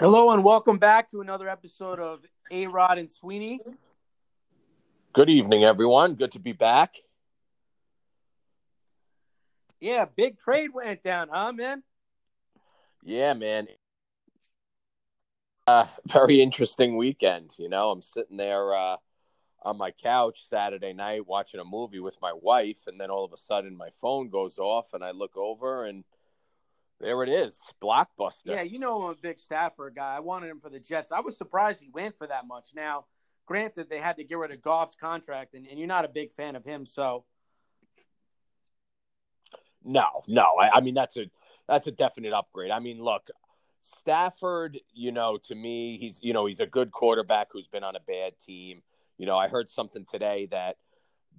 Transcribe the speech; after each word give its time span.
Hello 0.00 0.30
and 0.30 0.44
welcome 0.44 0.78
back 0.78 1.10
to 1.10 1.20
another 1.20 1.48
episode 1.48 1.98
of 1.98 2.20
A 2.52 2.68
Rod 2.68 2.98
and 2.98 3.10
Sweeney. 3.10 3.58
Good 5.12 5.28
evening, 5.28 5.64
everyone. 5.64 6.14
Good 6.14 6.30
to 6.32 6.38
be 6.38 6.52
back. 6.52 6.98
Yeah, 9.80 10.04
big 10.04 10.38
trade 10.38 10.70
went 10.72 11.02
down, 11.02 11.30
huh, 11.32 11.50
man? 11.50 11.82
Yeah, 13.02 13.34
man. 13.34 13.66
Uh, 15.66 15.86
very 16.06 16.42
interesting 16.42 16.96
weekend. 16.96 17.54
You 17.58 17.68
know, 17.68 17.90
I'm 17.90 18.02
sitting 18.02 18.36
there 18.36 18.72
uh, 18.72 18.98
on 19.64 19.78
my 19.78 19.90
couch 19.90 20.46
Saturday 20.48 20.92
night 20.92 21.26
watching 21.26 21.58
a 21.58 21.64
movie 21.64 21.98
with 21.98 22.18
my 22.22 22.32
wife, 22.32 22.86
and 22.86 23.00
then 23.00 23.10
all 23.10 23.24
of 23.24 23.32
a 23.32 23.36
sudden 23.36 23.76
my 23.76 23.90
phone 24.00 24.28
goes 24.28 24.58
off, 24.58 24.94
and 24.94 25.02
I 25.02 25.10
look 25.10 25.36
over, 25.36 25.86
and 25.86 26.04
there 27.00 27.22
it 27.22 27.28
is, 27.28 27.58
blockbuster. 27.82 28.46
Yeah, 28.46 28.62
you 28.62 28.78
know 28.78 29.02
I'm 29.02 29.10
a 29.12 29.14
big 29.14 29.38
Stafford 29.38 29.94
guy. 29.94 30.16
I 30.16 30.20
wanted 30.20 30.50
him 30.50 30.60
for 30.60 30.70
the 30.70 30.80
Jets. 30.80 31.12
I 31.12 31.20
was 31.20 31.36
surprised 31.36 31.80
he 31.80 31.90
went 31.90 32.16
for 32.16 32.26
that 32.26 32.46
much. 32.46 32.70
Now, 32.74 33.06
granted, 33.46 33.88
they 33.88 34.00
had 34.00 34.16
to 34.16 34.24
get 34.24 34.38
rid 34.38 34.50
of 34.50 34.62
Goff's 34.62 34.96
contract, 34.96 35.54
and, 35.54 35.66
and 35.66 35.78
you're 35.78 35.88
not 35.88 36.04
a 36.04 36.08
big 36.08 36.32
fan 36.32 36.56
of 36.56 36.64
him, 36.64 36.86
so 36.86 37.24
No, 39.84 40.22
no. 40.26 40.44
I, 40.60 40.70
I 40.78 40.80
mean 40.80 40.94
that's 40.94 41.16
a 41.16 41.30
that's 41.68 41.86
a 41.86 41.92
definite 41.92 42.32
upgrade. 42.32 42.70
I 42.70 42.78
mean, 42.80 43.02
look, 43.02 43.28
Stafford. 43.80 44.80
You 44.92 45.12
know, 45.12 45.38
to 45.44 45.54
me, 45.54 45.98
he's 45.98 46.18
you 46.22 46.32
know 46.32 46.46
he's 46.46 46.60
a 46.60 46.66
good 46.66 46.90
quarterback 46.92 47.48
who's 47.52 47.68
been 47.68 47.84
on 47.84 47.96
a 47.96 48.00
bad 48.00 48.38
team. 48.38 48.82
You 49.16 49.26
know, 49.26 49.36
I 49.36 49.48
heard 49.48 49.70
something 49.70 50.04
today 50.04 50.46
that 50.50 50.76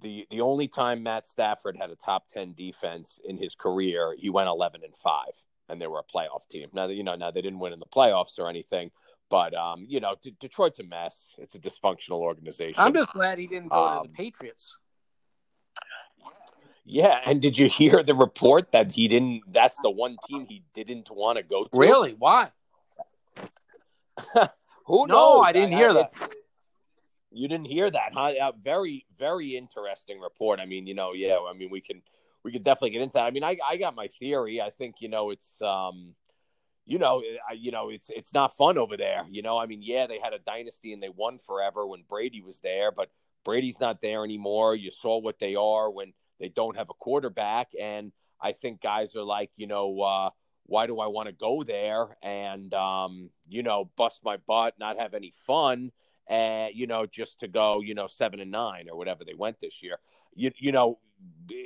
the 0.00 0.26
the 0.30 0.40
only 0.40 0.68
time 0.68 1.02
Matt 1.02 1.26
Stafford 1.26 1.76
had 1.76 1.90
a 1.90 1.96
top 1.96 2.28
ten 2.28 2.54
defense 2.54 3.20
in 3.24 3.36
his 3.36 3.54
career, 3.54 4.14
he 4.18 4.30
went 4.30 4.48
eleven 4.48 4.82
and 4.84 4.96
five, 4.96 5.34
and 5.70 5.80
they 5.80 5.86
were 5.86 6.00
a 6.00 6.04
playoff 6.04 6.46
team. 6.50 6.68
Now, 6.72 6.88
you 6.88 7.02
know, 7.02 7.14
now 7.14 7.30
they 7.30 7.40
didn't 7.42 7.58
win 7.60 7.72
in 7.72 7.78
the 7.78 7.86
playoffs 7.86 8.38
or 8.38 8.48
anything, 8.48 8.90
but 9.30 9.54
um, 9.54 9.84
you 9.88 10.00
know, 10.00 10.16
D- 10.22 10.34
Detroit's 10.40 10.78
a 10.80 10.82
mess. 10.84 11.28
It's 11.38 11.54
a 11.54 11.58
dysfunctional 11.58 12.18
organization. 12.20 12.74
I'm 12.78 12.92
just 12.92 13.12
glad 13.12 13.38
he 13.38 13.46
didn't 13.46 13.68
go 13.68 13.76
to 13.76 13.96
Um, 13.98 14.02
the 14.04 14.08
Patriots. 14.10 14.76
Yeah, 16.84 17.20
and 17.24 17.40
did 17.40 17.56
you 17.56 17.68
hear 17.68 18.02
the 18.02 18.14
report 18.14 18.72
that 18.72 18.92
he 18.92 19.06
didn't? 19.06 19.42
That's 19.46 19.78
the 19.82 19.90
one 19.90 20.16
team 20.26 20.46
he 20.48 20.64
didn't 20.74 21.08
want 21.10 21.36
to 21.36 21.44
go 21.44 21.64
to. 21.64 21.70
Really? 21.72 22.14
Why? 22.18 22.50
Who 24.86 25.06
No, 25.06 25.36
knows? 25.36 25.44
I 25.46 25.52
didn't 25.52 25.72
hear 25.72 25.92
that. 25.94 26.12
You 27.30 27.46
didn't 27.46 27.66
hear 27.66 27.88
that, 27.88 28.12
huh? 28.12 28.32
Uh, 28.42 28.52
very, 28.60 29.06
very 29.18 29.56
interesting 29.56 30.18
report. 30.18 30.58
I 30.58 30.66
mean, 30.66 30.88
you 30.88 30.94
know, 30.94 31.12
yeah. 31.12 31.38
I 31.48 31.52
mean, 31.56 31.70
we 31.70 31.80
can, 31.80 32.02
we 32.44 32.52
could 32.52 32.64
definitely 32.64 32.90
get 32.90 33.02
into 33.02 33.14
that. 33.14 33.24
I 33.24 33.30
mean, 33.30 33.44
I, 33.44 33.56
I 33.66 33.76
got 33.76 33.94
my 33.94 34.08
theory. 34.18 34.60
I 34.60 34.70
think, 34.70 34.96
you 35.00 35.08
know, 35.08 35.30
it's, 35.30 35.60
um, 35.60 36.14
you 36.86 36.98
know, 36.98 37.22
I, 37.48 37.52
you 37.52 37.70
know, 37.70 37.90
it's, 37.90 38.08
it's 38.10 38.32
not 38.32 38.56
fun 38.56 38.78
over 38.78 38.96
there. 38.96 39.24
You 39.30 39.42
know, 39.42 39.58
I 39.58 39.66
mean, 39.66 39.82
yeah, 39.82 40.06
they 40.06 40.18
had 40.18 40.32
a 40.32 40.38
dynasty 40.38 40.92
and 40.92 41.02
they 41.02 41.08
won 41.08 41.38
forever 41.38 41.86
when 41.86 42.02
Brady 42.08 42.40
was 42.40 42.58
there, 42.60 42.90
but 42.90 43.10
Brady's 43.44 43.80
not 43.80 44.00
there 44.00 44.24
anymore. 44.24 44.74
You 44.74 44.90
saw 44.90 45.18
what 45.18 45.38
they 45.38 45.54
are 45.54 45.90
when 45.90 46.12
they 46.38 46.48
don't 46.48 46.76
have 46.76 46.90
a 46.90 46.94
quarterback, 46.94 47.68
and 47.78 48.12
I 48.40 48.52
think 48.52 48.80
guys 48.80 49.14
are 49.14 49.22
like, 49.22 49.50
you 49.56 49.66
know, 49.66 50.00
uh, 50.00 50.30
why 50.70 50.86
do 50.86 51.00
I 51.00 51.08
want 51.08 51.26
to 51.26 51.32
go 51.32 51.64
there 51.64 52.16
and 52.22 52.72
um, 52.74 53.30
you 53.48 53.62
know 53.62 53.90
bust 53.96 54.20
my 54.24 54.36
butt, 54.36 54.74
not 54.78 54.98
have 54.98 55.14
any 55.14 55.32
fun, 55.46 55.90
and 56.28 56.74
you 56.74 56.86
know 56.86 57.06
just 57.06 57.40
to 57.40 57.48
go, 57.48 57.80
you 57.80 57.94
know, 57.94 58.06
seven 58.06 58.40
and 58.40 58.50
nine 58.52 58.86
or 58.88 58.96
whatever 58.96 59.24
they 59.24 59.34
went 59.34 59.58
this 59.60 59.82
year. 59.82 59.98
You 60.34 60.52
you 60.58 60.70
know, 60.70 60.98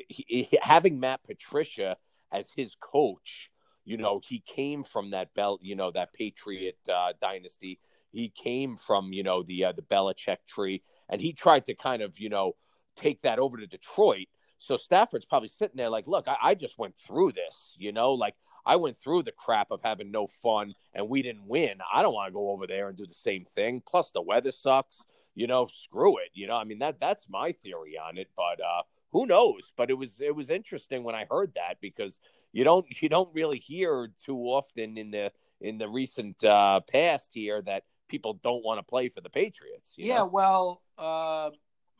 he, 0.08 0.48
having 0.60 1.00
Matt 1.00 1.20
Patricia 1.24 1.96
as 2.32 2.48
his 2.54 2.74
coach, 2.80 3.50
you 3.84 3.96
know, 3.96 4.20
he 4.24 4.42
came 4.46 4.82
from 4.82 5.10
that 5.10 5.34
belt, 5.34 5.60
you 5.62 5.76
know, 5.76 5.90
that 5.90 6.12
Patriot 6.12 6.76
uh, 6.92 7.12
dynasty. 7.20 7.78
He 8.12 8.28
came 8.28 8.76
from 8.76 9.12
you 9.12 9.22
know 9.24 9.42
the 9.42 9.66
uh, 9.66 9.72
the 9.72 9.82
Belichick 9.82 10.38
tree, 10.46 10.82
and 11.08 11.20
he 11.20 11.32
tried 11.32 11.66
to 11.66 11.74
kind 11.74 12.00
of 12.00 12.18
you 12.18 12.28
know 12.28 12.54
take 12.96 13.22
that 13.22 13.38
over 13.38 13.56
to 13.56 13.66
Detroit. 13.66 14.28
So 14.58 14.76
Stafford's 14.76 15.26
probably 15.26 15.48
sitting 15.48 15.76
there 15.76 15.90
like, 15.90 16.06
look, 16.06 16.26
I, 16.28 16.36
I 16.42 16.54
just 16.54 16.78
went 16.78 16.96
through 16.96 17.32
this, 17.32 17.74
you 17.76 17.92
know, 17.92 18.12
like 18.12 18.34
I 18.64 18.76
went 18.76 18.98
through 18.98 19.24
the 19.24 19.32
crap 19.32 19.70
of 19.70 19.80
having 19.82 20.10
no 20.10 20.26
fun 20.26 20.74
and 20.94 21.08
we 21.08 21.22
didn't 21.22 21.46
win. 21.46 21.78
I 21.92 22.02
don't 22.02 22.14
want 22.14 22.28
to 22.28 22.32
go 22.32 22.50
over 22.50 22.66
there 22.66 22.88
and 22.88 22.96
do 22.96 23.06
the 23.06 23.14
same 23.14 23.44
thing. 23.44 23.82
Plus 23.86 24.10
the 24.10 24.22
weather 24.22 24.52
sucks, 24.52 25.02
you 25.34 25.46
know, 25.46 25.66
screw 25.66 26.16
it. 26.18 26.30
You 26.32 26.46
know, 26.46 26.56
I 26.56 26.64
mean 26.64 26.78
that 26.78 26.98
that's 26.98 27.26
my 27.28 27.52
theory 27.52 27.98
on 27.98 28.16
it, 28.16 28.28
but 28.36 28.60
uh 28.64 28.82
who 29.14 29.24
knows? 29.26 29.72
But 29.76 29.90
it 29.90 29.94
was 29.94 30.20
it 30.20 30.34
was 30.36 30.50
interesting 30.50 31.04
when 31.04 31.14
I 31.14 31.24
heard 31.30 31.54
that 31.54 31.80
because 31.80 32.18
you 32.52 32.64
don't 32.64 32.84
you 33.00 33.08
don't 33.08 33.32
really 33.32 33.58
hear 33.58 34.10
too 34.22 34.36
often 34.36 34.98
in 34.98 35.10
the 35.12 35.32
in 35.62 35.78
the 35.78 35.88
recent 35.88 36.44
uh 36.44 36.80
past 36.80 37.30
here 37.32 37.62
that 37.62 37.84
people 38.08 38.34
don't 38.42 38.62
want 38.64 38.78
to 38.80 38.82
play 38.82 39.08
for 39.08 39.22
the 39.22 39.30
Patriots. 39.30 39.92
you 39.96 40.06
Yeah, 40.06 40.18
know? 40.18 40.26
well, 40.26 40.82
uh, 40.98 41.50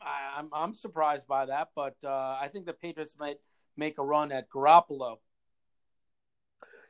I, 0.01 0.35
I'm 0.37 0.49
I'm 0.53 0.73
surprised 0.73 1.25
by 1.25 1.45
that, 1.47 1.69
but 1.73 1.95
uh, 2.03 2.37
I 2.39 2.49
think 2.51 2.65
the 2.65 2.73
Patriots 2.73 3.15
might 3.17 3.37
make 3.77 3.97
a 3.97 4.03
run 4.03 4.31
at 4.31 4.49
Garoppolo. 4.49 5.17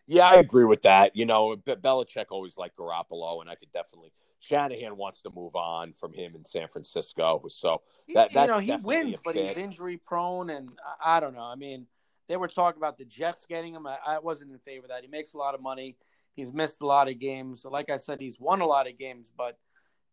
Yeah, 0.07 0.27
I 0.27 0.35
agree 0.35 0.65
with 0.65 0.83
that. 0.83 1.15
You 1.15 1.25
know, 1.25 1.55
Be- 1.55 1.75
Belichick 1.75 2.25
always 2.29 2.57
liked 2.57 2.77
Garoppolo, 2.77 3.41
and 3.41 3.49
I 3.49 3.55
could 3.55 3.71
definitely. 3.71 4.11
Shanahan 4.45 4.95
wants 4.95 5.21
to 5.21 5.31
move 5.31 5.55
on 5.55 5.93
from 5.93 6.13
him 6.13 6.35
in 6.35 6.43
San 6.43 6.67
Francisco, 6.67 7.43
so 7.47 7.81
That- 8.13 8.31
you 8.31 8.39
know, 8.47 8.59
that's 8.59 8.65
he 8.65 8.75
wins, 8.75 9.15
but 9.23 9.35
he's 9.35 9.57
injury 9.57 9.97
prone, 9.97 10.49
and 10.49 10.69
I, 11.03 11.19
don't 11.19 11.33
know. 11.33 11.41
I 11.41 11.55
mean, 11.55 11.87
they 12.27 12.37
were 12.37 12.47
talking 12.47 12.79
about 12.79 12.97
the 12.97 13.05
Jets 13.05 13.45
getting 13.47 13.73
him. 13.73 13.87
I, 13.87 13.97
I 14.05 14.19
wasn't 14.19 14.51
in 14.51 14.59
favor 14.59 14.85
of 14.85 14.89
that. 14.89 15.01
He 15.01 15.07
makes 15.07 15.33
a 15.33 15.37
lot 15.37 15.55
of 15.55 15.61
money. 15.61 15.97
He's 16.35 16.53
missed 16.53 16.81
a 16.81 16.85
lot 16.85 17.07
of 17.07 17.19
games. 17.19 17.65
Like 17.65 17.89
I 17.89 17.97
said, 17.97 18.19
he's 18.19 18.39
won 18.39 18.61
a 18.61 18.65
lot 18.67 18.87
of 18.87 18.97
games, 18.97 19.31
but 19.35 19.57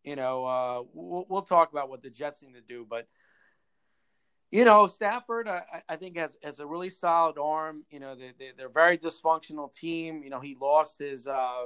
you 0.03 0.15
know, 0.15 0.45
uh, 0.45 0.83
we'll, 0.93 1.25
we'll 1.29 1.41
talk 1.43 1.71
about 1.71 1.89
what 1.89 2.01
the 2.01 2.09
Jets 2.09 2.41
need 2.41 2.53
to 2.53 2.61
do. 2.61 2.85
But 2.89 3.07
you 4.51 4.65
know, 4.65 4.87
Stafford, 4.87 5.47
I, 5.47 5.83
I 5.87 5.95
think 5.95 6.17
has 6.17 6.37
has 6.43 6.59
a 6.59 6.65
really 6.65 6.89
solid 6.89 7.37
arm. 7.37 7.83
You 7.89 7.99
know, 7.99 8.15
they, 8.15 8.33
they 8.37 8.51
they're 8.57 8.67
a 8.67 8.71
very 8.71 8.97
dysfunctional 8.97 9.73
team. 9.73 10.23
You 10.23 10.29
know, 10.29 10.39
he 10.39 10.55
lost 10.59 10.99
his 10.99 11.27
uh, 11.27 11.65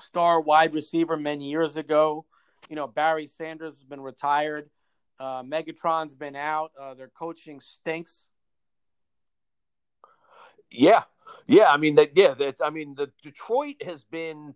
star 0.00 0.40
wide 0.40 0.74
receiver 0.74 1.16
many 1.16 1.50
years 1.50 1.76
ago. 1.76 2.24
You 2.68 2.76
know, 2.76 2.86
Barry 2.86 3.26
Sanders 3.26 3.74
has 3.74 3.84
been 3.84 4.00
retired. 4.00 4.70
Uh, 5.18 5.42
Megatron's 5.42 6.14
been 6.14 6.36
out. 6.36 6.72
Uh, 6.80 6.94
their 6.94 7.08
coaching 7.08 7.60
stinks. 7.60 8.26
yeah, 10.70 11.02
yeah. 11.46 11.66
I 11.66 11.76
mean 11.76 11.94
that. 11.96 12.16
Yeah, 12.16 12.34
that's. 12.34 12.60
I 12.60 12.70
mean, 12.70 12.94
the 12.94 13.10
Detroit 13.22 13.82
has 13.84 14.04
been. 14.04 14.54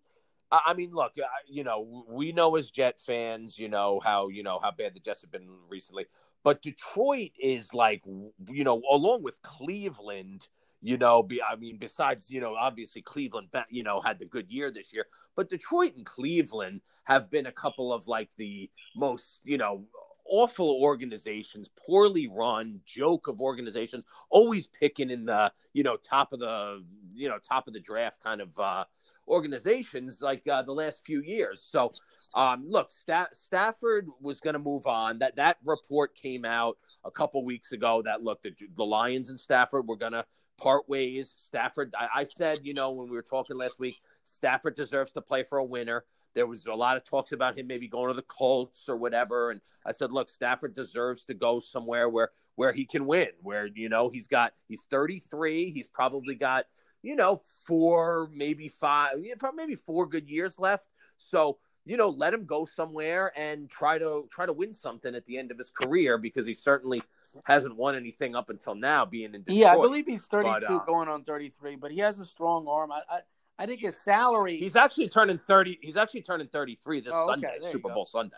I 0.51 0.73
mean, 0.73 0.93
look, 0.95 1.13
you 1.47 1.63
know, 1.63 2.07
we 2.09 2.33
know 2.33 2.57
as 2.57 2.71
Jet 2.71 2.99
fans, 3.01 3.59
you 3.59 3.69
know 3.69 4.01
how 4.03 4.29
you 4.29 4.43
know 4.43 4.59
how 4.63 4.71
bad 4.71 4.95
the 4.95 5.01
Jets 5.01 5.21
have 5.21 5.31
been 5.31 5.47
recently, 5.69 6.07
but 6.43 6.63
Detroit 6.63 7.33
is 7.39 7.75
like, 7.75 8.03
you 8.49 8.65
know, 8.65 8.83
along 8.91 9.23
with 9.23 9.41
Cleveland. 9.43 10.49
You 10.81 10.97
know, 10.97 11.23
be, 11.23 11.43
I 11.43 11.57
mean, 11.57 11.77
besides, 11.79 12.31
you 12.31 12.41
know, 12.41 12.55
obviously 12.55 13.03
Cleveland, 13.03 13.49
you 13.69 13.83
know, 13.83 14.01
had 14.01 14.19
the 14.19 14.27
good 14.27 14.49
year 14.49 14.71
this 14.71 14.93
year, 14.93 15.07
but 15.35 15.51
Detroit 15.51 15.97
and 15.97 16.07
Cleveland 16.07 16.83
have 17.05 17.31
been 17.31 17.47
a 17.47 17.53
couple 17.53 17.93
of 17.93 18.07
like 18.07 18.29
the 18.37 18.71
most, 18.95 19.41
you 19.45 19.59
know, 19.59 19.85
awful 20.29 20.79
organizations, 20.81 21.69
poorly 21.87 22.29
run, 22.29 22.81
joke 22.85 23.29
of 23.29 23.41
organizations, 23.41 24.05
always 24.31 24.67
picking 24.67 25.11
in 25.11 25.25
the, 25.25 25.51
you 25.73 25.83
know, 25.83 25.97
top 25.97 26.33
of 26.33 26.41
the, 26.41 26.85
you 27.15 27.29
know, 27.29 27.39
top 27.39 27.67
of 27.67 27.73
the 27.75 27.81
draft 27.81 28.23
kind 28.23 28.41
of 28.41 28.57
uh, 28.59 28.85
organizations 29.27 30.21
like 30.21 30.47
uh, 30.47 30.63
the 30.63 30.73
last 30.73 31.01
few 31.05 31.23
years. 31.23 31.67
So, 31.69 31.91
um, 32.35 32.67
look, 32.69 32.91
Sta- 32.93 33.33
Stafford 33.33 34.07
was 34.21 34.39
going 34.41 34.55
to 34.55 34.61
move 34.61 34.87
on. 34.87 35.19
That 35.19 35.37
that 35.37 35.57
report 35.65 36.15
came 36.15 36.45
out 36.45 36.79
a 37.05 37.11
couple 37.11 37.45
weeks 37.45 37.73
ago. 37.73 38.03
That 38.05 38.23
look, 38.23 38.43
the, 38.43 38.53
the 38.77 38.85
Lions 38.85 39.31
and 39.31 39.41
Stafford 39.41 39.89
were 39.89 39.97
going 39.97 40.13
to 40.13 40.25
part 40.59 40.89
ways. 40.89 41.33
Stafford, 41.35 41.95
I, 41.99 42.21
I 42.21 42.25
said, 42.25 42.61
you 42.63 42.75
know, 42.75 42.91
when 42.91 43.09
we 43.09 43.17
were 43.17 43.23
talking 43.23 43.57
last 43.57 43.79
week, 43.79 43.97
Stafford 44.25 44.75
deserves 44.75 45.13
to 45.13 45.23
play 45.23 45.43
for 45.43 45.59
a 45.59 45.65
winner. 45.65 46.05
There 46.35 46.47
was 46.47 46.67
a 46.67 46.75
lot 46.75 46.97
of 46.97 47.05
talks 47.05 47.33
about 47.33 47.57
him 47.57 47.67
maybe 47.67 47.89
going 47.89 48.09
to 48.09 48.15
the 48.15 48.23
Colts 48.23 48.89
or 48.89 48.97
whatever, 48.97 49.51
and 49.51 49.61
I 49.87 49.93
said, 49.93 50.13
look, 50.13 50.29
Stafford 50.29 50.75
deserves 50.75 51.25
to 51.27 51.35
go 51.35 51.59
somewhere 51.59 52.09
where 52.09 52.31
where 52.57 52.73
he 52.73 52.85
can 52.85 53.07
win. 53.07 53.29
Where 53.41 53.67
you 53.67 53.89
know 53.89 54.09
he's 54.09 54.27
got 54.27 54.53
he's 54.69 54.83
33. 54.91 55.71
He's 55.71 55.89
probably 55.89 56.35
got 56.35 56.67
you 57.03 57.17
know 57.17 57.41
four, 57.67 58.29
maybe 58.33 58.69
five, 58.69 59.13
maybe 59.55 59.75
four 59.75 60.07
good 60.07 60.29
years 60.29 60.59
left. 60.59 60.89
So 61.17 61.59
you 61.89 61.97
know, 61.97 62.11
let 62.11 62.35
him 62.35 62.45
go 62.45 62.65
somewhere 62.65 63.33
and 63.37 63.69
try 63.71 63.99
to 63.99 64.29
try 64.31 64.45
to 64.47 64.53
win 64.53 64.73
something 64.73 65.15
at 65.15 65.25
the 65.25 65.39
end 65.39 65.51
of 65.51 65.59
his 65.59 65.71
career 65.71 66.19
because 66.19 66.47
he 66.47 66.55
certainly 66.55 67.03
hasn't 67.45 67.77
won 67.77 67.95
anything 67.95 68.37
up 68.37 68.51
until 68.51 68.75
now, 68.75 69.05
being 69.05 69.35
in 69.35 69.43
Detroit. 69.43 69.57
Yeah, 69.57 69.73
I 69.73 69.77
believe 69.77 70.07
he's 70.07 70.27
32 70.27 70.51
But, 70.61 70.65
uh, 70.65 70.79
going 70.85 71.09
on 71.09 71.25
33, 71.25 71.77
but 71.77 71.91
he 71.91 71.99
has 71.99 72.19
a 72.19 72.27
strong 72.27 72.67
arm. 72.69 72.93
I 72.93 73.01
I, 73.11 73.21
I 73.59 73.67
think 73.67 73.81
his 73.81 73.97
salary. 73.97 74.59
He's 74.59 74.77
actually 74.77 75.09
turning 75.09 75.39
thirty. 75.39 75.79
He's 75.83 75.97
actually 75.97 76.23
turning 76.23 76.47
thirty-three 76.49 77.01
this 77.01 77.13
Oh, 77.15 77.27
Sunday, 77.29 77.59
Super. 77.73 77.89
Bowl 77.89 78.07
Sunday. 78.07 78.37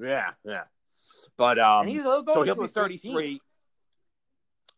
Yeah, 0.00 0.30
yeah. 0.44 0.62
But 1.36 1.58
um, 1.58 1.82
and 1.82 1.88
he's, 1.88 2.02
he'll 2.02 2.24
so 2.24 2.42
he'll 2.42 2.54
be 2.54 2.64
a 2.64 2.68
13. 2.68 3.40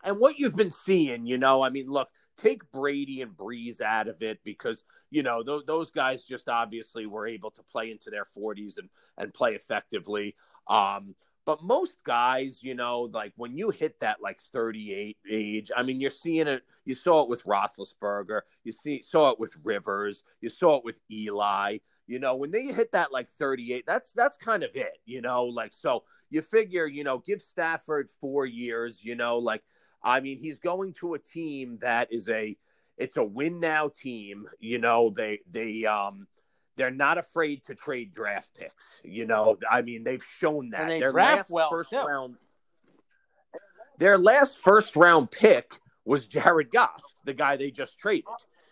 And 0.03 0.19
what 0.19 0.39
you've 0.39 0.57
been 0.57 0.71
seeing, 0.71 1.27
you 1.27 1.39
know, 1.39 1.63
I 1.63 1.71
mean, 1.71 1.89
look, 1.89 2.09
take 2.37 2.71
Brady 2.73 3.23
and 3.23 3.37
Brees 3.37 3.81
out 3.81 4.09
of 4.09 4.23
it 4.23 4.41
because 4.45 4.85
you 5.11 5.23
know 5.23 5.43
th- 5.43 5.67
those 5.67 5.91
guys 5.91 6.23
just 6.23 6.49
obviously 6.49 7.07
were 7.07 7.27
able 7.27 7.51
to 7.53 7.63
play 7.63 7.91
into 7.91 8.11
their 8.11 8.27
40s 8.37 8.79
and 8.79 8.89
and 9.19 9.35
play 9.35 9.55
effectively. 9.55 10.37
Um, 10.69 11.15
but 11.47 11.63
most 11.63 12.05
guys, 12.05 12.63
you 12.63 12.75
know, 12.75 13.11
like 13.13 13.33
when 13.37 13.57
you 13.57 13.71
hit 13.71 13.99
that 14.01 14.23
like 14.23 14.39
38 14.53 15.17
age, 15.29 15.71
I 15.77 15.83
mean, 15.83 16.01
you're 16.01 16.11
seeing 16.11 16.47
it. 16.47 16.63
You 16.85 16.95
saw 16.95 17.23
it 17.23 17.29
with 17.29 17.45
Roethlisberger. 17.45 18.43
You 18.63 18.73
see, 18.73 19.03
saw 19.03 19.31
it 19.31 19.41
with 19.41 19.57
Rivers. 19.65 20.23
You 20.41 20.49
saw 20.49 20.77
it 20.77 20.85
with 20.85 21.01
Eli. 21.11 21.79
You 22.07 22.19
know, 22.19 22.37
when 22.37 22.51
they 22.51 22.65
hit 22.67 22.93
that 22.93 23.13
like 23.13 23.29
38, 23.29 23.85
that's 23.87 24.13
that's 24.13 24.37
kind 24.37 24.63
of 24.63 24.71
it. 24.75 24.99
You 25.07 25.23
know, 25.23 25.45
like 25.45 25.73
so 25.73 26.05
you 26.29 26.43
figure, 26.43 26.87
you 26.87 27.05
know, 27.05 27.19
give 27.19 27.41
Stafford 27.41 28.11
four 28.21 28.47
years. 28.47 29.03
You 29.05 29.15
know, 29.15 29.39
like 29.39 29.63
I 30.03 30.21
mean, 30.21 30.39
he's 30.39 30.59
going 30.59 30.95
to 30.95 31.15
a 31.15 31.19
team 31.19 31.79
that 31.83 32.13
is 32.13 32.29
a 32.29 32.57
it's 32.97 33.17
a 33.17 33.25
win 33.25 33.61
now 33.61 33.89
team. 33.89 34.49
You 34.59 34.79
know, 34.79 35.13
they 35.15 35.41
they 35.51 35.85
um 35.87 36.27
they're 36.77 36.91
not 36.91 37.19
afraid 37.19 37.65
to 37.65 37.75
trade 37.75 38.13
draft 38.13 38.51
picks. 38.59 39.01
You 39.05 39.27
know, 39.27 39.59
I 39.71 39.83
mean, 39.83 40.05
they've 40.05 40.25
shown 40.25 40.71
that. 40.71 40.83
And 40.83 40.91
they 40.91 41.01
their 41.01 41.13
draft 41.13 41.37
last 41.37 41.51
well, 41.51 41.71
first 41.71 41.91
too. 41.91 41.99
round 41.99 42.37
their 43.99 44.19
last 44.19 44.59
first 44.59 44.97
round 44.97 45.31
pick 45.31 45.79
was 46.05 46.27
Jared 46.27 46.73
Goff, 46.73 47.03
the 47.25 47.35
guy 47.35 47.57
they 47.57 47.71
just 47.71 47.99
traded. 47.99 48.25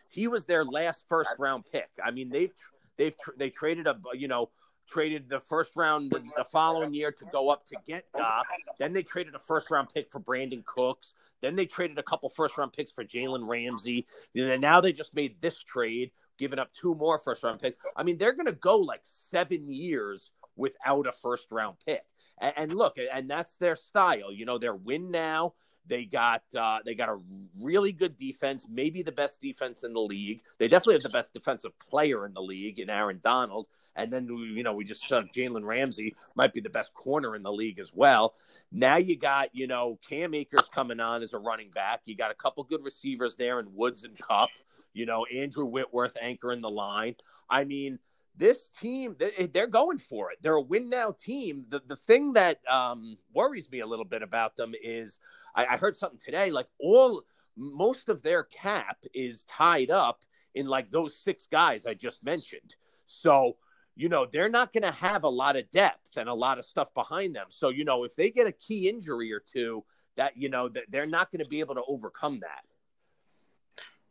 He 0.09 0.27
was 0.27 0.47
their 0.47 0.65
last 0.65 1.05
first 1.09 1.35
round 1.39 1.67
pick. 1.71 1.91
I 2.03 2.11
mean, 2.11 2.31
they've 2.31 2.53
they've 2.97 3.15
they 3.37 3.51
traded 3.51 3.87
a 3.87 3.97
you 4.15 4.27
know 4.27 4.51
traded 4.89 5.29
the 5.29 5.41
first 5.41 5.77
round 5.77 6.11
the, 6.11 6.45
following 6.51 6.95
year 6.95 7.13
to 7.13 7.25
go 7.31 7.51
up 7.51 7.67
to 7.67 7.77
get 7.87 8.07
Goff. 8.17 8.47
Then 8.79 8.93
they 8.93 9.03
traded 9.03 9.35
a 9.35 9.39
first 9.39 9.71
round 9.71 9.89
pick 9.93 10.11
for 10.11 10.21
Brandin 10.21 10.65
Cooks. 10.65 11.15
Then 11.41 11.55
they 11.55 11.67
traded 11.67 11.99
a 11.99 12.03
couple 12.03 12.29
first 12.31 12.59
round 12.59 12.73
picks 12.73 12.91
for 12.91 13.05
Jalen 13.05 13.47
Ramsey. 13.47 14.07
And 14.35 14.61
now 14.61 14.81
they 14.81 14.93
just 14.93 15.15
made 15.15 15.41
this 15.41 15.63
trade, 15.63 16.11
giving 16.39 16.59
up 16.59 16.73
two 16.73 16.95
more 16.95 17.19
first 17.19 17.43
round 17.43 17.61
picks. 17.61 17.77
I 17.97 18.03
mean, 18.03 18.19
they're 18.19 18.33
going 18.33 18.47
to 18.47 18.53
go 18.53 18.79
like 18.79 19.03
seven 19.05 19.73
years 19.73 20.31
without 20.57 21.07
a 21.07 21.13
first 21.13 21.47
round 21.51 21.77
pick. 21.87 22.05
And, 22.41 22.53
and 22.57 22.75
look, 22.75 22.97
and 23.13 23.31
that's 23.31 23.57
their 23.57 23.77
style. 23.77 24.33
You 24.33 24.47
know, 24.47 24.59
they're 24.59 24.75
win 24.75 25.11
now. 25.11 25.55
They 25.89 26.05
got 26.05 26.43
uh, 26.57 26.79
they 26.85 26.95
got 26.95 27.09
a 27.09 27.19
really 27.61 27.93
good 27.93 28.17
defense, 28.19 28.67
maybe 28.71 29.03
the 29.03 29.13
best 29.13 29.41
defense 29.41 29.83
in 29.83 29.93
the 29.93 30.01
league. 30.01 30.43
They 30.59 30.69
definitely 30.69 30.95
have 30.95 31.03
the 31.03 31.19
best 31.19 31.33
defensive 31.33 31.73
player 31.79 32.27
in 32.27 32.35
the 32.35 32.43
league 32.43 32.79
in 32.79 32.91
Aaron 32.91 33.21
Donald. 33.23 33.69
And 33.97 34.13
then 34.13 34.27
you 34.27 34.63
know 34.63 34.75
we 34.75 34.85
just 34.85 35.09
saw 35.09 35.23
Jalen 35.23 35.65
Ramsey 35.65 36.15
might 36.37 36.53
be 36.53 36.61
the 36.61 36.71
best 36.71 36.93
corner 36.95 37.35
in 37.35 37.43
the 37.43 37.53
league 37.53 37.79
as 37.79 37.93
well. 37.95 38.35
Now 38.71 38.97
you 38.97 39.17
got 39.17 39.55
you 39.55 39.67
know 39.67 39.99
Cam 40.09 40.35
Akers 40.35 40.69
coming 40.75 41.01
on 41.01 41.23
as 41.23 41.33
a 41.33 41.39
running 41.39 41.71
back. 41.71 42.03
You 42.05 42.17
got 42.17 42.31
a 42.31 42.35
couple 42.35 42.63
good 42.65 42.85
receivers 42.85 43.37
there 43.37 43.59
in 43.59 43.75
Woods 43.75 44.05
and 44.05 44.19
Kupp. 44.19 44.51
You 44.93 45.07
know 45.07 45.25
Andrew 45.35 45.65
Whitworth 45.65 46.17
anchoring 46.21 46.61
the 46.61 46.71
line. 46.71 47.17
I 47.49 47.65
mean 47.65 47.99
this 48.39 48.71
team 48.71 49.17
they're 49.53 49.67
going 49.67 49.99
for 49.99 50.31
it 50.31 50.39
they're 50.43 50.55
a 50.55 50.61
win 50.61 50.89
now 50.89 51.15
team 51.23 51.67
the, 51.69 51.83
the 51.87 51.97
thing 51.97 52.33
that 52.33 52.61
um, 52.71 53.19
worries 53.35 53.69
me 53.71 53.81
a 53.81 53.87
little 53.87 54.05
bit 54.05 54.23
about 54.23 54.57
them 54.57 54.73
is 54.81 55.19
I, 55.59 55.75
I 55.75 55.77
heard 55.77 55.97
something 55.97 56.21
today 56.25 56.51
like 56.51 56.69
all 56.79 57.23
most 57.57 58.09
of 58.09 58.23
their 58.23 58.45
cap 58.45 58.99
is 59.13 59.45
tied 59.45 59.91
up 59.91 60.25
in 60.55 60.67
like 60.67 60.91
those 60.91 61.19
six 61.19 61.47
guys 61.51 61.85
i 61.85 61.95
just 61.95 62.25
mentioned 62.25 62.77
so 63.07 63.57
you 63.97 64.09
know 64.09 64.27
they're 64.33 64.49
not 64.49 64.73
going 64.73 64.85
to 64.85 64.93
have 64.93 65.25
a 65.25 65.29
lot 65.29 65.57
of 65.57 65.71
depth 65.71 66.17
and 66.17 66.29
a 66.29 66.35
lot 66.35 66.59
of 66.59 66.65
stuff 66.65 66.95
behind 66.95 67.35
them 67.35 67.47
so 67.51 67.69
you 67.69 67.85
know 67.85 68.05
if 68.05 68.15
they 68.15 68.31
get 68.31 68.47
a 68.47 68.53
key 68.53 68.89
injury 68.89 69.33
or 69.33 69.41
two 69.41 69.85
that 70.17 70.37
you 70.37 70.49
know 70.49 70.69
that 70.69 70.85
they're 70.89 71.07
not 71.07 71.31
going 71.33 71.43
to 71.43 71.51
be 71.51 71.61
able 71.61 71.75
to 71.75 71.83
overcome 71.89 72.41
that 72.41 72.65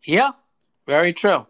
Yeah, 0.04 0.32
very 0.86 1.14
true. 1.14 1.48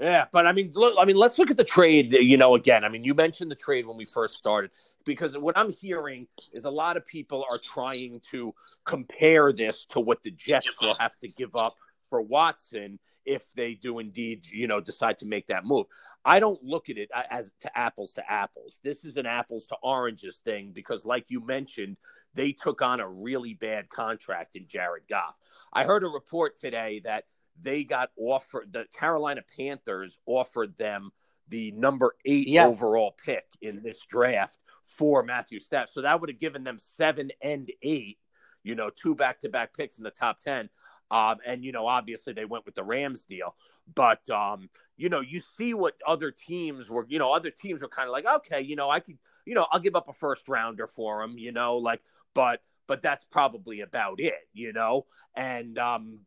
Yeah, 0.00 0.26
but 0.32 0.46
I 0.46 0.52
mean, 0.52 0.72
look, 0.74 0.94
I 0.98 1.04
mean, 1.04 1.16
let's 1.16 1.38
look 1.38 1.50
at 1.50 1.56
the 1.56 1.64
trade. 1.64 2.12
You 2.12 2.36
know, 2.36 2.56
again, 2.56 2.84
I 2.84 2.88
mean, 2.88 3.04
you 3.04 3.14
mentioned 3.14 3.50
the 3.50 3.56
trade 3.56 3.86
when 3.86 3.96
we 3.96 4.04
first 4.12 4.34
started 4.34 4.72
because 5.04 5.36
what 5.36 5.56
I'm 5.56 5.70
hearing 5.70 6.26
is 6.52 6.64
a 6.64 6.70
lot 6.70 6.96
of 6.96 7.06
people 7.06 7.44
are 7.50 7.58
trying 7.58 8.20
to 8.30 8.54
compare 8.84 9.52
this 9.52 9.86
to 9.86 10.00
what 10.00 10.22
the 10.22 10.30
Jets 10.30 10.80
will 10.80 10.94
have 10.94 11.18
to 11.20 11.28
give 11.28 11.54
up 11.56 11.76
for 12.10 12.22
Watson 12.22 12.98
if 13.24 13.42
they 13.54 13.74
do 13.74 13.98
indeed, 14.00 14.46
you 14.46 14.66
know, 14.66 14.80
decide 14.80 15.18
to 15.18 15.26
make 15.26 15.46
that 15.46 15.64
move. 15.64 15.86
I 16.24 16.40
don't 16.40 16.62
look 16.62 16.90
at 16.90 16.98
it 16.98 17.10
as 17.30 17.52
to 17.60 17.78
apples 17.78 18.12
to 18.14 18.30
apples. 18.30 18.80
This 18.82 19.04
is 19.04 19.16
an 19.16 19.26
apples 19.26 19.66
to 19.68 19.76
oranges 19.82 20.40
thing 20.44 20.72
because, 20.74 21.04
like 21.04 21.26
you 21.28 21.44
mentioned, 21.44 21.96
they 22.34 22.52
took 22.52 22.82
on 22.82 23.00
a 23.00 23.08
really 23.08 23.54
bad 23.54 23.88
contract 23.88 24.56
in 24.56 24.62
Jared 24.68 25.04
Goff. 25.08 25.36
I 25.72 25.84
heard 25.84 26.04
a 26.04 26.08
report 26.08 26.58
today 26.58 27.00
that 27.04 27.24
they 27.60 27.84
got 27.84 28.10
offered 28.16 28.72
the 28.72 28.86
Carolina 28.98 29.42
Panthers 29.56 30.18
offered 30.26 30.76
them 30.76 31.10
the 31.48 31.70
number 31.72 32.14
eight 32.24 32.48
Yes. 32.48 32.74
overall 32.74 33.14
pick 33.24 33.44
in 33.60 33.82
this 33.82 34.00
draft 34.06 34.58
for 34.84 35.22
Matthew 35.22 35.60
Stafford. 35.60 35.90
So 35.90 36.02
that 36.02 36.20
would 36.20 36.30
have 36.30 36.38
given 36.38 36.64
them 36.64 36.78
seven 36.78 37.30
and 37.42 37.70
eight, 37.82 38.18
you 38.62 38.74
know, 38.74 38.90
two 38.90 39.14
back 39.14 39.40
to 39.40 39.48
back 39.48 39.76
picks 39.76 39.98
in 39.98 40.04
the 40.04 40.10
top 40.10 40.40
10. 40.40 40.68
Um, 41.10 41.36
and, 41.46 41.64
you 41.64 41.72
know, 41.72 41.86
obviously 41.86 42.32
they 42.32 42.44
went 42.44 42.64
with 42.66 42.74
the 42.74 42.82
Rams 42.82 43.24
deal. 43.24 43.54
But, 43.94 44.28
um, 44.30 44.70
you 44.96 45.08
know, 45.08 45.20
you 45.20 45.40
see 45.40 45.74
what 45.74 45.94
other 46.06 46.30
teams 46.30 46.88
were, 46.88 47.06
you 47.08 47.18
know, 47.18 47.32
other 47.32 47.50
teams 47.50 47.82
were 47.82 47.88
kind 47.88 48.08
of 48.08 48.12
like, 48.12 48.26
okay, 48.26 48.60
you 48.60 48.76
know, 48.76 48.90
I 48.90 49.00
could, 49.00 49.18
you 49.44 49.54
know, 49.54 49.66
I'll 49.70 49.80
give 49.80 49.96
up 49.96 50.08
a 50.08 50.12
first 50.12 50.48
rounder 50.48 50.86
for 50.86 51.22
him, 51.22 51.38
you 51.38 51.52
know, 51.52 51.76
like, 51.76 52.00
but, 52.34 52.62
but 52.86 53.02
that's 53.02 53.24
probably 53.24 53.80
about 53.80 54.20
it, 54.20 54.48
you 54.52 54.72
know? 54.72 55.06
And, 55.36 55.78
um, 55.78 56.20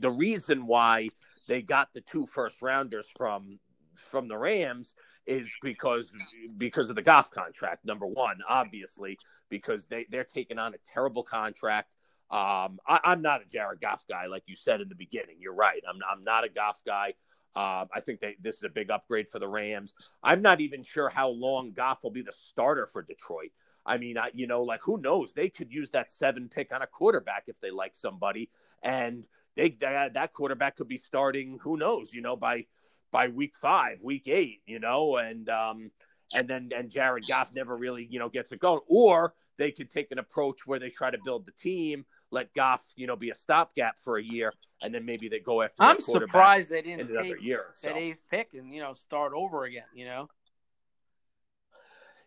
the 0.00 0.10
reason 0.10 0.66
why 0.66 1.08
they 1.48 1.62
got 1.62 1.92
the 1.92 2.00
two 2.00 2.26
first 2.26 2.62
rounders 2.62 3.06
from 3.16 3.58
from 3.94 4.28
the 4.28 4.36
Rams 4.36 4.94
is 5.28 5.48
because 5.62 6.10
because 6.56 6.90
of 6.90 6.96
the 6.96 7.02
Goff 7.02 7.30
contract. 7.30 7.84
Number 7.84 8.06
one, 8.06 8.38
obviously, 8.48 9.18
because 9.50 9.84
they 9.86 10.06
they're 10.10 10.24
taking 10.24 10.58
on 10.58 10.74
a 10.74 10.78
terrible 10.92 11.22
contract. 11.22 11.92
Um, 12.30 12.78
I, 12.86 13.00
I'm 13.04 13.22
not 13.22 13.42
a 13.42 13.44
Jared 13.52 13.80
Goff 13.80 14.04
guy, 14.08 14.26
like 14.26 14.42
you 14.46 14.56
said 14.56 14.80
in 14.80 14.88
the 14.88 14.94
beginning. 14.94 15.36
You're 15.38 15.54
right. 15.54 15.82
I'm 15.88 15.98
I'm 16.10 16.24
not 16.24 16.44
a 16.44 16.48
Goff 16.48 16.80
guy. 16.84 17.14
Um, 17.54 17.88
I 17.94 18.00
think 18.04 18.20
they, 18.20 18.36
this 18.40 18.56
is 18.56 18.62
a 18.62 18.68
big 18.68 18.90
upgrade 18.90 19.28
for 19.28 19.38
the 19.38 19.48
Rams. 19.48 19.92
I'm 20.22 20.42
not 20.42 20.60
even 20.60 20.82
sure 20.82 21.08
how 21.08 21.28
long 21.28 21.72
Goff 21.72 22.02
will 22.02 22.10
be 22.10 22.22
the 22.22 22.32
starter 22.32 22.86
for 22.86 23.02
Detroit. 23.02 23.50
I 23.84 23.96
mean, 23.96 24.18
I, 24.18 24.30
you 24.34 24.46
know, 24.46 24.62
like 24.62 24.82
who 24.82 24.98
knows? 25.00 25.32
They 25.32 25.48
could 25.48 25.72
use 25.72 25.90
that 25.90 26.10
seven 26.10 26.48
pick 26.48 26.72
on 26.72 26.82
a 26.82 26.86
quarterback 26.86 27.44
if 27.46 27.58
they 27.60 27.70
like 27.70 27.96
somebody, 27.96 28.50
and 28.82 29.26
they 29.56 29.76
that 29.80 30.32
quarterback 30.32 30.76
could 30.76 30.88
be 30.88 30.98
starting. 30.98 31.58
Who 31.62 31.76
knows? 31.76 32.12
You 32.12 32.20
know, 32.20 32.36
by 32.36 32.66
by 33.10 33.28
week 33.28 33.54
five, 33.56 34.02
week 34.02 34.28
eight. 34.28 34.60
You 34.66 34.80
know, 34.80 35.16
and 35.16 35.48
um, 35.48 35.90
and 36.34 36.48
then 36.48 36.70
and 36.74 36.90
Jared 36.90 37.26
Goff 37.26 37.52
never 37.54 37.76
really 37.76 38.06
you 38.10 38.18
know 38.18 38.28
gets 38.28 38.52
it 38.52 38.60
going. 38.60 38.80
Or 38.86 39.34
they 39.56 39.72
could 39.72 39.90
take 39.90 40.10
an 40.12 40.18
approach 40.18 40.66
where 40.66 40.78
they 40.78 40.90
try 40.90 41.10
to 41.10 41.18
build 41.24 41.44
the 41.44 41.52
team, 41.52 42.06
let 42.30 42.54
Goff 42.54 42.84
you 42.96 43.06
know 43.06 43.16
be 43.16 43.30
a 43.30 43.34
stopgap 43.34 43.98
for 43.98 44.16
a 44.18 44.22
year, 44.22 44.52
and 44.82 44.94
then 44.94 45.04
maybe 45.04 45.28
they 45.28 45.40
go 45.40 45.62
after. 45.62 45.82
I'm 45.82 46.00
surprised 46.00 46.70
they 46.70 46.82
didn't 46.82 47.10
another 47.10 47.34
take 47.34 47.42
year. 47.42 47.66
So. 47.74 47.88
that 47.88 47.96
eighth 47.96 48.22
pick 48.30 48.54
and 48.54 48.72
you 48.72 48.80
know 48.80 48.92
start 48.92 49.32
over 49.34 49.64
again. 49.64 49.84
You 49.94 50.06
know, 50.06 50.28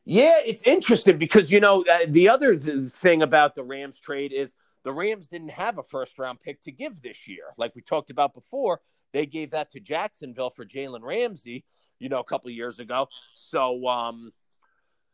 Yeah, 0.06 0.40
it's 0.46 0.64
interesting 0.64 1.18
because 1.18 1.52
you 1.52 1.60
know 1.60 1.84
uh, 1.90 2.06
the 2.08 2.30
other 2.30 2.58
thing 2.58 3.22
about 3.22 3.56
the 3.56 3.64
Rams 3.64 4.00
trade 4.00 4.34
is 4.34 4.54
the 4.84 4.92
Rams 4.92 5.28
didn't 5.28 5.52
have 5.52 5.78
a 5.78 5.84
first 5.84 6.18
round 6.18 6.40
pick 6.40 6.62
to 6.64 6.72
give 6.72 7.02
this 7.02 7.28
year, 7.28 7.54
like 7.58 7.76
we 7.76 7.82
talked 7.82 8.10
about 8.10 8.34
before. 8.34 8.82
They 9.14 9.26
gave 9.26 9.52
that 9.52 9.72
to 9.72 9.80
Jacksonville 9.80 10.50
for 10.50 10.66
Jalen 10.66 11.02
Ramsey, 11.04 11.66
you 12.00 12.10
know, 12.10 12.20
a 12.20 12.24
couple 12.24 12.50
years 12.52 12.80
ago. 12.80 13.08
So, 13.34 13.88
um, 13.88 14.32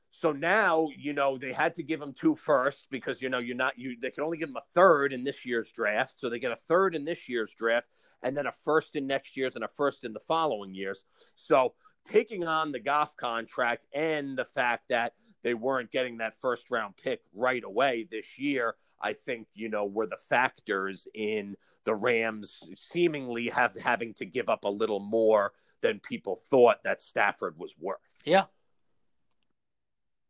so 0.09 0.31
now 0.31 0.87
you 0.97 1.13
know 1.13 1.37
they 1.37 1.53
had 1.53 1.75
to 1.75 1.83
give 1.83 2.01
him 2.01 2.13
two 2.13 2.35
firsts 2.35 2.87
because 2.89 3.21
you 3.21 3.29
know 3.29 3.39
you're 3.39 3.55
not 3.55 3.77
you. 3.77 3.97
They 4.01 4.09
can 4.09 4.23
only 4.23 4.37
give 4.37 4.49
him 4.49 4.55
a 4.55 4.73
third 4.73 5.13
in 5.13 5.23
this 5.23 5.45
year's 5.45 5.69
draft, 5.71 6.19
so 6.19 6.29
they 6.29 6.39
get 6.39 6.51
a 6.51 6.55
third 6.55 6.95
in 6.95 7.05
this 7.05 7.29
year's 7.29 7.53
draft, 7.55 7.87
and 8.23 8.35
then 8.35 8.47
a 8.47 8.51
first 8.51 8.95
in 8.95 9.05
next 9.05 9.37
year's 9.37 9.55
and 9.55 9.63
a 9.63 9.67
first 9.67 10.03
in 10.03 10.13
the 10.13 10.19
following 10.19 10.73
years. 10.73 11.03
So 11.35 11.73
taking 12.05 12.45
on 12.45 12.71
the 12.71 12.79
Goff 12.79 13.15
contract 13.17 13.85
and 13.93 14.37
the 14.37 14.45
fact 14.45 14.85
that 14.89 15.13
they 15.43 15.53
weren't 15.53 15.91
getting 15.91 16.17
that 16.17 16.39
first 16.41 16.71
round 16.71 16.95
pick 16.97 17.21
right 17.33 17.63
away 17.63 18.07
this 18.09 18.39
year, 18.39 18.75
I 19.01 19.13
think 19.13 19.47
you 19.53 19.69
know 19.69 19.85
were 19.85 20.07
the 20.07 20.17
factors 20.29 21.07
in 21.13 21.55
the 21.83 21.95
Rams 21.95 22.63
seemingly 22.75 23.49
have 23.49 23.75
having 23.75 24.13
to 24.15 24.25
give 24.25 24.49
up 24.49 24.63
a 24.65 24.69
little 24.69 24.99
more 24.99 25.53
than 25.81 25.99
people 25.99 26.39
thought 26.49 26.83
that 26.83 27.01
Stafford 27.01 27.57
was 27.57 27.75
worth. 27.79 27.97
yeah, 28.25 28.45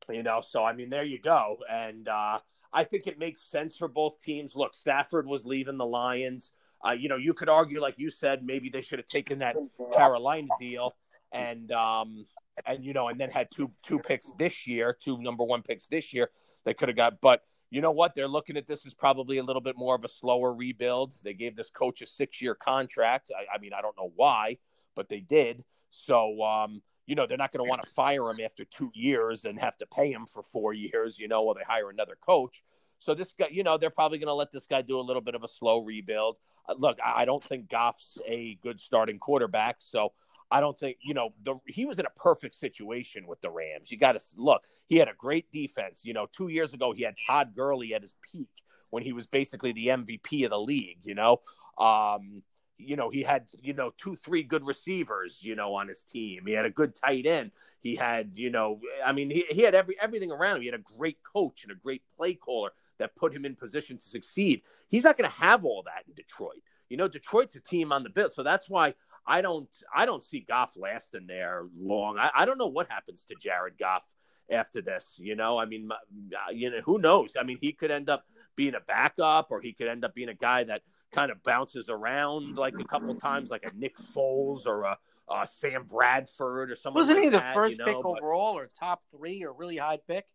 You 0.09 0.24
know, 0.24 0.41
so 0.41 0.63
I 0.63 0.74
mean, 0.74 0.89
there 0.89 1.05
you 1.05 1.19
go, 1.19 1.57
and 1.69 2.07
uh, 2.07 2.39
I 2.74 2.83
think 2.83 3.07
it 3.07 3.17
makes 3.17 3.41
sense 3.41 3.75
for 3.75 3.88
both 3.88 4.19
teams. 4.19 4.55
Look, 4.55 4.74
Stafford 4.74 5.25
was 5.25 5.45
leaving 5.45 5.77
the 5.77 5.86
Lions. 5.86 6.51
Uh, 6.86 6.91
you 6.91 7.09
know, 7.09 7.15
you 7.15 7.33
could 7.33 7.50
argue, 7.50 7.81
like 7.81 7.95
you 7.97 8.09
said, 8.09 8.45
maybe 8.45 8.69
they 8.69 8.81
should 8.81 9.00
have 9.00 9.07
taken 9.07 9.39
that 9.39 9.55
Carolina 9.95 10.47
deal 10.59 10.95
and 11.31 11.71
um 11.71 12.25
and 12.65 12.83
you 12.83 12.93
know 12.93 13.09
and 13.09 13.19
then 13.19 13.29
had 13.29 13.50
two 13.53 13.69
two 13.83 14.00
picks 14.00 14.31
this 14.38 14.67
year, 14.67 14.95
two 15.00 15.17
number 15.21 15.43
one 15.43 15.62
picks 15.62 15.88
this 15.88 16.13
year. 16.13 16.29
They 16.65 16.74
could 16.74 16.89
have 16.89 16.97
got, 16.97 17.21
but 17.21 17.43
you 17.69 17.81
know 17.81 17.91
what? 17.91 18.15
They're 18.15 18.27
looking 18.27 18.57
at 18.57 18.67
this 18.67 18.86
as 18.86 18.93
probably 18.93 19.38
a 19.38 19.43
little 19.43 19.62
bit 19.62 19.77
more 19.77 19.95
of 19.95 20.03
a 20.03 20.09
slower 20.09 20.53
rebuild. 20.53 21.15
They 21.24 21.33
gave 21.33 21.55
this 21.55 21.69
coach 21.69 22.01
a 22.01 22.07
six 22.07 22.41
year 22.41 22.55
contract. 22.55 23.31
I, 23.36 23.55
I, 23.55 23.59
mean, 23.59 23.71
I 23.74 23.81
don't 23.81 23.97
know 23.97 24.12
why, 24.15 24.57
but 24.95 25.09
they 25.09 25.19
did. 25.19 25.63
So, 25.89 26.41
um, 26.43 26.81
you 27.05 27.15
know, 27.15 27.27
they're 27.27 27.38
not 27.38 27.51
going 27.51 27.65
to 27.65 27.69
want 27.69 27.83
to 27.83 27.89
fire 27.89 28.29
him 28.29 28.39
after 28.43 28.65
two 28.65 28.91
years 28.93 29.45
and 29.45 29.59
have 29.59 29.77
to 29.77 29.86
pay 29.86 30.12
him 30.12 30.25
for 30.25 30.43
four 30.43 30.74
years, 30.74 31.19
you 31.19 31.27
know, 31.27 31.43
while 31.43 31.55
they 31.55 31.63
hire 31.67 31.89
another 31.89 32.17
coach. 32.25 32.63
So 33.00 33.13
this 33.13 33.33
guy, 33.38 33.47
you 33.51 33.63
know, 33.63 33.77
they're 33.77 33.89
probably 33.89 34.17
going 34.17 34.27
to 34.27 34.33
let 34.33 34.51
this 34.51 34.65
guy 34.65 34.81
do 34.81 35.00
a 35.00 35.01
little 35.01 35.21
bit 35.21 35.36
of 35.36 35.43
a 35.43 35.47
slow 35.47 35.79
rebuild. 35.79 36.38
Uh, 36.67 36.74
look, 36.77 36.97
I 37.03 37.25
don't 37.25 37.43
think 37.43 37.69
Goff's 37.69 38.17
a 38.27 38.57
good 38.63 38.79
starting 38.79 39.19
quarterback, 39.19 39.77
so 39.79 40.13
I 40.50 40.62
don't 40.62 40.77
think 40.77 40.98
you 41.01 41.13
know 41.13 41.34
the 41.44 41.56
he 41.66 41.86
was 41.86 42.00
in 42.00 42.06
a 42.06 42.20
perfect 42.20 42.56
situation 42.56 43.27
with 43.27 43.42
the 43.42 43.50
Rams. 43.50 43.92
You 43.92 43.98
got 43.98 44.13
to 44.13 44.24
look; 44.36 44.63
he 44.88 44.98
had 44.98 45.08
a 45.08 45.13
great 45.18 45.51
defense. 45.51 46.01
You 46.04 46.13
know, 46.13 46.27
two 46.32 46.48
years 46.48 46.74
ago 46.74 46.94
he 46.94 47.04
had 47.04 47.16
Todd 47.27 47.48
Gurley 47.56 47.94
at 47.94 48.01
his 48.01 48.16
peak 48.32 48.50
when 48.92 49.04
he 49.04 49.13
was 49.13 49.27
basically 49.27 49.74
the 49.74 49.88
MVP 49.88 50.46
of 50.46 50.51
the 50.51 50.60
league. 50.60 51.00
You 51.04 51.16
know, 51.16 51.42
um, 51.77 52.44
you 52.77 52.96
know 52.96 53.10
he 53.10 53.24
had 53.24 53.48
you 53.62 53.74
know 53.74 53.92
two, 53.98 54.16
three 54.16 54.44
good 54.44 54.66
receivers. 54.66 55.39
You 55.42 55.56
know, 55.56 55.75
on 55.75 55.88
his 55.88 56.04
team, 56.04 56.44
he 56.46 56.54
had 56.54 56.66
a 56.66 56.70
good 56.72 56.96
tight 56.96 57.25
end. 57.25 57.51
He 57.82 57.96
had 57.96 58.32
you 58.36 58.50
know, 58.50 58.80
I 59.06 59.12
mean, 59.12 59.30
he 59.30 59.46
he 59.50 59.62
had 59.62 59.75
every 59.75 60.00
everything 60.00 60.32
around 60.32 60.58
him. 60.58 60.62
He 60.62 60.68
had 60.68 60.80
a 60.80 60.98
great 60.98 61.18
coach 61.24 61.63
and 61.63 61.72
a 61.72 61.75
great 61.75 62.04
play 62.16 62.36
caller 62.36 62.72
that 63.00 63.16
put 63.16 63.34
him 63.34 63.46
in 63.46 63.56
position 63.56 63.98
to 63.98 64.04
succeed. 64.04 64.62
He's 64.89 65.04
not 65.04 65.18
going 65.18 65.30
to 65.30 65.36
have 65.36 65.66
all 65.66 65.84
that 65.84 66.04
in 66.08 66.13
Detroit. 66.16 66.62
You 66.89 66.98
know, 66.98 67.08
Detroit's 67.08 67.56
a 67.56 67.60
team 67.60 67.92
on 67.92 68.04
the 68.04 68.10
bill, 68.10 68.30
so 68.30 68.44
that's 68.44 68.70
why 68.70 68.94
I 69.27 69.41
don't 69.41 69.69
I 69.93 70.05
don't 70.05 70.24
see 70.24 70.39
Goff 70.39 70.72
lasting 70.77 71.27
there 71.27 71.65
long. 71.77 72.17
I, 72.17 72.29
I 72.34 72.46
don't 72.46 72.57
know 72.57 72.67
what 72.67 72.88
happens 72.89 73.25
to 73.25 73.36
Jared 73.36 73.77
Goff 73.77 74.03
after 74.50 74.81
this. 74.81 75.15
You 75.17 75.36
know, 75.36 75.57
I 75.57 75.65
mean, 75.65 75.89
uh, 75.91 76.51
you 76.51 76.72
know, 76.72 76.79
who 76.86 76.98
knows? 76.98 77.34
I 77.38 77.43
mean, 77.43 77.57
he 77.60 77.74
could 77.74 77.91
end 77.91 78.10
up 78.10 78.24
being 78.55 78.74
a 78.74 78.79
backup, 78.79 79.48
or 79.51 79.60
he 79.60 79.74
could 79.74 79.89
end 79.89 80.05
up 80.05 80.15
being 80.15 80.29
a 80.29 80.34
guy 80.34 80.63
that 80.63 80.84
kind 81.13 81.29
of 81.29 81.43
bounces 81.43 81.89
around 81.89 82.55
like 82.55 82.75
a 82.79 82.86
couple 82.86 83.13
times, 83.15 83.50
like 83.50 83.65
a 83.65 83.77
Nick 83.77 83.98
Foles 83.98 84.65
or 84.65 84.84
a, 84.84 84.98
a 85.29 85.46
Sam 85.46 85.84
Bradford 85.84 86.72
or 86.72 86.75
someone. 86.77 87.01
Wasn't 87.01 87.17
like 87.17 87.25
he 87.25 87.29
the 87.29 87.39
that, 87.39 87.53
first 87.53 87.77
you 87.77 87.86
know? 87.86 87.86
pick 87.86 88.03
But 88.03 88.22
overall, 88.22 88.57
or 88.57 88.69
top 88.79 89.03
three, 89.12 89.43
or 89.43 89.51
really 89.51 89.77
high 89.77 90.00
pick? 90.07 90.25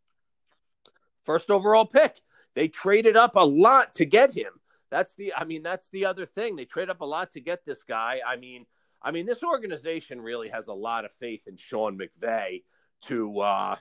first 1.22 1.50
overall 1.50 1.86
pick? 1.86 2.16
They 2.54 2.68
traded 2.68 3.16
up 3.16 3.36
a 3.36 3.44
lot 3.46 3.94
to 3.94 4.04
get 4.04 4.34
him. 4.34 4.52
That's 4.90 5.14
the. 5.14 5.32
I 5.32 5.44
mean, 5.44 5.62
that's 5.62 5.88
the 5.88 6.04
other 6.04 6.26
thing. 6.26 6.56
They 6.56 6.66
trade 6.66 6.90
up 6.90 7.00
a 7.00 7.06
lot 7.06 7.32
to 7.32 7.40
get 7.40 7.64
this 7.64 7.82
guy. 7.84 8.20
I 8.26 8.36
mean. 8.36 8.66
I 9.04 9.10
mean, 9.10 9.26
this 9.26 9.42
organization 9.42 10.20
really 10.20 10.48
has 10.48 10.68
a 10.68 10.72
lot 10.72 11.04
of 11.04 11.12
faith 11.12 11.42
in 11.46 11.56
Sean 11.56 11.98
McVay 11.98 12.62
to 13.06 13.40
uh, 13.40 13.76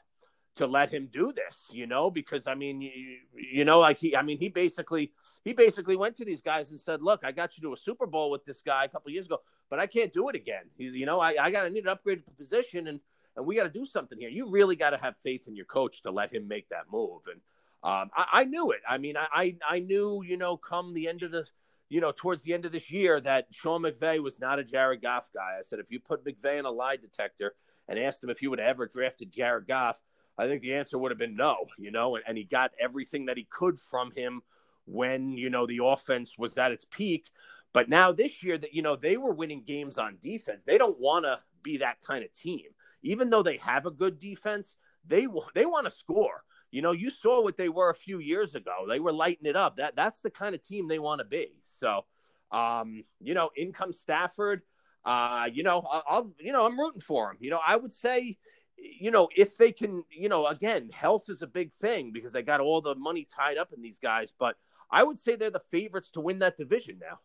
to 0.56 0.68
let 0.68 0.92
him 0.92 1.10
do 1.12 1.32
this, 1.32 1.66
you 1.72 1.88
know, 1.88 2.12
because 2.12 2.48
I 2.48 2.56
mean, 2.56 2.82
you, 2.82 2.92
you 3.34 3.66
know, 3.66 3.80
like 3.80 4.00
he, 4.00 4.16
I 4.16 4.22
mean, 4.22 4.38
he 4.38 4.50
basically 4.50 5.12
he 5.44 5.54
basically 5.54 5.96
went 5.96 6.16
to 6.18 6.26
these 6.26 6.42
guys 6.42 6.70
and 6.70 6.80
said, 6.80 7.02
"Look, 7.02 7.22
I 7.24 7.32
got 7.32 7.58
you 7.58 7.64
to 7.64 7.74
a 7.74 7.78
Super 7.78 8.06
Bowl 8.06 8.30
with 8.32 8.46
this 8.46 8.62
guy 8.62 8.86
a 8.86 8.90
couple 8.90 9.12
years 9.12 9.26
ago, 9.26 9.40
but 9.70 9.80
I 9.80 9.88
can't 9.88 10.12
do 10.12 10.30
it 10.30 10.36
again. 10.36 10.64
You 10.78 11.06
know, 11.06 11.20
I, 11.20 11.36
I 11.40 11.52
got 11.52 11.64
to 11.64 11.70
need 11.70 11.86
an 11.86 11.96
upgraded 11.96 12.24
position, 12.38 12.88
and 12.88 13.00
and 13.38 13.46
we 13.46 13.56
got 13.56 13.64
to 13.64 13.70
do 13.70 13.86
something 13.86 14.20
here. 14.20 14.30
You 14.30 14.50
really 14.50 14.76
got 14.76 14.90
to 14.90 14.98
have 14.98 15.16
faith 15.24 15.48
in 15.48 15.56
your 15.56 15.66
coach 15.66 16.02
to 16.04 16.12
let 16.12 16.34
him 16.34 16.48
make 16.48 16.68
that 16.70 16.86
move." 16.92 17.22
And 17.32 17.42
um, 17.84 18.12
I, 18.16 18.28
I 18.34 18.44
knew 18.44 18.72
it. 18.72 18.82
I 18.88 18.98
mean, 18.98 19.16
I, 19.18 19.28
I 19.34 19.56
I 19.68 19.80
knew, 19.80 20.22
you 20.24 20.38
know, 20.38 20.58
come 20.58 20.94
the 20.94 21.08
end 21.08 21.24
of 21.24 21.32
the 21.32 21.46
you 21.92 22.00
know, 22.00 22.14
towards 22.16 22.42
the 22.42 22.54
end 22.54 22.66
of 22.66 22.72
this 22.72 22.90
year 22.90 23.20
that 23.20 23.48
Sean 23.52 23.82
McVay 23.82 24.24
was 24.24 24.40
not 24.40 24.60
a 24.60 24.64
Jared 24.64 25.02
Goff 25.02 25.30
guy. 25.34 25.58
I 25.60 25.62
said, 25.62 25.80
if 25.80 25.92
you 25.92 26.00
put 26.00 26.24
McVay 26.24 26.58
in 26.58 26.64
a 26.64 26.72
lie 26.72 26.96
detector 26.96 27.54
and 27.90 28.00
asked 28.00 28.24
him 28.24 28.30
if 28.30 28.40
he 28.40 28.48
would 28.48 28.60
have 28.60 28.70
ever 28.70 28.88
drafted 28.88 29.30
Jared 29.30 29.68
Goff, 29.68 30.00
I 30.38 30.48
think 30.48 30.62
the 30.62 30.74
answer 30.74 30.98
would 30.98 31.12
have 31.12 31.18
been 31.18 31.36
no, 31.36 31.66
you 31.78 31.92
know, 31.92 32.16
and, 32.16 32.24
and 32.26 32.38
he 32.38 32.46
got 32.46 32.72
everything 32.80 33.26
that 33.26 33.36
he 33.36 33.44
could 33.44 33.78
from 33.78 34.12
him 34.12 34.42
when, 34.86 35.34
you 35.34 35.50
know, 35.50 35.68
the 35.68 35.82
offense 35.84 36.38
was 36.38 36.58
at 36.58 36.72
its 36.72 36.86
peak. 36.90 37.30
But 37.74 37.90
now 37.90 38.14
this 38.14 38.42
year 38.42 38.58
that, 38.58 38.74
you 38.74 38.84
know, 38.84 38.96
they 38.96 39.18
were 39.18 39.34
winning 39.34 39.64
games 39.64 39.98
on 39.98 40.18
defense. 40.24 40.62
They 40.66 40.78
don't 40.78 40.98
want 40.98 41.26
to 41.26 41.40
be 41.62 41.80
that 41.80 42.02
kind 42.02 42.24
of 42.24 42.34
team. 42.34 42.68
Even 43.04 43.30
though 43.30 43.44
they 43.44 43.58
have 43.58 43.86
a 43.86 43.92
good 43.92 44.18
defense, 44.18 44.78
they 45.06 45.28
they 45.54 45.66
want 45.66 45.88
to 45.88 45.92
score. 45.92 46.44
You 46.72 46.82
know, 46.82 46.92
you 46.94 47.10
saw 47.10 47.42
what 47.42 47.58
they 47.58 47.70
were 47.70 47.90
a 47.90 47.96
few 47.96 48.20
years 48.20 48.56
ago. 48.56 48.86
They 48.88 49.00
were 49.00 49.12
lighting 49.12 49.46
it 49.46 49.56
up. 49.56 49.78
That 49.78 49.96
that's 49.96 50.22
the 50.22 50.32
kind 50.32 50.56
of 50.56 50.66
team 50.66 50.88
they 50.88 51.00
want 51.00 51.20
to 51.20 51.26
be. 51.26 51.50
So, 51.64 52.06
um, 52.52 53.04
you 53.20 53.34
know, 53.34 53.50
in 53.56 53.74
comes 53.74 54.00
Stafford. 54.00 54.62
Uh, 55.04 55.50
you 55.52 55.64
know, 55.64 55.86
I'll, 56.08 56.32
you 56.40 56.54
know, 56.54 56.66
I'm 56.66 56.80
rooting 56.80 57.02
for 57.02 57.32
him. 57.32 57.38
You 57.40 57.50
know, 57.50 57.60
I 57.66 57.76
would 57.76 57.92
say, 57.92 58.38
you 58.78 59.12
know, 59.12 59.30
if 59.36 59.58
they 59.58 59.72
can, 59.72 60.04
you 60.12 60.30
know, 60.30 60.48
again, 60.48 60.90
health 60.90 61.24
is 61.28 61.42
a 61.42 61.48
big 61.48 61.74
thing 61.74 62.12
because 62.12 62.32
they 62.32 62.44
got 62.44 62.62
all 62.62 62.82
the 62.82 62.96
money 62.96 63.28
tied 63.36 63.58
up 63.58 63.74
in 63.74 63.82
these 63.82 63.98
guys. 63.98 64.32
But 64.38 64.56
I 64.92 65.04
would 65.04 65.18
say 65.18 65.36
they're 65.36 65.50
the 65.50 65.62
favorites 65.72 66.12
to 66.12 66.22
win 66.22 66.40
that 66.40 66.58
division 66.58 67.00
now. 67.02 67.20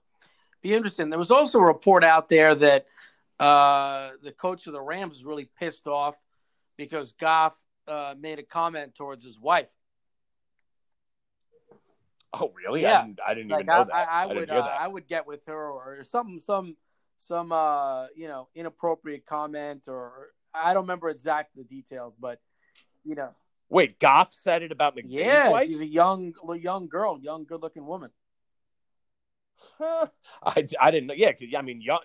Be 0.62 0.74
interesting. 0.74 1.10
There 1.10 1.18
was 1.18 1.30
also 1.30 1.58
a 1.58 1.64
report 1.64 2.02
out 2.02 2.28
there 2.28 2.54
that 2.54 2.86
uh, 3.38 4.10
the 4.22 4.32
coach 4.32 4.66
of 4.66 4.72
the 4.72 4.80
Rams 4.80 5.16
is 5.16 5.24
really 5.24 5.48
pissed 5.58 5.86
off 5.86 6.16
because 6.76 7.12
Goff 7.12 7.54
uh, 7.88 8.14
made 8.18 8.38
a 8.38 8.42
comment 8.42 8.94
towards 8.94 9.24
his 9.24 9.38
wife. 9.38 9.68
Oh, 12.32 12.52
really? 12.54 12.82
Yeah. 12.82 13.00
I 13.00 13.04
didn't, 13.04 13.20
I 13.28 13.34
didn't 13.34 13.50
Like 13.50 13.60
even 13.60 13.66
know 13.66 13.80
I, 13.80 13.84
that. 13.84 13.94
I, 13.94 14.22
I 14.22 14.26
would, 14.26 14.50
uh, 14.50 14.54
that. 14.54 14.80
I 14.80 14.88
would 14.88 15.06
get 15.08 15.26
with 15.26 15.46
her 15.46 15.70
or 15.70 16.04
some, 16.04 16.38
some, 16.38 16.76
some, 17.16 17.52
uh, 17.52 18.06
you 18.14 18.28
know, 18.28 18.48
inappropriate 18.54 19.24
comment 19.26 19.88
or 19.88 20.28
I 20.54 20.74
don't 20.74 20.84
remember 20.84 21.08
exact 21.08 21.56
the 21.56 21.64
details, 21.64 22.14
but 22.20 22.40
you 23.04 23.14
know, 23.14 23.30
Wait, 23.68 23.98
Goff 23.98 24.32
said 24.32 24.62
it 24.62 24.70
about 24.70 24.96
McVay's 24.96 25.10
yeah, 25.10 25.50
wife? 25.50 25.66
she's 25.66 25.80
a 25.80 25.86
young, 25.86 26.34
young 26.60 26.86
girl, 26.88 27.18
young, 27.20 27.44
good-looking 27.44 27.84
woman. 27.84 28.10
Huh. 29.78 30.06
I, 30.42 30.66
I 30.80 30.90
didn't 30.92 31.08
know. 31.08 31.14
Yeah, 31.14 31.32
I 31.56 31.62
mean, 31.62 31.80
young, 31.80 32.00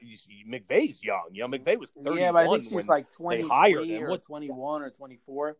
McVay's 0.50 1.04
young. 1.04 1.26
You 1.32 1.44
know, 1.48 1.48
McVay 1.58 1.78
was 1.78 1.92
31 1.92 2.18
Yeah, 2.18 2.32
but 2.32 2.48
I 2.48 2.50
think 2.50 2.64
she's 2.64 2.88
like 2.88 3.06
they 3.30 3.42
hired 3.42 3.76
23 3.76 3.96
him. 3.96 4.04
or 4.04 4.10
What- 4.10 4.22
21 4.24 4.82
or 4.82 4.90
24. 4.90 5.58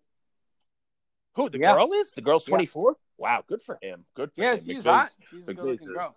Who 1.36 1.50
the 1.50 1.60
Yeah. 1.60 1.74
girl 1.76 1.94
is? 1.94 2.12
The 2.12 2.22
girl's 2.22 2.48
Yeah. 2.48 2.52
24. 2.52 2.98
Wow, 3.18 3.44
good 3.48 3.62
for 3.62 3.78
him. 3.82 4.06
Good 4.16 4.34
for 4.34 4.42
Yeah, 4.42 4.54
him. 4.54 4.58
she's 4.60 4.68
McVay's- 4.84 4.86
hot. 4.86 5.12
She's 5.30 5.48
a 5.48 5.54
good-looking 5.54 5.88
girl. 5.94 6.16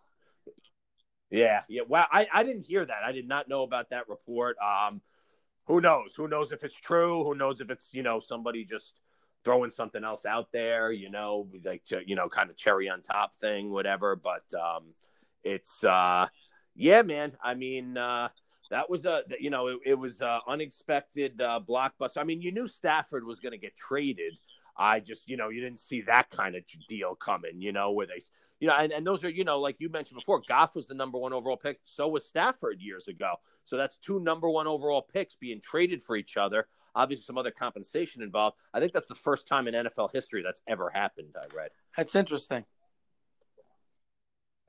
Yeah, 1.30 1.62
yeah. 1.68 1.83
Wow, 1.83 2.06
I, 2.12 2.28
I 2.33 2.42
didn't 2.44 2.62
hear 2.64 2.85
that. 2.85 3.02
I 3.04 3.12
did 3.12 3.26
not 3.26 3.49
know 3.49 3.62
about 3.62 3.90
that 3.90 4.09
report. 4.09 4.56
Um, 4.59 5.00
who 5.66 5.80
knows? 5.80 6.14
Who 6.14 6.28
knows 6.28 6.52
if 6.52 6.62
it's 6.62 6.75
true? 6.75 7.25
Who 7.25 7.35
knows 7.35 7.61
if 7.61 7.71
it's 7.71 7.92
you 7.92 8.02
know 8.02 8.21
somebody 8.21 8.64
just 8.64 8.94
throwing 9.44 9.71
something 9.71 10.04
else 10.04 10.26
out 10.26 10.52
there? 10.52 10.92
You 10.92 11.09
know, 11.11 11.49
like 11.64 11.85
to, 11.87 12.02
you 12.06 12.14
know, 12.14 12.28
kind 12.28 12.50
of 12.50 12.56
cherry 12.56 12.88
on 12.88 13.02
top 13.02 13.37
thing, 13.40 13.73
whatever. 13.73 14.14
But 14.16 14.44
um, 14.54 14.90
it's 15.42 15.83
uh, 15.83 16.28
yeah, 16.76 17.02
man. 17.02 17.37
I 17.42 17.54
mean, 17.54 17.97
uh, 17.97 18.28
that 18.71 18.88
was 18.88 19.04
a 19.04 19.23
you 19.40 19.50
know 19.50 19.68
it, 19.68 19.78
it 19.87 19.94
was 19.94 20.21
a 20.21 20.40
unexpected 20.47 21.40
uh, 21.40 21.59
blockbuster. 21.66 22.18
I 22.18 22.25
mean, 22.25 22.42
you 22.42 22.52
knew 22.52 22.68
Stafford 22.68 23.25
was 23.25 23.40
going 23.40 23.52
to 23.52 23.59
get 23.59 23.76
traded. 23.76 24.35
I 24.76 25.00
just 25.00 25.28
you 25.28 25.37
know 25.37 25.49
you 25.49 25.61
didn't 25.61 25.81
see 25.81 26.02
that 26.02 26.31
kind 26.31 26.57
of 26.57 26.62
deal 26.88 27.14
coming. 27.14 27.61
You 27.61 27.73
know 27.73 27.93
where 27.93 28.07
they 28.07 28.21
you 28.61 28.69
know, 28.69 28.76
and, 28.76 28.93
and 28.93 29.07
those 29.07 29.23
are, 29.25 29.28
you 29.28 29.45
know, 29.45 29.61
like 29.61 29.76
you 29.78 29.90
mentioned 29.90 30.19
before, 30.19 30.40
Goff 30.49 30.76
was 30.76 30.87
the 30.87 30.95
number 30.95 31.19
one 31.19 31.33
overall 31.33 31.57
pick. 31.57 31.81
So 31.83 32.09
was 32.09 32.25
Stafford 32.25 32.81
years 32.81 33.09
ago. 33.09 33.35
So 33.64 33.76
that's 33.76 33.97
two 33.97 34.21
number 34.21 34.49
one 34.49 34.66
overall 34.66 35.02
picks 35.02 35.35
being 35.35 35.61
traded 35.61 36.02
for 36.02 36.16
each 36.16 36.37
other. 36.37 36.66
Obviously, 36.95 37.25
some 37.25 37.37
other 37.37 37.50
compensation 37.50 38.23
involved. 38.23 38.57
I 38.73 38.81
think 38.81 38.93
that's 38.93 39.09
the 39.09 39.16
first 39.16 39.49
time 39.49 39.66
in 39.66 39.75
NFL 39.75 40.12
history 40.12 40.43
that's 40.43 40.61
ever 40.69 40.88
happened. 40.88 41.35
I 41.37 41.54
read. 41.54 41.71
That's 41.97 42.14
interesting. 42.14 42.64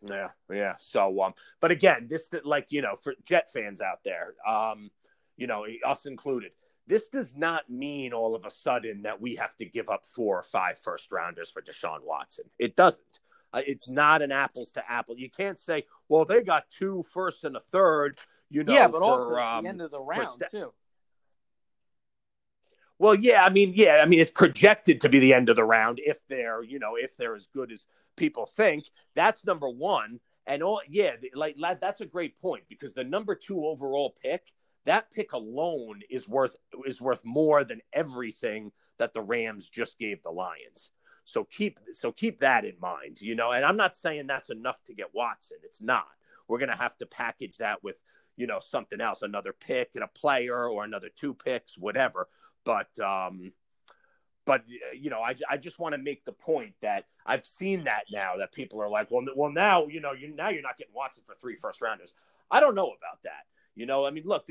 Yeah, 0.02 0.30
yeah. 0.52 0.74
So, 0.80 1.22
um, 1.22 1.34
but 1.62 1.72
again, 1.72 2.08
this 2.10 2.30
like 2.44 2.72
you 2.72 2.82
know, 2.82 2.96
for 2.96 3.14
Jet 3.26 3.52
fans 3.54 3.80
out 3.80 4.00
there, 4.04 4.34
um, 4.48 4.90
you 5.38 5.48
know, 5.48 5.66
us 5.86 6.06
included, 6.06 6.52
this 6.88 7.08
does 7.08 7.36
not 7.36 7.70
mean 7.70 8.14
all 8.14 8.36
of 8.36 8.46
a 8.46 8.52
sudden 8.52 9.04
that 9.04 9.20
we 9.20 9.36
have 9.36 9.56
to 9.58 9.66
give 9.66 9.90
up 9.90 10.06
four 10.06 10.38
or 10.38 10.44
five 10.44 10.78
first 10.78 11.12
rounders 11.12 11.50
for 11.50 11.62
Deshaun 11.62 12.04
Watson. 12.04 12.46
It 12.60 12.76
doesn't. 12.76 13.20
Uh, 13.54 13.62
it's 13.66 13.90
not 13.90 14.22
an 14.22 14.32
apples 14.32 14.72
to 14.74 14.84
apple. 14.92 15.18
You 15.18 15.30
can't 15.30 15.58
say, 15.58 15.86
well, 16.10 16.26
they 16.26 16.42
got 16.42 16.70
two 16.70 17.04
first 17.12 17.44
and 17.44 17.56
a 17.56 17.62
third. 17.72 18.20
You 18.50 18.64
know, 18.64 18.74
yeah, 18.74 18.88
but 18.88 19.00
for, 19.00 19.04
also 19.04 19.38
at 19.38 19.58
um, 19.58 19.64
the 19.64 19.70
end 19.70 19.82
of 19.82 19.92
the 19.92 20.00
round 20.00 20.44
Sta- 20.46 20.48
too. 20.50 20.74
Well, 23.00 23.16
yeah, 23.16 23.44
I 23.44 23.50
mean, 23.50 23.74
yeah, 23.76 24.00
I 24.02 24.06
mean, 24.06 24.20
it's 24.20 24.32
projected 24.32 25.02
to 25.02 25.10
be 25.10 25.20
the 25.20 25.34
end 25.34 25.50
of 25.50 25.56
the 25.56 25.64
round 25.64 26.00
if 26.04 26.18
they're, 26.28 26.64
you 26.64 26.80
know, 26.80 26.96
if 26.96 27.18
they're 27.18 27.36
as 27.36 27.48
good 27.54 27.72
as 27.72 27.86
people 28.16 28.46
think. 28.46 28.86
That's 29.16 29.46
number 29.46 29.70
one, 29.70 30.20
and 30.48 30.62
all, 30.64 30.82
yeah, 30.88 31.12
like 31.34 31.56
that- 31.60 31.82
that's 31.82 32.02
a 32.02 32.06
great 32.06 32.40
point 32.40 32.64
because 32.70 32.94
the 32.94 33.04
number 33.04 33.36
two 33.36 33.66
overall 33.66 34.16
pick, 34.22 34.52
that 34.86 35.12
pick 35.12 35.34
alone 35.34 36.02
is 36.10 36.28
worth 36.28 36.56
is 36.86 37.02
worth 37.02 37.24
more 37.24 37.64
than 37.64 37.82
everything 37.94 38.72
that 38.98 39.14
the 39.14 39.22
Rams 39.22 39.70
just 39.70 39.98
gave 39.98 40.22
the 40.24 40.32
Lions. 40.32 40.92
So 41.24 41.44
keep 41.44 41.80
so 41.94 42.12
keep 42.12 42.40
that 42.40 42.66
in 42.66 42.76
mind, 42.80 43.20
you 43.22 43.36
know. 43.36 43.52
And 43.52 43.66
I'm 43.66 43.78
not 43.78 43.96
saying 43.96 44.28
that's 44.28 44.50
enough 44.50 44.84
to 44.86 44.94
get 44.94 45.14
Watson. 45.14 45.58
It's 45.64 45.82
not. 45.82 46.08
We're 46.48 46.60
gonna 46.60 46.78
have 46.78 46.98
to 46.98 47.06
package 47.06 47.58
that 47.58 47.84
with, 47.84 47.96
you 48.38 48.46
know, 48.46 48.60
something 48.60 49.02
else, 49.02 49.24
another 49.24 49.54
pick 49.54 49.92
and 49.96 50.04
a 50.04 50.08
player 50.08 50.68
or 50.70 50.84
another 50.84 51.10
two 51.16 51.34
picks, 51.34 51.78
whatever 51.78 52.28
but 52.66 53.00
um 53.00 53.54
but 54.46 54.62
you 54.94 55.10
know, 55.10 55.22
I, 55.22 55.34
I 55.50 55.58
just 55.58 55.80
want 55.80 55.96
to 55.96 55.98
make 55.98 56.24
the 56.24 56.32
point 56.32 56.76
that 56.84 57.06
I've 57.26 57.48
seen 57.48 57.86
that 57.86 58.04
now 58.12 58.38
that 58.38 58.52
people 58.52 58.80
are 58.80 58.90
like, 58.90 59.10
well, 59.10 59.26
well, 59.36 59.52
now 59.52 59.88
you 59.88 60.02
know, 60.02 60.12
you 60.12 60.36
now 60.36 60.50
you're 60.50 60.62
not 60.62 60.78
getting 60.78 60.94
Watson 60.94 61.24
for 61.26 61.34
three 61.36 61.56
first 61.56 61.82
rounders. 61.82 62.14
I 62.52 62.60
don't 62.60 62.76
know 62.76 62.86
about 62.86 63.24
that. 63.24 63.46
You 63.76 63.86
know, 63.86 64.06
I 64.06 64.12
mean, 64.12 64.24
look, 64.26 64.48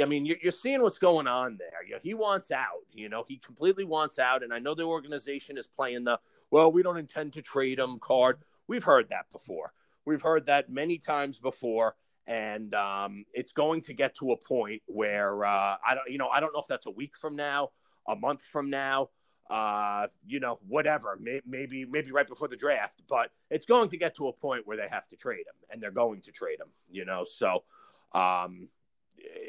I 0.00 0.04
mean, 0.04 0.24
you're, 0.24 0.52
seeing 0.52 0.80
what's 0.80 0.98
going 0.98 1.26
on 1.26 1.58
there. 1.58 1.84
You 1.84 1.94
know, 1.94 2.00
he 2.02 2.14
wants 2.14 2.52
out. 2.52 2.84
You 2.92 3.08
know, 3.08 3.24
he 3.26 3.38
completely 3.38 3.84
wants 3.84 4.18
out, 4.18 4.44
and 4.44 4.54
I 4.54 4.60
know 4.60 4.76
the 4.76 4.84
organization 4.84 5.58
is 5.58 5.66
playing 5.66 6.04
the 6.04 6.20
well. 6.52 6.70
We 6.70 6.84
don't 6.84 6.96
intend 6.96 7.32
to 7.32 7.42
trade 7.42 7.80
him 7.80 7.98
card. 7.98 8.38
We've 8.68 8.84
heard 8.84 9.08
that 9.10 9.26
before. 9.32 9.72
We've 10.04 10.22
heard 10.22 10.46
that 10.46 10.70
many 10.70 10.98
times 10.98 11.38
before, 11.38 11.96
and 12.28 12.72
um, 12.74 13.24
it's 13.32 13.50
going 13.50 13.80
to 13.82 13.92
get 13.92 14.14
to 14.18 14.30
a 14.32 14.36
point 14.36 14.82
where 14.86 15.44
uh, 15.44 15.76
I 15.84 15.94
don't, 15.94 16.08
you 16.08 16.18
know, 16.18 16.28
I 16.28 16.38
don't 16.38 16.54
know 16.54 16.60
if 16.60 16.68
that's 16.68 16.86
a 16.86 16.90
week 16.90 17.16
from 17.16 17.34
now, 17.34 17.70
a 18.06 18.14
month 18.14 18.42
from 18.52 18.70
now, 18.70 19.08
uh, 19.50 20.06
you 20.24 20.38
know, 20.38 20.60
whatever, 20.68 21.18
maybe 21.20 21.84
maybe 21.84 22.12
right 22.12 22.28
before 22.28 22.46
the 22.46 22.56
draft, 22.56 23.02
but 23.08 23.30
it's 23.50 23.66
going 23.66 23.88
to 23.88 23.96
get 23.96 24.14
to 24.16 24.28
a 24.28 24.32
point 24.32 24.64
where 24.64 24.76
they 24.76 24.86
have 24.88 25.08
to 25.08 25.16
trade 25.16 25.40
him, 25.40 25.54
and 25.70 25.82
they're 25.82 25.90
going 25.90 26.20
to 26.22 26.30
trade 26.30 26.60
him, 26.60 26.68
you 26.88 27.04
know. 27.04 27.24
So, 27.24 27.64
um, 28.12 28.68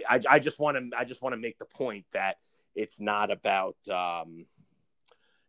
I, 0.10 0.22
I 0.30 0.40
just 0.40 0.60
want 0.60 0.78
to 0.78 0.98
I 0.98 1.06
just 1.06 1.22
want 1.22 1.34
to 1.34 1.42
make 1.42 1.58
the 1.58 1.66
point 1.66 2.06
that 2.14 2.38
it's 2.76 3.00
not 3.00 3.32
about 3.32 3.78
um, 3.90 4.46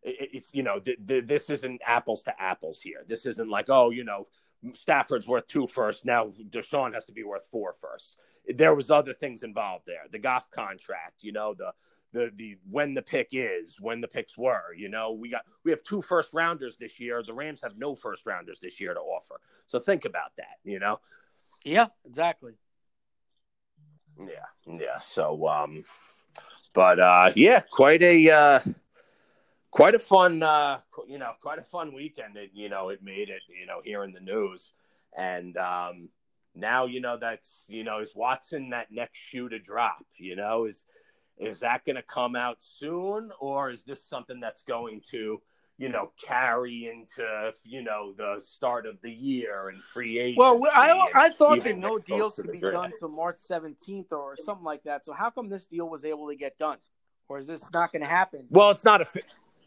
it, 0.01 0.29
it's 0.33 0.53
you 0.53 0.63
know 0.63 0.79
th- 0.79 0.99
th- 1.07 1.25
this 1.25 1.49
isn't 1.49 1.81
apples 1.85 2.23
to 2.23 2.41
apples 2.41 2.81
here. 2.81 3.03
This 3.07 3.25
isn't 3.25 3.49
like 3.49 3.69
oh 3.69 3.89
you 3.89 4.03
know 4.03 4.27
Stafford's 4.73 5.27
worth 5.27 5.47
two 5.47 5.67
first 5.67 6.05
now 6.05 6.29
Deshaun 6.49 6.93
has 6.93 7.05
to 7.07 7.11
be 7.11 7.23
worth 7.23 7.45
four 7.51 7.73
first. 7.73 8.17
There 8.47 8.75
was 8.75 8.89
other 8.89 9.13
things 9.13 9.43
involved 9.43 9.85
there. 9.85 10.03
The 10.11 10.19
Goff 10.19 10.49
contract, 10.51 11.23
you 11.23 11.31
know 11.31 11.53
the 11.53 11.71
the 12.13 12.31
the 12.35 12.57
when 12.69 12.93
the 12.93 13.01
pick 13.01 13.29
is, 13.31 13.77
when 13.79 13.99
the 13.99 14.07
picks 14.07 14.37
were. 14.37 14.73
You 14.75 14.89
know, 14.89 15.11
we 15.11 15.29
got 15.29 15.43
we 15.65 15.71
have 15.71 15.83
two 15.83 16.01
first 16.01 16.29
rounders 16.33 16.77
this 16.77 16.99
year. 16.99 17.21
The 17.21 17.33
Rams 17.33 17.59
have 17.63 17.77
no 17.77 17.95
first 17.95 18.25
rounders 18.25 18.59
this 18.59 18.79
year 18.79 18.93
to 18.93 18.99
offer. 18.99 19.41
So 19.67 19.79
think 19.79 20.05
about 20.05 20.31
that. 20.37 20.57
You 20.63 20.79
know. 20.79 20.99
Yeah, 21.65 21.87
exactly. 22.05 22.53
Yeah, 24.19 24.75
yeah. 24.79 24.99
So, 24.99 25.47
um, 25.47 25.83
but 26.73 26.99
uh, 26.99 27.31
yeah, 27.35 27.61
quite 27.71 28.01
a 28.01 28.29
uh, 28.29 28.59
quite 29.71 29.95
a 29.95 29.99
fun, 29.99 30.43
uh, 30.43 30.79
you 31.07 31.17
know, 31.17 31.31
quite 31.41 31.59
a 31.59 31.63
fun 31.63 31.93
weekend. 31.93 32.37
It, 32.37 32.51
you 32.53 32.69
know, 32.69 32.89
it 32.89 33.03
made 33.03 33.29
it, 33.29 33.41
you 33.59 33.65
know, 33.65 33.81
here 33.83 34.03
in 34.03 34.13
the 34.13 34.19
news, 34.19 34.71
and 35.17 35.57
um, 35.57 36.09
now 36.55 36.85
you 36.85 37.01
know 37.01 37.17
that's 37.17 37.65
you 37.67 37.83
know 37.83 37.99
is 37.99 38.15
Watson 38.15 38.69
that 38.69 38.91
next 38.91 39.19
shoe 39.19 39.49
to 39.49 39.59
drop? 39.59 40.05
You 40.17 40.35
know, 40.35 40.65
is 40.65 40.85
is 41.37 41.59
that 41.59 41.85
going 41.85 41.95
to 41.95 42.03
come 42.03 42.35
out 42.35 42.57
soon, 42.61 43.31
or 43.39 43.69
is 43.71 43.83
this 43.83 44.03
something 44.03 44.39
that's 44.39 44.61
going 44.63 45.01
to, 45.11 45.41
you 45.77 45.89
know, 45.89 46.11
carry 46.23 46.89
into 46.91 47.51
you 47.63 47.81
know 47.81 48.13
the 48.15 48.39
start 48.39 48.85
of 48.85 49.01
the 49.01 49.11
year 49.11 49.69
and 49.69 49.83
free 49.83 50.19
agency? 50.19 50.39
Well, 50.39 50.61
I 50.73 51.09
I 51.13 51.29
thought 51.29 51.63
that 51.63 51.77
no 51.77 51.99
deals 51.99 52.35
could 52.35 52.51
be 52.51 52.59
draft. 52.59 52.75
done 52.75 52.91
till 52.97 53.09
March 53.09 53.37
seventeenth 53.37 54.11
or 54.11 54.35
something 54.35 54.65
like 54.65 54.83
that. 54.83 55.05
So 55.05 55.13
how 55.13 55.29
come 55.29 55.49
this 55.49 55.65
deal 55.65 55.89
was 55.89 56.05
able 56.05 56.29
to 56.29 56.35
get 56.35 56.57
done, 56.57 56.77
or 57.27 57.39
is 57.39 57.47
this 57.47 57.63
not 57.73 57.91
going 57.91 58.03
to 58.03 58.09
happen? 58.09 58.45
Well, 58.49 58.71
it's 58.71 58.85
not 58.85 59.01
a, 59.01 59.07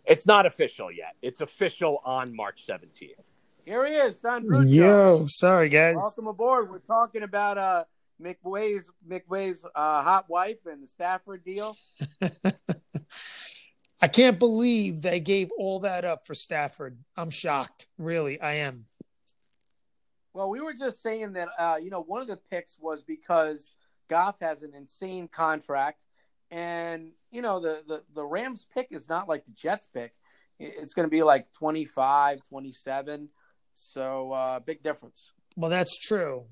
it's 0.05 0.27
not 0.27 0.47
official 0.47 0.93
yet. 0.93 1.17
It's 1.23 1.41
official 1.41 2.01
on 2.05 2.35
March 2.35 2.65
seventeenth. 2.65 3.19
Here 3.65 3.85
he 3.85 3.95
is, 3.95 4.21
Sandro. 4.21 4.61
Yo, 4.61 5.27
sorry 5.27 5.69
guys. 5.69 5.97
Welcome 5.97 6.29
aboard. 6.29 6.71
We're 6.71 6.79
talking 6.79 7.25
about 7.25 7.59
uh 7.59 7.85
McVay's 8.23 8.89
McVay's 9.09 9.65
uh, 9.65 10.03
hot 10.03 10.29
wife 10.29 10.59
and 10.67 10.83
the 10.83 10.87
Stafford 10.87 11.45
deal. 11.45 11.77
I 14.01 14.09
can't 14.09 14.39
believe 14.39 15.03
they 15.03 15.21
gave 15.21 15.51
all 15.59 15.81
that 15.81 16.05
up 16.05 16.27
for 16.27 16.35
Stafford. 16.35 16.99
I'm 17.17 17.31
shocked. 17.31 17.87
Really, 17.99 18.41
I 18.41 18.55
am. 18.57 18.87
Well, 20.35 20.51
we 20.51 20.61
were 20.61 20.75
just 20.75 21.03
saying 21.03 21.33
that 21.33 21.49
uh, 21.59 21.77
you 21.81 21.91
know 21.91 22.03
one 22.03 22.21
of 22.21 22.29
the 22.29 22.37
picks 22.37 22.77
was 22.79 23.03
because 23.03 23.75
Goff 24.09 24.37
has 24.41 24.63
an 24.63 24.73
insane 24.75 25.29
contract, 25.29 26.05
and 26.51 27.13
you 27.31 27.41
know 27.41 27.59
the 27.59 27.83
the, 27.87 28.03
the 28.15 28.25
Rams 28.25 28.67
pick 28.75 28.89
is 28.91 29.09
not 29.09 29.29
like 29.29 29.47
the 29.47 29.53
Jets 29.53 29.89
pick. 29.89 30.13
It's 30.59 30.95
going 30.95 31.07
to 31.07 31.11
be 31.11 31.23
like 31.23 31.53
25, 31.53 32.43
27. 32.49 33.29
So 33.75 34.33
uh, 34.33 34.61
big 34.61 34.83
difference. 34.83 35.33
Well, 35.55 35.71
that's 35.71 35.99
true. 35.99 36.45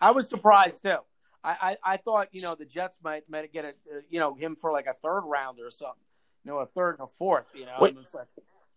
I 0.00 0.10
was 0.10 0.28
surprised 0.28 0.82
too. 0.82 0.98
I, 1.44 1.76
I, 1.84 1.92
I 1.94 1.96
thought 1.96 2.28
you 2.32 2.42
know 2.42 2.54
the 2.54 2.64
Jets 2.64 2.98
might 3.02 3.28
might 3.28 3.52
get 3.52 3.64
a 3.64 3.68
uh, 3.68 4.00
you 4.08 4.20
know 4.20 4.34
him 4.34 4.54
for 4.54 4.70
like 4.70 4.86
a 4.86 4.94
third 4.94 5.22
rounder 5.22 5.66
or 5.66 5.70
something, 5.70 6.02
you 6.44 6.50
know, 6.50 6.58
a 6.58 6.66
third 6.66 6.98
and 6.98 7.04
a 7.04 7.06
fourth. 7.06 7.46
You 7.54 7.66
know, 7.66 7.76
when, 7.78 7.96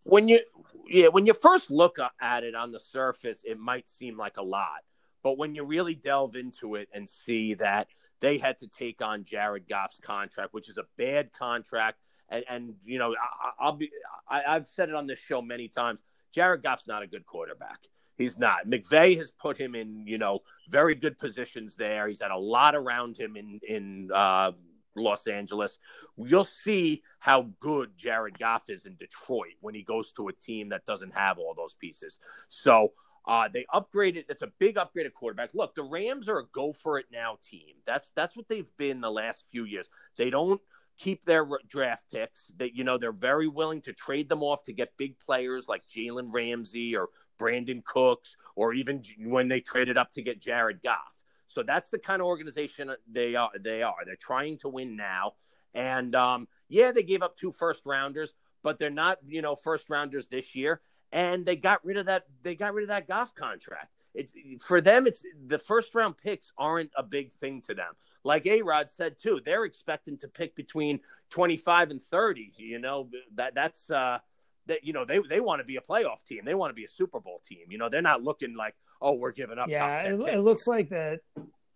when 0.05 0.27
you 0.27 0.39
yeah 0.87 1.07
when 1.07 1.25
you 1.25 1.33
first 1.33 1.71
look 1.71 1.97
at 2.21 2.43
it 2.43 2.55
on 2.55 2.71
the 2.71 2.79
surface, 2.79 3.41
it 3.43 3.59
might 3.59 3.89
seem 3.89 4.17
like 4.17 4.37
a 4.37 4.43
lot, 4.43 4.83
but 5.23 5.37
when 5.37 5.55
you 5.55 5.63
really 5.63 5.95
delve 5.95 6.35
into 6.35 6.75
it 6.75 6.87
and 6.93 7.09
see 7.09 7.55
that 7.55 7.87
they 8.19 8.37
had 8.37 8.59
to 8.59 8.67
take 8.67 9.01
on 9.01 9.23
Jared 9.23 9.67
Goff's 9.67 9.99
contract, 9.99 10.53
which 10.53 10.69
is 10.69 10.77
a 10.77 10.85
bad 10.97 11.33
contract, 11.33 11.99
and, 12.29 12.45
and 12.49 12.73
you 12.85 12.99
know 12.99 13.15
I, 13.59 13.65
will 13.65 13.77
be 13.77 13.89
I, 14.29 14.43
I've 14.47 14.67
said 14.67 14.89
it 14.89 14.95
on 14.95 15.07
this 15.07 15.19
show 15.19 15.41
many 15.41 15.67
times. 15.67 15.99
Jared 16.31 16.63
Goff's 16.63 16.87
not 16.87 17.01
a 17.01 17.07
good 17.07 17.25
quarterback. 17.25 17.79
He's 18.17 18.37
not. 18.37 18.67
McVay 18.67 19.17
has 19.17 19.31
put 19.31 19.57
him 19.57 19.75
in, 19.75 20.07
you 20.07 20.17
know, 20.17 20.39
very 20.69 20.95
good 20.95 21.17
positions 21.17 21.75
there. 21.75 22.07
He's 22.07 22.21
had 22.21 22.31
a 22.31 22.37
lot 22.37 22.75
around 22.75 23.17
him 23.17 23.35
in 23.35 23.59
in 23.67 24.09
uh, 24.13 24.51
Los 24.95 25.27
Angeles. 25.27 25.77
You'll 26.17 26.45
see 26.45 27.03
how 27.19 27.49
good 27.59 27.91
Jared 27.97 28.39
Goff 28.39 28.69
is 28.69 28.85
in 28.85 28.95
Detroit 28.95 29.53
when 29.61 29.75
he 29.75 29.83
goes 29.83 30.11
to 30.13 30.27
a 30.27 30.33
team 30.33 30.69
that 30.69 30.85
doesn't 30.85 31.13
have 31.13 31.37
all 31.37 31.53
those 31.53 31.73
pieces. 31.73 32.19
So 32.47 32.93
uh, 33.27 33.49
they 33.51 33.65
upgraded. 33.73 34.25
It's 34.29 34.41
a 34.41 34.51
big 34.59 34.77
upgrade 34.77 35.07
upgraded 35.07 35.13
quarterback. 35.13 35.49
Look, 35.53 35.75
the 35.75 35.83
Rams 35.83 36.29
are 36.29 36.39
a 36.39 36.45
go 36.53 36.73
for 36.73 36.99
it 36.99 37.05
now 37.11 37.37
team. 37.41 37.75
That's 37.85 38.11
that's 38.15 38.37
what 38.37 38.47
they've 38.47 38.69
been 38.77 39.01
the 39.01 39.11
last 39.11 39.45
few 39.51 39.65
years. 39.65 39.89
They 40.17 40.29
don't 40.29 40.61
keep 40.97 41.25
their 41.25 41.47
draft 41.67 42.03
picks. 42.11 42.51
That 42.57 42.75
you 42.75 42.83
know 42.83 42.97
they're 42.97 43.11
very 43.11 43.47
willing 43.47 43.81
to 43.81 43.93
trade 43.93 44.29
them 44.29 44.43
off 44.43 44.63
to 44.65 44.73
get 44.73 44.97
big 44.97 45.19
players 45.19 45.67
like 45.67 45.81
Jalen 45.81 46.31
Ramsey 46.31 46.95
or 46.95 47.09
Brandin 47.39 47.83
Cooks, 47.83 48.37
or 48.55 48.73
even 48.73 49.03
when 49.19 49.47
they 49.47 49.59
traded 49.59 49.97
up 49.97 50.11
to 50.13 50.21
get 50.21 50.39
Jared 50.39 50.81
Goff. 50.83 51.14
So 51.55 51.63
that's 51.63 51.89
the 51.89 51.97
kind 51.97 52.21
of 52.21 52.27
organization 52.27 52.91
they 53.11 53.33
are. 53.35 53.49
They 53.59 53.81
are. 53.81 53.95
They're 54.05 54.15
trying 54.15 54.57
to 54.59 54.69
win 54.69 54.95
now, 54.95 55.33
and 55.73 56.13
um, 56.15 56.47
yeah, 56.67 56.91
they 56.91 57.03
gave 57.03 57.23
up 57.23 57.37
two 57.37 57.51
first 57.51 57.81
rounders, 57.85 58.33
but 58.61 58.77
they're 58.77 58.89
not, 58.89 59.19
you 59.25 59.41
know, 59.41 59.55
first 59.55 59.89
rounders 59.89 60.27
this 60.27 60.53
year. 60.53 60.81
And 61.11 61.45
they 61.45 61.55
got 61.55 61.83
rid 61.85 61.97
of 61.97 62.07
that. 62.07 62.25
They 62.43 62.55
got 62.55 62.73
rid 62.73 62.83
of 62.83 62.89
that 62.89 63.07
Goff 63.07 63.33
contract. 63.33 63.91
It's 64.13 64.33
for 64.61 64.81
them. 64.81 65.07
It's 65.07 65.23
the 65.47 65.59
first 65.59 65.95
round 65.95 66.17
picks 66.17 66.51
aren't 66.57 66.91
a 66.95 67.03
big 67.03 67.31
thing 67.39 67.61
to 67.67 67.73
them. 67.73 67.93
Like 68.23 68.45
A 68.45 68.61
Rod 68.61 68.89
said 68.89 69.17
too, 69.17 69.39
they're 69.45 69.65
expecting 69.65 70.17
to 70.19 70.27
pick 70.27 70.55
between 70.55 70.99
twenty 71.29 71.57
five 71.57 71.89
and 71.89 72.01
thirty. 72.01 72.53
You 72.57 72.79
know 72.79 73.09
that 73.35 73.55
that's. 73.55 73.89
uh 73.89 74.19
that 74.67 74.83
you 74.83 74.93
know 74.93 75.05
they 75.05 75.19
they 75.29 75.39
want 75.39 75.59
to 75.59 75.63
be 75.63 75.77
a 75.77 75.81
playoff 75.81 76.23
team. 76.25 76.41
They 76.43 76.55
want 76.55 76.71
to 76.71 76.73
be 76.73 76.85
a 76.85 76.87
Super 76.89 77.19
Bowl 77.19 77.39
team. 77.47 77.65
You 77.69 77.77
know, 77.77 77.87
they're 77.87 78.01
not 78.01 78.23
looking 78.23 78.55
like, 78.55 78.73
oh, 79.01 79.13
we're 79.13 79.31
giving 79.31 79.57
up. 79.57 79.67
Yeah, 79.67 80.03
it, 80.03 80.19
it, 80.19 80.39
looks 80.39 80.67
like 80.67 80.89
that. 80.89 81.19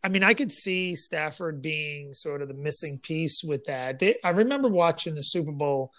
I 0.04 0.10
mean, 0.10 0.24
I 0.24 0.34
could 0.34 0.52
see 0.52 0.96
Stafford 0.96 1.62
being 1.62 2.12
sort 2.14 2.42
of 2.42 2.48
the 2.48 2.54
missing 2.54 3.00
piece 3.00 3.42
with 3.44 3.66
that. 3.66 4.00
They, 4.00 4.16
I 4.24 4.30
remember 4.30 4.70
watching 4.70 5.16
the 5.16 5.22
Super 5.22 5.52
Bowl, 5.52 5.92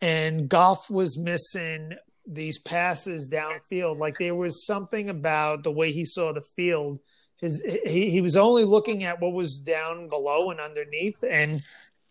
and 0.00 0.48
Goff 0.48 0.90
was 0.90 1.18
missing 1.18 1.94
these 2.26 2.58
passes 2.58 3.28
downfield. 3.28 3.98
Like 3.98 4.18
there 4.18 4.34
was 4.34 4.66
something 4.66 5.10
about 5.10 5.62
the 5.62 5.72
way 5.72 5.92
he 5.92 6.04
saw 6.04 6.32
the 6.32 6.44
field. 6.56 7.00
His 7.40 7.62
he, 7.84 8.10
he 8.10 8.20
was 8.20 8.36
only 8.36 8.64
looking 8.64 9.04
at 9.04 9.20
what 9.20 9.32
was 9.32 9.58
down 9.58 10.08
below 10.08 10.50
and 10.50 10.60
underneath, 10.60 11.22
and 11.28 11.60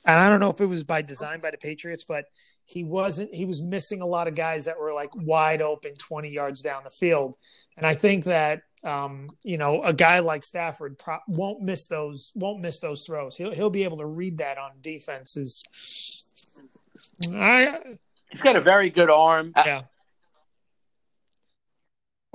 and 0.06 0.20
I 0.20 0.30
don't 0.30 0.40
know 0.40 0.50
if 0.50 0.60
it 0.60 0.66
was 0.66 0.84
by 0.84 1.02
design 1.02 1.40
by 1.40 1.52
the 1.52 1.58
Patriots, 1.58 2.06
but 2.08 2.26
he 2.66 2.84
wasn't 2.84 3.34
he 3.34 3.46
was 3.46 3.62
missing 3.62 4.02
a 4.02 4.06
lot 4.06 4.28
of 4.28 4.36
guys 4.36 4.66
that 4.66 4.80
were 4.80 4.94
like 4.94 5.10
wide 5.16 5.62
open 5.62 5.94
20 5.96 6.30
yards 6.30 6.62
down 6.62 6.84
the 6.84 6.90
field. 6.90 7.36
And 7.78 7.86
i 7.86 7.94
think 7.94 8.26
that 8.26 8.62
um, 8.84 9.30
you 9.44 9.58
know 9.58 9.82
a 9.82 9.94
guy 9.94 10.20
like 10.20 10.44
stafford 10.44 11.00
pro- 11.00 11.20
won't 11.30 11.62
miss 11.62 11.88
those 11.88 12.34
won't 12.36 12.60
miss 12.60 12.80
those 12.80 13.06
throws. 13.06 13.36
He'll, 13.36 13.52
he'll 13.52 13.70
be 13.70 13.86
able 13.86 13.98
to 14.00 14.06
read 14.06 14.40
that 14.40 14.58
on 14.58 14.72
defenses. 14.82 15.64
I, 17.34 17.78
he's 18.30 18.42
got 18.42 18.58
a 18.58 18.62
very 18.62 18.90
good 18.90 19.10
arm. 19.10 19.54
Yeah. 19.56 19.82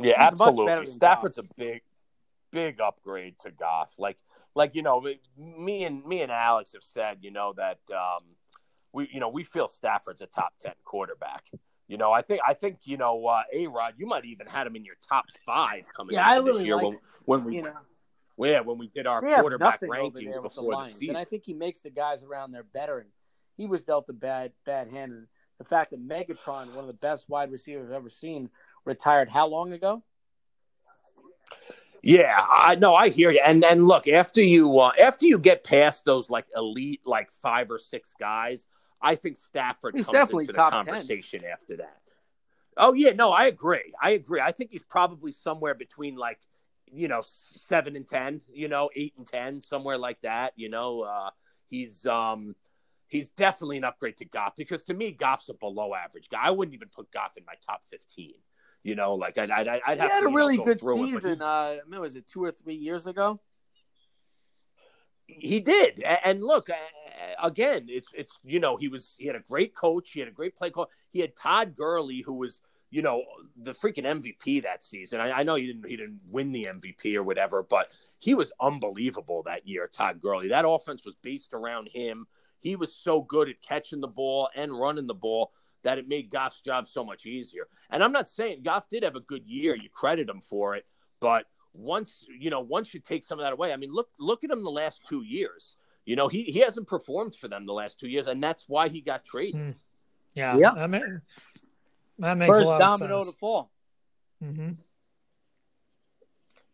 Yeah 0.00 0.30
he's 0.30 0.40
absolutely. 0.40 0.86
stafford's 0.86 1.36
Goff. 1.36 1.50
a 1.50 1.54
big 1.58 1.82
big 2.50 2.80
upgrade 2.80 3.38
to 3.40 3.50
Goff. 3.50 3.92
Like 3.98 4.16
like 4.54 4.74
you 4.74 4.82
know 4.82 5.06
me 5.36 5.84
and 5.84 6.04
me 6.04 6.20
and 6.22 6.32
alex 6.32 6.72
have 6.72 6.82
said 6.82 7.18
you 7.20 7.30
know 7.30 7.54
that 7.56 7.78
um 7.92 8.24
we 8.92 9.08
you 9.12 9.20
know 9.20 9.28
we 9.28 9.44
feel 9.44 9.68
Stafford's 9.68 10.20
a 10.20 10.26
top 10.26 10.52
ten 10.60 10.74
quarterback. 10.84 11.44
You 11.86 11.96
know, 11.96 12.12
I 12.12 12.22
think 12.22 12.40
I 12.46 12.54
think 12.54 12.80
you 12.84 12.96
know 12.96 13.26
uh, 13.26 13.42
A 13.52 13.66
Rod, 13.66 13.94
you 13.96 14.06
might 14.06 14.24
even 14.24 14.46
had 14.46 14.66
him 14.66 14.76
in 14.76 14.84
your 14.84 14.96
top 15.08 15.26
five 15.44 15.84
coming 15.96 16.14
yeah, 16.14 16.32
into 16.32 16.44
really 16.44 16.58
this 16.58 16.66
year 16.66 16.76
like, 16.76 16.84
when, 16.84 16.98
when 17.24 17.44
we. 17.44 17.56
You 17.56 17.62
know, 17.62 17.72
yeah, 18.46 18.60
when 18.60 18.78
we 18.78 18.88
did 18.88 19.06
our 19.06 19.20
quarterback 19.20 19.80
rankings 19.80 20.40
before 20.40 20.84
the, 20.84 20.90
the, 20.90 20.90
season, 20.92 21.08
and 21.16 21.18
I 21.18 21.24
think 21.24 21.42
he 21.44 21.54
makes 21.54 21.80
the 21.80 21.90
guys 21.90 22.22
around 22.22 22.52
there 22.52 22.62
better. 22.62 22.98
And 22.98 23.08
he 23.56 23.66
was 23.66 23.82
dealt 23.82 24.08
a 24.08 24.12
bad 24.12 24.52
bad 24.64 24.90
hand. 24.90 25.12
And 25.12 25.26
the 25.58 25.64
fact 25.64 25.90
that 25.90 26.00
Megatron, 26.00 26.68
one 26.68 26.78
of 26.78 26.86
the 26.86 26.92
best 26.92 27.28
wide 27.28 27.50
receivers 27.50 27.90
I've 27.90 27.96
ever 27.96 28.10
seen, 28.10 28.48
retired 28.84 29.28
how 29.28 29.48
long 29.48 29.72
ago? 29.72 30.04
Yeah, 32.02 32.36
I 32.48 32.76
know. 32.76 32.94
I 32.94 33.08
hear 33.08 33.30
you. 33.30 33.42
And 33.44 33.62
then 33.62 33.86
look, 33.86 34.06
after 34.06 34.42
you 34.42 34.78
uh, 34.78 34.92
after 35.00 35.26
you 35.26 35.38
get 35.38 35.64
past 35.64 36.04
those 36.04 36.30
like 36.30 36.46
elite 36.54 37.00
like 37.04 37.28
five 37.42 37.70
or 37.70 37.78
six 37.78 38.14
guys, 38.18 38.64
I 39.00 39.14
think 39.14 39.36
Stafford 39.36 39.94
He's 39.94 40.06
comes 40.06 40.18
definitely 40.18 40.44
into 40.44 40.54
top 40.54 40.84
the 40.84 40.92
10. 40.92 41.44
after 41.50 41.76
that. 41.76 42.00
Oh 42.76 42.92
yeah, 42.92 43.10
no, 43.10 43.30
I 43.30 43.46
agree. 43.46 43.92
I 44.00 44.10
agree. 44.10 44.40
I 44.40 44.52
think 44.52 44.70
he's 44.70 44.82
probably 44.82 45.32
somewhere 45.32 45.74
between 45.74 46.16
like 46.16 46.38
you 46.90 47.08
know 47.08 47.22
seven 47.24 47.96
and 47.96 48.06
ten, 48.06 48.40
you 48.52 48.68
know, 48.68 48.88
eight 48.94 49.16
and 49.18 49.26
ten, 49.26 49.60
somewhere 49.60 49.98
like 49.98 50.20
that. 50.22 50.52
You 50.56 50.68
know, 50.68 51.02
uh, 51.02 51.30
he's 51.68 52.06
um 52.06 52.54
he's 53.08 53.30
definitely 53.30 53.78
an 53.78 53.84
upgrade 53.84 54.16
to 54.18 54.24
Goff 54.24 54.54
because 54.56 54.84
to 54.84 54.94
me, 54.94 55.10
Goff's 55.12 55.48
a 55.48 55.54
below 55.54 55.94
average 55.94 56.28
guy. 56.28 56.38
I 56.42 56.50
wouldn't 56.50 56.74
even 56.74 56.88
put 56.94 57.10
Goff 57.10 57.36
in 57.36 57.44
my 57.44 57.54
top 57.66 57.82
fifteen. 57.90 58.34
You 58.84 58.94
know, 58.94 59.14
like 59.16 59.36
I'd 59.38 59.50
I'd, 59.50 59.66
I'd 59.68 59.80
He 59.84 59.90
have 59.90 59.98
had 59.98 60.08
to, 60.08 60.14
a 60.14 60.18
you 60.18 60.22
know, 60.22 60.30
really 60.36 60.56
go 60.56 60.64
good 60.64 60.78
it, 60.82 60.96
he- 60.98 61.12
season. 61.14 61.42
Uh, 61.42 61.46
I 61.46 61.80
mean, 61.88 62.00
was 62.00 62.14
it 62.14 62.28
two 62.28 62.44
or 62.44 62.52
three 62.52 62.74
years 62.76 63.06
ago? 63.08 63.40
He 65.28 65.60
did. 65.60 66.02
And 66.24 66.42
look 66.42 66.68
again 67.42 67.86
it's 67.88 68.08
it's 68.14 68.32
you 68.44 68.58
know 68.58 68.76
he 68.76 68.88
was 68.88 69.14
he 69.18 69.26
had 69.26 69.36
a 69.36 69.40
great 69.40 69.74
coach. 69.74 70.10
He 70.10 70.20
had 70.20 70.28
a 70.28 70.32
great 70.32 70.56
play 70.56 70.70
call. 70.70 70.90
He 71.10 71.20
had 71.20 71.36
todd 71.36 71.76
Gurley 71.76 72.22
who 72.22 72.34
was 72.34 72.60
you 72.90 73.02
know 73.02 73.22
the 73.56 73.74
freaking 73.74 74.04
mvp 74.04 74.62
that 74.62 74.82
season. 74.82 75.20
I, 75.20 75.32
I 75.32 75.42
know 75.42 75.54
he 75.54 75.66
didn't 75.66 75.86
he 75.86 75.96
didn't 75.96 76.20
win 76.28 76.52
the 76.52 76.66
mvp 76.68 77.14
or 77.14 77.22
whatever 77.22 77.62
but 77.62 77.92
he 78.18 78.34
was 78.34 78.50
unbelievable 78.60 79.42
that 79.44 79.68
year 79.68 79.88
todd 79.92 80.20
Gurley. 80.20 80.48
That 80.48 80.66
offense 80.66 81.04
was 81.04 81.14
based 81.22 81.52
around 81.52 81.88
him. 81.92 82.26
He 82.60 82.74
was 82.74 82.92
so 82.92 83.20
good 83.20 83.48
at 83.48 83.62
catching 83.62 84.00
the 84.00 84.08
ball 84.08 84.48
and 84.56 84.72
running 84.72 85.06
the 85.06 85.14
ball 85.14 85.52
that 85.84 85.98
it 85.98 86.08
made 86.08 86.30
Goff's 86.30 86.60
job 86.60 86.88
so 86.88 87.04
much 87.04 87.24
easier. 87.24 87.68
And 87.90 88.02
I'm 88.02 88.10
not 88.10 88.28
saying 88.28 88.62
Goff 88.64 88.88
did 88.88 89.04
have 89.04 89.14
a 89.14 89.20
good 89.20 89.46
year. 89.46 89.76
You 89.76 89.88
credit 89.88 90.28
him 90.28 90.40
for 90.40 90.74
it, 90.74 90.84
but 91.20 91.44
once 91.78 92.24
you 92.28 92.50
know, 92.50 92.60
once 92.60 92.92
you 92.92 93.00
take 93.00 93.24
some 93.24 93.38
of 93.38 93.44
that 93.44 93.52
away, 93.52 93.72
I 93.72 93.76
mean, 93.76 93.92
look 93.92 94.08
look 94.18 94.44
at 94.44 94.50
him 94.50 94.64
the 94.64 94.70
last 94.70 95.06
two 95.08 95.22
years. 95.22 95.76
You 96.04 96.16
know, 96.16 96.28
he 96.28 96.42
he 96.44 96.60
hasn't 96.60 96.88
performed 96.88 97.36
for 97.36 97.48
them 97.48 97.66
the 97.66 97.72
last 97.72 98.00
two 98.00 98.08
years, 98.08 98.26
and 98.26 98.42
that's 98.42 98.64
why 98.68 98.88
he 98.88 99.00
got 99.00 99.24
traded. 99.24 99.54
Hmm. 99.54 99.70
Yeah, 100.34 100.56
Yeah. 100.56 100.74
That, 100.74 100.90
ma- 100.90 100.98
that 102.18 102.36
makes 102.36 102.48
First 102.48 102.64
a 102.64 102.68
lot 102.68 102.82
of 102.82 102.88
domino 102.88 103.20
sense. 103.20 103.32
to 103.32 103.38
fall. 103.38 103.70
mm-hmm. 104.42 104.70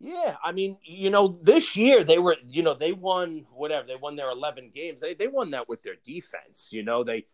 Yeah, 0.00 0.36
I 0.44 0.52
mean, 0.52 0.76
you 0.84 1.08
know, 1.08 1.38
this 1.40 1.76
year 1.76 2.04
they 2.04 2.18
were, 2.18 2.36
you 2.50 2.62
know, 2.62 2.74
they 2.74 2.92
won 2.92 3.46
whatever 3.54 3.86
they 3.86 3.96
won 3.96 4.16
their 4.16 4.30
eleven 4.30 4.70
games. 4.70 5.00
They 5.00 5.14
they 5.14 5.28
won 5.28 5.50
that 5.52 5.68
with 5.68 5.82
their 5.82 5.96
defense. 6.04 6.68
You 6.70 6.82
know, 6.82 7.04
they 7.04 7.26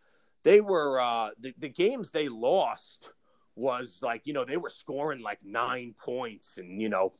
they 0.43 0.61
were 0.61 0.99
uh 0.99 1.29
the, 1.39 1.53
the 1.57 1.69
games 1.69 2.09
they 2.09 2.29
lost 2.29 3.09
was 3.55 3.99
like 4.01 4.21
you 4.25 4.33
know 4.33 4.45
they 4.45 4.57
were 4.57 4.69
scoring 4.69 5.21
like 5.21 5.39
nine 5.43 5.93
points 5.97 6.57
and 6.57 6.81
you 6.81 6.89
know 6.89 7.13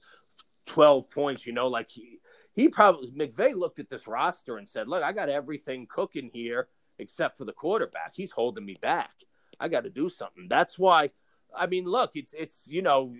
twelve 0.71 1.10
points. 1.10 1.45
You 1.45 1.53
know, 1.53 1.67
like 1.67 1.89
he 1.89 2.19
he 2.53 2.69
probably 2.69 3.12
McVay 3.12 3.55
looked 3.55 3.79
at 3.79 3.89
this 3.89 4.07
roster 4.07 4.57
and 4.57 4.67
said, 4.67 4.88
"Look, 4.88 5.03
I 5.03 5.12
got 5.12 5.29
everything 5.29 5.88
cooking 5.89 6.29
here 6.34 6.69
except 6.99 7.38
for 7.38 7.45
the 7.45 7.53
quarterback. 7.53 8.13
He's 8.15 8.31
holding 8.31 8.65
me 8.65 8.77
back. 8.81 9.12
I 9.60 9.67
got 9.67 9.84
to 9.84 9.89
do 9.89 10.10
something." 10.10 10.47
That's 10.49 10.79
why. 10.79 11.12
I 11.55 11.67
mean, 11.67 11.86
look, 11.86 12.12
it's 12.15 12.34
it's 12.38 12.63
you 12.65 12.81
know 12.81 13.13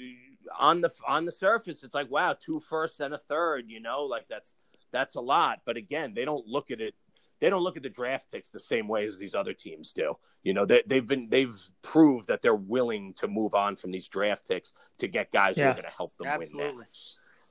on 0.58 0.82
the 0.82 0.92
on 1.08 1.26
the 1.26 1.32
surface, 1.32 1.84
it's 1.84 1.94
like 1.94 2.10
wow, 2.10 2.36
two 2.40 2.60
firsts 2.60 3.00
and 3.00 3.14
a 3.14 3.18
third. 3.18 3.66
You 3.68 3.82
know, 3.82 4.04
like 4.04 4.28
that's 4.30 4.54
that's 4.92 5.16
a 5.16 5.22
lot. 5.22 5.60
But 5.66 5.78
again, 5.78 6.14
they 6.14 6.26
don't 6.26 6.48
look 6.48 6.72
at 6.72 6.82
it. 6.82 6.96
They 7.40 7.50
don't 7.50 7.64
look 7.64 7.76
at 7.76 7.84
the 7.84 7.90
draft 7.90 8.26
picks 8.32 8.50
the 8.50 8.60
same 8.60 8.88
way 8.88 9.06
as 9.06 9.18
these 9.18 9.34
other 9.34 9.54
teams 9.54 9.94
do. 9.94 10.16
You 10.44 10.54
know, 10.54 10.66
they, 10.66 10.84
they've 10.86 11.06
been 11.06 11.28
they've 11.30 11.60
proved 11.82 12.28
that 12.28 12.42
they're 12.42 12.54
willing 12.54 13.14
to 13.16 13.28
move 13.28 13.56
on 13.56 13.76
from 13.76 13.92
these 13.92 14.08
draft 14.08 14.48
picks 14.48 14.72
to 15.00 15.08
get 15.08 15.32
guys 15.32 15.56
who 15.56 15.64
are 15.64 15.74
going 15.74 15.84
to 15.84 15.90
help 15.90 16.16
them 16.18 16.28
win 16.28 16.42
Absolutely. 16.42 16.86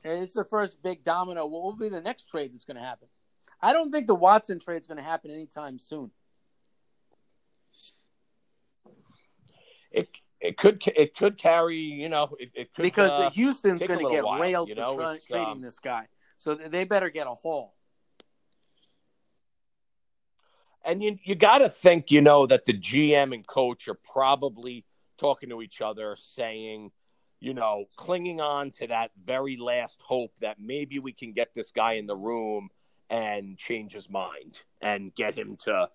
And 0.03 0.23
it's 0.23 0.35
the 0.35 0.45
first 0.45 0.83
big 0.83 1.05
domino. 1.05 1.47
What 1.47 1.63
will 1.63 1.77
be 1.77 1.89
the 1.89 2.01
next 2.01 2.29
trade 2.29 2.53
that's 2.55 2.65
going 2.65 2.77
to 2.77 2.83
happen? 2.83 3.09
I 3.61 3.73
don't 3.73 3.93
think 3.93 4.07
the 4.07 4.15
Watson 4.15 4.59
trade 4.59 4.81
is 4.81 4.87
going 4.87 4.97
to 4.97 5.03
happen 5.03 5.31
anytime 5.31 5.79
soon. 5.79 6.11
It 9.93 10.09
it 10.41 10.57
could 10.57 10.83
it 10.97 11.17
could 11.17 11.37
carry 11.37 11.77
you 11.77 12.09
know 12.09 12.37
it, 12.39 12.51
it 12.55 12.73
could 12.73 12.83
because 12.83 13.11
uh, 13.11 13.31
Houston's 13.31 13.85
going 13.85 13.99
to 13.99 14.11
get 14.11 14.25
while, 14.25 14.41
railed 14.41 14.69
you 14.69 14.77
for 14.77 14.95
tra- 14.95 15.19
trading 15.27 15.49
um, 15.49 15.61
this 15.61 15.81
guy. 15.81 16.07
So 16.39 16.55
they 16.55 16.85
better 16.85 17.11
get 17.11 17.27
a 17.27 17.33
haul. 17.33 17.75
and 20.85 21.03
you 21.03 21.19
you 21.25 21.35
got 21.35 21.59
to 21.59 21.69
think 21.69 22.11
you 22.11 22.21
know 22.21 22.47
that 22.47 22.65
the 22.65 22.73
GM 22.73 23.35
and 23.35 23.47
coach 23.47 23.89
are 23.89 23.99
probably 24.13 24.85
talking 25.19 25.51
to 25.51 25.63
each 25.63 25.81
other 25.81 26.17
saying 26.37 26.91
you 27.41 27.55
know 27.55 27.87
clinging 27.97 28.41
on 28.41 28.71
to 28.71 28.87
that 28.87 29.11
very 29.25 29.57
last 29.57 29.99
hope 30.01 30.33
that 30.41 30.59
maybe 30.61 30.99
we 30.99 31.13
can 31.13 31.33
get 31.33 31.55
this 31.55 31.71
guy 31.71 31.95
in 31.95 32.07
the 32.07 32.17
room 32.17 32.69
and 33.09 33.59
change 33.59 33.93
his 33.93 34.09
mind 34.09 34.63
and 34.81 35.15
get 35.15 35.37
him 35.37 35.57
to 35.57 35.89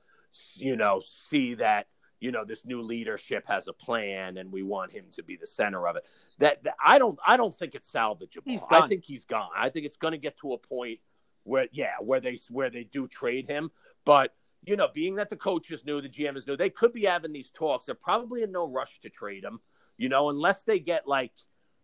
you 0.56 0.76
know 0.76 1.02
see 1.06 1.56
that 1.56 1.88
you 2.20 2.32
know 2.32 2.44
this 2.44 2.66
new 2.66 2.82
leadership 2.82 3.46
has 3.48 3.68
a 3.68 3.74
plan 3.74 4.38
and 4.38 4.52
we 4.52 4.64
want 4.64 4.92
him 4.92 5.06
to 5.12 5.24
be 5.24 5.36
the 5.36 5.48
center 5.48 5.88
of 5.88 5.96
it. 5.96 6.10
That, 6.40 6.64
that 6.64 6.76
i 6.84 6.98
don't 6.98 7.18
i 7.26 7.38
don't 7.38 7.54
think 7.54 7.76
it's 7.76 7.90
salvageable. 7.92 8.42
I 8.70 8.88
think 8.88 9.06
he's 9.06 9.26
gone. 9.26 9.50
I 9.56 9.70
think 9.70 9.86
it's 9.86 9.98
going 9.98 10.14
to 10.14 10.18
get 10.18 10.38
to 10.40 10.54
a 10.54 10.58
point 10.58 11.00
where 11.44 11.68
yeah 11.72 11.94
where 12.02 12.20
they 12.20 12.38
where 12.50 12.70
they 12.70 12.84
do 12.84 13.08
trade 13.08 13.48
him. 13.48 13.72
But 14.04 14.34
you 14.66 14.76
know 14.76 14.90
being 14.94 15.16
that 15.16 15.30
the 15.30 15.36
coaches 15.36 15.86
knew 15.86 16.02
the 16.02 16.10
gm 16.10 16.36
is 16.36 16.48
new 16.48 16.58
they 16.58 16.72
could 16.72 16.92
be 16.92 17.04
having 17.06 17.32
these 17.32 17.52
talks. 17.52 17.86
They're 17.86 17.96
probably 17.96 18.42
in 18.42 18.52
no 18.52 18.68
rush 18.68 19.00
to 19.02 19.10
trade 19.10 19.44
him 19.44 19.60
you 19.98 20.10
know 20.10 20.30
unless 20.30 20.64
they 20.64 20.80
get 20.80 21.08
like 21.08 21.32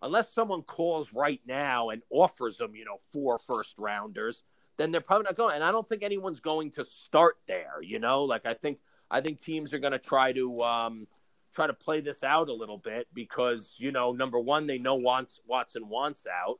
unless 0.02 0.34
someone 0.34 0.62
calls 0.64 1.14
right 1.14 1.42
now 1.46 1.90
and 1.90 2.02
offers 2.10 2.58
them 2.58 2.76
you 2.76 2.86
know 2.86 2.98
four 3.12 3.40
first 3.40 3.76
rounders 3.78 4.44
then 4.78 4.92
they're 4.92 5.02
probably 5.02 5.26
not 5.26 5.36
going. 5.36 5.56
And 5.56 5.64
i 5.64 5.72
don't 5.72 5.88
think 5.88 6.04
anyone's 6.04 6.40
going 6.40 6.72
to 6.72 6.84
start 6.84 7.38
there 7.48 7.82
you 7.82 8.00
know? 8.00 8.24
Like 8.24 8.46
i 8.46 8.54
think 8.54 8.80
i 9.10 9.22
think 9.22 9.40
teams 9.40 9.74
are 9.74 9.80
going 9.80 9.94
to 9.94 10.00
try 10.00 10.32
to 10.34 10.60
um 10.62 11.08
try 11.54 11.68
to 11.68 11.74
play 11.74 12.00
this 12.00 12.24
out 12.24 12.48
a 12.48 12.54
little 12.54 12.78
bit 12.78 13.08
because 13.14 13.76
you 13.78 13.92
know 13.92 14.12
number 14.12 14.40
one 14.40 14.68
they 14.68 14.78
know 14.78 14.96
wants 14.96 15.40
watson 15.48 15.90
wants 15.90 16.26
out. 16.26 16.60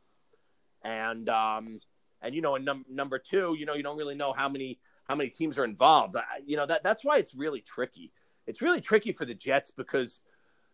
And 0.84 1.30
um 1.30 1.80
and 2.22 2.36
you 2.36 2.42
know 2.42 2.56
and 2.56 2.66
num- 2.66 2.86
number 2.90 3.18
two 3.18 3.56
you 3.58 3.66
know 3.66 3.74
you 3.74 3.84
don't 3.84 3.98
really 3.98 4.16
know 4.16 4.34
how 4.34 4.50
many 4.50 4.80
how 5.12 5.16
many 5.16 5.30
teams 5.30 5.58
are 5.58 5.66
involved. 5.66 6.16
I, 6.16 6.24
you 6.46 6.58
know 6.58 6.66
that 6.66 6.84
that's 6.84 7.04
why 7.04 7.18
it's 7.18 7.36
really 7.36 7.62
tricky. 7.62 8.12
It's 8.48 8.62
really 8.62 8.82
tricky 8.82 9.12
for 9.12 9.26
the 9.26 9.34
jets 9.34 9.72
because 9.76 10.20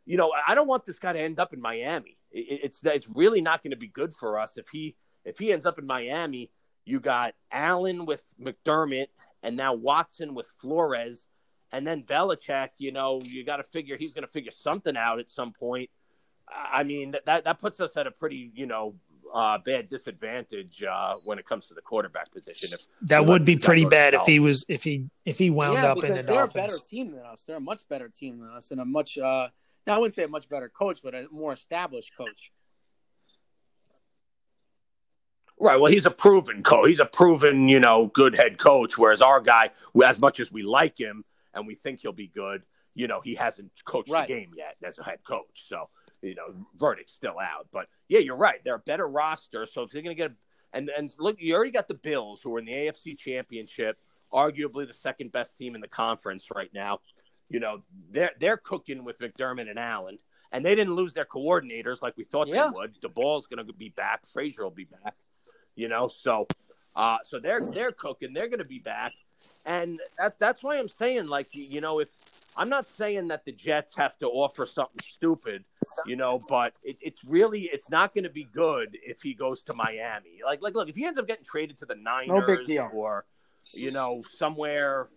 you 0.08 0.18
know 0.18 0.32
i 0.48 0.56
don't 0.56 0.68
want 0.68 0.86
this 0.86 0.98
guy 0.98 1.14
to 1.14 1.20
end 1.20 1.40
up 1.40 1.54
in 1.54 1.62
miami 1.62 2.18
it, 2.32 2.62
it's 2.64 2.84
it's 2.84 3.08
really 3.14 3.42
not 3.42 3.62
going 3.62 3.72
to 3.72 3.78
be 3.78 3.88
good 3.88 4.14
for 4.16 4.40
us 4.40 4.58
if 4.58 4.68
he 4.70 4.96
if 5.24 5.38
he 5.38 5.54
ends 5.54 5.66
up 5.66 5.78
in 5.78 5.86
miami 5.86 6.50
you 6.86 7.00
got 7.00 7.36
allen 7.52 8.06
with 8.06 8.24
mcdermott 8.42 9.08
and 9.44 9.56
now 9.56 9.74
watson 9.74 10.34
with 10.34 10.48
flores 10.60 11.28
and 11.72 11.86
then 11.86 12.04
Belichick, 12.04 12.70
you 12.78 12.92
know, 12.92 13.22
you 13.24 13.44
got 13.44 13.58
to 13.58 13.64
figure 13.64 13.98
he's 13.98 14.14
going 14.14 14.24
to 14.24 14.32
figure 14.32 14.52
something 14.52 14.96
out 14.96 15.20
at 15.20 15.30
some 15.30 15.52
point. 15.52 15.90
I 16.50 16.84
mean, 16.84 17.16
that 17.26 17.44
that 17.44 17.60
puts 17.60 17.80
us 17.80 17.98
at 17.98 18.08
a 18.08 18.12
pretty, 18.12 18.52
you 18.56 18.66
know, 18.66 18.96
uh, 19.34 19.58
bad 19.58 19.90
disadvantage 19.90 20.82
uh, 20.82 21.16
when 21.24 21.38
it 21.38 21.46
comes 21.46 21.68
to 21.68 21.74
the 21.74 21.82
quarterback 21.82 22.32
position. 22.32 22.70
If 22.72 22.88
That 23.02 23.26
would 23.26 23.44
be 23.44 23.58
pretty 23.58 23.86
bad 23.86 24.14
if 24.14 24.22
he 24.22 24.40
was 24.40 24.64
if 24.70 24.84
he 24.84 25.10
if 25.26 25.38
he 25.38 25.50
wound 25.50 25.74
yeah, 25.74 25.92
up 25.92 25.98
in 25.98 26.02
because 26.02 26.26
the 26.26 26.32
they're 26.32 26.44
a 26.44 26.48
better 26.48 26.78
team 26.90 27.12
than 27.12 27.26
us. 27.26 27.44
They're 27.46 27.58
a 27.58 27.62
much 27.62 27.82
better 27.90 28.08
team 28.08 28.40
than 28.40 28.50
us, 28.52 28.72
and 28.72 28.80
a 28.80 28.86
much. 28.86 29.18
Uh, 29.18 29.50
now 29.88 29.96
I 29.96 29.98
wouldn't 30.00 30.16
say 30.16 30.24
a 30.24 30.28
much 30.28 30.50
better 30.50 30.70
coach, 30.70 31.00
but 31.02 31.16
a 31.16 31.28
more 31.32 31.54
established 31.54 32.12
coach. 32.16 32.52
Right. 35.60 35.80
Well, 35.80 35.92
he's 35.92 36.06
a 36.06 36.12
proven 36.12 36.62
coach. 36.62 36.88
He's 36.90 37.00
a 37.00 37.06
proven, 37.06 37.68
you 37.68 37.80
know, 37.80 38.12
good 38.14 38.36
head 38.36 38.60
coach. 38.60 38.98
Whereas 38.98 39.22
our 39.22 39.42
guy, 39.42 39.72
as 40.06 40.20
much 40.20 40.40
as 40.40 40.52
we 40.52 40.62
like 40.62 41.00
him 41.00 41.24
and 41.54 41.66
we 41.66 41.74
think 41.74 42.02
he'll 42.02 42.12
be 42.12 42.28
good, 42.28 42.62
you 42.94 43.08
know, 43.08 43.22
he 43.22 43.34
hasn't 43.34 43.72
coached 43.86 44.12
Right. 44.12 44.28
the 44.28 44.34
game 44.36 44.52
yet 44.56 44.76
as 44.84 45.00
a 45.00 45.04
head 45.04 45.20
coach. 45.28 45.66
So, 45.68 45.90
you 46.22 46.36
know, 46.36 46.54
verdict's 46.76 47.14
still 47.14 47.40
out. 47.40 47.68
But 47.72 47.88
yeah, 48.08 48.20
you're 48.20 48.36
right. 48.36 48.64
They're 48.64 48.76
a 48.76 48.80
better 48.80 49.08
roster. 49.08 49.66
So 49.66 49.82
if 49.84 49.92
they're 49.92 50.04
going 50.04 50.16
to 50.16 50.22
get, 50.22 50.32
and 50.74 50.90
and 50.90 51.12
look, 51.18 51.38
you 51.40 51.56
already 51.56 51.72
got 51.72 51.88
the 51.88 51.96
Bills 51.96 52.42
who 52.44 52.56
are 52.56 52.60
in 52.60 52.66
the 52.66 52.74
AFC 52.74 53.18
Championship, 53.18 53.98
arguably 54.32 54.86
the 54.86 54.94
second 54.94 55.32
best 55.32 55.58
team 55.58 55.74
in 55.74 55.82
the 55.82 55.88
conference 55.88 56.50
right 56.54 56.70
now. 56.74 57.00
You 57.50 57.60
know, 57.60 57.84
they're 58.12 58.32
they're 58.40 58.58
cooking 58.58 59.04
with 59.04 59.20
McDermott 59.20 59.70
and 59.70 59.80
Allen. 59.80 60.20
And 60.52 60.64
they 60.64 60.76
didn't 60.76 60.96
lose 60.96 61.14
their 61.14 61.26
coordinators 61.26 62.02
like 62.02 62.16
we 62.16 62.24
thought 62.24 62.48
Yeah. 62.48 62.70
they 62.70 62.76
would. 62.78 63.02
Daboll's 63.02 63.48
going 63.48 63.66
to 63.66 63.74
be 63.74 63.90
back. 63.90 64.26
Frazier 64.32 64.64
will 64.64 64.72
be 64.72 64.86
back 64.86 65.16
you 65.78 65.88
know 65.88 66.08
so 66.10 66.48
uh 66.96 67.18
so 67.24 67.40
they're 67.40 67.62
they're 67.72 67.92
cooking 67.92 68.34
they're 68.34 68.50
going 68.50 68.62
to 68.62 68.68
be 68.68 68.80
back 68.80 69.14
and 69.66 70.00
that 70.18 70.38
that's 70.40 70.64
why 70.64 70.78
i'm 70.78 70.90
saying 70.90 71.28
like 71.28 71.48
you 71.54 71.80
know 71.80 72.00
if 72.00 72.10
i'm 72.58 72.68
not 72.68 72.86
saying 72.86 73.28
that 73.28 73.46
the 73.46 73.52
jets 73.52 73.92
have 73.96 74.18
to 74.18 74.26
offer 74.28 74.66
something 74.66 75.00
stupid 75.04 75.64
you 76.08 76.16
know 76.16 76.42
but 76.50 76.74
it, 76.84 76.98
it's 77.00 77.24
really 77.24 77.70
it's 77.72 77.90
not 77.92 78.14
going 78.14 78.24
to 78.24 78.30
be 78.30 78.44
good 78.46 78.98
if 79.04 79.22
he 79.22 79.34
goes 79.36 79.62
to 79.64 79.74
miami 79.76 80.40
like 80.44 80.62
like 80.64 80.74
look 80.74 80.90
if 80.90 80.96
he 80.96 81.06
ends 81.06 81.20
up 81.20 81.28
getting 81.28 81.46
traded 81.46 81.78
to 81.78 81.86
the 81.86 81.96
niners 81.96 82.58
big 82.58 82.66
deal. 82.66 82.90
or 82.92 83.26
you 83.74 83.92
know 83.92 84.24
somewhere 84.38 85.08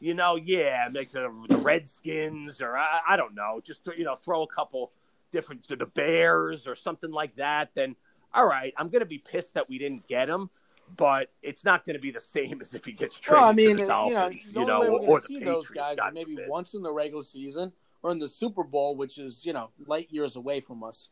you 0.00 0.14
know, 0.14 0.36
yeah, 0.36 0.88
make 0.90 1.10
the, 1.12 1.32
the 1.48 1.56
Redskins 1.56 2.60
or 2.60 2.76
I, 2.76 3.00
I 3.10 3.16
don't 3.16 3.34
know, 3.34 3.60
just 3.64 3.86
you 3.96 4.04
know, 4.04 4.14
throw 4.14 4.42
a 4.42 4.48
couple 4.48 4.92
different 5.32 5.64
to 5.68 5.76
the 5.76 5.86
Bears 5.86 6.66
or 6.66 6.74
something 6.74 7.10
like 7.10 7.36
that, 7.36 7.70
then 7.74 7.96
all 8.32 8.46
right, 8.46 8.74
I'm 8.76 8.88
going 8.88 9.00
to 9.00 9.06
be 9.06 9.18
pissed 9.18 9.54
that 9.54 9.68
we 9.68 9.78
didn't 9.78 10.06
get 10.06 10.28
him, 10.28 10.50
but 10.96 11.30
it's 11.42 11.64
not 11.64 11.84
going 11.84 11.94
to 11.94 12.00
be 12.00 12.10
the 12.10 12.20
same 12.20 12.60
as 12.60 12.74
if 12.74 12.84
he 12.84 12.92
gets 12.92 13.18
traded. 13.18 13.40
Well, 13.40 13.50
I 13.50 13.52
mean, 13.52 13.76
to 13.76 13.82
the 13.82 13.88
Dolphins, 13.88 14.52
you 14.52 14.52
know, 14.52 14.54
the 14.54 14.60
you 14.60 14.66
know, 14.66 14.82
or, 14.82 14.92
we're 14.92 14.98
or 14.98 15.06
going 15.06 15.20
the 15.20 15.26
see 15.26 15.44
those 15.44 15.68
Patriots, 15.68 15.90
guys 15.90 15.96
God 15.98 16.14
maybe 16.14 16.36
once 16.46 16.74
in 16.74 16.82
the 16.82 16.92
regular 16.92 17.22
season 17.22 17.72
or 18.02 18.12
in 18.12 18.18
the 18.18 18.28
Super 18.28 18.64
Bowl, 18.64 18.96
which 18.96 19.18
is 19.18 19.44
you 19.44 19.52
know 19.52 19.70
light 19.86 20.08
years 20.10 20.36
away 20.36 20.60
from 20.60 20.82
us. 20.82 21.08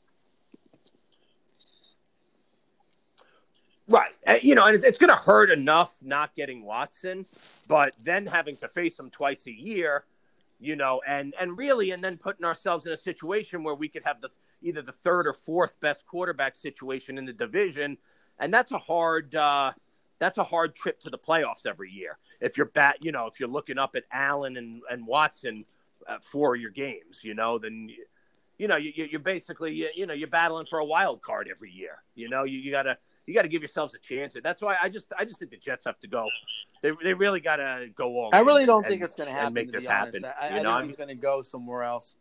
Right. 3.89 4.13
Uh, 4.27 4.39
You 4.43 4.55
know, 4.55 4.67
and 4.67 4.75
it's, 4.75 4.85
it's 4.85 4.99
going 4.99 5.11
to 5.11 5.17
hurt 5.23 5.51
enough 5.51 5.97
not 6.03 6.35
getting 6.35 6.65
Watson, 6.65 7.27
but 7.69 7.95
then 8.03 8.27
having 8.27 8.57
to 8.57 8.69
face 8.69 8.99
him 8.99 9.11
twice 9.11 9.47
a 9.47 9.53
year, 9.53 10.05
you 10.59 10.75
know, 10.77 11.01
and 11.07 11.35
and 11.39 11.57
really, 11.57 11.93
and 11.93 12.03
then 12.03 12.17
putting 12.17 12.45
ourselves 12.45 12.87
in 12.87 12.93
a 12.93 12.97
situation 12.97 13.63
where 13.63 13.75
we 13.75 13.89
could 13.89 14.03
have 14.05 14.21
the 14.21 14.31
either 14.63 14.83
the 14.83 14.93
third 14.93 15.27
or 15.27 15.33
fourth 15.33 15.79
best 15.81 16.05
quarterback 16.07 16.57
situation 16.57 17.19
in 17.19 17.27
the 17.27 17.33
division, 17.33 17.97
and 18.41 18.53
that's 18.53 18.73
a 18.73 18.79
hard 18.79 19.35
uh, 19.37 19.71
that's 20.19 20.39
a 20.39 20.45
hard 20.45 20.75
trip 20.75 20.99
to 21.03 21.11
the 21.11 21.19
playoffs 21.19 21.67
every 21.67 21.91
year. 21.91 22.19
If 22.41 22.57
you're 22.57 22.67
bat, 22.67 22.99
you 23.03 23.13
know, 23.13 23.27
if 23.27 23.39
you're 23.39 23.49
looking 23.49 23.79
up 23.79 23.95
at 23.95 24.05
Allen 24.11 24.57
and 24.57 24.83
and 24.91 25.07
Watson 25.07 25.65
uh, 26.09 26.17
for 26.21 26.57
your 26.57 26.71
games, 26.71 27.21
you 27.23 27.35
know, 27.35 27.59
then. 27.59 27.89
You 28.59 28.69
know, 28.69 28.77
you, 28.77 28.91
you- 28.97 29.09
you're 29.11 29.21
basically, 29.21 29.75
you, 29.75 29.91
you 29.95 30.07
know, 30.07 30.15
you're 30.15 30.29
battling 30.29 30.65
for 30.65 30.79
a 30.79 30.85
wild 30.85 31.21
card 31.21 31.47
every 31.47 31.71
year. 31.71 31.99
You 32.15 32.31
know, 32.31 32.45
you, 32.45 32.59
you 32.59 32.71
got 32.71 32.85
to 32.85 32.97
you 33.27 33.35
got 33.35 33.43
to 33.43 33.49
give 33.49 33.63
yourselves 33.63 33.95
a 33.95 33.99
chance. 33.99 34.35
That's 34.43 34.61
why 34.61 34.77
I 34.81 34.89
just 34.89 35.13
I 35.19 35.25
just 35.25 35.39
think 35.39 35.51
the 35.51 35.57
Jets 35.57 35.85
have 35.85 35.99
to 36.01 36.09
go. 36.09 36.27
They 36.83 36.93
they 37.03 37.15
really 37.15 37.41
got 37.41 37.57
to 37.57 37.89
go 37.95 38.07
all. 38.19 38.31
I 38.33 38.41
really 38.41 38.67
don't 38.67 38.85
and- 38.85 38.91
think 38.91 39.03
it's 39.03 39.15
going 39.15 39.29
to 39.29 39.35
happen. 39.35 39.55
Make 39.55 39.73
this 39.73 39.85
happen. 39.85 40.25
I, 40.25 40.49
I 40.49 40.51
know, 40.51 40.57
think 40.57 40.67
I 40.67 40.85
he's 40.85 40.97
going 40.97 41.09
to 41.09 41.15
go 41.15 41.43
somewhere 41.43 41.83
else. 41.83 42.15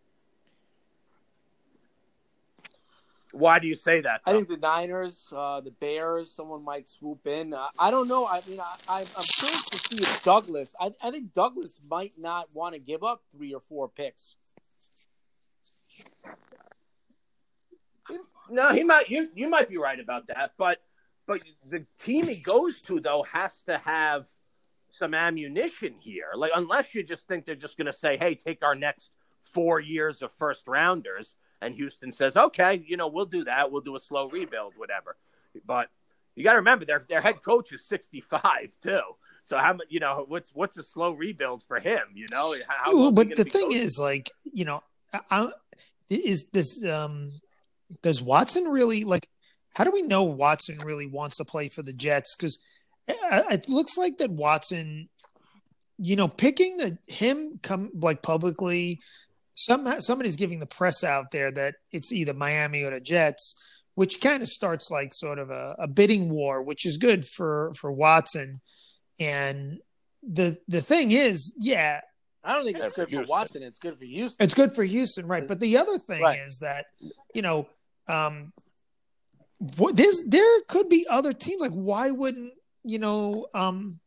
why 3.35 3.59
do 3.59 3.67
you 3.67 3.75
say 3.75 3.99
that? 4.01 4.21
I 4.25 4.31
think 4.31 4.47
the 4.47 4.57
Niners, 4.57 5.27
uh, 5.35 5.59
the 5.59 5.71
Bears, 5.71 6.31
someone 6.31 6.63
might 6.63 6.87
swoop 6.87 7.27
in. 7.27 7.53
Uh, 7.53 7.67
I 7.77 7.91
don't 7.91 8.07
know. 8.07 8.25
I 8.25 8.39
mean, 8.47 8.59
I, 8.61 8.75
I, 8.87 8.99
I'm 8.99 9.05
curious 9.05 9.65
to 9.65 9.77
see 9.77 10.01
if 10.01 10.23
Douglas. 10.23 10.73
I, 10.79 10.91
I 11.01 11.11
think 11.11 11.33
Douglas 11.33 11.79
might 11.89 12.13
not 12.17 12.47
want 12.53 12.75
to 12.75 12.79
give 12.79 13.03
up 13.03 13.21
three 13.35 13.53
or 13.53 13.59
four 13.59 13.89
picks. 13.89 14.35
no, 18.49 18.71
he 18.71 18.83
might. 18.83 19.09
You 19.09 19.29
you 19.35 19.49
might 19.49 19.67
be 19.67 19.77
right 19.77 19.99
about 19.99 20.27
that, 20.27 20.51
but 20.57 20.79
but 21.27 21.41
the 21.69 21.85
team 21.99 22.27
he 22.27 22.35
goes 22.35 22.81
to 22.83 22.99
though 22.99 23.23
has 23.31 23.61
to 23.63 23.77
have 23.79 24.27
some 24.91 25.13
ammunition 25.13 25.95
here. 25.99 26.31
Like 26.35 26.51
unless 26.55 26.95
you 26.95 27.03
just 27.03 27.27
think 27.27 27.45
they're 27.45 27.55
just 27.55 27.77
going 27.77 27.87
to 27.87 27.93
say, 27.93 28.17
"Hey, 28.17 28.35
take 28.35 28.63
our 28.63 28.75
next 28.75 29.11
four 29.41 29.79
years 29.79 30.21
of 30.21 30.31
first 30.31 30.67
rounders," 30.67 31.35
and 31.61 31.75
Houston 31.75 32.11
says, 32.11 32.37
"Okay, 32.37 32.83
you 32.87 32.97
know, 32.97 33.07
we'll 33.07 33.25
do 33.25 33.43
that. 33.45 33.71
We'll 33.71 33.81
do 33.81 33.95
a 33.95 33.99
slow 33.99 34.29
rebuild, 34.29 34.73
whatever." 34.77 35.17
But 35.65 35.89
you 36.35 36.43
got 36.43 36.53
to 36.53 36.57
remember 36.59 36.85
their 36.85 37.05
their 37.07 37.21
head 37.21 37.41
coach 37.41 37.71
is 37.71 37.85
sixty 37.85 38.21
five 38.21 38.75
too. 38.81 39.01
So 39.43 39.57
how 39.57 39.73
much 39.73 39.87
you 39.89 39.99
know 39.99 40.25
what's 40.27 40.49
what's 40.53 40.77
a 40.77 40.83
slow 40.83 41.11
rebuild 41.11 41.63
for 41.67 41.79
him? 41.79 42.01
You 42.15 42.25
know, 42.31 42.55
how, 42.67 42.95
Well, 42.95 43.11
but 43.11 43.35
the 43.35 43.43
thing 43.43 43.67
coaching? 43.67 43.81
is, 43.81 43.99
like, 43.99 44.31
you 44.43 44.65
know, 44.65 44.81
I, 45.29 45.51
is 46.09 46.45
this 46.45 46.83
um 46.85 47.31
does 48.01 48.21
Watson 48.21 48.65
really 48.65 49.03
like? 49.03 49.27
How 49.75 49.83
do 49.83 49.91
we 49.91 50.01
know 50.01 50.23
Watson 50.23 50.77
really 50.79 51.05
wants 51.05 51.37
to 51.37 51.45
play 51.45 51.67
for 51.69 51.83
the 51.83 51.93
Jets? 51.93 52.35
Because 52.35 52.57
it 53.07 53.69
looks 53.69 53.97
like 53.97 54.17
that 54.17 54.31
Watson, 54.31 55.09
you 55.97 56.15
know, 56.15 56.27
picking 56.27 56.77
the 56.77 56.97
him 57.07 57.59
come 57.61 57.91
like 57.93 58.21
publicly. 58.21 58.99
Some 59.53 60.01
somebody's 60.01 60.35
giving 60.35 60.59
the 60.59 60.65
press 60.65 61.03
out 61.03 61.31
there 61.31 61.51
that 61.51 61.75
it's 61.91 62.11
either 62.11 62.33
Miami 62.33 62.83
or 62.83 62.91
the 62.91 62.99
Jets, 62.99 63.55
which 63.95 64.19
kind 64.21 64.41
of 64.41 64.49
starts 64.49 64.89
like 64.91 65.13
sort 65.13 65.39
of 65.39 65.49
a, 65.49 65.75
a 65.79 65.87
bidding 65.87 66.29
war, 66.29 66.61
which 66.61 66.85
is 66.85 66.97
good 66.97 67.25
for 67.25 67.73
for 67.77 67.91
Watson. 67.91 68.59
And 69.19 69.79
the 70.23 70.57
the 70.67 70.81
thing 70.81 71.11
is, 71.11 71.53
yeah, 71.57 72.01
I 72.43 72.53
don't 72.53 72.65
think 72.65 72.77
Yeah, 72.77 72.85
it's 72.85 72.95
good 72.95 73.09
for 73.09 73.23
Watson. 73.23 73.63
It's 73.63 73.79
good 73.79 73.97
for 73.97 74.05
Houston. 74.05 74.43
it's 74.43 74.53
good 74.53 74.73
for 74.73 74.83
Houston, 74.83 75.25
right? 75.27 75.47
But 75.47 75.59
the 75.61 75.77
other 75.77 75.97
thing 75.97 76.21
Right. 76.21 76.39
is 76.39 76.59
that 76.59 76.87
you 77.33 77.41
know, 77.41 77.67
um, 78.07 78.51
what 79.77 79.95
this 79.95 80.23
there 80.27 80.61
could 80.67 80.89
be 80.89 81.05
other 81.09 81.33
teams. 81.33 81.61
Like, 81.61 81.71
why 81.71 82.11
wouldn't 82.11 82.53
you 82.83 82.99
know? 82.99 83.47
Um, 83.53 83.99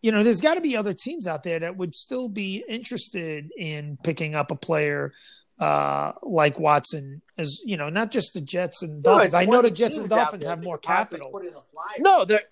you 0.00 0.12
know, 0.12 0.22
there's 0.22 0.40
got 0.40 0.54
to 0.54 0.60
be 0.60 0.76
other 0.76 0.94
teams 0.94 1.26
out 1.26 1.42
there 1.42 1.58
that 1.58 1.76
would 1.76 1.94
still 1.94 2.28
be 2.28 2.64
interested 2.68 3.50
in 3.56 3.98
picking 4.04 4.36
up 4.36 4.52
a 4.52 4.54
player 4.54 5.12
uh, 5.58 6.12
like 6.22 6.58
Watson, 6.60 7.20
as 7.36 7.60
you 7.64 7.76
know, 7.76 7.88
not 7.88 8.10
just 8.10 8.34
the 8.34 8.40
Jets 8.40 8.82
and 8.82 9.02
Dolphins. 9.02 9.34
I 9.34 9.44
know 9.44 9.62
the 9.62 9.70
Jets 9.70 9.96
and 9.96 10.08
Dolphins 10.08 10.44
have 10.44 10.62
more 10.62 10.78
capital. 10.78 11.40
No, 11.98 12.24
there. 12.24 12.42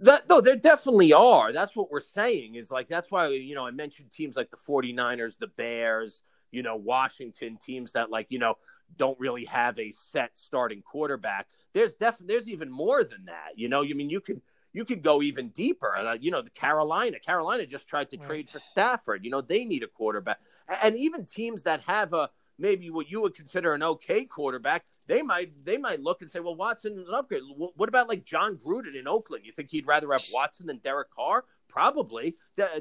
That, 0.00 0.28
no, 0.28 0.40
there 0.40 0.56
definitely 0.56 1.12
are. 1.12 1.52
That's 1.52 1.76
what 1.76 1.92
we're 1.92 2.00
saying. 2.00 2.56
Is 2.56 2.70
like 2.70 2.88
that's 2.88 3.10
why 3.10 3.28
you 3.28 3.54
know 3.54 3.66
I 3.66 3.70
mentioned 3.70 4.10
teams 4.10 4.36
like 4.36 4.50
the 4.50 4.56
49ers, 4.56 5.38
the 5.38 5.46
Bears, 5.46 6.22
you 6.50 6.62
know, 6.62 6.76
Washington, 6.76 7.58
teams 7.64 7.92
that 7.92 8.10
like 8.10 8.26
you 8.30 8.38
know 8.38 8.56
don't 8.96 9.18
really 9.18 9.44
have 9.46 9.78
a 9.78 9.90
set 9.92 10.36
starting 10.36 10.82
quarterback. 10.82 11.48
There's 11.72 11.94
definitely 11.94 12.34
there's 12.34 12.48
even 12.48 12.70
more 12.70 13.04
than 13.04 13.24
that. 13.26 13.56
You 13.56 13.68
know, 13.68 13.82
you 13.82 13.94
mean 13.94 14.10
you 14.10 14.20
could 14.20 14.40
you 14.72 14.84
could 14.84 15.02
go 15.02 15.22
even 15.22 15.48
deeper. 15.50 15.94
Uh, 15.94 16.16
you 16.20 16.30
know, 16.30 16.42
the 16.42 16.50
Carolina, 16.50 17.18
Carolina 17.18 17.66
just 17.66 17.86
tried 17.86 18.10
to 18.10 18.16
Right. 18.16 18.26
trade 18.26 18.50
for 18.50 18.58
Stafford. 18.58 19.24
You 19.24 19.30
know, 19.30 19.40
they 19.40 19.64
need 19.64 19.82
a 19.82 19.88
quarterback, 19.88 20.40
and 20.82 20.96
even 20.96 21.24
teams 21.26 21.62
that 21.62 21.82
have 21.82 22.12
a 22.14 22.30
maybe 22.58 22.90
what 22.90 23.10
you 23.10 23.20
would 23.20 23.34
consider 23.34 23.74
an 23.74 23.82
okay 23.82 24.24
quarterback, 24.24 24.84
they 25.06 25.22
might 25.22 25.52
they 25.64 25.78
might 25.78 26.00
look 26.00 26.22
and 26.22 26.30
say, 26.30 26.40
well, 26.40 26.54
Watson 26.54 26.98
is 26.98 27.08
an 27.08 27.14
upgrade. 27.14 27.42
What 27.56 27.88
about 27.88 28.08
like 28.08 28.24
Jon 28.24 28.56
Gruden 28.56 28.98
in 28.98 29.08
Oakland? 29.08 29.44
You 29.44 29.52
think 29.52 29.70
he'd 29.70 29.86
rather 29.86 30.10
have 30.12 30.24
Watson 30.32 30.66
than 30.66 30.78
Derek 30.78 31.10
Carr? 31.10 31.44
Probably. 31.68 32.36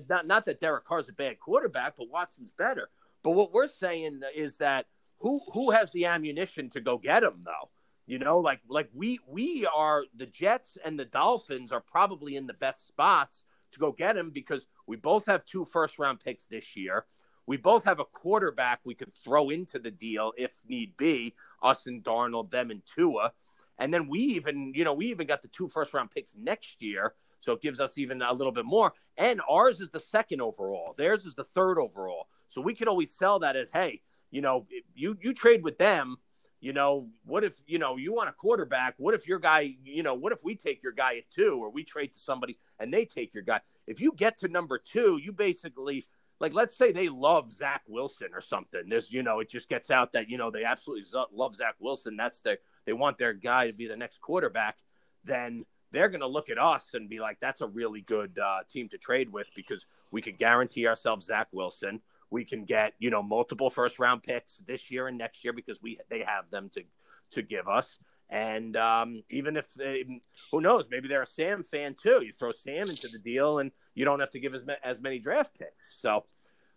Not, 0.09 0.27
not 0.27 0.45
that 0.45 0.59
Derek 0.59 0.85
Carr's 0.85 1.09
a 1.09 1.13
bad 1.13 1.39
quarterback, 1.39 1.95
but 1.97 2.09
Watson's 2.09 2.51
better. 2.51 2.89
But 3.23 3.31
what 3.31 3.53
we're 3.53 3.67
saying 3.67 4.21
is 4.35 4.57
that 4.57 4.87
who 5.21 5.39
who 5.53 5.71
has 5.71 5.91
the 5.91 6.05
ammunition 6.05 6.69
to 6.71 6.81
go 6.81 6.97
get 6.97 7.23
him 7.23 7.41
though? 7.45 7.69
You 8.05 8.19
know, 8.19 8.39
like 8.39 8.59
like 8.67 8.89
we 8.93 9.19
we 9.27 9.67
are 9.73 10.03
the 10.15 10.25
Jets 10.25 10.77
and 10.83 10.99
the 10.99 11.05
Dolphins 11.05 11.71
are 11.71 11.81
probably 11.81 12.35
in 12.35 12.47
the 12.47 12.53
best 12.53 12.87
spots 12.87 13.43
to 13.71 13.79
go 13.79 13.91
get 13.91 14.17
him 14.17 14.31
because 14.31 14.65
we 14.87 14.97
both 14.97 15.25
have 15.27 15.45
two 15.45 15.63
first 15.65 15.99
round 15.99 16.19
picks 16.19 16.45
this 16.45 16.75
year. 16.75 17.05
We 17.47 17.57
both 17.57 17.85
have 17.85 17.99
a 17.99 18.05
quarterback 18.05 18.79
we 18.83 18.95
could 18.95 19.13
throw 19.13 19.49
into 19.49 19.79
the 19.79 19.91
deal 19.91 20.33
if 20.37 20.51
need 20.67 20.95
be, 20.97 21.35
us 21.61 21.87
and 21.87 22.03
Darnold, 22.03 22.51
them 22.51 22.71
and 22.71 22.81
Tua. 22.85 23.33
And 23.79 23.93
then 23.93 24.07
we 24.07 24.19
even, 24.19 24.73
you 24.75 24.83
know, 24.83 24.93
we 24.93 25.07
even 25.07 25.25
got 25.25 25.41
the 25.41 25.47
two 25.47 25.67
first 25.67 25.93
round 25.93 26.11
picks 26.11 26.35
next 26.35 26.81
year. 26.81 27.13
So 27.39 27.53
it 27.53 27.61
gives 27.61 27.79
us 27.79 27.97
even 27.97 28.21
a 28.21 28.31
little 28.31 28.51
bit 28.51 28.65
more. 28.65 28.93
And 29.17 29.41
ours 29.49 29.81
is 29.81 29.89
the 29.89 29.99
second 29.99 30.41
overall. 30.41 30.93
Theirs 30.97 31.25
is 31.25 31.33
the 31.33 31.45
third 31.55 31.79
overall. 31.79 32.27
So 32.47 32.61
we 32.61 32.75
could 32.75 32.87
always 32.87 33.11
sell 33.11 33.39
that 33.39 33.55
as, 33.55 33.71
hey, 33.71 34.01
you 34.31 34.41
know, 34.41 34.65
you 34.95 35.17
you 35.21 35.33
trade 35.33 35.63
with 35.63 35.77
them. 35.77 36.17
You 36.59 36.73
know, 36.73 37.09
what 37.25 37.43
if 37.43 37.59
you 37.65 37.79
know 37.79 37.97
you 37.97 38.13
want 38.13 38.29
a 38.29 38.33
quarterback? 38.33 38.95
What 38.97 39.13
if 39.13 39.27
your 39.27 39.39
guy, 39.39 39.75
you 39.83 40.03
know, 40.03 40.13
what 40.13 40.31
if 40.31 40.43
we 40.43 40.55
take 40.55 40.83
your 40.83 40.91
guy 40.91 41.17
at 41.17 41.29
two, 41.29 41.59
or 41.61 41.69
we 41.69 41.83
trade 41.83 42.13
to 42.13 42.19
somebody 42.19 42.57
and 42.79 42.93
they 42.93 43.05
take 43.05 43.33
your 43.33 43.43
guy? 43.43 43.61
If 43.87 43.99
you 43.99 44.13
get 44.15 44.39
to 44.39 44.47
number 44.47 44.77
two, 44.77 45.19
you 45.21 45.31
basically 45.31 46.05
like 46.39 46.53
let's 46.53 46.75
say 46.75 46.91
they 46.91 47.09
love 47.09 47.51
Zach 47.51 47.83
Wilson 47.87 48.29
or 48.33 48.41
something. 48.41 48.81
There's 48.87 49.11
you 49.11 49.23
know 49.23 49.39
it 49.39 49.49
just 49.49 49.69
gets 49.69 49.91
out 49.91 50.13
that 50.13 50.29
you 50.29 50.37
know 50.37 50.51
they 50.51 50.63
absolutely 50.63 51.05
love 51.31 51.55
Zach 51.55 51.75
Wilson. 51.79 52.17
That's 52.17 52.39
their 52.41 52.57
they 52.85 52.93
want 52.93 53.17
their 53.17 53.33
guy 53.33 53.69
to 53.69 53.77
be 53.77 53.87
the 53.87 53.95
next 53.95 54.21
quarterback. 54.21 54.77
Then 55.23 55.65
they're 55.91 56.09
going 56.09 56.21
to 56.21 56.27
look 56.27 56.49
at 56.49 56.57
us 56.57 56.93
and 56.93 57.09
be 57.09 57.19
like, 57.19 57.37
that's 57.39 57.61
a 57.61 57.67
really 57.67 58.01
good 58.01 58.39
uh, 58.39 58.59
team 58.69 58.89
to 58.89 58.97
trade 58.97 59.31
with 59.31 59.47
because 59.55 59.85
we 60.09 60.21
could 60.21 60.37
guarantee 60.37 60.87
ourselves 60.87 61.27
Zach 61.27 61.47
Wilson. 61.51 62.01
We 62.31 62.45
can 62.45 62.65
get 62.65 62.93
you 62.99 63.09
know 63.09 63.21
multiple 63.21 63.69
first 63.69 63.99
round 63.99 64.23
picks 64.23 64.57
this 64.65 64.89
year 64.89 65.07
and 65.07 65.17
next 65.17 65.43
year 65.43 65.53
because 65.53 65.81
we 65.81 65.99
they 66.09 66.21
have 66.21 66.49
them 66.49 66.69
to 66.73 66.83
to 67.31 67.41
give 67.41 67.67
us. 67.67 67.99
And 68.29 68.77
um, 68.77 69.23
even 69.29 69.57
if 69.57 69.73
they, 69.73 70.05
who 70.51 70.61
knows, 70.61 70.85
maybe 70.89 71.09
they're 71.09 71.23
a 71.23 71.27
Sam 71.27 71.63
fan 71.63 71.95
too. 72.01 72.23
You 72.23 72.31
throw 72.31 72.53
Sam 72.53 72.89
into 72.89 73.09
the 73.09 73.19
deal, 73.19 73.59
and 73.59 73.71
you 73.93 74.05
don't 74.05 74.21
have 74.21 74.29
to 74.31 74.39
give 74.39 74.55
as, 74.55 74.65
ma- 74.65 74.73
as 74.83 75.01
many 75.01 75.19
draft 75.19 75.59
picks. 75.59 75.99
So 75.99 76.23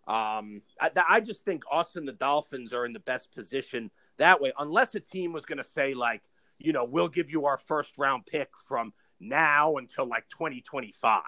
um, 0.09 0.63
I, 0.81 0.91
I 1.09 1.21
just 1.21 1.45
think 1.45 1.63
us 1.71 1.95
and 1.95 2.09
the 2.09 2.13
Dolphins 2.13 2.73
are 2.73 2.85
in 2.85 2.93
the 2.93 2.99
best 2.99 3.33
position 3.33 3.93
that 4.19 4.41
way, 4.41 4.53
unless 4.59 4.95
a 4.97 5.01
team 5.01 5.33
was 5.33 5.45
going 5.45 5.59
to 5.59 5.65
say 5.65 5.95
like, 5.95 6.23
you 6.59 6.73
know, 6.73 6.85
we'll 6.85 7.09
give 7.09 7.31
you 7.31 7.47
our 7.47 7.59
first 7.59 7.99
round 7.99 8.27
pick 8.27 8.51
from 8.67 8.93
now 9.21 9.77
until 9.77 10.07
like 10.07 10.29
2025, 10.29 11.23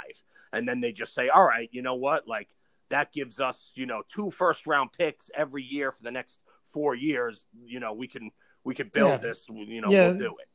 and 0.52 0.68
then 0.68 0.80
they 0.80 0.92
just 0.92 1.14
say, 1.14 1.28
all 1.28 1.44
right, 1.44 1.68
you 1.72 1.82
know 1.82 1.94
what, 1.94 2.26
like 2.28 2.48
that 2.88 3.12
gives 3.12 3.40
us, 3.40 3.72
you 3.74 3.86
know, 3.86 4.02
two 4.08 4.30
first 4.30 4.66
round 4.66 4.92
picks 4.92 5.30
every 5.34 5.62
year 5.62 5.92
for 5.92 6.02
the 6.02 6.10
next 6.10 6.38
four 6.66 6.94
years. 6.94 7.46
You 7.64 7.80
know, 7.80 7.92
we 7.92 8.08
can 8.08 8.30
we 8.64 8.74
can 8.74 8.88
build 8.88 9.10
Yeah. 9.10 9.16
this. 9.18 9.46
You 9.48 9.80
know, 9.80 9.90
Yeah. 9.90 10.08
we'll 10.08 10.18
do 10.18 10.36
it. 10.40 10.48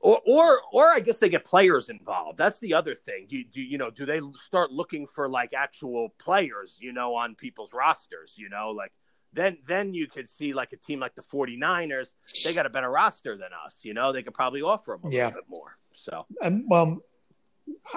or 0.00 0.20
or 0.26 0.60
or 0.72 0.88
I 0.90 1.00
guess 1.00 1.18
they 1.18 1.28
get 1.28 1.44
players 1.44 1.88
involved. 1.88 2.38
That's 2.38 2.58
the 2.60 2.74
other 2.74 2.94
thing. 2.94 3.26
Do, 3.28 3.42
do 3.44 3.60
you 3.62 3.78
know? 3.78 3.90
Do 3.90 4.06
they 4.06 4.20
start 4.44 4.70
looking 4.70 5.06
for 5.06 5.28
like 5.28 5.52
actual 5.54 6.10
players? 6.18 6.76
You 6.80 6.92
know, 6.92 7.14
on 7.16 7.34
people's 7.34 7.72
rosters. 7.72 8.34
You 8.36 8.48
know, 8.48 8.70
like 8.70 8.92
then 9.32 9.58
then 9.66 9.94
you 9.94 10.06
could 10.06 10.28
see 10.28 10.52
like 10.54 10.72
a 10.72 10.76
team 10.76 11.00
like 11.00 11.14
the 11.16 11.22
49ers. 11.22 12.12
They 12.44 12.54
got 12.54 12.64
a 12.66 12.70
better 12.70 12.90
roster 12.90 13.36
than 13.36 13.50
us. 13.66 13.80
You 13.82 13.92
know, 13.94 14.12
they 14.12 14.22
could 14.22 14.34
probably 14.34 14.62
offer 14.62 14.98
them 15.02 15.10
a 15.10 15.14
yeah. 15.14 15.26
little 15.26 15.40
bit 15.40 15.48
more. 15.48 15.76
So, 15.94 16.26
um, 16.42 16.64
well, 16.68 17.02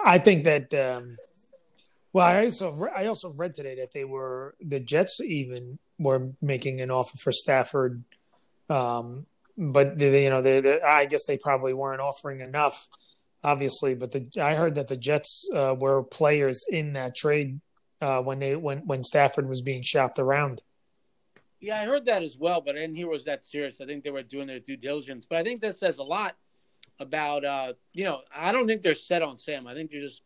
I 0.04 0.18
think 0.18 0.44
that. 0.46 0.74
Um, 0.74 1.18
well, 2.14 2.26
I 2.26 2.46
also 2.46 2.72
re- 2.74 2.92
I 2.96 3.06
also 3.06 3.32
read 3.34 3.56
today 3.56 3.76
that 3.76 3.94
they 3.94 4.04
were 4.04 4.56
the 4.60 4.80
Jets 4.80 5.22
even 5.22 5.80
were 5.98 6.32
making 6.42 6.82
an 6.82 6.92
offer 6.92 7.18
for 7.18 7.32
Stafford. 7.32 8.04
Um, 8.70 9.26
but 9.58 9.98
they, 9.98 10.24
you 10.24 10.30
know, 10.30 10.42
they, 10.42 10.62
they, 10.62 10.82
I 10.82 11.06
guess 11.06 11.26
they 11.26 11.38
probably 11.38 11.74
weren't 11.74 12.02
offering 12.02 12.42
enough, 12.42 12.90
obviously. 13.44 13.96
But 13.96 14.12
the, 14.12 14.28
I 14.42 14.56
heard 14.56 14.76
that 14.76 14.88
the 14.88 14.98
Jets 14.98 15.48
uh, 15.54 15.76
were 15.78 16.04
players 16.04 16.66
in 16.70 16.94
that 16.94 17.16
trade 17.16 17.60
uh, 18.02 18.22
when 18.22 18.40
they 18.40 18.56
when 18.56 18.80
when 18.80 19.04
Stafford 19.04 19.48
was 19.48 19.62
being 19.62 19.84
shopped 19.84 20.20
around. 20.20 20.62
Yeah, 21.60 21.80
I 21.80 21.86
heard 21.86 22.06
that 22.06 22.24
as 22.24 22.38
well, 22.38 22.60
but 22.60 22.76
I 22.76 22.80
didn't 22.80 22.96
hear 22.96 23.06
it 23.06 23.12
was 23.12 23.26
that 23.26 23.46
serious. 23.46 23.80
I 23.80 23.86
think 23.86 24.04
they 24.04 24.10
were 24.10 24.24
doing 24.24 24.48
their 24.48 24.60
due 24.60 24.78
diligence, 24.78 25.28
but 25.30 25.38
I 25.38 25.44
think 25.44 25.62
that 25.62 25.78
says 25.78 26.00
a 26.00 26.04
lot 26.04 26.36
about 27.00 27.46
uh, 27.46 27.74
you 27.94 28.04
know. 28.04 28.22
I 28.36 28.52
don't 28.52 28.68
think 28.68 28.82
they're 28.82 28.96
set 28.96 29.22
on 29.22 29.38
Sam. 29.38 29.68
I 29.68 29.76
think 29.76 29.92
they're 29.92 30.02
just 30.02 30.22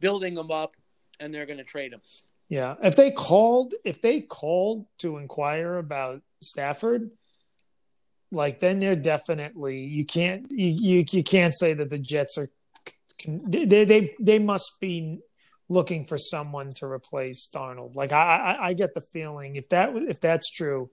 building 0.00 0.34
them 0.34 0.50
up, 0.50 0.76
and 1.20 1.32
they're 1.32 1.46
going 1.46 1.58
to 1.58 1.64
trade 1.64 1.92
him. 1.92 2.00
Yeah, 2.48 2.74
if 2.82 2.96
they 2.96 3.12
called, 3.12 3.74
if 3.84 4.02
they 4.02 4.22
called 4.22 4.86
to 4.98 5.18
inquire 5.18 5.76
about 5.76 6.22
Stafford, 6.42 7.10
like 8.32 8.58
then 8.60 8.80
they're 8.80 8.96
definitely 8.96 9.78
you 9.78 10.04
can't 10.04 10.50
you, 10.50 10.66
you 10.66 11.04
you 11.10 11.22
can't 11.22 11.54
say 11.54 11.74
that 11.74 11.90
the 11.90 11.98
Jets 11.98 12.38
are 12.38 12.48
they 13.26 13.84
they 13.84 14.16
they 14.18 14.38
must 14.38 14.80
be 14.80 15.20
looking 15.68 16.04
for 16.04 16.18
someone 16.18 16.72
to 16.74 16.86
replace 16.86 17.48
Darnold. 17.54 17.94
Like 17.94 18.12
I, 18.12 18.56
I, 18.58 18.66
I 18.68 18.72
get 18.74 18.94
the 18.94 19.00
feeling 19.00 19.56
if 19.56 19.68
that 19.68 19.94
if 19.94 20.20
that's 20.20 20.50
true, 20.50 20.90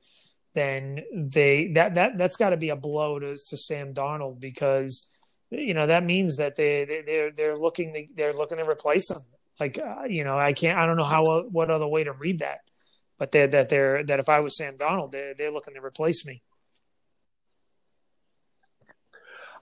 then 0.54 1.04
they 1.14 1.70
that 1.70 1.96
that 1.96 2.18
that's 2.18 2.38
got 2.38 2.52
to 2.52 2.58
be 2.58 2.70
a 2.70 2.76
blow 2.76 3.20
to, 3.20 3.36
to 3.36 3.58
Sam 3.58 3.94
Darnold 3.94 4.40
because 4.40 5.08
you 5.50 5.74
know 5.74 5.88
that 5.88 6.04
means 6.04 6.38
that 6.38 6.56
they, 6.56 6.86
they 6.86 7.02
they're 7.02 7.32
they're 7.32 7.58
looking 7.58 7.94
to, 7.94 8.08
they're 8.16 8.34
looking 8.34 8.58
to 8.58 8.70
replace 8.70 9.10
him. 9.10 9.22
Like 9.60 9.80
uh, 9.80 10.04
you 10.08 10.24
know 10.24 10.38
I 10.38 10.54
can't 10.54 10.78
I 10.78 10.86
don't 10.86 10.98
know 10.98 11.04
how 11.04 11.44
what 11.44 11.72
other 11.72 11.88
way 11.88 12.04
to 12.04 12.14
read 12.14 12.40
that, 12.40 12.60
but 13.18 13.32
they 13.32 13.46
that 13.46 13.70
they're 13.70 14.04
that 14.04 14.20
if 14.20 14.30
I 14.30 14.40
was 14.40 14.56
Sam 14.56 14.78
Darnold, 14.78 15.12
they're 15.12 15.34
they're 15.34 15.52
looking 15.52 15.74
to 15.74 15.82
replace 15.84 16.26
me. 16.26 16.42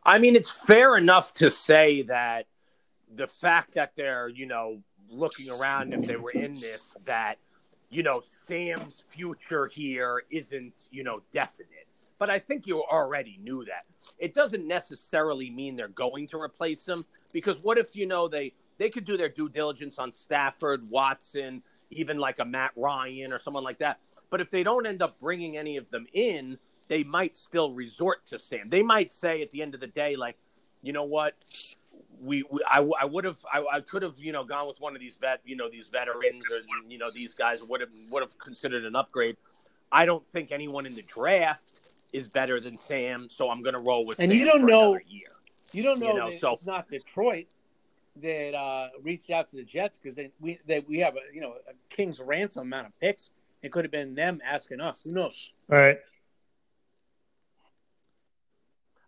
I 0.06 0.20
mean, 0.20 0.36
it's 0.36 0.52
fair 0.52 0.98
enough 0.98 1.34
to 1.36 1.50
say 1.50 2.04
that 2.04 2.46
the 3.16 3.28
fact 3.28 3.74
that 3.74 3.94
they're, 3.96 4.30
you 4.30 4.46
know, 4.46 4.82
looking 5.10 5.50
around 5.50 5.94
if 5.94 6.02
they 6.02 6.16
were 6.16 6.32
in 6.32 6.54
this, 6.54 6.96
that, 7.06 7.38
you 7.90 8.04
know, 8.04 8.22
Sam's 8.24 9.02
future 9.08 9.68
here 9.68 10.24
isn't, 10.30 10.74
you 10.92 11.04
know, 11.04 11.22
definite. 11.34 11.88
But 12.20 12.30
I 12.30 12.38
think 12.38 12.68
you 12.68 12.84
already 12.84 13.40
knew 13.42 13.66
that. 13.66 13.86
It 14.20 14.36
doesn't 14.36 14.68
necessarily 14.68 15.50
mean 15.50 15.76
they're 15.76 15.88
going 15.88 16.28
to 16.28 16.40
replace 16.40 16.88
him 16.88 17.04
because 17.34 17.64
what 17.64 17.78
if, 17.78 17.96
you 17.96 18.06
know, 18.06 18.28
they 18.28 18.54
they 18.78 18.90
could 18.90 19.06
do 19.06 19.18
their 19.18 19.30
due 19.30 19.50
diligence 19.50 19.98
on 20.00 20.12
Stafford, 20.12 20.90
Watson, 20.90 21.64
even 21.90 22.18
like 22.18 22.40
a 22.40 22.46
Matt 22.46 22.72
Ryan 22.76 23.32
or 23.32 23.40
someone 23.40 23.64
like 23.64 23.80
that. 23.80 24.00
But 24.30 24.42
if 24.42 24.50
they 24.50 24.64
don't 24.64 24.86
end 24.86 25.02
up 25.02 25.20
bringing 25.20 25.58
any 25.58 25.78
of 25.78 25.90
them 25.90 26.08
in, 26.14 26.58
they 26.88 27.04
might 27.04 27.36
still 27.36 27.72
resort 27.74 28.26
to 28.28 28.40
Sam. 28.40 28.70
They 28.70 28.84
might 28.84 29.12
say 29.12 29.42
at 29.42 29.52
the 29.52 29.62
end 29.62 29.74
of 29.74 29.80
the 29.80 29.88
day, 29.88 30.16
like, 30.16 30.38
you 30.82 30.94
know 30.94 31.04
what, 31.04 31.36
we, 32.22 32.44
we 32.50 32.62
I, 32.70 32.88
I 33.00 33.06
would 33.06 33.26
have 33.26 33.38
I, 33.52 33.64
I 33.74 33.82
could 33.82 34.02
have 34.02 34.16
you 34.18 34.32
know 34.32 34.44
gone 34.44 34.68
with 34.68 34.80
one 34.80 34.96
of 34.96 35.02
these 35.02 35.16
vet 35.16 35.42
you 35.46 35.56
know 35.56 35.70
these 35.70 35.88
veterans 35.88 36.46
or 36.50 36.60
you 36.90 36.98
know 36.98 37.12
these 37.12 37.34
guys 37.34 37.62
would 37.64 37.82
have 37.82 37.90
would 38.12 38.22
have 38.22 38.38
considered 38.38 38.86
an 38.86 38.96
upgrade. 38.96 39.38
I 39.92 40.06
don't 40.06 40.26
think 40.32 40.52
anyone 40.52 40.86
in 40.86 40.96
the 40.96 41.04
draft 41.04 41.80
is 42.14 42.28
better 42.28 42.60
than 42.60 42.78
Sam, 42.78 43.28
so 43.30 43.50
I'm 43.50 43.62
going 43.62 43.76
to 43.76 43.82
roll 43.82 44.06
with. 44.06 44.20
And 44.20 44.32
Sam 44.32 44.40
you 44.40 44.46
don't 44.46 44.66
know 44.66 44.98
You 45.72 45.84
don't 45.84 46.00
know, 46.00 46.14
you 46.14 46.20
know 46.20 46.32
so 46.32 46.54
it's 46.54 46.66
not 46.66 46.88
Detroit 46.90 47.48
that 48.22 48.56
uh, 48.56 48.90
reached 49.02 49.30
out 49.30 49.50
to 49.50 49.58
the 49.58 49.64
Jets 49.64 50.00
because 50.00 50.16
they 50.16 50.32
we 50.40 50.60
they, 50.66 50.80
we 50.88 51.00
have 51.00 51.16
a 51.16 51.34
you 51.34 51.42
know 51.42 51.56
a 51.68 51.96
king's 51.96 52.20
ransom 52.20 52.64
amount 52.64 52.88
of 52.88 53.00
picks. 53.00 53.30
It 53.62 53.72
could 53.72 53.84
have 53.84 53.92
been 53.92 54.16
them 54.16 54.42
asking 54.46 54.80
us. 54.80 55.02
Who 55.04 55.12
knows? 55.12 55.54
All 55.72 55.78
right. 55.78 55.98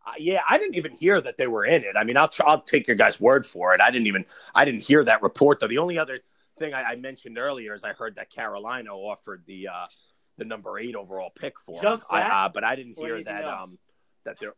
Uh, 0.06 0.13
yeah, 0.17 0.39
I 0.50 0.58
didn't 0.58 0.76
even 0.76 0.93
hear 0.93 1.20
that 1.20 1.38
they 1.38 1.48
were 1.48 1.65
in 1.65 1.84
it. 1.84 1.96
I 1.98 2.04
mean, 2.04 2.17
I'll 2.17 2.30
I'll 2.46 2.62
take 2.62 2.88
your 2.88 2.96
guys' 2.96 3.20
word 3.20 3.46
for 3.46 3.74
it. 3.74 3.82
I 3.82 3.91
didn't 3.91 4.08
even 4.08 4.26
I 4.56 4.65
didn't 4.65 4.82
hear 4.82 5.04
that 5.04 5.22
report 5.22 5.60
though. 5.60 5.67
The 5.67 5.80
only 5.80 5.98
other 5.98 6.20
thing 6.60 6.74
I, 6.74 6.84
I 6.84 6.96
mentioned 6.96 7.38
earlier 7.38 7.74
is 7.74 7.84
I 7.84 7.93
heard 7.93 8.15
that 8.15 8.32
Carolina 8.32 8.91
offered 8.91 9.43
the 9.46 9.67
uh, 9.67 9.86
the 10.38 10.46
number 10.46 10.80
eight 10.80 10.96
overall 10.96 11.30
pick 11.30 11.60
for 11.60 11.82
Just 11.82 12.04
him. 12.04 12.20
That, 12.20 12.32
I, 12.32 12.46
uh, 12.46 12.50
but 12.50 12.63
I 12.63 12.76
didn't 12.76 12.98
hear 12.98 13.24
that 13.24 13.46
um, 13.46 13.78
that 14.24 14.39
they're. 14.39 14.54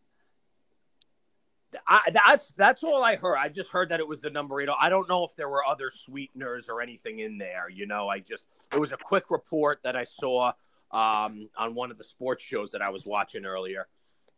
I, 1.88 2.02
that's 2.12 2.52
that's 2.54 2.84
all 2.84 3.04
I 3.04 3.16
heard. 3.16 3.38
I 3.38 3.50
just 3.50 3.70
heard 3.70 3.90
that 3.90 4.00
it 4.00 4.08
was 4.08 4.22
the 4.22 4.30
number 4.30 4.60
eight. 4.62 4.70
I 4.80 4.90
don't 4.90 5.08
know 5.08 5.24
if 5.26 5.36
there 5.36 5.50
were 5.50 5.66
other 5.66 5.92
sweeteners 5.92 6.68
or 6.68 6.82
anything 6.82 7.20
in 7.20 7.38
there. 7.38 7.70
You 7.70 7.86
know, 7.86 8.08
I 8.08 8.20
just 8.20 8.48
it 8.74 8.80
was 8.80 8.92
a 8.92 8.98
quick 8.98 9.30
report 9.30 9.80
that 9.84 9.96
I 9.96 10.06
saw 10.06 10.54
um, 10.92 11.50
on 11.58 11.76
one 11.76 11.92
of 11.92 11.98
the 11.98 12.04
sports 12.04 12.44
shows 12.44 12.72
that 12.72 12.82
I 12.82 12.90
was 12.90 13.06
watching 13.06 13.46
earlier, 13.46 13.88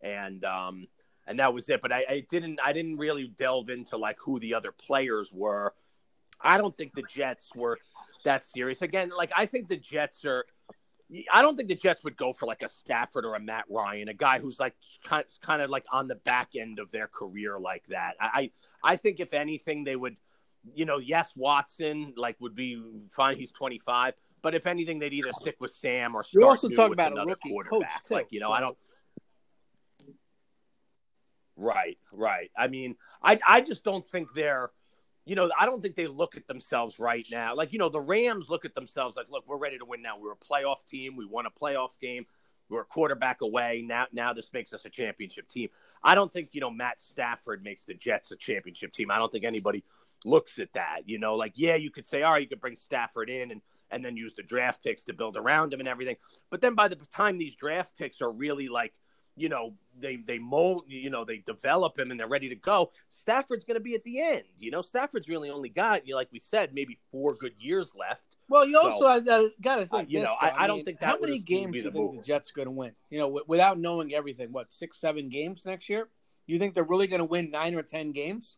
and 0.02 0.44
um, 0.44 0.88
and 1.26 1.40
that 1.40 1.54
was 1.54 1.70
it. 1.70 1.82
But 1.82 1.92
I, 1.92 2.06
I 2.10 2.26
didn't 2.30 2.60
I 2.64 2.74
didn't 2.74 2.98
really 2.98 3.28
delve 3.28 3.70
into 3.70 3.98
like 3.98 4.18
who 4.20 4.40
the 4.40 4.54
other 4.54 4.72
players 4.72 5.32
were. 5.32 5.74
I 6.42 6.58
don't 6.58 6.76
think 6.76 6.94
the 6.94 7.04
Jets 7.04 7.50
were 7.56 7.78
that 8.26 8.44
serious. 8.44 8.82
Again, 8.82 9.12
like 9.16 9.32
I 9.36 9.46
think 9.46 9.68
the 9.68 9.78
Jets 9.78 10.26
are. 10.26 10.46
I 11.32 11.42
don't 11.42 11.58
think 11.58 11.68
the 11.70 11.76
Jets 11.76 12.04
would 12.04 12.16
go 12.16 12.32
for 12.32 12.46
like 12.46 12.64
a 12.64 12.70
Stafford 12.70 13.26
or 13.26 13.36
a 13.36 13.40
Matt 13.40 13.66
Ryan, 13.70 14.08
a 14.08 14.14
guy 14.14 14.40
who's 14.40 14.60
like 14.60 14.74
kind 15.04 15.26
kind 15.42 15.62
of 15.62 15.70
like 15.70 15.86
on 15.92 16.08
the 16.08 16.16
back 16.16 16.50
end 16.58 16.80
of 16.80 16.90
their 16.92 17.08
career 17.08 17.60
like 17.60 17.86
that. 17.88 18.16
I 18.20 18.52
I 18.84 18.96
think 18.96 19.20
if 19.20 19.34
anything 19.34 19.84
they 19.84 19.96
would, 19.96 20.16
you 20.74 20.86
know, 20.86 21.00
yes 21.00 21.34
Watson 21.36 22.14
like 22.16 22.38
would 22.40 22.56
be 22.56 22.82
fine. 23.12 23.36
He's 23.38 23.52
twenty 23.52 23.80
five, 23.80 24.14
but 24.42 24.56
if 24.56 24.66
anything 24.66 25.00
they'd 25.00 25.14
either 25.14 25.34
stick 25.34 25.58
with 25.60 25.72
Sam 25.72 26.16
or 26.16 26.24
you 26.32 26.46
also 26.46 26.70
talk 26.70 26.94
about 26.94 27.18
a 27.18 27.26
rookie 27.26 27.50
quarterback. 27.50 28.04
Coach, 28.04 28.12
like 28.12 28.28
you 28.30 28.40
know, 28.40 28.48
so. 28.48 28.54
I 28.54 28.60
don't. 28.62 28.78
Right, 31.58 31.98
right. 32.12 32.50
I 32.58 32.68
mean, 32.70 32.96
I 33.22 33.38
I 33.48 33.62
just 33.62 33.84
don't 33.84 34.08
think 34.08 34.34
they're, 34.34 34.72
you 35.26 35.36
know, 35.36 35.50
I 35.60 35.66
don't 35.66 35.82
think 35.82 35.96
they 35.96 36.08
look 36.08 36.36
at 36.36 36.48
themselves 36.48 37.00
right 37.00 37.26
now. 37.32 37.56
Like, 37.56 37.74
you 37.74 37.80
know, 37.80 37.90
the 37.90 38.02
Rams 38.02 38.50
look 38.50 38.66
at 38.66 38.74
themselves 38.74 39.16
like, 39.16 39.30
look, 39.30 39.48
we're 39.48 39.58
ready 39.58 39.78
to 39.78 39.86
win 39.86 40.02
now. 40.02 40.18
We're 40.20 40.34
a 40.34 40.36
playoff 40.36 40.86
team. 40.88 41.16
We 41.16 41.26
won 41.26 41.46
a 41.46 41.52
playoff 41.52 42.00
game. 42.02 42.26
We're 42.70 42.82
a 42.82 42.86
quarterback 42.86 43.42
away. 43.42 43.84
Now 43.86 44.08
now 44.14 44.34
this 44.34 44.50
makes 44.54 44.74
us 44.74 44.86
a 44.86 44.90
championship 44.90 45.48
team. 45.50 45.70
I 46.04 46.16
don't 46.16 46.32
think, 46.32 46.50
you 46.54 46.62
know, 46.62 46.72
Matt 46.72 47.00
Stafford 47.00 47.64
makes 47.64 47.84
the 47.84 47.94
Jets 47.94 48.32
a 48.32 48.38
championship 48.38 48.94
team. 48.94 49.12
I 49.12 49.18
don't 49.18 49.32
think 49.32 49.44
anybody 49.44 49.84
looks 50.24 50.58
at 50.58 50.72
that. 50.74 51.02
You 51.06 51.20
know, 51.20 51.36
like, 51.36 51.54
yeah, 51.56 51.76
you 51.76 51.92
could 51.92 52.06
say, 52.06 52.24
all 52.24 52.32
right, 52.32 52.42
you 52.42 52.48
could 52.48 52.62
bring 52.62 52.76
Stafford 52.76 53.30
in 53.30 53.52
and 53.52 53.62
and 53.92 54.06
then 54.06 54.16
use 54.16 54.34
the 54.34 54.44
draft 54.44 54.84
picks 54.84 55.04
to 55.04 55.14
build 55.14 55.36
around 55.36 55.74
him 55.74 55.82
and 55.82 55.90
everything. 55.90 56.16
But 56.50 56.62
then 56.62 56.76
by 56.76 56.88
the 56.88 56.96
time 57.14 57.38
these 57.38 57.56
draft 57.56 57.98
picks 57.98 58.22
are 58.22 58.32
really 58.32 58.70
like 58.70 58.94
you 59.36 59.50
know 59.50 59.74
they 60.00 60.18
they 60.18 60.38
mold 60.38 60.84
you 60.88 61.10
know 61.10 61.24
they 61.24 61.38
develop 61.40 61.98
him 61.98 62.12
and 62.12 62.20
they're 62.20 62.28
ready 62.28 62.50
to 62.50 62.56
go 62.56 62.90
stafford's 63.10 63.64
going 63.64 63.76
to 63.76 63.84
be 63.84 63.96
at 63.96 64.04
the 64.04 64.22
end 64.22 64.44
you 64.58 64.72
know? 64.72 64.82
Stafford's 64.82 65.28
really 65.28 65.50
only 65.50 65.70
got 65.70 66.06
you 66.06 66.14
know, 66.14 66.18
like 66.18 66.30
we 66.32 66.40
said 66.40 66.74
maybe 66.74 66.98
four 67.12 67.34
good 67.34 67.54
years 67.60 67.94
left. 67.98 68.38
Well 68.50 68.66
you 68.66 68.80
also 68.80 69.24
so, 69.24 69.50
got 69.62 69.78
to 69.78 69.86
think 69.86 69.94
uh, 69.94 70.06
you 70.08 70.20
this, 70.20 70.28
know 70.28 70.36
I, 70.40 70.50
I, 70.50 70.64
I, 70.64 70.68
don't 70.68 70.84
think 70.84 71.02
how 71.02 71.18
many 71.20 71.40
games 71.40 71.74
do 71.74 71.78
you 71.78 71.84
think 71.84 71.96
move. 71.96 72.16
the 72.18 72.22
jets 72.22 72.52
going 72.52 72.68
to 72.68 72.72
win? 72.72 72.92
You 73.10 73.20
know 73.20 73.28
w- 73.28 73.46
without 73.48 73.80
knowing 73.80 74.14
everything 74.14 74.52
what 74.52 74.74
six 74.74 75.00
seven 75.00 75.30
games 75.30 75.66
next 75.66 75.90
year? 75.90 76.10
You 76.48 76.60
think 76.60 76.76
they're 76.76 76.84
really 76.84 77.08
going 77.08 77.20
to 77.20 77.26
win 77.26 77.52
nine 77.52 77.76
or 77.76 77.84
ten 77.84 78.12
games? 78.12 78.58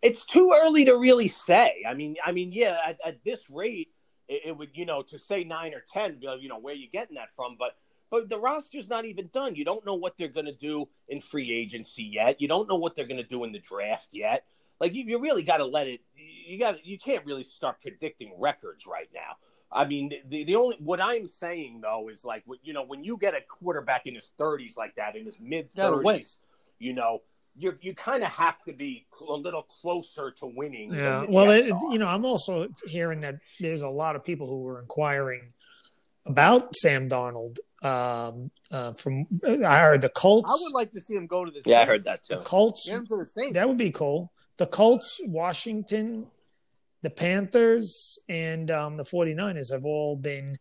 It's 0.00 0.24
too 0.24 0.52
early 0.54 0.84
to 0.84 0.96
really 0.96 1.28
say. 1.28 1.84
I 1.86 1.94
mean 1.94 2.16
i 2.24 2.32
mean 2.32 2.52
yeah 2.52 2.78
at, 2.86 2.98
at 3.04 3.24
this 3.24 3.50
rate 3.50 3.88
it, 4.28 4.42
it, 4.46 4.56
would 4.56 4.70
you 4.74 4.86
know 4.86 5.02
to 5.02 5.18
say 5.18 5.44
nine 5.44 5.74
or 5.74 5.82
ten 5.92 6.18
you 6.20 6.48
know 6.48 6.58
where 6.58 6.74
you 6.74 6.88
getting 6.90 7.16
that 7.16 7.34
from 7.34 7.56
but 7.58 7.76
but 8.10 8.28
the 8.28 8.38
roster's 8.38 8.88
not 8.88 9.04
even 9.04 9.28
done. 9.32 9.54
You 9.54 9.64
don't 9.64 9.84
know 9.84 9.94
what 9.94 10.16
they're 10.16 10.28
going 10.28 10.46
to 10.46 10.54
do 10.54 10.88
in 11.08 11.20
free 11.20 11.52
agency 11.52 12.04
yet. 12.04 12.40
You 12.40 12.48
don't 12.48 12.68
know 12.68 12.76
what 12.76 12.94
they're 12.94 13.06
going 13.06 13.22
to 13.22 13.28
do 13.28 13.44
in 13.44 13.52
the 13.52 13.58
draft 13.58 14.08
yet. 14.12 14.44
Like 14.80 14.94
you, 14.94 15.04
you 15.04 15.18
really 15.18 15.42
got 15.42 15.58
to 15.58 15.66
let 15.66 15.88
it. 15.88 16.00
You 16.16 16.58
got 16.58 16.84
you 16.86 16.98
can't 16.98 17.24
really 17.26 17.44
start 17.44 17.80
predicting 17.82 18.32
records 18.38 18.86
right 18.86 19.08
now. 19.12 19.36
I 19.70 19.84
mean, 19.84 20.12
the, 20.28 20.44
the 20.44 20.56
only 20.56 20.76
what 20.78 21.00
I'm 21.00 21.26
saying 21.26 21.80
though 21.82 22.08
is 22.08 22.24
like 22.24 22.44
you 22.62 22.72
know 22.72 22.84
when 22.84 23.04
you 23.04 23.18
get 23.18 23.34
a 23.34 23.40
quarterback 23.40 24.06
in 24.06 24.14
his 24.14 24.30
30s 24.38 24.76
like 24.76 24.94
that 24.96 25.16
in 25.16 25.26
his 25.26 25.38
mid 25.40 25.74
30s, 25.74 26.38
you 26.78 26.94
know 26.94 27.22
you 27.58 27.76
you 27.80 27.94
kind 27.94 28.22
of 28.22 28.30
have 28.30 28.62
to 28.64 28.72
be 28.72 29.06
a 29.28 29.32
little 29.32 29.62
closer 29.62 30.30
to 30.30 30.46
winning. 30.46 30.94
Yeah. 30.94 31.26
well, 31.28 31.50
it, 31.50 31.66
you 31.66 31.98
know, 31.98 32.06
I'm 32.06 32.24
also 32.24 32.68
hearing 32.86 33.20
that 33.22 33.40
there's 33.60 33.82
a 33.82 33.88
lot 33.88 34.16
of 34.16 34.24
people 34.24 34.46
who 34.46 34.60
were 34.60 34.80
inquiring 34.80 35.52
about 36.28 36.76
Sam 36.76 37.08
Darnold. 37.08 37.58
Um, 37.82 38.50
uh, 38.70 38.92
from 38.94 39.26
I 39.44 39.78
heard 39.78 40.00
the 40.00 40.08
Colts. 40.08 40.52
I 40.52 40.64
would 40.64 40.74
like 40.74 40.90
to 40.92 41.00
see 41.00 41.14
him 41.14 41.26
go 41.26 41.44
to 41.44 41.50
the. 41.50 41.62
Yeah, 41.64 41.80
I 41.80 41.84
heard 41.84 42.04
that 42.04 42.24
the 42.28 42.36
too. 42.36 42.42
Colts. 42.42 42.88
Get 42.88 42.96
him 42.96 43.06
to 43.06 43.16
the 43.18 43.24
Saints. 43.24 43.54
That 43.54 43.68
would 43.68 43.78
be 43.78 43.90
cool. 43.90 44.32
The 44.56 44.66
Colts, 44.66 45.20
Washington, 45.24 46.26
the 47.02 47.10
Panthers, 47.10 48.18
and 48.28 48.70
um, 48.70 48.96
the 48.96 49.04
49ers 49.04 49.70
have 49.72 49.84
all 49.84 50.16
been, 50.16 50.58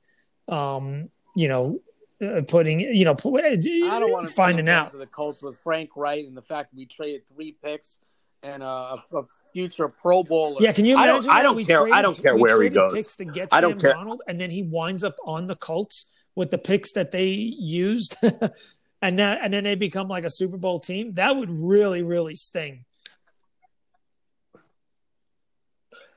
um, 0.48 1.10
you 1.36 1.48
know, 1.48 1.80
uh, 2.22 2.42
putting, 2.48 2.80
you 2.80 3.06
know, 3.06 3.16
pu- 3.16 3.40
I 3.40 3.56
don't 3.56 4.12
want 4.12 4.28
to 4.28 4.34
finding 4.34 4.70
out. 4.70 4.92
to 4.92 4.98
the 4.98 5.08
Colts 5.08 5.42
with 5.42 5.58
Frank 5.60 5.92
Reich 5.96 6.26
and 6.26 6.38
the 6.38 6.44
fact 6.44 6.72
that 6.72 6.78
we 6.78 6.86
traded 6.86 7.28
three 7.28 7.58
picks 7.64 7.98
and 8.44 8.62
uh, 8.62 8.98
a, 9.12 9.18
a 9.18 9.24
future 9.52 9.88
Pro 9.88 10.24
Bowler. 10.24 10.58
Yeah, 10.62 10.72
can 10.74 10.86
you 10.86 10.98
I 10.98 11.08
don't- 11.08 11.24
imagine? 11.24 11.32
I 11.32 11.42
don't 11.44 11.66
care- 11.66 11.94
I 11.94 12.02
don't 12.02 12.22
care 12.22 12.36
where 12.36 12.62
he 12.62 12.70
goes. 12.70 12.94
Picks 12.94 13.16
to 13.18 13.26
get 13.26 13.50
I 13.52 13.62
don't 13.62 13.74
Sam 13.74 13.80
care. 13.82 13.94
Darnold, 13.94 14.20
and 14.28 14.40
then 14.40 14.50
he 14.52 14.64
winds 14.64 15.04
up 15.04 15.16
on 15.26 15.48
the 15.48 15.56
Colts 15.56 16.12
with 16.36 16.52
the 16.52 16.58
picks 16.58 16.92
that 16.94 17.12
they 17.12 17.28
used, 17.30 18.16
and 19.02 19.20
that, 19.20 19.40
and 19.42 19.54
then 19.54 19.64
they 19.64 19.76
become 19.76 20.08
like 20.08 20.24
a 20.24 20.30
Super 20.30 20.58
Bowl 20.58 20.80
team. 20.80 21.14
That 21.14 21.36
would 21.36 21.50
really, 21.50 22.04
really 22.04 22.36
sting. 22.36 22.86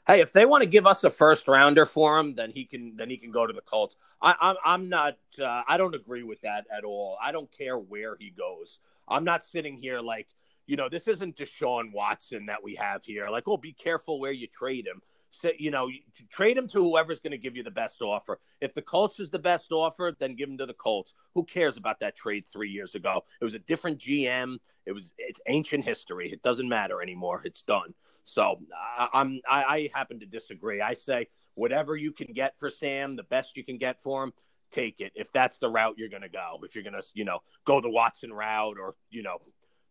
Hey, 0.06 0.20
if 0.20 0.32
they 0.32 0.44
want 0.44 0.62
to 0.62 0.68
give 0.68 0.86
us 0.86 1.04
a 1.04 1.10
first 1.10 1.46
rounder 1.46 1.86
for 1.86 2.18
him, 2.18 2.34
then 2.34 2.50
he 2.50 2.64
can 2.64 2.96
then 2.96 3.08
he 3.08 3.16
can 3.16 3.30
go 3.30 3.46
to 3.46 3.52
the 3.52 3.60
Colts. 3.60 3.94
I, 4.20 4.34
I'm 4.40 4.56
I'm 4.64 4.88
not 4.88 5.16
uh, 5.40 5.62
I 5.68 5.76
don't 5.76 5.94
agree 5.94 6.24
with 6.24 6.40
that 6.40 6.64
at 6.76 6.84
all. 6.84 7.16
I 7.22 7.30
don't 7.32 7.50
care 7.50 7.78
where 7.78 8.16
he 8.18 8.30
goes. 8.30 8.80
I'm 9.06 9.24
not 9.24 9.44
sitting 9.44 9.76
here 9.76 10.00
like 10.00 10.26
you 10.70 10.76
know 10.76 10.88
this 10.88 11.08
isn't 11.08 11.36
Deshaun 11.36 11.92
Watson 11.92 12.46
that 12.46 12.62
we 12.62 12.76
have 12.76 13.04
here. 13.04 13.28
Like, 13.28 13.48
oh, 13.48 13.56
be 13.56 13.72
careful 13.72 14.20
where 14.20 14.30
you 14.30 14.46
trade 14.46 14.86
him. 14.86 15.02
So, 15.30 15.50
you 15.58 15.72
know, 15.72 15.88
trade 16.30 16.56
him 16.56 16.68
to 16.68 16.78
whoever's 16.80 17.18
going 17.18 17.32
to 17.32 17.38
give 17.38 17.56
you 17.56 17.64
the 17.64 17.72
best 17.72 18.00
offer. 18.02 18.38
If 18.60 18.74
the 18.74 18.82
Colts 18.82 19.18
is 19.18 19.30
the 19.30 19.38
best 19.38 19.72
offer, 19.72 20.12
then 20.16 20.36
give 20.36 20.48
him 20.48 20.58
to 20.58 20.66
the 20.66 20.74
Colts. 20.74 21.12
Who 21.34 21.44
cares 21.44 21.76
about 21.76 21.98
that 22.00 22.16
trade 22.16 22.44
three 22.46 22.70
years 22.70 22.94
ago? 22.94 23.24
It 23.40 23.44
was 23.44 23.54
a 23.54 23.58
different 23.60 23.98
GM. 23.98 24.58
It 24.86 24.92
was 24.92 25.12
it's 25.18 25.40
ancient 25.48 25.84
history. 25.84 26.30
It 26.32 26.42
doesn't 26.42 26.68
matter 26.68 27.02
anymore. 27.02 27.42
It's 27.44 27.62
done. 27.62 27.92
So 28.22 28.60
I, 28.96 29.08
I'm 29.12 29.40
I, 29.48 29.64
I 29.64 29.90
happen 29.92 30.20
to 30.20 30.26
disagree. 30.26 30.80
I 30.80 30.94
say 30.94 31.26
whatever 31.54 31.96
you 31.96 32.12
can 32.12 32.32
get 32.32 32.56
for 32.60 32.70
Sam, 32.70 33.16
the 33.16 33.24
best 33.24 33.56
you 33.56 33.64
can 33.64 33.78
get 33.78 34.00
for 34.00 34.22
him, 34.22 34.32
take 34.70 35.00
it. 35.00 35.10
If 35.16 35.32
that's 35.32 35.58
the 35.58 35.68
route 35.68 35.96
you're 35.98 36.08
going 36.08 36.22
to 36.22 36.28
go, 36.28 36.60
if 36.62 36.76
you're 36.76 36.84
going 36.84 36.94
to 36.94 37.02
you 37.14 37.24
know 37.24 37.40
go 37.64 37.80
the 37.80 37.90
Watson 37.90 38.32
route 38.32 38.76
or 38.80 38.94
you 39.10 39.24
know 39.24 39.38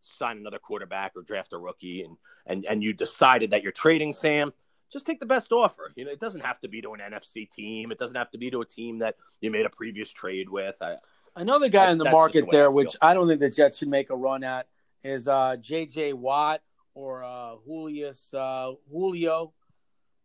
sign 0.01 0.37
another 0.37 0.59
quarterback 0.59 1.13
or 1.15 1.21
draft 1.21 1.53
a 1.53 1.57
rookie, 1.57 2.03
and 2.03 2.17
and 2.45 2.65
and 2.65 2.83
you 2.83 2.93
decided 2.93 3.51
that 3.51 3.63
you're 3.63 3.71
trading 3.71 4.13
Sam. 4.13 4.53
Just 4.91 5.05
take 5.05 5.19
the 5.19 5.25
best 5.25 5.51
offer. 5.51 5.91
You 5.95 6.05
know, 6.05 6.11
it 6.11 6.19
doesn't 6.19 6.41
have 6.41 6.59
to 6.61 6.67
be 6.67 6.81
to 6.81 6.93
an 6.93 6.99
NFC 6.99 7.49
team. 7.49 7.91
It 7.91 7.99
doesn't 7.99 8.15
have 8.15 8.31
to 8.31 8.39
be 8.39 8.49
to 8.49 8.61
a 8.61 8.65
team 8.65 8.99
that 8.99 9.17
you 9.39 9.51
made 9.51 9.67
a 9.67 9.69
previous 9.69 10.09
trade 10.09 10.49
with. 10.49 10.75
I, 10.81 10.95
Another 11.35 11.69
guy 11.69 11.91
in 11.91 11.97
the 11.97 12.09
market 12.09 12.41
the 12.41 12.45
way 12.45 12.57
I 12.57 12.59
there, 12.59 12.71
which 12.71 12.95
I 13.01 13.13
don't 13.13 13.27
think 13.27 13.39
the 13.39 13.49
Jets 13.49 13.77
should 13.77 13.87
make 13.87 14.09
a 14.09 14.15
run 14.15 14.43
at, 14.43 14.67
is 15.03 15.27
uh, 15.27 15.57
J.J. 15.57 16.13
Watt 16.13 16.61
or 16.95 17.23
uh, 17.23 17.55
Julius 17.65 18.33
uh, 18.33 18.73
Julio, 18.91 19.53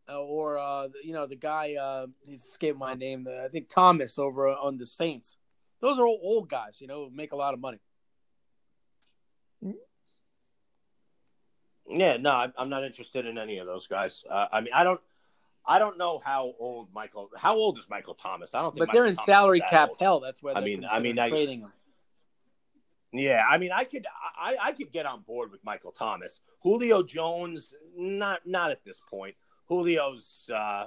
uh, 0.09 0.21
or 0.21 0.59
uh, 0.59 0.89
you 1.03 1.13
know 1.13 1.27
the 1.27 1.37
guy. 1.37 1.75
Uh, 1.75 2.07
he's 2.25 2.45
escaped 2.45 2.79
my 2.79 2.95
name. 2.95 3.25
The, 3.25 3.43
I 3.45 3.49
think 3.49 3.69
Thomas 3.69 4.19
over 4.19 4.49
on 4.49 4.79
the 4.79 4.87
Saints. 4.87 5.37
Those 5.81 5.99
are 5.99 6.07
all 6.07 6.19
old 6.23 6.49
guys, 6.49 6.79
you 6.81 6.87
know, 6.87 7.11
make 7.13 7.33
a 7.33 7.37
lot 7.37 7.53
of 7.53 7.61
money. 7.61 7.79
Yeah, 11.89 12.17
no, 12.17 12.31
I'm- 12.31 12.55
I'm 12.57 12.69
not 12.71 12.85
interested 12.85 13.27
in 13.27 13.37
any 13.39 13.59
of 13.59 13.67
those 13.67 13.87
guys. 13.87 14.25
Uh, 14.29 14.47
I 14.51 14.61
mean, 14.61 14.73
I 14.73 14.85
don't, 14.85 15.01
I 15.67 15.79
don't 15.79 15.99
know 15.99 16.19
how 16.19 16.55
old 16.59 16.93
Michael. 16.95 17.31
How 17.37 17.55
old 17.57 17.79
is 17.79 17.89
Michael 17.89 18.15
Thomas? 18.15 18.55
I 18.55 18.63
don't 18.63 18.75
think. 18.75 18.87
But 18.87 18.93
they're 18.95 19.07
in 19.07 19.17
Thomas 19.17 19.27
salary 19.27 19.61
cap 19.61 19.91
old. 19.91 19.99
hell. 20.01 20.21
That's 20.21 20.43
where 20.43 20.57
I 20.57 20.61
mean- 20.61 20.85
I 20.85 20.99
mean, 21.01 21.19
I- 21.19 21.29
trading 21.31 21.61
him. 21.61 21.73
Yeah, 23.13 23.45
I 23.49 23.59
mean, 23.59 23.71
I 23.71 23.85
could, 23.85 24.07
I, 24.37 24.57
I 24.61 24.73
could 24.73 24.91
get 24.91 25.07
on 25.07 25.21
board 25.21 25.53
with 25.53 25.63
Michael 25.65 25.93
Thomas. 25.93 26.41
Julio 26.63 27.03
Jones, 27.05 27.73
not, 27.97 28.45
not 28.45 28.73
at 28.73 28.83
this 28.83 29.01
point. 29.09 29.37
Julio's, 29.69 30.51
uh, 30.53 30.87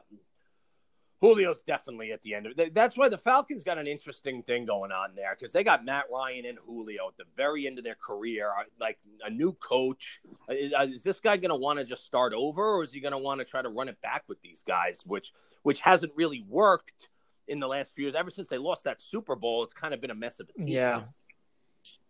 Julio's 1.22 1.61
definitely 1.61 2.11
at 2.11 2.22
the 2.22 2.36
end 2.36 2.45
of 2.45 2.59
it. 2.59 2.76
That's 2.76 2.95
why 2.95 3.09
the 3.09 3.18
Falcons 3.18 3.63
got 3.63 3.78
an 3.78 3.88
interesting 3.88 4.43
thing 4.43 4.65
going 4.65 4.91
on 4.91 5.15
there 5.15 5.36
because 5.38 5.51
they 5.51 5.63
got 5.63 5.84
Matt 5.84 6.05
Ryan 6.11 6.45
and 6.45 6.57
Julio 6.65 7.07
at 7.07 7.18
the 7.18 7.24
very 7.36 7.65
end 7.65 7.80
of 7.80 7.84
their 7.84 7.95
career, 7.95 8.49
uh, 8.49 8.63
like 8.80 8.99
a 9.26 9.30
new 9.30 9.53
coach. 9.53 10.22
Is, 10.49 10.74
is 10.80 11.03
this 11.03 11.20
guy 11.20 11.38
going 11.38 11.49
to 11.49 11.55
want 11.55 11.80
to 11.80 11.86
just 11.86 12.05
start 12.05 12.34
over, 12.34 12.78
or 12.78 12.84
is 12.84 12.91
he 12.91 12.99
going 12.99 13.13
to 13.13 13.18
want 13.18 13.39
to 13.39 13.45
try 13.45 13.61
to 13.61 13.70
run 13.70 13.89
it 13.89 13.99
back 14.01 14.24
with 14.28 14.41
these 14.41 14.63
guys, 14.68 15.01
which, 15.05 15.34
which 15.63 15.82
hasn't 15.82 16.11
really 16.15 16.45
worked 16.47 17.09
in 17.47 17.59
the 17.59 17.68
last 17.68 17.93
few 17.93 18.05
years. 18.05 18.15
Ever 18.15 18.30
since 18.30 18.47
they 18.47 18.57
lost 18.57 18.84
that 18.84 19.01
Super 19.01 19.36
Bowl, 19.36 19.63
it's 19.63 19.74
kind 19.74 19.93
of 19.93 20.01
been 20.01 20.11
a 20.11 20.15
mess 20.15 20.39
of 20.39 20.49
a 20.49 20.59
team. 20.59 20.68
Yeah, 20.68 21.03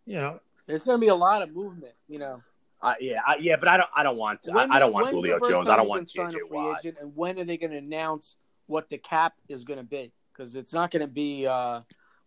you 0.06 0.16
know, 0.16 0.40
There's 0.66 0.84
going 0.84 0.98
to 0.98 1.02
be 1.02 1.10
a 1.10 1.16
lot 1.16 1.42
of 1.42 1.54
movement, 1.54 1.94
you 2.08 2.20
know. 2.20 2.42
Uh, 2.82 2.94
yeah, 3.00 3.20
I, 3.26 3.38
yeah, 3.40 3.56
but 3.58 3.68
I 3.68 3.78
don't. 3.78 3.90
I 3.96 4.04
don't 4.04 4.18
want. 4.18 4.42
When- 4.46 4.72
I, 4.72 4.76
I 4.76 4.80
don't 4.80 4.94
want 4.94 5.10
Julio 5.10 5.40
Jones. 5.40 5.68
I 5.68 5.76
don't 5.76 5.88
want 5.88 6.02
can 6.02 6.08
sign 6.08 6.32
JJ 6.32 6.46
a 6.46 6.48
free 6.48 6.58
Watt. 6.58 6.80
agent, 6.80 6.98
and 7.02 7.16
when 7.16 7.40
are 7.40 7.44
they 7.44 7.58
going 7.58 7.72
to 7.72 7.78
announce 7.78 8.36
what 8.68 8.90
the 8.90 8.98
cap 8.98 9.34
is 9.50 9.64
going 9.64 9.80
to 9.80 9.84
be? 9.86 10.12
Because 10.32 10.56
it's 10.56 10.72
not 10.74 10.92
going 10.92 11.02
to 11.02 11.08
be 11.08 11.48
uh, 11.48 11.82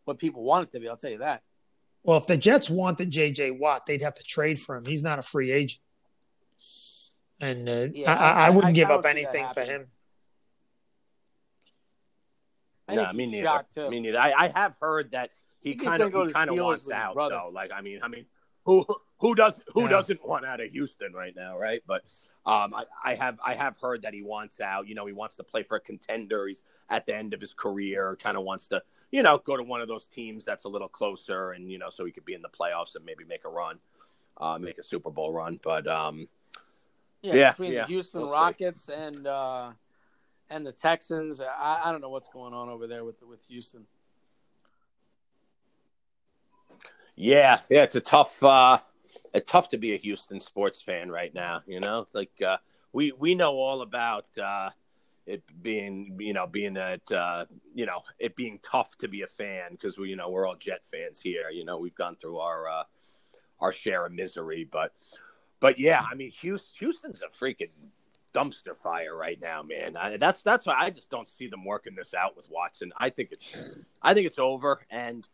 what 0.05 0.19
people 0.19 0.43
want 0.43 0.69
it 0.69 0.73
to 0.73 0.81
be. 0.81 0.89
I'll 0.89 0.97
tell 0.97 1.11
you 1.11 1.19
that. 1.19 1.43
well, 2.03 2.19
if 2.19 2.27
the 2.27 2.37
Jets 2.37 2.69
wanted 2.69 3.11
J.J. 3.11 3.53
Watt, 3.53 3.87
they'd 3.87 4.03
have 4.03 4.15
to 4.17 4.23
trade 4.25 4.59
for 4.59 4.75
him. 4.77 4.85
He's 4.85 5.03
not 5.03 5.19
a 5.19 5.23
free 5.23 5.53
agent, 5.53 5.81
and 7.41 7.69
uh, 7.69 7.87
Yeah, 7.95 8.13
I, 8.13 8.17
I, 8.17 8.31
I- 8.31 8.47
I 8.47 8.51
wouldn't 8.51 8.71
I- 8.71 8.73
give 8.73 8.91
I 8.91 8.95
up 8.95 9.03
don't 9.03 9.15
see 9.17 9.23
that 9.23 9.35
anything 9.35 9.53
for 9.55 9.61
him. 9.63 9.87
I 12.89 12.95
No, 12.97 13.13
me 13.13 13.27
neither. 13.27 13.65
too. 13.73 13.89
Me 13.91 14.01
neither. 14.01 14.19
I, 14.19 14.33
I 14.33 14.49
have 14.49 14.75
heard 14.81 15.13
that 15.13 15.31
he 15.61 15.77
kind 15.77 16.03
of 16.03 16.13
he 16.13 16.33
kind 16.33 16.51
of 16.51 16.57
wants 16.57 16.91
out 16.91 17.15
brother. 17.15 17.37
though. 17.37 17.51
Like 17.53 17.71
I 17.73 17.83
mean, 17.83 18.01
I 18.03 18.09
mean, 18.09 18.27
who 18.65 18.85
who 19.21 19.35
does 19.35 19.61
who 19.75 19.83
Yeah. 19.83 19.89
doesn't 19.91 20.27
want 20.27 20.45
out 20.47 20.61
of 20.61 20.71
Houston 20.73 21.13
right 21.13 21.35
now, 21.37 21.59
right? 21.59 21.83
But 21.87 22.03
um, 22.47 22.75
I, 22.75 22.85
I 23.05 23.15
have 23.15 23.39
I 23.45 23.55
have 23.55 23.77
heard 23.79 24.03
that 24.03 24.15
he 24.15 24.23
wants 24.23 24.61
out. 24.61 24.89
You 24.89 24.95
know, 24.95 25.07
he 25.07 25.13
wants 25.13 25.37
to 25.37 25.45
play 25.45 25.63
for 25.63 25.77
a 25.77 25.81
contender. 25.81 26.47
He's 26.49 26.63
at 26.89 27.07
the 27.07 27.15
end 27.15 27.35
of 27.35 27.41
his 27.41 27.53
career. 27.55 28.17
Kind 28.23 28.37
of 28.37 28.45
wants 28.45 28.69
to 28.69 28.83
you 29.11 29.23
know 29.23 29.39
go 29.39 29.57
to 29.57 29.63
one 29.63 29.81
of 29.83 29.89
those 29.89 30.07
teams 30.07 30.45
that's 30.45 30.65
a 30.65 30.69
little 30.69 30.89
closer, 30.89 31.53
and 31.53 31.71
you 31.71 31.79
know, 31.79 31.91
so 31.91 32.05
he 32.05 32.13
could 32.13 32.25
be 32.25 32.35
in 32.35 32.43
the 32.43 32.49
playoffs 32.49 32.97
and 32.97 33.05
maybe 33.05 33.25
make 33.25 33.45
a 33.45 33.49
run, 33.51 33.79
uh, 34.39 34.59
make 34.59 34.79
a 34.79 34.83
Super 34.83 35.11
Bowl 35.11 35.33
run. 35.33 35.61
But 35.63 35.87
um, 35.87 36.27
Yeah, 37.23 37.35
Yeah, 37.35 37.51
between 37.53 37.73
yeah, 37.73 37.83
the 37.83 37.89
Houston 37.89 38.21
we'll 38.23 38.29
see. 38.29 38.35
Rockets 38.35 38.89
and 38.89 39.27
uh, 39.27 39.73
and 40.49 40.67
the 40.67 40.73
Texans, 40.73 41.41
I, 41.43 41.81
I 41.85 41.93
don't 41.93 42.01
know 42.01 42.09
what's 42.09 42.29
going 42.29 42.55
on 42.55 42.71
over 42.71 42.87
there 42.87 43.05
with 43.05 43.23
with 43.23 43.45
Houston. 43.49 43.87
Yeah, 47.17 47.61
yeah, 47.69 47.83
it's 47.83 47.95
a 47.97 48.01
tough, 48.01 48.43
uh, 48.43 48.79
it's 49.33 49.51
tough 49.51 49.69
to 49.71 49.79
be 49.79 49.95
a 49.95 49.99
Houston 49.99 50.41
sports 50.41 50.81
fan 50.81 51.11
right 51.11 51.33
now. 51.33 51.61
You 51.67 51.81
know, 51.81 52.07
like 52.13 52.33
uh, 52.45 52.59
we 52.93 53.13
we 53.13 53.35
know 53.35 53.53
all 53.55 53.83
about 53.83 54.27
uh, 54.43 54.71
it 55.27 55.43
being, 55.63 56.17
you 56.19 56.33
know, 56.33 56.47
being 56.47 56.75
that, 56.75 57.11
uh, 57.13 57.45
you 57.75 57.87
know, 57.87 58.03
it 58.19 58.35
being 58.37 58.59
tough 58.63 58.97
to 58.99 59.09
be 59.09 59.23
a 59.23 59.27
fan 59.27 59.73
because 59.73 59.97
we, 59.99 60.09
you 60.09 60.17
know, 60.17 60.29
we're 60.29 60.47
all 60.47 60.57
Jet 60.57 60.81
fans 60.91 61.21
here. 61.21 61.51
You 61.51 61.65
know, 61.65 61.79
we've 61.79 61.95
gone 61.95 62.17
through 62.17 62.39
our 62.39 62.69
uh, 62.69 62.83
our 63.61 63.73
share 63.73 64.07
of 64.07 64.13
misery, 64.13 64.69
but 64.71 64.93
but 65.61 65.79
yeah, 65.79 66.05
I 66.11 66.15
mean, 66.15 66.31
Houston's 66.31 67.21
a 67.23 67.29
freaking 67.29 67.71
dumpster 68.35 68.77
fire 68.77 69.17
right 69.17 69.41
now, 69.41 69.63
man. 69.63 69.97
I, 69.97 70.17
that's 70.17 70.43
that's 70.43 70.67
why 70.67 70.75
I 70.79 70.91
just 70.91 71.11
don't 71.11 71.29
see 71.29 71.49
them 71.49 71.65
working 71.65 71.95
this 71.95 72.15
out 72.15 72.37
with 72.37 72.49
Watson. 72.51 72.93
I 72.97 73.11
think 73.11 73.31
it's 73.33 73.57
I 74.03 74.15
think 74.15 74.27
it's 74.27 74.39
over 74.39 74.81
and 74.91 75.27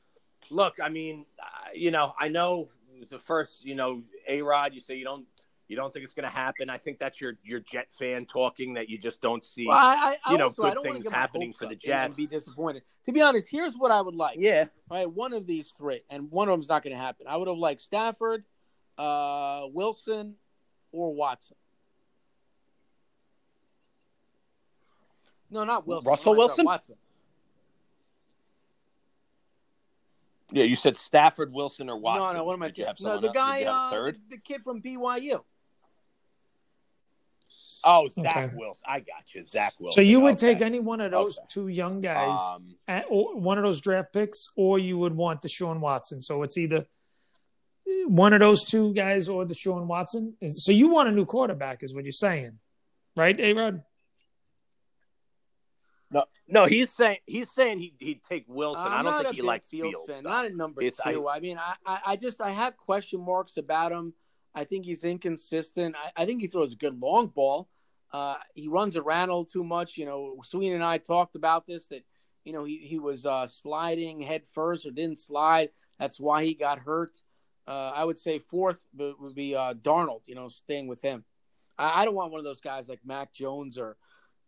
look, 0.50 0.76
I 0.82 0.88
mean, 0.88 1.26
uh, 1.40 1.70
you 1.74 1.90
know, 1.90 2.14
I 2.18 2.28
know 2.28 2.68
the 3.10 3.18
first, 3.18 3.64
you 3.64 3.74
know, 3.74 4.02
A 4.28 4.42
Rod, 4.42 4.74
you 4.74 4.80
say 4.80 4.94
you 4.96 5.04
don't, 5.04 5.26
you 5.68 5.76
don't 5.76 5.92
think 5.92 6.04
it's 6.04 6.14
going 6.14 6.28
to 6.28 6.34
happen. 6.34 6.70
I 6.70 6.78
think 6.78 6.98
that's 6.98 7.20
your 7.20 7.34
your 7.42 7.60
Jet 7.60 7.88
fan 7.92 8.24
talking 8.26 8.74
that 8.74 8.88
you 8.88 8.98
just 8.98 9.20
don't 9.20 9.42
see. 9.44 9.66
Well, 9.66 9.76
I, 9.76 10.16
I 10.24 10.32
you 10.32 10.38
know, 10.38 10.44
also, 10.44 10.62
I 10.62 10.68
good 10.70 10.74
don't 10.76 10.92
things 10.94 11.08
happening 11.08 11.52
for 11.52 11.66
the 11.66 11.74
up 11.74 11.82
and- 11.84 11.92
and 11.92 12.14
Jets. 12.14 12.16
be 12.16 12.26
disappointed. 12.26 12.82
To 13.06 13.12
be 13.12 13.20
honest, 13.20 13.48
here's 13.50 13.74
what 13.74 13.90
I 13.90 14.00
would 14.00 14.14
like. 14.14 14.36
Yeah, 14.38 14.66
Right, 14.88 15.10
one 15.10 15.32
of 15.32 15.46
these 15.46 15.72
three, 15.72 16.02
and 16.08 16.30
one 16.30 16.48
of 16.48 16.52
them's 16.52 16.68
not 16.68 16.82
going 16.84 16.94
to 16.94 17.00
happen. 17.02 17.26
I 17.28 17.36
would 17.36 17.48
have 17.48 17.56
liked 17.58 17.80
Stafford, 17.82 18.44
uh, 18.96 19.62
Wilson, 19.72 20.34
or 20.92 21.12
Watson. 21.14 21.56
No, 25.50 25.64
not 25.64 25.86
Wilson. 25.86 26.08
Russell 26.10 26.34
What 26.34 26.36
am 26.36 26.44
I 26.44 26.46
talking- 26.46 26.64
Wilson? 26.64 26.64
Watson. 26.66 26.96
Yeah. 30.56 30.64
You 30.64 30.76
said 30.76 30.96
Stafford, 30.96 31.52
Wilson, 31.52 31.88
or 31.90 31.98
Watson. 31.98 32.34
No, 32.34 32.40
no. 32.40 32.44
What 32.44 32.54
am 32.54 32.62
I 32.62 32.66
Did 32.68 32.78
you 32.78 32.84
saying? 32.84 32.96
No, 33.00 33.20
the 33.20 33.28
guy, 33.28 33.58
Did 33.58 33.64
you 33.66 33.66
have 33.72 33.76
a 33.76 33.78
uh, 33.78 33.90
third? 33.90 34.14
the, 34.28 34.36
the 34.36 34.42
kid 34.42 34.62
from 34.64 34.80
BYU. 34.82 35.42
Oh, 37.84 38.08
Zach 38.08 38.36
Okay. 38.36 38.54
Wilson. 38.56 38.82
I 38.88 39.00
got 39.00 39.32
you, 39.34 39.44
Zach 39.44 39.74
Wilson. 39.78 39.94
So 39.94 40.00
you 40.00 40.20
would 40.20 40.34
Okay. 40.34 40.54
take 40.54 40.62
any 40.62 40.80
one 40.80 41.00
of 41.00 41.12
those 41.12 41.38
Okay. 41.38 41.46
two 41.50 41.68
young 41.68 42.00
guys, 42.00 42.38
Um, 42.54 42.74
at, 42.88 43.04
or 43.08 43.36
one 43.38 43.58
of 43.58 43.64
those 43.64 43.80
draft 43.80 44.12
picks, 44.12 44.48
or 44.56 44.78
you 44.78 44.98
would 44.98 45.14
want 45.14 45.42
the 45.42 45.48
Deshaun 45.48 45.78
Watson. 45.80 46.20
So 46.22 46.42
it's 46.42 46.58
either 46.58 46.86
one 48.06 48.32
of 48.32 48.40
those 48.40 48.64
two 48.64 48.92
guys 48.94 49.28
or 49.28 49.44
the 49.44 49.54
Deshaun 49.54 49.86
Watson. 49.86 50.36
So 50.48 50.72
you 50.72 50.88
want 50.88 51.08
a 51.08 51.12
new 51.12 51.26
quarterback, 51.26 51.82
is 51.84 51.94
what 51.94 52.04
you're 52.04 52.12
saying, 52.12 52.58
right, 53.14 53.38
A 53.38 53.52
Rod? 53.52 53.84
No, 56.16 56.24
no, 56.48 56.66
he's 56.66 56.90
saying 56.90 57.18
he's 57.26 57.50
saying 57.50 57.78
he, 57.78 57.94
he'd 57.98 58.22
take 58.22 58.44
Wilson. 58.48 58.82
I'm 58.82 59.06
I 59.06 59.10
don't 59.10 59.22
think 59.24 59.34
he 59.36 59.42
likes 59.42 59.68
Fields 59.68 59.90
Fields. 59.92 60.12
fan, 60.14 60.22
not 60.24 60.46
a 60.46 60.50
number 60.50 60.80
It's- 60.82 61.00
two. 61.04 61.28
I, 61.28 61.40
mean, 61.40 61.58
I, 61.58 61.74
I, 61.84 62.00
I 62.12 62.16
just 62.16 62.40
I 62.40 62.50
have 62.50 62.76
question 62.76 63.20
marks 63.20 63.56
about 63.56 63.92
him. 63.92 64.14
I 64.54 64.64
think 64.64 64.86
he's 64.86 65.04
inconsistent. 65.04 65.94
I, 65.96 66.22
I 66.22 66.24
think 66.24 66.40
he 66.40 66.46
throws 66.46 66.72
a 66.72 66.76
good 66.76 66.98
long 66.98 67.26
ball. 67.26 67.68
Uh, 68.12 68.36
he 68.54 68.68
runs 68.68 68.96
around 68.96 69.28
a 69.28 69.32
little 69.32 69.44
too 69.44 69.64
much. 69.64 69.98
You 69.98 70.06
know, 70.06 70.36
Sweeney 70.44 70.74
and 70.74 70.84
I 70.84 70.98
talked 70.98 71.36
about 71.36 71.66
this 71.66 71.86
that 71.88 72.04
you 72.44 72.52
know 72.52 72.64
he 72.64 72.78
he 72.78 72.98
was 72.98 73.26
uh, 73.26 73.46
sliding 73.46 74.20
head 74.22 74.46
first 74.46 74.86
or 74.86 74.92
didn't 74.92 75.18
slide. 75.18 75.70
That's 75.98 76.18
why 76.18 76.44
he 76.44 76.54
got 76.54 76.78
hurt. 76.78 77.20
Uh, 77.68 77.90
I 77.94 78.04
would 78.04 78.18
say 78.18 78.38
fourth 78.38 78.78
would 78.96 79.14
would 79.20 79.34
be 79.34 79.54
uh, 79.54 79.74
Darnold. 79.74 80.22
You 80.26 80.36
know, 80.36 80.48
staying 80.48 80.86
with 80.86 81.02
him. 81.02 81.24
I, 81.76 82.02
I 82.02 82.04
don't 82.04 82.14
want 82.14 82.30
one 82.30 82.38
of 82.38 82.44
those 82.44 82.60
guys 82.60 82.88
like 82.88 83.00
Mac 83.04 83.32
Jones 83.32 83.76
or 83.76 83.96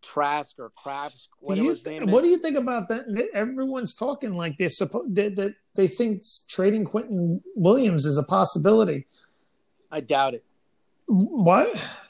Trask 0.03 0.59
or 0.59 0.71
Krabs, 0.71 1.29
Do 1.29 1.29
whatever 1.41 1.65
you, 1.65 1.71
his 1.71 1.85
name 1.85 2.11
what 2.11 2.23
do 2.23 2.29
you 2.29 2.39
think 2.39 2.57
about 2.57 2.89
that? 2.89 3.29
Everyone's 3.35 3.95
talking 3.95 4.35
like 4.35 4.57
they're 4.57 4.69
supposed 4.69 5.15
that, 5.17 5.37
that 5.37 5.55
they 5.75 5.87
think 5.87 6.23
trading 6.49 6.85
Quinnen 6.85 7.41
Williams 7.55 8.07
is 8.07 8.19
a 8.19 8.23
possibility. 8.23 9.07
I 9.91 10.01
doubt 10.01 10.35
it. 10.35 10.45
What? 11.07 12.09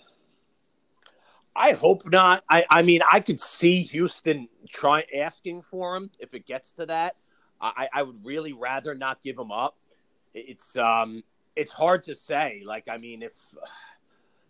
I 1.54 1.72
hope 1.72 2.02
not. 2.06 2.44
I, 2.48 2.64
I 2.70 2.82
mean, 2.82 3.00
I 3.10 3.20
could 3.20 3.40
see 3.40 3.82
Houston 3.82 4.48
try 4.70 5.04
asking 5.16 5.62
for 5.62 5.96
him 5.96 6.10
if 6.18 6.34
it 6.34 6.46
gets 6.46 6.72
to 6.72 6.86
that. 6.86 7.16
I, 7.60 7.88
I 7.92 8.02
would 8.02 8.24
really 8.24 8.52
rather 8.52 8.94
not 8.94 9.22
give 9.22 9.36
him 9.36 9.50
up. 9.50 9.76
It's 10.34 10.76
um, 10.76 11.24
it's 11.56 11.72
hard 11.72 12.04
to 12.04 12.14
say. 12.14 12.62
Like, 12.64 12.86
I 12.88 12.98
mean, 12.98 13.22
if 13.22 13.32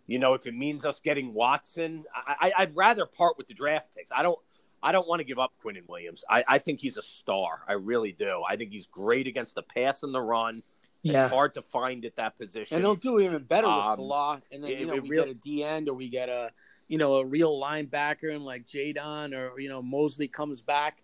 you 0.09 0.17
know, 0.19 0.33
if 0.33 0.45
it 0.47 0.55
means 0.55 0.85
us 0.85 0.99
getting 0.99 1.33
Watson, 1.33 2.03
I, 2.15 2.51
I'd 2.57 2.75
rather 2.75 3.05
part 3.05 3.37
with 3.37 3.47
the 3.47 3.53
draft 3.53 3.87
picks. 3.95 4.11
I 4.11 4.23
don't, 4.23 4.39
I 4.81 4.91
don't 4.91 5.07
want 5.07 5.19
to 5.19 5.23
give 5.23 5.37
up 5.39 5.53
Quinnen 5.63 5.87
Williams. 5.87 6.23
I, 6.29 6.43
I 6.47 6.57
think 6.57 6.79
he's 6.79 6.97
a 6.97 7.01
star. 7.01 7.61
I 7.67 7.73
really 7.73 8.11
do. 8.11 8.41
I 8.47 8.55
think 8.55 8.71
he's 8.71 8.87
great 8.87 9.27
against 9.27 9.53
the 9.55 9.61
pass 9.61 10.03
and 10.03 10.13
the 10.13 10.21
run. 10.21 10.63
Yeah. 11.03 11.25
It's 11.25 11.33
hard 11.33 11.53
to 11.53 11.61
find 11.61 12.03
at 12.05 12.15
that 12.15 12.37
position. 12.37 12.75
And 12.77 12.83
they'll 12.85 12.95
do 12.95 13.19
even 13.19 13.43
better 13.43 13.67
with 13.67 13.85
Um, 13.85 13.95
Saleh. 13.97 14.41
And 14.51 14.63
then 14.63 14.71
it- 14.71 14.79
you 14.79 14.85
know 14.87 14.95
we 14.95 15.09
get 15.09 15.29
a 15.29 15.33
D 15.33 15.63
end 15.63 15.87
or 15.89 15.93
we 15.93 16.09
get 16.09 16.27
a 16.27 16.51
you 16.87 16.97
know 16.97 17.15
a 17.17 17.25
real 17.25 17.53
linebacker 17.59 18.33
and 18.33 18.43
like 18.43 18.65
Jadon 18.67 19.33
or 19.37 19.59
you 19.59 19.69
know 19.69 19.81
Mosley 19.81 20.27
comes 20.27 20.61
back. 20.61 21.03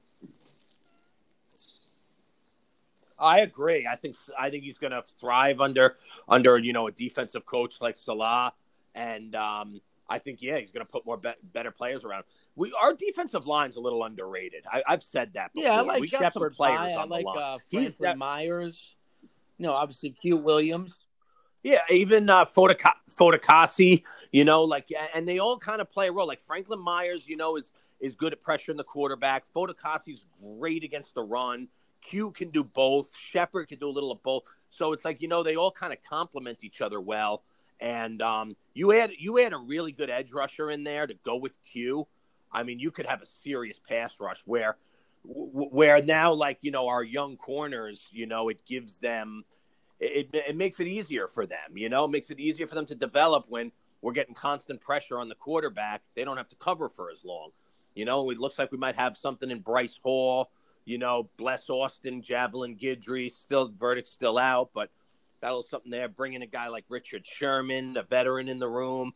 I 3.17 3.39
agree. 3.41 3.87
I 3.87 3.95
think 3.95 4.15
I 4.37 4.49
think 4.49 4.63
he's 4.63 4.77
going 4.77 4.91
to 4.91 5.03
thrive 5.19 5.61
under 5.61 5.95
under 6.27 6.57
you 6.57 6.73
know 6.73 6.87
a 6.87 6.91
defensive 6.91 7.45
coach 7.45 7.79
like 7.79 7.95
Saleh, 7.95 8.51
and 8.95 9.35
um, 9.35 9.81
I 10.09 10.17
think 10.19 10.41
yeah 10.41 10.57
he's 10.57 10.71
going 10.71 10.85
to 10.85 10.91
put 10.91 11.05
more 11.05 11.17
be- 11.17 11.33
better 11.53 11.69
players 11.71 12.03
around. 12.03 12.23
We 12.55 12.73
our 12.81 12.93
defensive 12.95 13.45
line's 13.45 13.75
a 13.75 13.79
little 13.79 14.03
underrated. 14.03 14.63
I, 14.71 14.81
I've 14.87 15.03
said 15.03 15.31
that 15.35 15.53
before. 15.53 15.69
Yeah, 15.69 15.77
I 15.77 15.81
like 15.81 16.01
we 16.01 16.07
Shepherd. 16.07 16.55
players 16.55 16.79
I 16.79 16.95
on 16.95 17.09
like 17.09 17.25
the 17.25 17.29
line. 17.29 17.37
uh, 17.55 17.57
He's 17.69 17.95
that- 17.97 18.17
Myers. 18.17 18.95
You 19.57 19.67
know, 19.67 19.73
obviously 19.73 20.09
Q 20.09 20.37
Williams. 20.37 21.05
Yeah, 21.63 21.79
even 21.89 22.29
uh, 22.29 22.45
Fatukasi, 22.45 24.03
you 24.31 24.45
know, 24.45 24.63
like, 24.65 24.87
and 25.15 25.27
they 25.27 25.39
all 25.39 25.57
kind 25.57 25.81
of 25.81 25.89
play 25.89 26.09
a 26.09 26.11
role. 26.11 26.27
Like 26.27 26.41
Franklin 26.41 26.79
Myers, 26.79 27.27
you 27.27 27.37
know, 27.37 27.55
is 27.55 27.71
is 27.99 28.13
good 28.13 28.33
at 28.33 28.43
pressuring 28.43 28.77
the 28.77 28.83
quarterback. 28.83 29.45
Fatukasi's 29.55 30.25
great 30.43 30.83
against 30.83 31.15
the 31.15 31.23
run. 31.23 31.67
Q 32.01 32.31
can 32.31 32.49
do 32.51 32.63
both. 32.63 33.15
Shepherd 33.17 33.67
can 33.69 33.79
do 33.79 33.89
a 33.89 33.91
little 33.91 34.11
of 34.11 34.21
both. 34.21 34.43
So 34.69 34.93
it's 34.93 35.03
like 35.05 35.21
you 35.21 35.27
know 35.27 35.41
they 35.41 35.55
all 35.55 35.71
kind 35.71 35.91
of 35.91 35.99
complement 36.03 36.63
each 36.63 36.81
other 36.81 37.01
well. 37.01 37.43
And 37.79 38.21
um, 38.21 38.55
you 38.73 38.93
add 38.93 39.11
you 39.17 39.39
add 39.39 39.53
a 39.53 39.57
really 39.57 39.91
good 39.91 40.09
edge 40.09 40.31
rusher 40.31 40.71
in 40.71 40.83
there 40.83 41.07
to 41.07 41.13
go 41.25 41.35
with 41.35 41.53
Q. 41.63 42.07
I 42.51 42.63
mean, 42.63 42.79
you 42.79 42.91
could 42.91 43.05
have 43.05 43.21
a 43.21 43.25
serious 43.25 43.79
pass 43.79 44.19
rush 44.19 44.41
where 44.45 44.77
where 45.23 46.01
now 46.01 46.33
like 46.33 46.59
you 46.61 46.71
know 46.71 46.87
our 46.87 47.03
young 47.03 47.35
corners, 47.37 48.07
you 48.11 48.27
know, 48.27 48.49
it 48.49 48.65
gives 48.65 48.99
them 48.99 49.43
it, 49.99 50.29
it 50.33 50.55
makes 50.55 50.79
it 50.79 50.87
easier 50.87 51.27
for 51.27 51.45
them, 51.45 51.75
you 51.75 51.89
know, 51.89 52.05
it 52.05 52.11
makes 52.11 52.29
it 52.29 52.39
easier 52.39 52.67
for 52.67 52.75
them 52.75 52.85
to 52.87 52.95
develop 52.95 53.45
when 53.47 53.71
we're 54.01 54.13
getting 54.13 54.35
constant 54.35 54.81
pressure 54.81 55.17
on 55.17 55.29
the 55.29 55.35
quarterback. 55.35 56.01
They 56.15 56.23
don't 56.23 56.37
have 56.37 56.49
to 56.49 56.55
cover 56.57 56.89
for 56.89 57.09
as 57.11 57.23
long. 57.23 57.51
You 57.95 58.05
know, 58.05 58.29
it 58.29 58.37
looks 58.37 58.59
like 58.59 58.71
we 58.71 58.77
might 58.77 58.97
have 58.97 59.15
something 59.15 59.49
in 59.49 59.61
Bryce 59.61 59.97
Hall, 60.01 60.51
you 60.83 60.97
know, 60.97 61.29
Bless 61.37 61.69
Austin, 61.69 62.21
Javelin 62.21 62.75
Guidry. 62.75 63.31
still 63.31 63.71
verdict 63.79 64.09
still 64.09 64.37
out, 64.37 64.71
but 64.73 64.89
got 65.45 65.51
a 65.51 65.55
little 65.55 65.69
something 65.69 65.91
there. 65.91 66.09
Bringing 66.09 66.41
a 66.41 66.47
guy 66.47 66.67
like 66.67 66.85
Richard 66.89 67.25
Sherman, 67.25 67.97
a 67.97 68.03
veteran 68.03 68.49
in 68.49 68.59
the 68.59 68.67
room. 68.67 69.13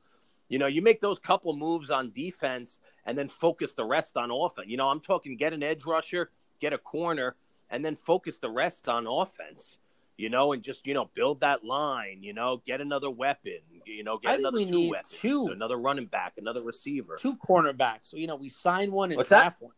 You 0.48 0.60
know, 0.60 0.68
you 0.68 0.82
make 0.82 1.02
those 1.02 1.20
couple 1.20 1.56
moves 1.56 1.90
on 1.90 2.12
defense 2.12 2.80
and 3.06 3.18
then 3.18 3.30
focus 3.30 3.74
the 3.74 3.86
rest 3.86 4.18
on 4.18 4.32
offense. 4.32 4.68
You 4.68 4.78
know, 4.78 4.88
I'm 4.88 5.00
talking 5.00 5.38
get 5.38 5.54
an 5.54 5.64
edge 5.64 5.86
rusher, 5.86 6.32
get 6.60 6.74
a 6.74 6.78
corner, 6.78 7.36
and 7.70 7.84
then 7.84 7.96
focus 7.96 8.40
the 8.40 8.50
rest 8.50 8.88
on 8.88 9.06
offense 9.08 9.78
you 10.18 10.30
know, 10.30 10.52
and 10.52 10.62
just 10.62 10.86
you 10.86 10.94
know 10.94 11.10
build 11.14 11.40
that 11.40 11.64
line. 11.64 12.20
You 12.22 12.34
know, 12.34 12.62
get 12.66 12.82
another 12.82 13.10
weapon. 13.10 13.60
You 13.86 14.04
know, 14.04 14.18
get 14.18 14.32
think 14.32 14.42
another 14.42 14.66
two 14.66 14.90
weapons, 14.90 15.16
two. 15.18 15.48
another 15.48 15.78
running 15.78 16.08
back, 16.08 16.34
another 16.38 16.62
receiver. 16.62 17.16
Two 17.18 17.38
cornerbacks. 17.38 18.10
So 18.10 18.18
you 18.18 18.28
know 18.28 18.36
we 18.36 18.50
sign 18.50 18.92
one 18.92 19.12
and 19.12 19.18
What's 19.18 19.30
that? 19.30 19.44
draft 19.44 19.62
one. 19.62 19.72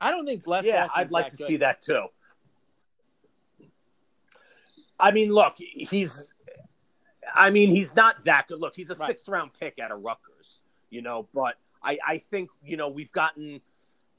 I 0.00 0.10
don't 0.10 0.24
think 0.24 0.44
Bless. 0.44 0.64
yeah, 0.64 0.84
Austin's 0.84 0.92
I'd 0.96 1.10
like 1.10 1.28
to 1.28 1.36
good. 1.36 1.46
see 1.46 1.56
that 1.58 1.82
too. 1.82 2.06
I 5.02 5.10
mean, 5.10 5.32
look, 5.32 5.56
he's. 5.58 6.32
I 7.34 7.50
mean, 7.50 7.70
he's 7.70 7.94
not 7.96 8.24
that 8.24 8.48
good. 8.48 8.60
Look, 8.60 8.74
he's 8.74 8.90
a 8.90 8.94
Right. 8.94 9.08
sixth 9.08 9.28
round 9.28 9.52
pick 9.58 9.78
out 9.78 9.90
of 9.90 10.02
Rutgers, 10.02 10.60
you 10.90 11.02
know. 11.02 11.28
But 11.34 11.56
I, 11.82 11.98
I 12.06 12.18
think 12.18 12.50
you 12.64 12.76
know 12.76 12.88
we've 12.88 13.12
gotten, 13.12 13.60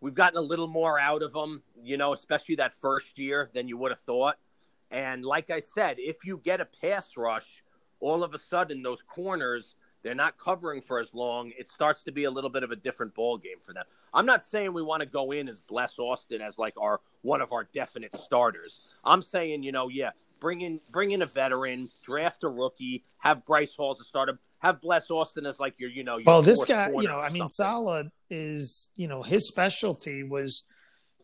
we've 0.02 0.14
gotten 0.14 0.38
a 0.38 0.42
little 0.42 0.68
more 0.68 1.00
out 1.00 1.22
of 1.22 1.34
him, 1.34 1.64
you 1.82 1.98
know, 1.98 2.14
especially 2.14 2.56
that 2.56 2.74
first 2.82 3.18
year 3.18 3.50
than 3.54 3.68
you 3.68 3.78
would 3.78 3.92
have 3.92 4.02
thought. 4.02 4.38
And 4.92 5.24
like 5.26 5.50
I 5.50 5.60
said, 5.62 5.96
if 6.00 6.26
you 6.26 6.40
get 6.44 6.60
a 6.62 6.66
pass 6.66 7.16
rush, 7.18 7.64
all 8.00 8.24
of 8.24 8.34
a 8.34 8.38
sudden 8.38 8.82
those 8.84 9.02
corners 9.02 9.76
they're 10.04 10.14
not 10.14 10.38
covering 10.38 10.82
for 10.82 11.00
as 11.00 11.14
long. 11.14 11.52
It 11.58 11.68
starts 11.68 12.04
to 12.04 12.12
be 12.12 12.26
a 12.26 12.32
little 12.32 12.50
bit 12.50 12.64
of 12.64 12.72
a 12.72 12.76
different 12.76 13.16
ball 13.16 13.38
game 13.38 13.58
for 13.66 13.74
them. 13.74 13.86
I'm 14.14 14.26
not 14.26 14.44
saying 14.44 14.74
we 14.74 14.84
want 14.84 15.00
to 15.00 15.06
go 15.06 15.32
in 15.32 15.48
as 15.48 15.60
Bless 15.62 15.98
Austin 15.98 16.42
as 16.42 16.58
like 16.58 16.74
our 16.80 17.00
one 17.22 17.42
of 17.42 17.54
our 17.54 17.68
definite 17.74 18.14
starters. 18.16 18.98
I'm 19.06 19.22
saying, 19.22 19.64
you 19.64 19.72
know, 19.72 19.88
yeah, 19.88 20.12
bring 20.40 20.62
in 20.62 20.82
bring 20.92 21.12
in 21.12 21.22
a 21.22 21.26
veteran, 21.26 21.90
draft 22.04 22.44
a 22.44 22.50
rookie, 22.50 23.04
have 23.20 23.46
Bryce 23.46 23.76
Hall 23.76 23.92
as 23.92 24.02
a 24.02 24.04
starter, 24.04 24.40
have 24.60 24.82
Bless 24.82 25.10
Austin 25.10 25.46
as 25.46 25.60
like 25.60 25.80
your, 25.80 25.90
you 25.90 26.04
know, 26.04 26.18
your 26.18 26.26
Well, 26.26 26.42
this 26.42 26.64
guy, 26.66 26.90
you 26.90 27.08
know, 27.08 27.18
I 27.18 27.30
mean. 27.30 27.50
Saleh 27.50 28.08
is, 28.30 28.90
you 28.96 29.08
know, 29.08 29.22
his 29.22 29.48
specialty 29.48 30.24
was, 30.24 30.66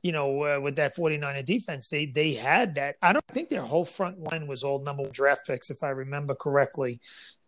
you 0.04 0.14
know, 0.14 0.44
uh, 0.46 0.60
with 0.62 0.78
that 0.78 0.96
49er 0.96 1.44
defense, 1.46 1.90
they 1.90 2.06
they 2.06 2.34
had 2.34 2.76
that. 2.76 2.96
I 3.02 3.12
don't 3.12 3.28
think 3.28 3.50
their 3.50 3.62
whole 3.62 3.86
front 3.86 4.20
line 4.20 4.48
was 4.48 4.64
all 4.64 4.82
number 4.82 5.04
one 5.04 5.12
draft 5.12 5.46
picks, 5.46 5.70
if 5.70 5.84
I 5.84 5.90
remember 5.90 6.34
correctly. 6.34 7.02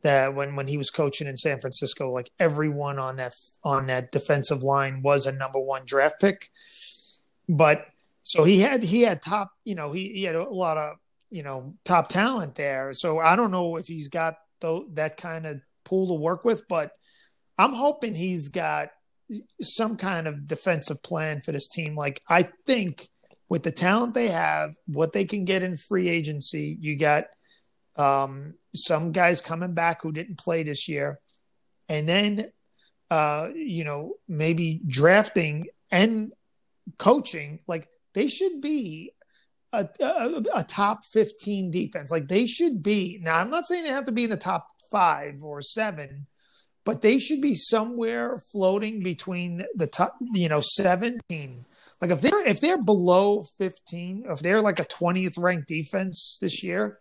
That 0.04 0.34
when 0.34 0.56
when 0.56 0.68
he 0.68 0.78
was 0.78 0.90
coaching 0.90 1.28
in 1.28 1.38
San 1.38 1.60
Francisco, 1.60 2.12
like 2.12 2.32
everyone 2.40 2.98
on 2.98 3.18
that 3.18 3.34
on 3.64 3.88
that 3.88 4.12
defensive 4.12 4.64
line 4.64 5.02
was 5.02 5.26
a 5.26 5.32
number 5.32 5.60
one 5.60 5.84
draft 5.86 6.20
pick. 6.20 6.50
But 7.48 7.86
so 8.24 8.44
he 8.44 8.60
had 8.60 8.84
he 8.84 9.02
had 9.02 9.22
top, 9.22 9.52
you 9.64 9.76
know, 9.76 9.92
he, 9.92 10.10
he 10.14 10.24
had 10.24 10.36
a 10.36 10.50
lot 10.50 10.78
of 10.78 10.96
you 11.30 11.44
know 11.44 11.76
top 11.86 12.08
talent 12.08 12.56
there. 12.56 12.94
So 12.94 13.20
I 13.20 13.36
don't 13.36 13.52
know 13.52 13.76
if 13.76 13.88
he's 13.88 14.10
got 14.10 14.36
tho- 14.60 14.88
that 14.94 15.18
kind 15.18 15.46
of 15.46 15.62
pool 15.84 16.08
to 16.08 16.22
work 16.22 16.46
with, 16.46 16.68
but 16.68 16.92
I'm 17.58 17.74
hoping 17.74 18.16
he's 18.16 18.50
got 18.50 18.90
some 19.62 19.98
kind 19.98 20.28
of 20.28 20.48
defensive 20.48 21.02
plan 21.04 21.42
for 21.42 21.52
this 21.52 21.68
team. 21.68 21.96
Like 21.96 22.22
I 22.28 22.50
think 22.66 23.08
with 23.50 23.64
the 23.64 23.72
talent 23.72 24.14
they 24.14 24.30
have, 24.30 24.76
what 24.88 25.14
they 25.14 25.26
can 25.26 25.46
get 25.46 25.64
in 25.64 25.76
free 25.76 26.10
agency, 26.10 26.78
you 26.80 26.98
got 26.98 27.26
um, 27.98 28.54
some 28.76 29.12
guys 29.12 29.42
coming 29.42 29.74
back 29.74 30.02
who 30.02 30.12
didn't 30.12 30.38
play 30.38 30.64
this 30.64 30.88
year, 30.88 31.20
and 31.90 32.08
then 32.08 32.52
uh, 33.10 33.50
you 33.54 33.84
know 33.84 34.16
maybe 34.28 34.82
drafting 34.88 35.68
and 35.92 36.32
coaching. 36.98 37.60
Like 37.68 37.88
they 38.14 38.28
should 38.28 38.62
be 38.62 39.14
a, 39.74 39.88
a, 40.00 40.44
a 40.56 40.64
top 40.64 41.06
15 41.06 41.72
defense. 41.72 42.12
Like 42.12 42.28
they 42.28 42.46
should 42.46 42.84
be. 42.84 43.20
Now, 43.22 43.38
I'm 43.38 43.50
not 43.50 43.68
saying 43.68 43.84
they 43.84 43.90
have 43.90 44.06
to 44.06 44.12
be 44.12 44.26
in 44.26 44.30
the 44.30 44.38
top 44.38 44.68
five 44.90 45.44
or 45.44 45.62
seven, 45.62 46.28
but 46.86 47.02
they 47.02 47.20
should 47.20 47.42
be 47.42 47.56
somewhere 47.56 48.34
floating 48.52 49.04
between 49.04 49.66
the 49.76 49.88
top, 49.88 50.16
you 50.34 50.50
know, 50.50 50.62
17. 50.62 51.66
Like 52.02 52.12
if 52.12 52.22
they're 52.22 52.46
if 52.46 52.60
they're 52.60 52.82
below 52.82 53.44
15, 53.58 54.26
if 54.30 54.40
they're 54.40 54.62
like 54.62 54.80
a 54.80 54.86
20th 54.86 55.38
ranked 55.38 55.68
defense 55.68 56.40
this 56.42 56.64
year, 56.64 57.00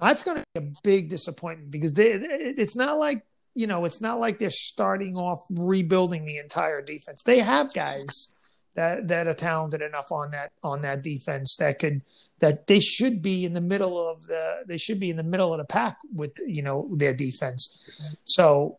that's 0.00 0.22
going 0.22 0.38
to 0.38 0.44
be 0.60 0.66
a 0.66 0.72
big 0.82 1.08
disappointment 1.08 1.70
because 1.70 1.94
they, 1.94 2.12
it's 2.12 2.76
not 2.76 2.98
like 2.98 3.24
you 3.54 3.66
know 3.66 3.84
it's 3.84 4.00
not 4.00 4.20
like 4.20 4.38
they're 4.38 4.50
starting 4.50 5.16
off 5.16 5.40
rebuilding 5.50 6.24
the 6.24 6.38
entire 6.38 6.82
defense. 6.82 7.22
They 7.22 7.38
have 7.38 7.72
guys 7.74 8.34
that 8.74 9.08
that 9.08 9.26
are 9.26 9.34
talented 9.34 9.82
enough 9.82 10.12
on 10.12 10.30
that 10.32 10.52
on 10.62 10.82
that 10.82 11.02
defense 11.02 11.56
that 11.58 11.78
could 11.78 12.02
that 12.40 12.66
they 12.66 12.80
should 12.80 13.22
be 13.22 13.44
in 13.46 13.54
the 13.54 13.60
middle 13.60 13.96
of 14.08 14.26
the 14.26 14.62
they 14.66 14.76
should 14.76 15.00
be 15.00 15.10
in 15.10 15.16
the 15.16 15.22
middle 15.22 15.52
of 15.54 15.58
the 15.58 15.64
pack 15.64 15.96
with 16.14 16.32
you 16.46 16.62
know 16.62 16.88
their 16.96 17.14
defense. 17.14 17.78
So 18.26 18.78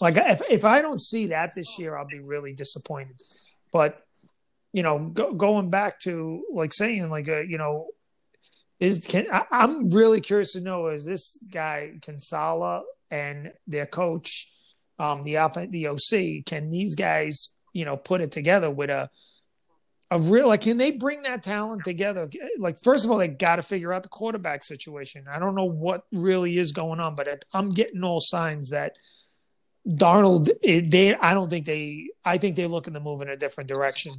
Like 0.00 0.16
if 0.16 0.40
if 0.50 0.64
I 0.64 0.80
don't 0.82 1.00
see 1.02 1.26
that 1.28 1.52
this 1.54 1.78
year, 1.78 1.96
I'll 1.96 2.06
be 2.06 2.20
really 2.20 2.52
disappointed. 2.54 3.16
But 3.72 4.04
you 4.72 4.82
know, 4.82 4.98
go, 4.98 5.32
going 5.34 5.70
back 5.70 5.98
to 6.00 6.44
like 6.52 6.72
saying 6.72 7.08
like 7.10 7.28
uh, 7.28 7.40
you 7.40 7.58
know, 7.58 7.88
is 8.80 9.06
can 9.06 9.26
I, 9.32 9.44
am 9.50 9.90
really 9.90 10.20
curious 10.20 10.52
to 10.52 10.60
know 10.60 10.88
is 10.88 11.04
this 11.04 11.38
guy 11.50 11.94
Kinsella 12.02 12.82
and 13.10 13.52
their 13.66 13.86
coach, 13.86 14.48
um, 14.98 15.24
the 15.24 15.36
alpha 15.38 15.66
the 15.68 15.88
OC, 15.88 16.44
can 16.46 16.70
these 16.70 16.94
guys 16.94 17.54
you 17.72 17.84
know 17.84 17.96
put 17.96 18.20
it 18.20 18.32
together 18.32 18.70
with 18.70 18.90
a 18.90 19.10
a 20.10 20.18
real 20.18 20.48
like 20.48 20.62
can 20.62 20.78
they 20.78 20.90
bring 20.90 21.22
that 21.22 21.42
talent 21.42 21.84
together 21.84 22.30
like 22.58 22.78
first 22.82 23.04
of 23.04 23.10
all 23.10 23.18
they 23.18 23.28
got 23.28 23.56
to 23.56 23.62
figure 23.62 23.92
out 23.92 24.02
the 24.02 24.08
quarterback 24.08 24.64
situation 24.64 25.26
i 25.30 25.38
don't 25.38 25.54
know 25.54 25.66
what 25.66 26.04
really 26.12 26.56
is 26.56 26.72
going 26.72 26.98
on 26.98 27.14
but 27.14 27.44
i'm 27.52 27.74
getting 27.74 28.02
all 28.02 28.18
signs 28.18 28.70
that 28.70 28.96
Darnold, 29.88 30.50
they, 30.60 31.14
I 31.14 31.32
don't 31.32 31.48
think 31.48 31.64
they, 31.64 32.10
I 32.22 32.36
think 32.36 32.56
they're 32.56 32.68
looking 32.68 32.92
to 32.92 33.00
move 33.00 33.22
in 33.22 33.30
a 33.30 33.36
different 33.36 33.72
direction. 33.72 34.12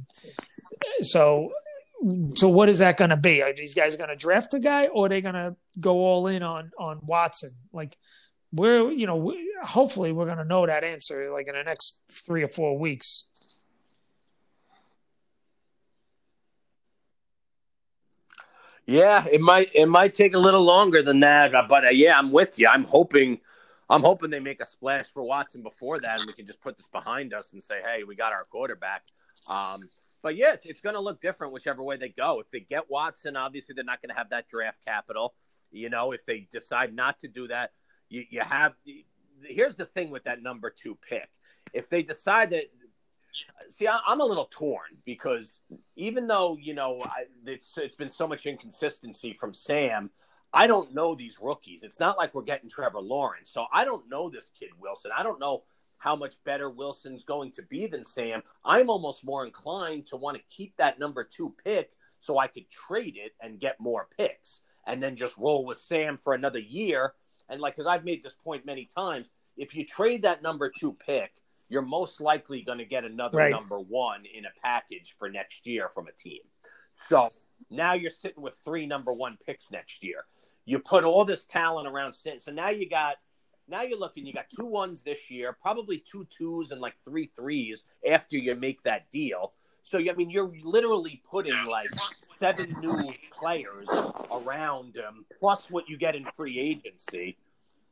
So, 1.02 1.52
so 2.34 2.48
what 2.48 2.68
is 2.68 2.78
that 2.78 2.96
going 2.96 3.10
to 3.10 3.16
be? 3.16 3.42
Are 3.42 3.52
these 3.52 3.74
guys 3.74 3.96
going 3.96 4.10
to 4.10 4.16
draft 4.16 4.54
a 4.54 4.58
guy, 4.58 4.86
or 4.86 5.06
are 5.06 5.08
they 5.08 5.20
going 5.20 5.34
to 5.34 5.56
go 5.78 5.98
all 5.98 6.26
in 6.28 6.42
on 6.42 6.70
on 6.78 7.00
Watson? 7.04 7.52
Like, 7.72 7.96
we're, 8.52 8.90
you 8.90 9.06
know, 9.06 9.16
we, 9.16 9.52
hopefully 9.62 10.12
we're 10.12 10.24
going 10.24 10.38
to 10.38 10.44
know 10.44 10.66
that 10.66 10.82
answer 10.82 11.30
like 11.30 11.46
in 11.46 11.54
the 11.54 11.62
next 11.62 12.00
three 12.10 12.42
or 12.42 12.48
four 12.48 12.78
weeks. 12.78 13.24
Yeah, 18.86 19.24
it 19.30 19.40
might 19.40 19.70
it 19.74 19.86
might 19.86 20.14
take 20.14 20.34
a 20.34 20.38
little 20.38 20.64
longer 20.64 21.02
than 21.02 21.20
that, 21.20 21.52
but 21.68 21.84
uh, 21.84 21.90
yeah, 21.90 22.18
I'm 22.18 22.32
with 22.32 22.58
you. 22.58 22.66
I'm 22.66 22.84
hoping 22.84 23.38
I'm 23.88 24.02
hoping 24.02 24.30
they 24.30 24.40
make 24.40 24.60
a 24.60 24.66
splash 24.66 25.06
for 25.06 25.22
Watson 25.22 25.62
before 25.62 26.00
that, 26.00 26.18
and 26.18 26.26
we 26.26 26.32
can 26.32 26.46
just 26.46 26.60
put 26.60 26.76
this 26.76 26.88
behind 26.88 27.32
us 27.34 27.52
and 27.52 27.62
say, 27.62 27.80
"Hey, 27.84 28.04
we 28.04 28.16
got 28.16 28.32
our 28.32 28.42
quarterback." 28.50 29.02
Um, 29.48 29.88
but 30.22 30.36
yeah, 30.36 30.52
it's, 30.52 30.66
it's 30.66 30.80
going 30.80 30.94
to 30.94 31.00
look 31.00 31.20
different 31.20 31.52
whichever 31.52 31.82
way 31.82 31.96
they 31.96 32.08
go. 32.08 32.40
If 32.40 32.50
they 32.50 32.60
get 32.60 32.90
Watson, 32.90 33.36
obviously 33.36 33.74
they're 33.74 33.84
not 33.84 34.02
going 34.02 34.10
to 34.10 34.16
have 34.16 34.30
that 34.30 34.48
draft 34.48 34.84
capital. 34.84 35.34
You 35.70 35.90
know, 35.90 36.12
if 36.12 36.24
they 36.26 36.48
decide 36.50 36.94
not 36.94 37.18
to 37.20 37.28
do 37.28 37.48
that, 37.48 37.72
you, 38.08 38.24
you 38.28 38.40
have. 38.40 38.74
Here's 39.42 39.76
the 39.76 39.86
thing 39.86 40.10
with 40.10 40.24
that 40.24 40.42
number 40.42 40.70
two 40.70 40.98
pick: 41.08 41.28
if 41.72 41.88
they 41.88 42.02
decide 42.02 42.50
that 42.50 42.64
see 43.68 43.86
i'm 43.86 44.20
a 44.20 44.24
little 44.24 44.48
torn 44.50 44.98
because 45.06 45.60
even 45.94 46.26
though 46.26 46.58
you 46.60 46.74
know 46.74 47.00
it's, 47.46 47.78
it's 47.78 47.94
been 47.94 48.08
so 48.08 48.26
much 48.26 48.44
inconsistency 48.44 49.32
from 49.38 49.54
sam 49.54 50.10
I 50.52 50.66
don't 50.66 50.94
know 50.94 51.14
these 51.14 51.38
rookies. 51.40 51.82
It's 51.82 52.00
not 52.00 52.18
like 52.18 52.34
we're 52.34 52.42
getting 52.42 52.68
Trevor 52.68 53.00
Lawrence. 53.00 53.50
So 53.52 53.66
I 53.72 53.84
don't 53.84 54.08
know 54.08 54.28
this 54.28 54.50
kid 54.58 54.70
Wilson. 54.78 55.12
I 55.16 55.22
don't 55.22 55.38
know 55.38 55.62
how 56.00 56.16
much 56.16 56.42
better 56.44 56.70
Wilson's 56.70 57.24
going 57.24 57.52
to 57.52 57.62
be 57.62 57.86
than 57.86 58.02
Sam. 58.02 58.42
I'm 58.64 58.90
almost 58.90 59.22
more 59.22 59.44
inclined 59.44 60.06
to 60.06 60.16
want 60.16 60.36
to 60.36 60.42
keep 60.48 60.74
that 60.78 60.98
number 60.98 61.28
two 61.30 61.54
pick 61.62 61.90
so 62.20 62.38
I 62.38 62.46
could 62.46 62.68
trade 62.70 63.16
it 63.16 63.32
and 63.40 63.60
get 63.60 63.78
more 63.78 64.08
picks 64.18 64.62
and 64.86 65.02
then 65.02 65.14
just 65.14 65.36
roll 65.36 65.64
with 65.64 65.76
Sam 65.76 66.18
for 66.18 66.32
another 66.32 66.58
year. 66.58 67.12
And 67.50 67.60
like, 67.60 67.76
because 67.76 67.86
I've 67.86 68.04
made 68.04 68.24
this 68.24 68.34
point 68.42 68.64
many 68.64 68.88
times, 68.96 69.30
if 69.58 69.76
you 69.76 69.84
trade 69.84 70.22
that 70.22 70.42
number 70.42 70.70
two 70.70 70.94
pick, 70.94 71.32
you're 71.68 71.82
most 71.82 72.20
likely 72.20 72.62
going 72.62 72.78
to 72.78 72.86
get 72.86 73.04
another 73.04 73.36
right. 73.36 73.52
number 73.52 73.78
one 73.78 74.24
in 74.24 74.46
a 74.46 74.60
package 74.64 75.14
for 75.18 75.28
next 75.28 75.66
year 75.66 75.90
from 75.90 76.08
a 76.08 76.12
team. 76.12 76.40
So 76.92 77.28
now 77.70 77.92
you're 77.92 78.10
sitting 78.10 78.42
with 78.42 78.54
three 78.64 78.86
number 78.86 79.12
one 79.12 79.36
picks 79.44 79.70
next 79.70 80.02
year. 80.02 80.24
You 80.64 80.78
put 80.78 81.04
all 81.04 81.26
this 81.26 81.44
talent 81.44 81.86
around. 81.86 82.14
So 82.14 82.50
now 82.50 82.70
you 82.70 82.88
got 82.88 83.16
now 83.70 83.82
you're 83.82 83.98
looking, 83.98 84.26
you 84.26 84.32
got 84.32 84.50
two 84.50 84.66
ones 84.66 85.02
this 85.02 85.30
year, 85.30 85.56
probably 85.60 85.98
two 85.98 86.26
twos 86.30 86.72
and 86.72 86.80
like 86.80 86.94
three 87.04 87.30
threes 87.36 87.84
after 88.08 88.36
you 88.36 88.54
make 88.54 88.82
that 88.82 89.10
deal. 89.10 89.52
So 89.82 89.98
I 89.98 90.12
mean, 90.14 90.30
you're 90.30 90.52
literally 90.62 91.22
putting 91.30 91.64
like 91.64 91.88
seven 92.20 92.76
new 92.80 93.12
players 93.32 93.88
around 94.30 94.94
him, 94.96 95.24
plus 95.38 95.70
what 95.70 95.88
you 95.88 95.96
get 95.96 96.14
in 96.14 96.24
free 96.36 96.58
agency, 96.58 97.38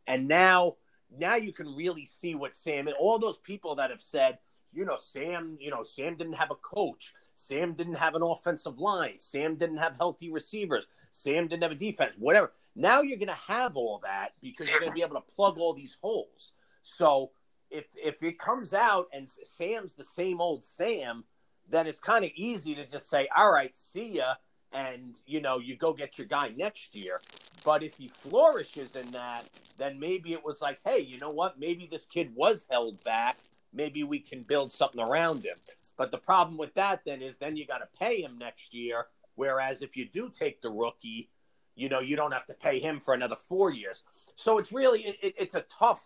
and 0.07 0.29
now 0.29 0.76
now 1.16 1.37
you 1.37 1.53
can 1.53 1.74
really 1.74 2.05
see 2.05 2.35
what 2.35 2.55
Sam 2.55 2.87
and 2.89 2.97
all 3.01 3.18
those 3.18 3.39
people 3.39 3.76
that 3.76 3.91
have 3.91 4.03
said, 4.03 4.39
you 4.73 4.85
know, 4.85 4.97
Sam, 4.97 5.57
you 5.61 5.71
know, 5.71 5.83
Sam 5.83 6.16
didn't 6.16 6.35
have 6.35 6.51
a 6.51 6.57
coach. 6.57 7.14
Sam 7.35 7.75
didn't 7.75 7.95
have 7.95 8.14
an 8.14 8.23
offensive 8.23 8.79
line. 8.79 9.19
Sam 9.19 9.57
didn't 9.57 9.79
have 9.79 9.97
healthy 9.97 10.31
receivers. 10.31 10.87
Sam 11.11 11.49
didn't 11.49 11.62
have 11.62 11.73
a 11.73 11.77
defense. 11.77 12.16
Whatever. 12.19 12.53
Now 12.77 13.03
you're 13.03 13.19
going 13.19 13.29
to 13.29 13.35
have 13.35 13.77
all 13.77 14.01
that 14.05 14.33
because 14.41 14.71
you're 14.71 14.81
going 14.81 14.93
to 14.93 14.95
be 14.95 15.03
able 15.03 15.16
to 15.16 15.35
plug 15.35 15.59
all 15.59 15.75
these 15.75 15.97
holes. 16.01 16.53
So 16.83 17.31
if 17.71 17.87
if 17.95 18.23
it 18.23 18.39
comes 18.39 18.75
out 18.75 19.09
and 19.12 19.29
Sam's 19.45 19.93
the 19.93 20.05
same 20.05 20.41
old 20.41 20.64
Sam, 20.64 21.25
then 21.69 21.87
it's 21.87 21.99
kind 21.99 22.25
of 22.25 22.31
easy 22.35 22.75
to 22.75 22.87
just 22.87 23.09
say, 23.11 23.29
"All 23.37 23.51
right, 23.51 23.75
see 23.75 24.16
ya," 24.16 24.35
and 24.73 25.21
you 25.27 25.41
know, 25.41 25.59
you 25.59 25.77
go 25.77 25.93
get 25.93 26.19
your 26.19 26.27
guy 26.27 26.53
next 26.57 26.95
year. 26.95 27.21
But 27.64 27.83
if 27.83 27.97
he 27.97 28.09
flourishes 28.09 28.97
in 28.97 29.11
that, 29.11 29.45
then 29.77 29.99
maybe 29.99 30.33
it 30.33 30.45
was 30.45 30.61
like, 30.61 30.81
"Hey, 30.85 31.01
you 31.01 31.19
know 31.19 31.31
what? 31.31 31.59
Maybe 31.59 31.87
this 31.87 32.07
kid 32.07 32.35
was 32.35 32.66
held 32.71 33.03
back." 33.05 33.37
Maybe 33.73 34.03
we 34.05 34.21
can 34.21 34.43
build 34.43 34.73
something 34.73 35.01
around 35.01 35.45
him. 35.45 35.57
But 35.97 36.11
the 36.11 36.19
problem 36.19 36.57
with 36.57 36.75
that 36.75 37.01
then 37.05 37.23
is 37.23 37.39
then 37.39 37.57
you 37.57 37.66
got 37.66 37.79
to 37.79 37.99
pay 37.99 38.23
him 38.23 38.39
next 38.39 38.73
year. 38.73 39.07
Whereas 39.35 39.83
if 39.83 39.97
you 39.97 40.09
do 40.09 40.31
take 40.31 40.61
the 40.61 40.71
rookie, 40.71 41.31
you 41.75 41.89
know 41.89 42.01
you 42.01 42.16
don't 42.16 42.33
have 42.33 42.47
to 42.47 42.55
pay 42.55 42.81
him 42.81 43.01
for 43.01 43.14
another 43.14 43.37
four 43.37 43.73
years. 43.73 44.03
So 44.37 44.59
it's 44.59 44.73
really 44.73 45.03
it, 45.03 45.35
it's 45.39 45.55
a 45.55 45.62
tough 45.62 46.05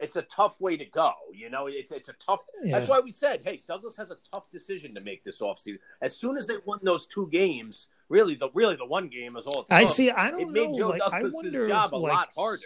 it's 0.00 0.16
a 0.16 0.22
tough 0.22 0.60
way 0.60 0.76
to 0.76 0.84
go. 0.84 1.12
You 1.32 1.50
know, 1.50 1.66
it's 1.66 1.90
it's 1.90 2.08
a 2.08 2.14
tough. 2.14 2.40
Yeah. 2.62 2.78
That's 2.78 2.90
why 2.90 3.00
we 3.00 3.10
said, 3.10 3.40
hey, 3.44 3.62
Douglas 3.66 3.96
has 3.96 4.10
a 4.10 4.18
tough 4.30 4.50
decision 4.50 4.94
to 4.94 5.00
make 5.00 5.24
this 5.24 5.40
offseason. 5.40 5.78
As 6.00 6.16
soon 6.16 6.36
as 6.36 6.46
they 6.46 6.56
won 6.64 6.80
those 6.82 7.06
two 7.06 7.28
games, 7.30 7.88
really 8.08 8.34
the 8.34 8.50
really 8.54 8.76
the 8.76 8.86
one 8.86 9.08
game 9.08 9.36
is 9.36 9.46
all. 9.46 9.66
I 9.70 9.84
see. 9.84 10.10
I 10.10 10.30
don't 10.30 10.40
it 10.40 10.48
made 10.50 10.70
know. 10.70 10.78
Joe 10.78 10.88
like, 10.88 11.02
I 11.02 11.22
wonder 11.24 11.68
job 11.68 11.90
if, 11.90 11.92
a 11.92 11.96
lot 11.96 12.28
harder. 12.36 12.62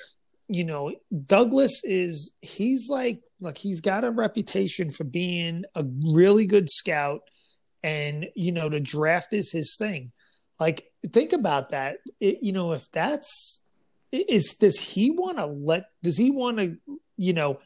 You 0.49 0.65
know, 0.65 0.95
Douglas 1.27 1.85
is 1.85 2.33
he's 2.41 2.89
like 2.89 3.21
like 3.41 3.59
he's 3.59 3.81
got 3.81 4.05
a 4.05 4.11
reputation 4.11 4.91
for 4.91 5.05
being 5.05 5.65
a 5.75 5.85
really 6.15 6.47
good 6.47 6.69
scout 6.69 7.21
and 7.83 8.27
you 8.35 8.53
know 8.53 8.69
the 8.69 8.81
draft 8.81 9.33
is 9.33 9.53
his 9.53 9.77
thing. 9.79 10.13
Like 10.59 10.91
think 11.13 11.33
about 11.33 11.71
that. 11.71 11.99
It, 12.21 12.39
you 12.43 12.53
know 12.53 12.73
if 12.73 12.91
that's 12.93 13.61
is 14.11 14.57
does 14.61 14.79
he 14.79 15.11
want 15.11 15.39
to 15.39 15.47
let 15.47 15.85
does 16.03 16.17
he 16.17 16.31
want 16.31 16.59
to 16.59 16.77
you 17.17 17.33
know 17.33 17.61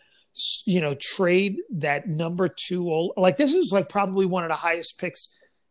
you 0.67 0.81
know 0.81 0.95
trade 1.01 1.59
that 1.71 2.09
number 2.09 2.49
two 2.49 2.91
old 2.91 3.13
like 3.17 3.37
this 3.37 3.53
is 3.53 3.71
like 3.73 3.89
probably 3.89 4.27
one 4.27 4.45
of 4.45 4.51
the 4.51 4.57
highest 4.57 4.99
picks 4.99 5.29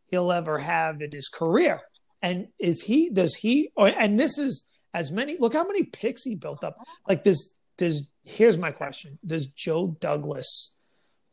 he'll 0.07 0.31
ever 0.31 0.59
have 0.59 1.01
in 1.01 1.09
his 1.11 1.29
career. 1.29 1.81
And 2.21 2.49
is 2.59 2.83
he 2.83 3.09
does 3.09 3.33
he 3.35 3.71
or 3.75 3.87
and 3.87 4.19
this 4.19 4.37
is 4.37 4.67
as 4.93 5.11
many 5.11 5.37
look 5.39 5.53
how 5.53 5.65
many 5.65 5.83
picks 5.83 6.23
he 6.23 6.35
built 6.35 6.63
up. 6.63 6.77
Like 7.07 7.23
this 7.23 7.57
does 7.81 8.11
here's 8.23 8.59
my 8.59 8.69
question 8.69 9.17
does 9.25 9.47
joe 9.47 9.97
douglas 9.99 10.75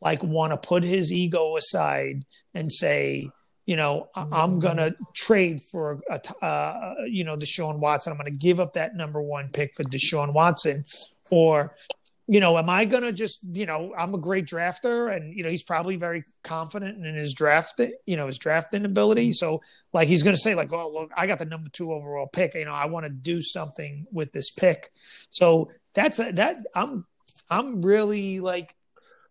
like 0.01 0.23
want 0.23 0.51
to 0.51 0.57
put 0.57 0.83
his 0.83 1.13
ego 1.13 1.55
aside 1.55 2.25
and 2.55 2.73
say 2.73 3.29
you 3.67 3.75
know 3.75 4.07
i'm 4.15 4.59
gonna 4.59 4.91
trade 5.15 5.61
for 5.71 6.01
a, 6.09 6.43
uh, 6.43 6.95
you 7.07 7.23
know 7.23 7.37
deshaun 7.37 7.77
watson 7.77 8.11
i'm 8.11 8.17
gonna 8.17 8.31
give 8.31 8.59
up 8.59 8.73
that 8.73 8.95
number 8.95 9.21
one 9.21 9.47
pick 9.49 9.75
for 9.75 9.83
deshaun 9.83 10.33
watson 10.33 10.83
or 11.31 11.75
you 12.31 12.39
know, 12.39 12.59
am 12.59 12.69
I 12.69 12.85
going 12.85 13.01
to 13.01 13.11
just, 13.11 13.39
you 13.53 13.65
know, 13.65 13.91
I'm 13.97 14.13
a 14.13 14.19
great 14.19 14.45
drafter 14.45 15.11
and, 15.11 15.35
you 15.35 15.41
know, 15.41 15.49
he's 15.49 15.63
probably 15.63 15.95
very 15.95 16.23
confident 16.43 17.03
in 17.03 17.15
his 17.15 17.33
draft, 17.33 17.81
you 18.05 18.17
know, 18.17 18.27
his 18.27 18.37
drafting 18.37 18.85
ability. 18.85 19.31
So, 19.31 19.63
like, 19.93 20.07
he's 20.07 20.21
going 20.21 20.35
to 20.35 20.39
say, 20.39 20.53
like, 20.53 20.71
oh, 20.71 20.91
look, 20.93 21.09
I 21.17 21.25
got 21.25 21.39
the 21.39 21.45
number 21.45 21.71
two 21.73 21.91
overall 21.91 22.27
pick. 22.27 22.53
You 22.53 22.65
know, 22.65 22.71
I 22.71 22.85
want 22.85 23.07
to 23.07 23.09
do 23.09 23.41
something 23.41 24.05
with 24.11 24.31
this 24.31 24.51
pick. 24.51 24.91
So 25.31 25.71
that's 25.93 26.19
a, 26.19 26.31
that 26.33 26.57
I'm, 26.73 27.05
I'm 27.49 27.81
really 27.81 28.39
like, 28.39 28.75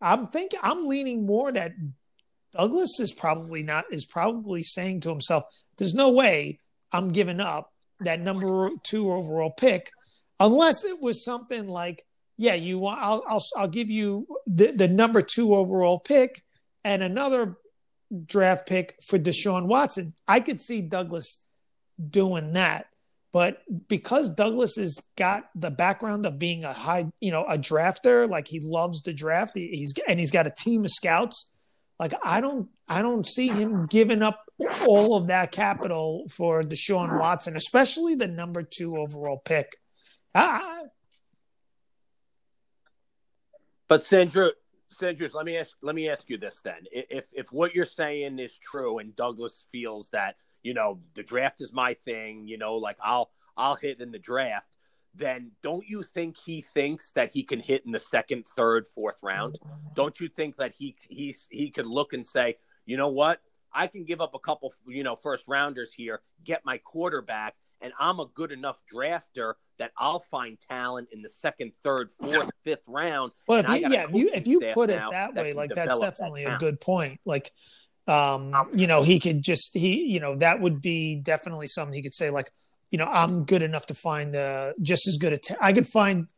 I'm 0.00 0.28
thinking, 0.28 0.60
I'm 0.62 0.86
leaning 0.86 1.26
more 1.26 1.50
that 1.50 1.72
Douglas 2.52 3.00
is 3.00 3.12
probably 3.12 3.62
not, 3.62 3.86
is 3.90 4.04
probably 4.04 4.62
saying 4.62 5.00
to 5.00 5.10
himself, 5.10 5.44
there's 5.76 5.94
no 5.94 6.10
way 6.10 6.60
I'm 6.92 7.10
giving 7.10 7.40
up 7.40 7.72
that 8.00 8.20
number 8.20 8.70
two 8.84 9.12
overall 9.12 9.50
pick 9.50 9.90
unless 10.40 10.84
it 10.84 11.00
was 11.00 11.24
something 11.24 11.68
like, 11.68 12.04
yeah, 12.36 12.54
you 12.54 12.78
want 12.78 13.00
I'll 13.00 13.24
I'll 13.28 13.44
I'll 13.56 13.68
give 13.68 13.90
you 13.90 14.26
the, 14.46 14.70
the 14.70 14.88
number 14.88 15.22
two 15.22 15.54
overall 15.54 15.98
pick 15.98 16.42
and 16.84 17.02
another 17.02 17.56
draft 18.24 18.68
pick 18.68 18.96
for 19.04 19.18
Deshaun 19.18 19.66
Watson. 19.66 20.14
I 20.26 20.40
could 20.40 20.60
see 20.60 20.82
Douglas 20.82 21.44
doing 21.98 22.52
that. 22.52 22.86
But 23.32 23.62
because 23.88 24.30
Douglas 24.30 24.76
has 24.76 25.02
got 25.16 25.50
the 25.54 25.70
background 25.70 26.24
of 26.24 26.38
being 26.38 26.64
a 26.64 26.72
high, 26.72 27.06
you 27.20 27.30
know, 27.30 27.44
a 27.44 27.58
drafter, 27.58 28.28
like 28.28 28.48
he 28.48 28.60
loves 28.62 29.02
to 29.02 29.12
draft, 29.12 29.52
he's 29.54 29.94
and 30.08 30.18
he's 30.18 30.30
got 30.30 30.46
a 30.46 30.52
team 30.56 30.84
of 30.84 30.90
scouts. 30.90 31.52
Like 32.00 32.14
I 32.24 32.40
don't, 32.40 32.70
I 32.88 33.02
don't 33.02 33.26
see 33.26 33.48
him 33.48 33.86
giving 33.86 34.22
up 34.22 34.44
all 34.86 35.14
of 35.14 35.26
that 35.26 35.52
capital 35.52 36.24
for 36.30 36.62
Deshaun 36.62 37.18
Watson, 37.20 37.56
especially 37.56 38.14
the 38.14 38.28
number 38.28 38.62
two 38.62 38.96
overall 38.96 39.42
pick. 39.44 39.76
I, 40.34 40.84
But 43.88 44.02
Sandra, 44.02 44.50
Sanders, 44.90 45.32
let 45.34 45.46
me 45.46 45.56
ask 45.56 45.76
let 45.82 45.94
me 45.94 46.08
ask 46.08 46.28
you 46.28 46.36
this 46.36 46.60
then. 46.62 46.84
If 46.92 47.26
if 47.32 47.50
what 47.52 47.74
you're 47.74 47.86
saying 47.86 48.38
is 48.38 48.56
true 48.58 48.98
and 48.98 49.16
Douglas 49.16 49.64
feels 49.72 50.10
that, 50.10 50.36
you 50.68 50.74
know, 50.74 51.00
the 51.14 51.22
draft 51.22 51.62
is 51.62 51.72
my 51.72 51.94
thing, 51.94 52.46
you 52.46 52.58
know, 52.58 52.76
like 52.76 52.98
I'll 53.02 53.30
I'll 53.56 53.74
hit 53.74 54.02
in 54.02 54.12
the 54.12 54.18
draft, 54.18 54.76
then 55.14 55.52
don't 55.62 55.88
you 55.88 56.02
think 56.02 56.36
he 56.36 56.60
thinks 56.60 57.10
that 57.12 57.32
he 57.32 57.42
can 57.42 57.58
hit 57.58 57.86
in 57.86 57.92
the 57.92 57.98
second, 57.98 58.46
third, 58.54 58.86
fourth 58.86 59.18
round? 59.22 59.58
Don't 59.94 60.20
you 60.20 60.28
think 60.28 60.58
that 60.58 60.74
he 60.74 60.94
he 61.08 61.34
he 61.48 61.70
can 61.70 61.86
look 61.86 62.12
and 62.12 62.24
say, 62.24 62.56
you 62.84 62.98
know 62.98 63.08
what? 63.08 63.40
I 63.72 63.86
can 63.86 64.04
give 64.04 64.20
up 64.20 64.34
a 64.34 64.38
couple, 64.38 64.74
you 64.86 65.02
know, 65.02 65.16
first 65.16 65.44
rounders 65.48 65.90
here, 65.94 66.20
get 66.44 66.66
my 66.66 66.76
quarterback, 66.76 67.54
and 67.80 67.94
I'm 67.98 68.20
a 68.20 68.26
good 68.26 68.52
enough 68.52 68.82
drafter 68.92 69.54
that 69.78 69.92
I'll 69.96 70.20
find 70.20 70.58
talent 70.68 71.08
in 71.12 71.22
the 71.22 71.30
second, 71.30 71.72
third, 71.82 72.10
fourth, 72.20 72.50
fifth 72.62 72.84
round. 72.86 73.32
Well, 73.46 73.60
if 73.60 73.68
you, 73.70 73.88
yeah, 73.88 74.04
if 74.04 74.14
you 74.14 74.30
if 74.34 74.46
you 74.46 74.60
put 74.74 74.90
it 74.90 75.00
that 75.10 75.34
way, 75.34 75.52
that 75.52 75.56
like 75.56 75.74
that's 75.74 75.98
definitely 75.98 76.44
that 76.44 76.56
a 76.56 76.58
good 76.58 76.78
point. 76.78 77.20
Like, 77.24 77.52
um, 78.08 78.54
you 78.74 78.86
know, 78.86 79.02
he 79.02 79.20
could 79.20 79.42
just 79.42 79.76
he, 79.76 80.06
you 80.06 80.20
know, 80.20 80.36
that 80.36 80.60
would 80.60 80.80
be 80.80 81.16
definitely 81.16 81.66
something 81.66 81.94
he 81.94 82.02
could 82.02 82.14
say. 82.14 82.30
Like, 82.30 82.50
you 82.90 82.98
know, 82.98 83.04
I'm 83.04 83.44
good 83.44 83.62
enough 83.62 83.86
to 83.86 83.94
find 83.94 84.34
uh, 84.34 84.72
just 84.80 85.06
as 85.06 85.18
good 85.18 85.34
a. 85.34 85.38
T- 85.38 85.54
I 85.60 85.72
could 85.72 85.86
find 85.86 86.28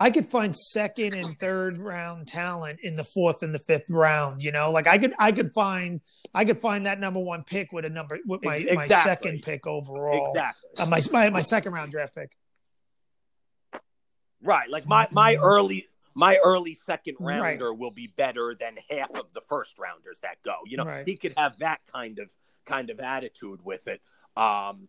I 0.00 0.10
could 0.10 0.26
find 0.26 0.54
second 0.54 1.16
and 1.16 1.38
third 1.38 1.78
round 1.78 2.28
talent 2.28 2.80
in 2.82 2.94
the 2.94 3.04
fourth 3.04 3.42
and 3.42 3.54
the 3.54 3.58
fifth 3.58 3.90
round. 3.90 4.42
You 4.42 4.52
know, 4.52 4.70
like 4.70 4.86
I 4.86 4.96
could 4.96 5.12
I 5.18 5.32
could 5.32 5.52
find 5.52 6.00
I 6.34 6.44
could 6.44 6.60
find 6.60 6.86
that 6.86 7.00
number 7.00 7.20
one 7.20 7.42
pick 7.42 7.72
with 7.72 7.84
a 7.84 7.90
number 7.90 8.18
with 8.24 8.42
my 8.44 8.56
exactly. 8.56 8.76
my 8.76 8.86
second 8.86 9.42
pick 9.42 9.66
overall. 9.66 10.30
Exactly. 10.30 10.70
Uh, 10.78 10.86
my, 10.86 11.00
my 11.12 11.30
my 11.30 11.42
second 11.42 11.72
round 11.72 11.90
draft 11.90 12.14
pick. 12.14 12.30
Right. 14.40 14.70
Like 14.70 14.86
my 14.86 15.08
my 15.10 15.34
early 15.34 15.86
my 16.18 16.36
early 16.38 16.74
second 16.74 17.16
rounder 17.20 17.70
right. 17.70 17.78
will 17.78 17.92
be 17.92 18.08
better 18.08 18.52
than 18.58 18.76
half 18.90 19.08
of 19.14 19.32
the 19.34 19.40
first 19.40 19.78
rounders 19.78 20.18
that 20.20 20.42
go. 20.42 20.56
You 20.66 20.76
know, 20.76 20.84
right. 20.84 21.06
he 21.06 21.14
could 21.14 21.32
have 21.36 21.56
that 21.60 21.78
kind 21.86 22.18
of 22.18 22.28
kind 22.66 22.90
of 22.90 22.98
attitude 22.98 23.64
with 23.64 23.86
it. 23.86 24.00
Um 24.36 24.88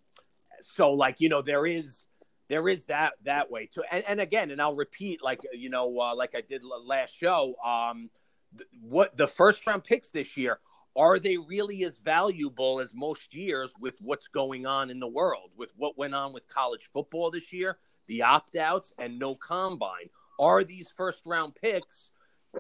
so 0.62 0.94
like, 0.94 1.22
you 1.22 1.30
know, 1.30 1.44
there 1.44 1.68
is 1.68 2.06
there 2.48 2.68
is 2.68 2.86
that 2.86 3.14
that 3.26 3.52
way 3.52 3.68
too. 3.68 3.84
And, 3.92 4.04
and 4.08 4.20
again, 4.20 4.50
and 4.50 4.60
I'll 4.60 4.76
repeat, 4.76 5.22
like 5.22 5.42
you 5.54 5.70
know, 5.70 6.00
uh, 6.00 6.16
like 6.16 6.34
I 6.34 6.42
did 6.42 6.64
last 6.64 7.16
show. 7.16 7.54
Um, 7.64 8.10
th- 8.58 8.68
what 8.82 9.16
the 9.16 9.28
first 9.28 9.68
round 9.68 9.84
picks 9.84 10.10
this 10.10 10.36
year 10.36 10.60
are 10.96 11.20
they 11.20 11.38
really 11.38 11.84
as 11.84 11.98
valuable 11.98 12.80
as 12.80 12.92
most 12.96 13.36
years 13.36 13.72
with 13.80 13.94
what's 14.02 14.28
going 14.28 14.66
on 14.66 14.90
in 14.90 15.00
the 15.00 15.08
world, 15.08 15.52
with 15.56 15.72
what 15.78 15.96
went 15.96 16.16
on 16.16 16.34
with 16.34 16.48
college 16.48 16.90
football 16.92 17.30
this 17.30 17.54
year, 17.54 17.78
the 18.08 18.24
opt 18.24 18.56
outs, 18.56 18.94
and 18.98 19.20
no 19.20 19.36
combine? 19.36 20.10
Are 20.40 20.64
these 20.64 20.92
first 20.96 21.22
round 21.26 21.54
picks 21.56 22.10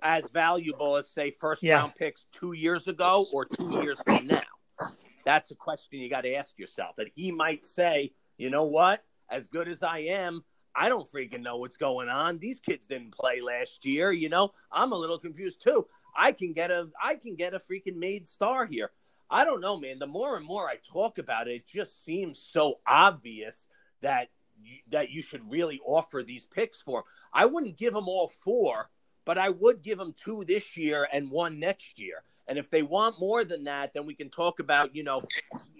as 0.03 0.29
valuable 0.29 0.97
as 0.97 1.09
say 1.09 1.31
first 1.31 1.63
yeah. 1.63 1.79
round 1.79 1.95
picks 1.95 2.25
two 2.31 2.53
years 2.53 2.87
ago 2.87 3.25
or 3.33 3.45
two 3.45 3.81
years 3.81 3.97
from 4.05 4.27
now? 4.27 4.91
That's 5.25 5.49
a 5.51 5.55
question 5.55 5.99
you 5.99 6.09
got 6.09 6.21
to 6.21 6.35
ask 6.35 6.59
yourself. 6.59 6.97
That 6.97 7.07
he 7.15 7.31
might 7.31 7.65
say, 7.65 8.11
you 8.37 8.49
know 8.49 8.65
what? 8.65 9.03
as 9.29 9.47
good 9.47 9.67
as 9.67 9.83
I 9.83 9.99
am, 9.99 10.43
I 10.75 10.89
don't 10.89 11.09
freaking 11.09 11.41
know 11.41 11.57
what's 11.57 11.77
going 11.77 12.09
on. 12.09 12.37
These 12.37 12.59
kids 12.59 12.85
didn't 12.85 13.11
play 13.11 13.41
last 13.41 13.85
year, 13.85 14.11
you 14.11 14.29
know. 14.29 14.51
I'm 14.71 14.91
a 14.91 14.97
little 14.97 15.19
confused 15.19 15.63
too. 15.63 15.87
I 16.15 16.31
can 16.31 16.53
get 16.53 16.71
a 16.71 16.89
I 17.01 17.15
can 17.15 17.35
get 17.35 17.53
a 17.53 17.59
freaking 17.59 17.95
made 17.95 18.27
star 18.27 18.65
here. 18.65 18.91
I 19.29 19.45
don't 19.45 19.61
know, 19.61 19.77
man. 19.77 19.99
The 19.99 20.07
more 20.07 20.37
and 20.37 20.45
more 20.45 20.67
I 20.67 20.77
talk 20.91 21.17
about 21.17 21.47
it, 21.47 21.55
it 21.55 21.67
just 21.67 22.03
seems 22.03 22.39
so 22.39 22.79
obvious 22.87 23.67
that 24.01 24.29
you, 24.63 24.77
that 24.91 25.09
you 25.09 25.21
should 25.21 25.49
really 25.49 25.79
offer 25.85 26.23
these 26.23 26.45
picks 26.45 26.81
for. 26.81 27.03
I 27.33 27.45
wouldn't 27.45 27.77
give 27.77 27.93
them 27.93 28.07
all 28.07 28.27
four, 28.27 28.89
but 29.25 29.37
I 29.37 29.49
would 29.49 29.81
give 29.81 29.97
them 29.97 30.13
two 30.13 30.43
this 30.45 30.77
year 30.77 31.07
and 31.11 31.29
one 31.31 31.59
next 31.59 31.99
year. 31.99 32.23
And 32.47 32.57
if 32.57 32.71
they 32.71 32.81
want 32.81 33.19
more 33.19 33.45
than 33.45 33.65
that, 33.65 33.93
then 33.93 34.05
we 34.05 34.15
can 34.15 34.29
talk 34.29 34.59
about, 34.59 34.95
you 34.95 35.03
know, 35.03 35.21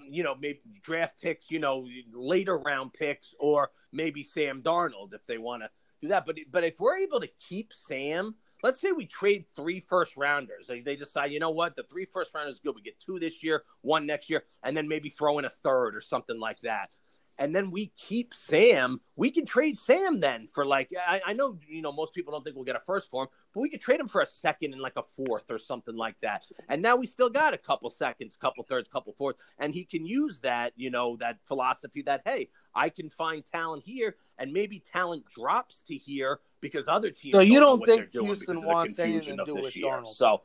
you 0.08 0.24
know, 0.24 0.36
maybe 0.40 0.62
draft 0.84 1.20
picks, 1.22 1.50
you 1.50 1.60
know, 1.60 1.88
later 2.14 2.58
round 2.58 2.94
picks, 2.94 3.34
or 3.40 3.72
maybe 3.92 4.24
Sam 4.24 4.62
Darnold 4.62 5.14
if 5.14 5.26
they 5.26 5.40
want 5.40 5.64
to 5.64 5.70
do 6.02 6.10
that. 6.10 6.26
But 6.26 6.38
but 6.52 6.64
if 6.64 6.80
we're 6.80 6.98
able 6.98 7.20
to 7.22 7.30
keep 7.48 7.74
Sam, 7.74 8.36
let's 8.62 8.80
say 8.80 8.92
we 8.92 9.08
trade 9.08 9.46
three 9.56 9.80
first 9.80 10.16
rounders. 10.16 10.68
They, 10.68 10.82
they 10.82 10.96
decide, 10.96 11.32
you 11.32 11.40
know 11.40 11.50
what, 11.50 11.76
the 11.76 11.84
three 11.84 12.06
first 12.06 12.34
rounders 12.36 12.60
good. 12.60 12.76
We 12.76 12.82
get 12.82 13.00
two 13.00 13.20
this 13.20 13.44
year, 13.44 13.64
one 13.82 14.06
next 14.06 14.30
year, 14.30 14.44
and 14.64 14.78
then 14.78 14.88
maybe 14.88 15.10
throw 15.10 15.40
in 15.40 15.46
a 15.46 15.50
third 15.50 15.96
or 15.96 16.02
something 16.02 16.40
like 16.40 16.60
that 16.62 16.92
and 17.40 17.56
then 17.56 17.72
we 17.72 17.88
keep 17.98 18.34
Sam, 18.34 19.00
we 19.16 19.32
can 19.32 19.46
trade 19.46 19.78
Sam 19.78 20.20
then 20.20 20.46
for 20.46 20.66
like 20.66 20.92
I, 21.08 21.22
I, 21.26 21.34
know 21.34 21.58
you 21.68 21.82
know 21.82 21.92
most 21.92 22.14
people 22.14 22.34
don't 22.34 22.44
think 22.44 22.58
we'll 22.58 22.66
get 22.66 22.76
a 22.76 22.82
first 22.86 23.10
for 23.10 23.24
him, 23.24 23.30
but 23.54 23.62
we 23.62 23.70
could 23.70 23.80
trade 23.80 24.00
him 24.00 24.10
for 24.10 24.22
a 24.22 24.26
second 24.26 24.74
and 24.74 24.82
like 24.82 24.98
a 24.98 25.04
fourth 25.04 25.50
or 25.50 25.58
something 25.58 25.96
like 25.96 26.20
that. 26.22 26.46
And 26.68 26.82
now 26.82 26.98
we 26.98 27.06
still 27.06 27.30
got 27.30 27.54
a 27.54 27.58
couple 27.58 27.90
seconds, 27.90 28.36
couple 28.40 28.66
thirds, 28.66 28.90
couple 28.90 29.14
fourths, 29.14 29.42
and 29.58 29.74
he 29.74 29.86
can 29.86 30.06
use 30.06 30.42
that 30.42 30.74
you 30.76 30.92
know 30.92 31.16
that 31.22 31.38
philosophy 31.46 32.02
that 32.04 32.22
hey, 32.26 32.50
I 32.76 32.90
can 32.90 33.10
find 33.10 33.44
talent 33.46 33.84
here, 33.86 34.18
and 34.38 34.52
maybe 34.52 34.80
talent 34.80 35.24
drops 35.34 35.82
to 35.84 35.96
here 35.96 36.42
because 36.60 36.90
other 36.90 37.10
teams. 37.10 37.36
So 37.36 37.40
you 37.40 37.62
don't, 37.62 37.80
don't 37.80 37.88
think 37.88 38.12
Houston 38.12 38.62
wants 38.64 39.00
anything 39.00 39.38
to 39.38 39.44
do 39.46 39.56
with 39.56 39.76
year. 39.76 39.86
Darnold? 39.86 40.14
So. 40.14 40.42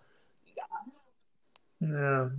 No. 1.80 2.30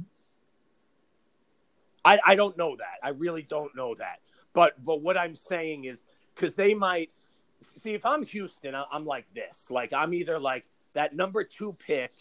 I, 2.05 2.19
I 2.23 2.35
don't 2.35 2.55
know 2.55 2.75
that. 2.77 2.99
I 3.03 3.09
really 3.09 3.41
don't 3.41 3.75
know 3.75 3.95
that. 3.95 4.19
But 4.55 4.83
but 4.83 5.01
what 5.01 5.17
I'm 5.17 5.35
saying 5.35 5.83
is 5.83 6.03
because 6.33 6.55
they 6.55 6.73
might 6.73 7.13
see 7.61 7.93
if 7.93 8.05
I'm 8.05 8.23
Houston, 8.25 8.73
I'm 8.73 9.05
like 9.05 9.25
this. 9.35 9.67
Like 9.69 9.93
I'm 9.93 10.13
either 10.15 10.39
like 10.39 10.65
that 10.93 11.15
number 11.15 11.43
two 11.43 11.73
pick. 11.73 12.11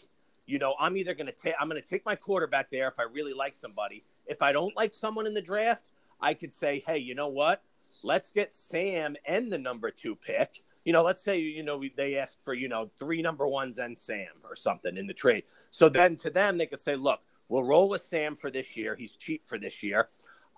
You 0.45 0.59
know, 0.59 0.75
I'm 0.79 0.97
either 0.99 1.15
gonna 1.15 1.33
take 1.33 1.55
I'm 1.59 1.69
gonna 1.69 1.81
take 1.81 2.05
my 2.05 2.17
quarterback 2.17 2.71
there 2.71 2.89
if 2.89 2.99
I 2.99 3.05
really 3.05 3.33
like 3.33 3.55
somebody. 3.57 4.05
If 4.27 4.43
I 4.43 4.53
don't 4.53 4.77
like 4.77 4.93
someone 4.93 5.27
in 5.27 5.33
the 5.33 5.41
draft, 5.41 5.89
I 6.21 6.35
could 6.35 6.53
say, 6.53 6.83
hey, 6.87 6.99
you 6.99 7.15
know 7.15 7.29
what? 7.29 7.63
Let's 8.03 8.33
get 8.33 8.53
Sam 8.53 9.17
and 9.25 9.51
the 9.51 9.59
number 9.59 9.93
two 9.93 10.17
pick. 10.17 10.63
You 10.85 10.93
know, 10.93 11.03
let's 11.03 11.23
say 11.23 11.39
you 11.39 11.63
know 11.63 11.83
they 11.97 12.17
ask 12.17 12.37
for 12.43 12.53
you 12.53 12.69
know 12.69 12.91
three 12.99 13.23
number 13.23 13.47
ones 13.47 13.79
and 13.79 13.97
Sam 13.97 14.27
or 14.43 14.57
something 14.57 14.97
in 14.97 15.07
the 15.07 15.15
trade. 15.15 15.45
So 15.71 15.89
then 15.89 16.17
to 16.17 16.31
them 16.31 16.59
they 16.59 16.67
could 16.67 16.81
say, 16.81 16.97
look, 16.97 17.21
we'll 17.49 17.63
roll 17.63 17.89
with 17.89 18.03
Sam 18.03 18.35
for 18.35 18.51
this 18.51 18.77
year. 18.77 18.97
He's 18.97 19.15
cheap 19.15 19.47
for 19.47 19.57
this 19.57 19.85
year. 19.85 20.09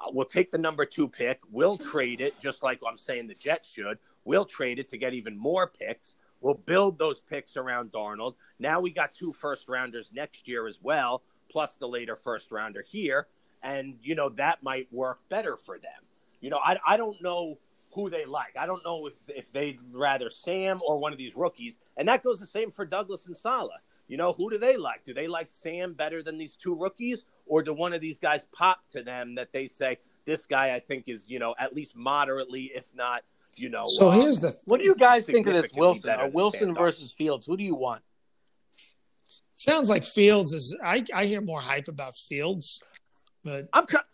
Uh, 0.01 0.11
we'll 0.13 0.27
take 0.27 0.51
the 0.51 0.59
number 0.59 0.85
two 0.85 1.09
pick. 1.09 1.41
We'll 1.51 1.79
trade 1.79 2.21
it, 2.21 2.39
just 2.41 2.63
like 2.63 2.81
I'm 2.87 2.99
saying 2.99 3.29
the 3.29 3.35
Jets 3.35 3.69
should. 3.69 3.99
We'll 4.25 4.45
trade 4.45 4.79
it 4.79 4.89
to 4.91 4.99
get 4.99 5.15
even 5.15 5.37
more 5.39 5.67
picks. 5.69 6.15
We'll 6.41 6.55
build 6.55 6.99
those 6.99 7.21
picks 7.21 7.57
around 7.57 7.93
Darnold. 7.93 8.35
Now 8.59 8.81
we 8.81 8.91
got 8.91 9.15
two 9.15 9.33
first 9.33 9.69
rounders 9.69 10.11
next 10.13 10.47
year 10.47 10.67
as 10.67 10.79
well, 10.83 11.23
plus 11.51 11.77
the 11.77 11.89
later 11.89 12.17
first 12.17 12.53
rounder 12.53 12.85
here. 12.87 13.27
And, 13.63 13.97
you 14.03 14.15
know, 14.15 14.29
that 14.31 14.63
might 14.63 14.93
work 14.93 15.21
better 15.29 15.57
for 15.57 15.79
them. 15.79 15.91
You 16.41 16.51
know, 16.51 16.59
I, 16.59 16.79
I 16.87 16.97
don't 16.97 17.21
know 17.23 17.59
who 17.93 18.11
they 18.11 18.27
like. 18.27 18.57
I 18.59 18.67
don't 18.67 18.85
know 18.85 19.07
if, 19.07 19.15
if 19.29 19.51
they'd 19.51 19.79
rather 19.91 20.29
Sam 20.29 20.81
or 20.87 20.99
one 20.99 21.13
of 21.13 21.19
these 21.19 21.35
rookies. 21.35 21.79
And 21.97 22.07
that 22.09 22.23
goes 22.23 22.39
the 22.39 22.47
same 22.47 22.71
for 22.71 22.85
Douglas 22.85 23.27
and 23.27 23.37
Saleh. 23.37 23.81
You 24.09 24.17
know, 24.17 24.33
who 24.33 24.51
do 24.51 24.59
they 24.59 24.77
like? 24.77 25.05
Do 25.05 25.15
they 25.15 25.27
like 25.27 25.51
Sam 25.51 25.95
better 25.95 26.23
than 26.23 26.39
these 26.39 26.57
two 26.57 26.75
rookies? 26.75 27.25
or 27.47 27.63
do 27.63 27.73
one 27.73 27.93
of 27.93 28.01
these 28.01 28.19
guys 28.19 28.45
pop 28.53 28.81
to 28.89 29.03
them 29.03 29.37
that 29.37 29.53
they 29.53 29.67
say 29.67 29.99
this 30.25 30.45
guy 30.45 30.75
I 30.75 30.81
think 30.81 31.05
is 31.07 31.25
you 31.29 31.39
know 31.39 31.55
at 31.59 31.75
least 31.75 31.97
moderately, 31.97 32.73
if 32.75 32.85
not 32.95 33.23
you 33.55 33.71
know. 33.71 33.85
So 33.87 34.11
um, 34.11 34.21
here's 34.21 34.41
the. 34.41 34.57
What 34.65 34.79
do 34.79 34.85
you 34.85 34.95
guys 34.95 35.25
think 35.25 35.47
of 35.47 35.55
this 35.55 35.73
Wilson? 35.73 36.11
Or 36.11 36.29
Wilson 36.29 36.75
versus 36.75 37.13
Fields. 37.13 37.47
Who 37.47 37.57
do 37.57 37.65
you 37.65 37.75
want? 37.75 38.03
Sounds 39.55 39.89
like 39.89 40.05
Fields 40.05 40.53
is. 40.53 40.77
I 40.85 41.05
I 41.15 41.25
hear 41.25 41.41
more 41.41 41.61
hype 41.61 41.89
about 41.89 42.17
Fields, 42.17 42.83
but 43.43 43.69
I'm. 43.73 43.87
Kind 43.87 44.05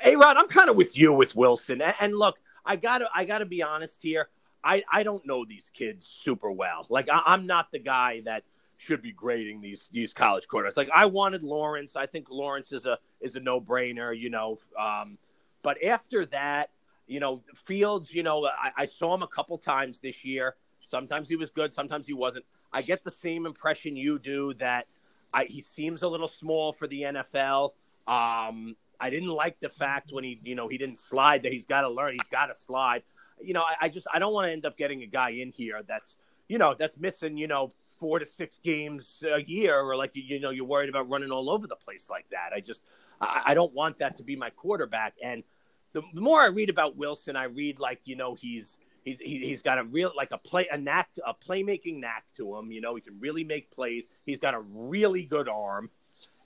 Hey 0.00 0.16
Rod, 0.16 0.38
I'm 0.38 0.48
kind 0.48 0.70
of 0.70 0.76
with 0.76 0.96
you 0.96 1.12
with 1.12 1.36
Wilson. 1.36 1.82
And 1.82 2.16
look, 2.16 2.38
I 2.64 2.76
gotta 2.76 3.08
I 3.14 3.24
gotta 3.24 3.46
be 3.46 3.62
honest 3.62 4.02
here. 4.02 4.28
I, 4.62 4.82
I 4.92 5.02
don't 5.02 5.26
know 5.26 5.44
these 5.44 5.70
kids 5.72 6.06
super 6.06 6.50
well. 6.50 6.86
Like 6.90 7.08
I, 7.10 7.34
am 7.34 7.46
not 7.46 7.72
the 7.72 7.78
guy 7.78 8.20
that 8.26 8.44
should 8.76 9.02
be 9.02 9.12
grading 9.12 9.60
these 9.60 9.88
these 9.92 10.12
college 10.12 10.48
quarterbacks. 10.48 10.76
Like 10.76 10.90
I 10.92 11.06
wanted 11.06 11.42
Lawrence. 11.42 11.96
I 11.96 12.06
think 12.06 12.30
Lawrence 12.30 12.72
is 12.72 12.86
a 12.86 12.98
is 13.20 13.34
a 13.34 13.40
no 13.40 13.60
brainer. 13.60 14.16
You 14.16 14.30
know, 14.30 14.58
um, 14.78 15.18
but 15.62 15.82
after 15.82 16.26
that, 16.26 16.70
you 17.06 17.20
know, 17.20 17.42
Fields. 17.54 18.14
You 18.14 18.22
know, 18.22 18.46
I, 18.46 18.70
I 18.76 18.84
saw 18.84 19.14
him 19.14 19.22
a 19.22 19.28
couple 19.28 19.56
times 19.58 20.00
this 20.00 20.24
year. 20.24 20.56
Sometimes 20.78 21.28
he 21.28 21.36
was 21.36 21.50
good. 21.50 21.72
Sometimes 21.72 22.06
he 22.06 22.12
wasn't. 22.12 22.44
I 22.72 22.82
get 22.82 23.02
the 23.02 23.10
same 23.10 23.46
impression 23.46 23.96
you 23.96 24.18
do 24.18 24.54
that 24.54 24.86
I, 25.32 25.44
he 25.44 25.60
seems 25.60 26.02
a 26.02 26.08
little 26.08 26.28
small 26.28 26.72
for 26.72 26.86
the 26.86 27.02
NFL. 27.02 27.72
Um, 28.06 28.76
I 29.00 29.10
didn't 29.10 29.28
like 29.28 29.60
the 29.60 29.68
fact 29.68 30.12
when 30.12 30.24
he, 30.24 30.40
you 30.44 30.54
know, 30.54 30.68
he 30.68 30.78
didn't 30.78 30.98
slide 30.98 31.42
that 31.44 31.52
he's 31.52 31.66
got 31.66 31.82
to 31.82 31.88
learn. 31.88 32.12
He's 32.12 32.30
got 32.30 32.46
to 32.46 32.54
slide 32.54 33.02
you 33.42 33.54
know, 33.54 33.62
I, 33.62 33.76
I 33.82 33.88
just 33.88 34.06
I 34.12 34.18
don't 34.18 34.32
want 34.32 34.46
to 34.46 34.52
end 34.52 34.66
up 34.66 34.76
getting 34.76 35.02
a 35.02 35.06
guy 35.06 35.30
in 35.30 35.50
here 35.50 35.82
that's 35.86 36.16
you 36.48 36.58
know 36.58 36.74
that's 36.78 36.98
missing 36.98 37.36
you 37.36 37.46
know 37.46 37.72
four 37.98 38.18
to 38.18 38.26
six 38.26 38.58
games 38.62 39.22
a 39.30 39.42
year, 39.42 39.78
or 39.80 39.96
like 39.96 40.16
you, 40.16 40.22
you 40.22 40.40
know 40.40 40.50
you're 40.50 40.64
worried 40.64 40.88
about 40.88 41.08
running 41.08 41.30
all 41.30 41.50
over 41.50 41.66
the 41.66 41.76
place 41.76 42.08
like 42.10 42.26
that. 42.30 42.50
I 42.54 42.60
just 42.60 42.82
I, 43.20 43.42
I 43.46 43.54
don't 43.54 43.72
want 43.72 43.98
that 43.98 44.16
to 44.16 44.22
be 44.22 44.36
my 44.36 44.50
quarterback. 44.50 45.14
And 45.22 45.42
the, 45.92 46.02
more 46.14 46.40
I 46.40 46.46
read 46.46 46.70
about 46.70 46.96
Wilson, 46.96 47.36
I 47.36 47.44
read 47.44 47.78
like 47.78 48.00
you 48.04 48.16
know 48.16 48.34
he's 48.34 48.78
he's 49.04 49.20
he, 49.20 49.38
he's 49.38 49.62
got 49.62 49.78
a 49.78 49.84
real 49.84 50.12
like 50.16 50.30
a 50.32 50.38
play 50.38 50.68
a 50.70 50.78
knack 50.78 51.08
a 51.26 51.34
playmaking 51.34 52.00
knack 52.00 52.24
to 52.36 52.56
him. 52.56 52.72
You 52.72 52.80
know 52.80 52.94
he 52.94 53.00
can 53.00 53.18
really 53.20 53.44
make 53.44 53.70
plays. 53.70 54.04
He's 54.26 54.38
got 54.38 54.54
a 54.54 54.60
really 54.60 55.24
good 55.24 55.48
arm, 55.48 55.90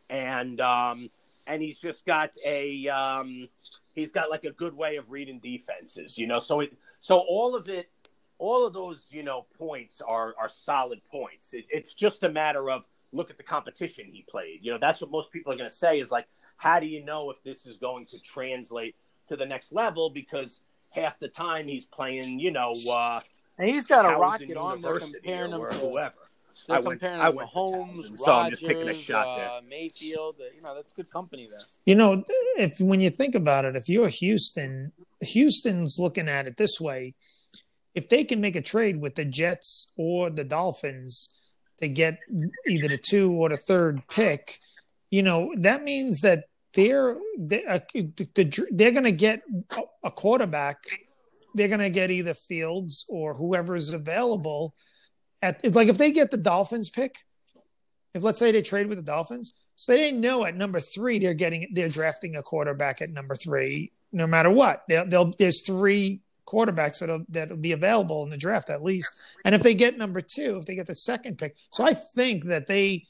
and 0.08 0.60
um 0.60 1.10
and 1.46 1.62
he's 1.62 1.78
just 1.78 2.04
got 2.04 2.30
a 2.46 2.88
um 2.88 3.48
he's 3.94 4.10
got 4.10 4.30
like 4.30 4.44
a 4.44 4.52
good 4.52 4.74
way 4.74 4.96
of 4.96 5.10
reading 5.10 5.40
defenses. 5.40 6.18
You 6.18 6.26
know, 6.26 6.38
so 6.38 6.60
it 6.60 6.76
so 7.00 7.18
all 7.18 7.54
of 7.54 7.68
it 7.68 7.90
all 8.38 8.66
of 8.66 8.72
those 8.72 9.06
you 9.10 9.22
know 9.22 9.46
points 9.56 10.00
are 10.00 10.34
are 10.38 10.48
solid 10.48 11.00
points. 11.10 11.52
It, 11.52 11.66
it's 11.70 11.94
just 11.94 12.24
a 12.24 12.28
matter 12.28 12.70
of 12.70 12.84
look 13.12 13.30
at 13.30 13.36
the 13.36 13.42
competition 13.42 14.06
he 14.12 14.24
played. 14.28 14.60
You 14.62 14.72
know, 14.72 14.78
that's 14.80 15.00
what 15.00 15.10
most 15.10 15.30
people 15.30 15.52
are 15.52 15.56
going 15.56 15.70
to 15.70 15.74
say 15.74 16.00
is 16.00 16.10
like, 16.10 16.26
how 16.56 16.80
do 16.80 16.86
you 16.86 17.04
know 17.04 17.30
if 17.30 17.42
this 17.44 17.64
is 17.64 17.76
going 17.76 18.06
to 18.06 18.20
translate 18.20 18.96
to 19.28 19.36
the 19.36 19.46
next 19.46 19.72
level? 19.72 20.10
Because 20.10 20.60
half 20.90 21.18
the 21.18 21.28
time 21.28 21.68
he's 21.68 21.84
playing, 21.84 22.40
you 22.40 22.50
know, 22.50 22.72
uh, 22.90 23.20
and 23.58 23.68
he's 23.68 23.86
got 23.86 24.04
a 24.04 24.18
rocket 24.18 24.56
on 24.56 24.80
there 24.80 24.98
comparing 24.98 25.52
him 25.52 25.60
to 25.60 25.76
whoever. 25.76 26.16
They're 26.66 26.78
I 26.78 26.82
comparing 26.82 27.20
went, 27.20 27.32
him 27.32 27.38
to 27.38 27.46
Holmes, 27.46 28.20
so 28.20 28.32
I'm 28.32 28.50
just 28.50 28.64
taking 28.64 28.88
a 28.88 28.94
shot 28.94 29.40
uh. 29.40 29.60
Mayfield, 29.68 30.36
you 30.54 30.62
know, 30.62 30.74
that's 30.74 30.92
good 30.92 31.10
company 31.10 31.46
there. 31.50 31.60
You 31.84 31.94
know, 31.94 32.24
if 32.56 32.80
when 32.80 33.00
you 33.00 33.10
think 33.10 33.34
about 33.34 33.64
it, 33.64 33.76
if 33.76 33.88
you're 33.88 34.08
Houston, 34.08 34.92
Houston's 35.20 35.98
looking 35.98 36.28
at 36.28 36.46
it 36.46 36.56
this 36.56 36.80
way: 36.80 37.14
if 37.94 38.08
they 38.08 38.24
can 38.24 38.40
make 38.40 38.56
a 38.56 38.62
trade 38.62 39.00
with 39.00 39.14
the 39.14 39.24
Jets 39.24 39.92
or 39.96 40.30
the 40.30 40.44
Dolphins 40.44 41.28
to 41.78 41.88
get 41.88 42.18
either 42.66 42.88
the 42.88 42.98
two 42.98 43.32
or 43.32 43.48
the 43.48 43.56
third 43.56 44.06
pick, 44.08 44.58
you 45.10 45.22
know, 45.22 45.52
that 45.58 45.84
means 45.84 46.20
that 46.20 46.44
they're 46.74 47.16
they're, 47.38 47.70
uh, 47.70 47.78
they're 48.70 48.90
going 48.90 49.04
to 49.04 49.12
get 49.12 49.42
a 50.02 50.10
quarterback. 50.10 50.78
They're 51.54 51.68
going 51.68 51.80
to 51.80 51.90
get 51.90 52.10
either 52.10 52.34
Fields 52.34 53.04
or 53.08 53.34
whoever's 53.34 53.92
available. 53.92 54.74
At 55.44 55.74
like 55.74 55.88
if 55.88 55.98
they 55.98 56.10
get 56.10 56.30
the 56.30 56.38
Dolphins 56.38 56.88
pick, 56.88 57.18
if 58.14 58.22
let's 58.22 58.38
say 58.38 58.50
they 58.50 58.62
trade 58.62 58.86
with 58.86 58.96
the 58.96 59.04
Dolphins, 59.04 59.52
so 59.76 59.92
they 59.92 60.10
know 60.10 60.46
at 60.46 60.56
number 60.56 60.80
three 60.80 61.18
they're 61.18 61.34
getting 61.34 61.68
they're 61.74 61.90
drafting 61.90 62.36
a 62.36 62.42
quarterback 62.42 63.02
at 63.02 63.10
number 63.10 63.34
three, 63.34 63.92
no 64.10 64.26
matter 64.26 64.48
what. 64.48 64.84
They'll, 64.88 65.06
they'll 65.06 65.32
there's 65.38 65.62
three 65.66 66.22
quarterbacks 66.46 67.00
that'll 67.00 67.26
that'll 67.28 67.58
be 67.58 67.72
available 67.72 68.24
in 68.24 68.30
the 68.30 68.38
draft 68.38 68.70
at 68.70 68.82
least. 68.82 69.20
And 69.44 69.54
if 69.54 69.62
they 69.62 69.74
get 69.74 69.98
number 69.98 70.22
two, 70.22 70.56
if 70.56 70.64
they 70.64 70.76
get 70.76 70.86
the 70.86 70.94
second 70.94 71.36
pick, 71.36 71.56
so 71.70 71.84
I 71.84 71.92
think 71.92 72.44
that 72.44 72.66
they 72.66 73.04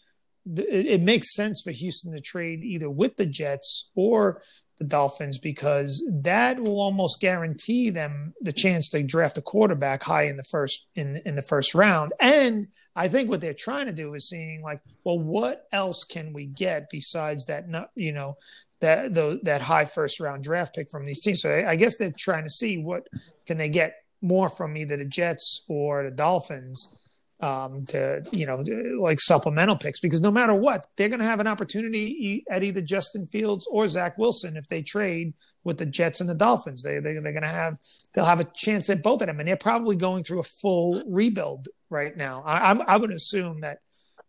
it 0.46 1.00
makes 1.00 1.34
sense 1.34 1.62
for 1.62 1.70
Houston 1.70 2.12
to 2.12 2.20
trade 2.20 2.62
either 2.62 2.90
with 2.90 3.16
the 3.16 3.26
Jets 3.26 3.90
or 3.94 4.42
the 4.78 4.84
Dolphins 4.84 5.38
because 5.38 6.04
that 6.10 6.58
will 6.58 6.80
almost 6.80 7.20
guarantee 7.20 7.90
them 7.90 8.34
the 8.40 8.52
chance 8.52 8.88
to 8.90 9.02
draft 9.02 9.38
a 9.38 9.42
quarterback 9.42 10.02
high 10.02 10.24
in 10.24 10.36
the 10.36 10.42
first 10.42 10.88
in 10.94 11.20
in 11.24 11.36
the 11.36 11.42
first 11.42 11.74
round. 11.74 12.12
And 12.20 12.66
I 12.96 13.08
think 13.08 13.28
what 13.28 13.40
they're 13.40 13.54
trying 13.54 13.86
to 13.86 13.92
do 13.92 14.14
is 14.14 14.28
seeing 14.28 14.62
like, 14.62 14.80
well, 15.04 15.18
what 15.18 15.66
else 15.72 16.04
can 16.04 16.32
we 16.32 16.46
get 16.46 16.86
besides 16.90 17.46
that? 17.46 17.68
Not 17.68 17.90
You 17.94 18.12
know, 18.12 18.36
that 18.80 19.14
the, 19.14 19.40
that 19.44 19.60
high 19.60 19.84
first 19.84 20.20
round 20.20 20.44
draft 20.44 20.74
pick 20.74 20.90
from 20.90 21.06
these 21.06 21.20
teams. 21.20 21.42
So 21.42 21.50
I, 21.50 21.70
I 21.70 21.76
guess 21.76 21.96
they're 21.96 22.12
trying 22.16 22.44
to 22.44 22.50
see 22.50 22.78
what 22.78 23.06
can 23.46 23.58
they 23.58 23.68
get 23.68 23.94
more 24.20 24.48
from 24.48 24.76
either 24.76 24.96
the 24.96 25.04
Jets 25.04 25.64
or 25.68 26.04
the 26.04 26.10
Dolphins 26.10 26.98
um, 27.40 27.84
to 27.86 28.24
you 28.32 28.46
know 28.46 28.62
like 29.00 29.20
supplemental 29.20 29.76
picks 29.76 30.00
because 30.00 30.20
no 30.20 30.30
matter 30.30 30.54
what 30.54 30.86
they're 30.96 31.08
going 31.08 31.20
to 31.20 31.26
have 31.26 31.40
an 31.40 31.46
opportunity 31.46 32.44
at 32.48 32.62
either 32.62 32.80
Justin 32.80 33.26
Fields 33.26 33.66
or 33.70 33.88
Zach 33.88 34.16
Wilson 34.16 34.56
if 34.56 34.68
they 34.68 34.82
trade 34.82 35.34
with 35.64 35.78
the 35.78 35.86
Jets 35.86 36.20
and 36.20 36.28
the 36.28 36.34
Dolphins. 36.34 36.82
They, 36.82 36.94
they 37.00 37.14
they're 37.14 37.22
going 37.22 37.42
to 37.42 37.48
have 37.48 37.78
they'll 38.12 38.24
have 38.24 38.40
a 38.40 38.44
chance 38.44 38.88
at 38.90 39.02
both 39.02 39.22
of 39.22 39.26
them, 39.26 39.40
and 39.40 39.48
they're 39.48 39.56
probably 39.56 39.96
going 39.96 40.22
through 40.22 40.40
a 40.40 40.44
full 40.44 41.02
rebuild 41.06 41.68
right 41.90 42.16
now. 42.16 42.42
I, 42.46 42.70
I'm 42.70 42.82
I 42.82 42.96
would 42.96 43.10
assume 43.10 43.62
that 43.62 43.78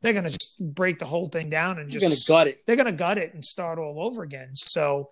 they're 0.02 0.14
going 0.14 0.26
to 0.26 0.32
just 0.32 0.60
break 0.74 1.00
the 1.00 1.06
whole 1.06 1.28
thing 1.28 1.50
down 1.50 1.78
and 1.78 1.92
just 1.92 2.06
going 2.06 2.16
to 2.16 2.26
gut 2.28 2.48
it. 2.48 2.66
They're 2.66 2.76
going 2.76 2.86
to 2.86 2.92
gut 2.92 3.18
it 3.18 3.34
and 3.34 3.44
start 3.44 3.78
all 3.78 4.04
over 4.06 4.24
again. 4.24 4.56
So. 4.56 5.10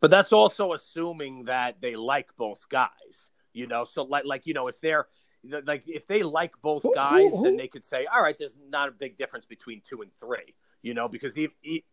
But 0.00 0.10
that's 0.10 0.34
also 0.34 0.74
assuming 0.74 1.44
that 1.44 1.80
they 1.80 1.96
like 1.96 2.28
both 2.36 2.68
guys, 2.68 3.26
you 3.54 3.66
know. 3.66 3.84
So 3.84 4.02
like, 4.02 4.24
like 4.26 4.46
you 4.46 4.52
know, 4.52 4.68
if 4.68 4.80
they're 4.80 5.06
like 5.64 5.88
if 5.88 6.06
they 6.06 6.22
like 6.22 6.52
both 6.60 6.84
guys, 6.94 7.30
then 7.42 7.56
they 7.56 7.68
could 7.68 7.84
say, 7.84 8.06
all 8.06 8.22
right, 8.22 8.38
there's 8.38 8.56
not 8.68 8.88
a 8.88 8.92
big 8.92 9.16
difference 9.16 9.46
between 9.46 9.80
two 9.88 10.02
and 10.02 10.10
three, 10.18 10.54
you 10.82 10.94
know, 10.94 11.08
because 11.08 11.36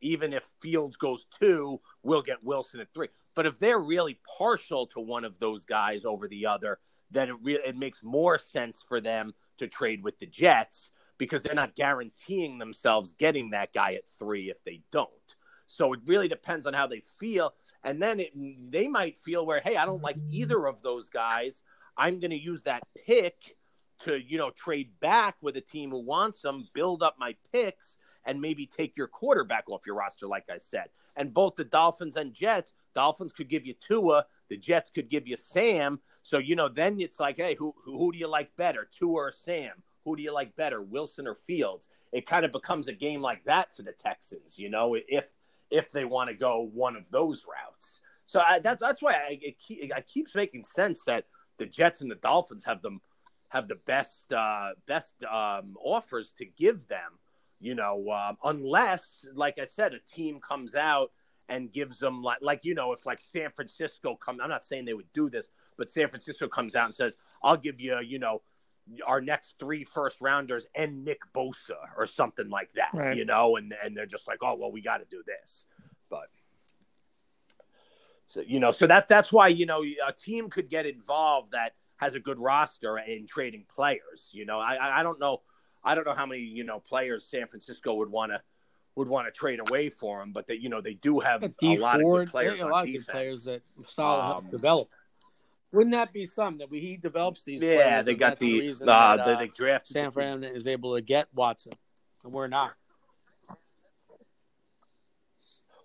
even 0.01 0.33
if 0.33 0.49
Fields 0.61 0.97
goes 0.97 1.25
two, 1.39 1.79
we'll 2.03 2.21
get 2.21 2.43
Wilson 2.43 2.79
at 2.79 2.93
three. 2.93 3.07
But 3.35 3.45
if 3.45 3.59
they're 3.59 3.79
really 3.79 4.19
partial 4.37 4.87
to 4.87 4.99
one 4.99 5.23
of 5.23 5.39
those 5.39 5.65
guys 5.65 6.05
over 6.05 6.27
the 6.27 6.47
other, 6.47 6.79
then 7.11 7.29
it 7.29 7.35
re- 7.41 7.59
it 7.65 7.77
makes 7.77 8.03
more 8.03 8.37
sense 8.37 8.83
for 8.87 9.01
them 9.01 9.33
to 9.57 9.67
trade 9.67 10.03
with 10.03 10.17
the 10.19 10.25
Jets 10.25 10.89
because 11.17 11.43
they're 11.43 11.53
not 11.53 11.75
guaranteeing 11.75 12.57
themselves 12.57 13.13
getting 13.13 13.51
that 13.51 13.73
guy 13.73 13.93
at 13.93 14.09
three 14.17 14.49
if 14.49 14.63
they 14.63 14.81
don't. 14.91 15.09
So 15.67 15.93
it 15.93 16.01
really 16.05 16.27
depends 16.27 16.65
on 16.65 16.73
how 16.73 16.87
they 16.87 17.01
feel, 17.19 17.53
and 17.83 18.01
then 18.01 18.19
it, 18.19 18.31
they 18.71 18.87
might 18.87 19.17
feel 19.17 19.45
where, 19.45 19.59
hey, 19.59 19.75
I 19.75 19.85
don't 19.85 20.03
like 20.03 20.17
either 20.29 20.67
of 20.67 20.81
those 20.81 21.09
guys. 21.09 21.61
I'm 21.97 22.19
going 22.19 22.31
to 22.31 22.39
use 22.39 22.63
that 22.63 22.83
pick 23.05 23.55
to 24.05 24.17
you 24.17 24.37
know 24.37 24.49
trade 24.51 24.91
back 24.99 25.35
with 25.41 25.57
a 25.57 25.61
team 25.61 25.91
who 25.91 25.99
wants 25.99 26.41
them, 26.41 26.67
build 26.73 27.03
up 27.03 27.15
my 27.19 27.35
picks, 27.51 27.97
and 28.25 28.41
maybe 28.41 28.65
take 28.65 28.97
your 28.97 29.07
quarterback 29.07 29.69
off 29.69 29.85
your 29.85 29.95
roster, 29.95 30.27
like 30.27 30.45
I 30.49 30.57
said. 30.57 30.85
And 31.15 31.33
both 31.33 31.55
the 31.55 31.65
Dolphins 31.65 32.15
and 32.15 32.33
Jets, 32.33 32.73
Dolphins 32.95 33.33
could 33.33 33.49
give 33.49 33.65
you 33.65 33.73
Tua, 33.73 34.25
the 34.49 34.57
Jets 34.57 34.89
could 34.89 35.09
give 35.09 35.27
you 35.27 35.35
Sam. 35.35 35.99
So 36.23 36.37
you 36.37 36.55
know, 36.55 36.69
then 36.69 36.99
it's 36.99 37.19
like, 37.19 37.37
hey, 37.37 37.55
who 37.55 37.73
who, 37.83 38.11
do 38.11 38.17
you 38.17 38.27
like 38.27 38.55
better, 38.55 38.87
Tua 38.97 39.13
or 39.13 39.31
Sam? 39.31 39.83
Who 40.05 40.15
do 40.15 40.23
you 40.23 40.33
like 40.33 40.55
better, 40.55 40.81
Wilson 40.81 41.27
or 41.27 41.35
Fields? 41.35 41.89
It 42.11 42.25
kind 42.25 42.43
of 42.43 42.51
becomes 42.51 42.87
a 42.87 42.93
game 42.93 43.21
like 43.21 43.43
that 43.45 43.75
for 43.75 43.83
the 43.83 43.91
Texans, 43.91 44.57
you 44.57 44.69
know, 44.69 44.95
if 45.07 45.25
if 45.71 45.91
they 45.91 46.05
want 46.05 46.29
to 46.29 46.35
go 46.35 46.69
one 46.73 46.95
of 46.95 47.09
those 47.09 47.45
routes. 47.45 48.01
So 48.25 48.39
I, 48.39 48.59
that's 48.59 48.81
that's 48.81 49.01
why 49.01 49.13
I, 49.13 49.39
it, 49.41 49.55
it 49.69 50.07
keeps 50.07 50.35
making 50.35 50.63
sense 50.63 51.03
that 51.05 51.25
the 51.57 51.65
Jets 51.65 52.01
and 52.01 52.11
the 52.11 52.15
Dolphins 52.15 52.63
have 52.65 52.81
them 52.81 53.01
have 53.49 53.67
the 53.67 53.75
best 53.75 54.31
uh, 54.31 54.69
best 54.87 55.23
um, 55.23 55.75
offers 55.83 56.33
to 56.37 56.45
give 56.45 56.87
them. 56.87 57.19
You 57.59 57.75
know, 57.75 58.09
um, 58.09 58.37
unless, 58.43 59.23
like 59.35 59.59
I 59.59 59.65
said, 59.65 59.93
a 59.93 59.99
team 59.99 60.39
comes 60.39 60.73
out 60.73 61.11
and 61.51 61.71
gives 61.71 61.99
them 61.99 62.23
like 62.23 62.39
like 62.41 62.61
you 62.63 62.73
know 62.73 62.93
if 62.93 63.05
like 63.05 63.19
San 63.19 63.51
Francisco 63.51 64.15
come 64.15 64.39
I'm 64.41 64.49
not 64.49 64.63
saying 64.63 64.85
they 64.85 64.93
would 64.93 65.11
do 65.13 65.29
this 65.29 65.49
but 65.77 65.89
San 65.89 66.07
Francisco 66.07 66.47
comes 66.47 66.75
out 66.75 66.85
and 66.85 66.95
says 66.95 67.17
I'll 67.43 67.57
give 67.57 67.79
you 67.79 67.99
you 67.99 68.19
know 68.19 68.41
our 69.05 69.21
next 69.21 69.55
three 69.59 69.83
first 69.83 70.17
rounders 70.21 70.65
and 70.75 71.03
Nick 71.03 71.21
Bosa 71.33 71.77
or 71.97 72.05
something 72.05 72.49
like 72.49 72.69
that 72.75 72.89
right. 72.93 73.17
you 73.17 73.25
know 73.25 73.55
and 73.55 73.73
and 73.83 73.95
they're 73.95 74.05
just 74.05 74.27
like 74.27 74.39
oh 74.41 74.55
well 74.55 74.71
we 74.71 74.81
got 74.81 74.97
to 74.97 75.05
do 75.09 75.23
this 75.25 75.65
but 76.09 76.29
so 78.27 78.41
you 78.41 78.59
know 78.59 78.71
so 78.71 78.87
that 78.87 79.07
that's 79.07 79.31
why 79.31 79.47
you 79.47 79.65
know 79.65 79.83
a 80.07 80.13
team 80.13 80.49
could 80.49 80.69
get 80.69 80.85
involved 80.85 81.51
that 81.51 81.73
has 81.97 82.15
a 82.15 82.19
good 82.19 82.39
roster 82.39 82.97
in 82.97 83.27
trading 83.27 83.65
players 83.73 84.29
you 84.31 84.45
know 84.45 84.59
I 84.59 84.99
I 84.99 85.03
don't 85.03 85.19
know 85.19 85.41
I 85.83 85.95
don't 85.95 86.05
know 86.05 86.13
how 86.13 86.25
many 86.25 86.41
you 86.41 86.63
know 86.63 86.79
players 86.79 87.25
San 87.29 87.47
Francisco 87.47 87.93
would 87.95 88.09
want 88.09 88.31
to 88.31 88.41
would 88.95 89.07
want 89.07 89.27
to 89.27 89.31
trade 89.31 89.59
away 89.59 89.89
for 89.89 90.21
him, 90.21 90.31
but 90.33 90.47
that 90.47 90.61
you 90.61 90.69
know 90.69 90.81
they 90.81 90.93
do 90.93 91.19
have 91.19 91.43
a 91.43 91.75
lot 91.77 92.01
Ford, 92.01 92.21
of 92.21 92.27
good 92.27 92.31
players. 92.31 92.59
A 92.59 92.65
lot 92.65 92.85
defense. 92.85 93.01
of 93.01 93.05
good 93.05 93.11
players 93.11 93.43
that 93.45 93.61
Saleh 93.87 94.37
um, 94.37 94.47
develop. 94.49 94.89
Wouldn't 95.71 95.93
that 95.93 96.11
be 96.11 96.25
something 96.25 96.57
that 96.59 96.69
we, 96.69 96.79
he 96.81 96.97
develops 96.97 97.43
these? 97.43 97.61
Yeah, 97.61 98.01
they 98.01 98.15
got 98.15 98.37
the, 98.39 98.73
the, 98.73 98.91
uh, 98.91 99.15
that, 99.15 99.27
uh, 99.27 99.39
they 99.39 99.47
drafted 99.47 99.93
San 99.93 100.11
Fran 100.11 100.43
is 100.43 100.67
able 100.67 100.95
to 100.95 101.01
get 101.01 101.27
Watson, 101.33 101.73
and 102.23 102.33
we're 102.33 102.47
not. 102.47 102.73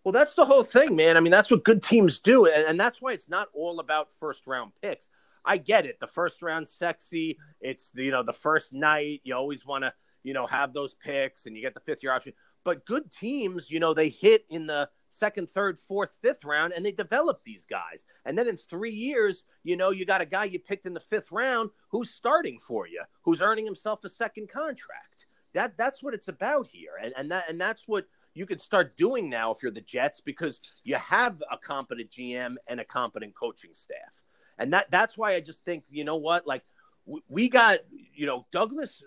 Well, 0.03 0.13
that's 0.13 0.35
the 0.35 0.45
whole 0.45 0.63
thing, 0.63 0.95
man. 0.95 1.17
I 1.17 1.21
mean, 1.21 1.33
that's 1.33 1.51
what 1.51 1.65
good 1.65 1.83
teams 1.83 2.19
do, 2.19 2.47
and, 2.47 2.65
and 2.65 2.81
that's 2.81 3.01
why 3.01 3.13
it's 3.13 3.29
not 3.29 3.49
all 3.53 3.81
about 3.81 4.09
first 4.19 4.47
round 4.47 4.73
picks. 4.81 5.09
I 5.45 5.59
get 5.59 5.87
it. 5.87 6.01
The 6.01 6.07
first 6.09 6.43
round 6.43 6.67
sexy. 6.67 7.39
It's 7.61 7.93
you 7.95 8.11
know 8.11 8.25
the 8.25 8.33
first 8.33 8.73
night. 8.73 9.21
You 9.23 9.35
always 9.35 9.65
want 9.65 9.85
to 9.85 9.93
you 10.25 10.35
know 10.35 10.47
have 10.47 10.73
those 10.73 10.95
picks, 10.95 11.47
and 11.47 11.57
you 11.57 11.63
get 11.63 11.75
the 11.75 11.81
fifth 11.81 12.03
year 12.03 12.13
option. 12.13 12.33
But 12.65 12.85
good 12.85 13.13
teams, 13.13 13.71
you 13.71 13.79
know, 13.79 13.95
they 13.95 14.09
hit 14.09 14.45
in 14.51 14.67
the 14.67 14.89
second, 15.19 15.51
third, 15.51 15.79
fourth, 15.79 16.11
fifth 16.23 16.45
round, 16.45 16.73
and 16.73 16.85
they 16.85 16.93
develop 16.93 17.41
these 17.45 17.65
guys. 17.65 18.05
And 18.25 18.37
then 18.39 18.49
in 18.49 18.57
three 18.57 18.93
years, 18.93 19.45
you 19.65 19.77
know, 19.77 19.91
you 19.91 20.05
got 20.05 20.21
a 20.21 20.27
guy 20.27 20.45
you 20.45 20.59
picked 20.59 20.87
in 20.87 20.95
the 20.95 21.01
fifth 21.01 21.33
round 21.33 21.71
who's 21.89 22.11
starting 22.11 22.59
for 22.59 22.87
you, 22.87 23.03
who's 23.23 23.43
earning 23.43 23.65
himself 23.65 24.05
a 24.05 24.09
second 24.09 24.49
contract. 24.49 25.27
That 25.55 25.77
that's 25.79 26.03
what 26.03 26.15
it's 26.15 26.29
about 26.29 26.69
here, 26.69 26.93
and 27.03 27.15
and 27.17 27.31
that 27.31 27.49
and 27.49 27.59
that's 27.59 27.85
what 27.87 28.07
you 28.35 28.45
can 28.45 28.59
start 28.59 28.97
doing 28.99 29.31
now 29.31 29.53
if 29.53 29.63
you're 29.63 29.73
the 29.73 29.81
Jets 29.81 30.21
because 30.21 30.61
you 30.85 30.97
have 30.97 31.43
a 31.51 31.57
competent 31.57 32.11
GM 32.11 32.57
and 32.67 32.79
a 32.79 32.85
competent 32.85 33.35
coaching 33.35 33.71
staff, 33.73 34.23
and 34.59 34.75
that 34.75 34.91
that's 34.91 35.17
why 35.17 35.35
I 35.35 35.41
just 35.41 35.65
think 35.65 35.85
you 35.89 36.05
know 36.05 36.17
what, 36.17 36.47
like 36.47 36.63
we 37.29 37.49
got 37.49 37.79
you 38.15 38.27
know 38.27 38.47
Douglas 38.53 39.03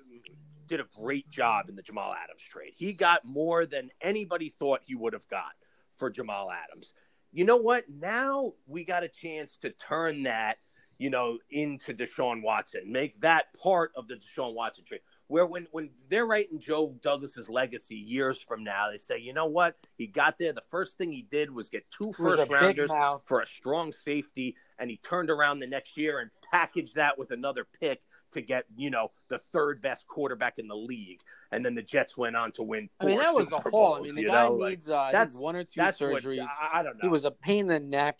did 0.66 0.80
a 0.80 0.86
great 0.96 1.30
job 1.30 1.68
in 1.68 1.76
the 1.76 1.82
Jamal 1.82 2.14
Adams 2.14 2.42
trade. 2.42 2.74
He 2.76 2.94
got 2.94 3.26
more 3.26 3.66
than 3.66 3.90
anybody 4.02 4.54
thought 4.58 4.82
he 4.86 4.96
would 4.96 5.14
have 5.14 5.28
got 5.28 5.52
for 6.00 6.10
Jamal 6.10 6.50
Adams. 6.50 6.94
You 7.32 7.46
know 7.46 7.58
what? 7.58 7.84
Now 7.88 8.54
we 8.66 8.84
got 8.84 9.04
a 9.04 9.08
chance 9.08 9.58
to 9.62 9.70
turn 9.70 10.24
that, 10.24 10.58
you 10.98 11.12
know, 11.12 11.38
into 11.52 11.94
Deshaun 11.94 12.42
Watson, 12.42 12.92
make 12.92 13.22
that 13.22 13.54
part 13.62 13.92
of 13.96 14.08
the 14.08 14.16
Deshaun 14.16 14.56
Watson 14.56 14.86
trade. 14.86 15.02
Where 15.28 15.46
when 15.46 15.68
when 15.72 15.92
they're 16.10 16.26
writing 16.26 16.60
Joe 16.60 16.96
Douglas's 17.04 17.48
legacy 17.48 17.96
years 17.96 18.42
from 18.42 18.64
now, 18.64 18.90
they 18.90 18.98
say, 18.98 19.20
you 19.20 19.32
know 19.32 19.46
what? 19.46 19.76
He 19.96 20.08
got 20.08 20.40
there. 20.40 20.54
The 20.54 20.64
first 20.72 20.98
thing 20.98 21.12
he 21.12 21.28
did 21.30 21.52
was 21.52 21.70
get 21.70 21.86
two 21.92 22.12
first 22.14 22.50
rounders 22.50 22.90
for 23.26 23.42
a 23.42 23.46
strong 23.46 23.92
safety, 23.92 24.56
and 24.80 24.90
he 24.90 24.98
turned 24.98 25.30
around 25.30 25.60
the 25.60 25.68
next 25.68 25.98
year 25.98 26.20
and 26.20 26.32
packaged 26.52 26.96
that 26.96 27.18
with 27.18 27.32
another 27.32 27.66
pick 27.80 28.02
to 28.32 28.42
get 28.42 28.66
you 28.76 28.90
know 28.90 29.12
the 29.30 29.42
third 29.52 29.82
best 29.82 30.08
quarterback 30.08 30.60
in 30.60 30.68
the 30.68 30.76
league, 30.76 31.20
and 31.52 31.66
then 31.66 31.76
the 31.76 31.82
Jets 31.82 32.18
went 32.18 32.36
on 32.36 32.52
to 32.54 32.64
win. 32.64 32.90
I 33.00 33.06
mean, 33.06 33.18
that 33.18 33.34
was 33.34 33.52
a 33.52 33.58
haul. 33.58 33.96
I 33.96 34.02
mean, 34.02 34.16
the 34.16 34.26
guy 34.26 34.48
know? 34.48 34.58
needs 34.58 34.90
uh, 34.90 35.10
that's 35.12 35.36
one 35.36 35.56
or 35.56 35.64
two 35.64 35.80
surgeries. 35.80 36.40
What, 36.40 36.50
I, 36.74 36.84
don't 36.84 36.96
know. 36.96 37.02
He 37.02 37.08
was 37.08 37.26
a 37.26 37.32
pain 37.32 37.62
in 37.62 37.68
the 37.68 37.80
neck. 37.80 38.20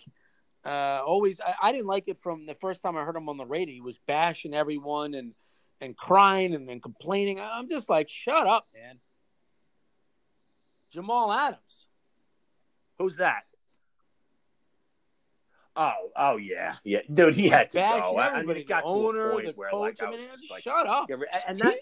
Uh, 0.66 1.02
always, 1.06 1.40
I, 1.40 1.54
I, 1.62 1.72
didn't 1.72 1.88
like 1.88 2.08
it 2.08 2.22
from 2.22 2.46
the 2.46 2.56
first 2.56 2.82
time 2.82 2.98
I 2.98 3.04
heard 3.04 3.16
him 3.16 3.30
on 3.30 3.38
the 3.38 3.46
radio. 3.46 3.74
He 3.74 3.82
was 3.82 3.98
bashing 4.08 4.54
everyone 4.54 5.14
and 5.14 5.34
and 5.82 5.96
crying 5.96 6.54
and, 6.54 6.70
and 6.70 6.84
complaining. 6.84 7.40
I'm 7.40 7.70
just 7.70 7.90
like, 7.90 8.10
shut 8.10 8.46
up, 8.48 8.68
man. 8.74 9.00
Jamal 10.92 11.32
Adams. 11.32 11.88
Who's 12.98 13.18
that? 13.18 13.44
Oh, 15.82 15.94
oh 16.18 16.36
yeah, 16.36 16.76
yeah, 16.84 17.00
dude, 17.14 17.36
he 17.36 17.48
had 17.48 17.70
to 17.70 17.78
go. 17.78 18.18
I 18.20 18.44
mean, 18.44 18.58
it 18.58 18.68
got 18.68 18.84
owner, 18.84 19.32
to 19.32 19.38
a 19.38 19.44
point 19.44 19.58
where, 19.58 19.70
coach, 19.70 20.02
like, 20.02 20.04
I, 20.04 20.12
mean, 20.12 20.20
like, 20.52 20.62
shut 20.62 20.86
up. 20.86 21.10
And 21.48 21.58
that, 21.60 21.76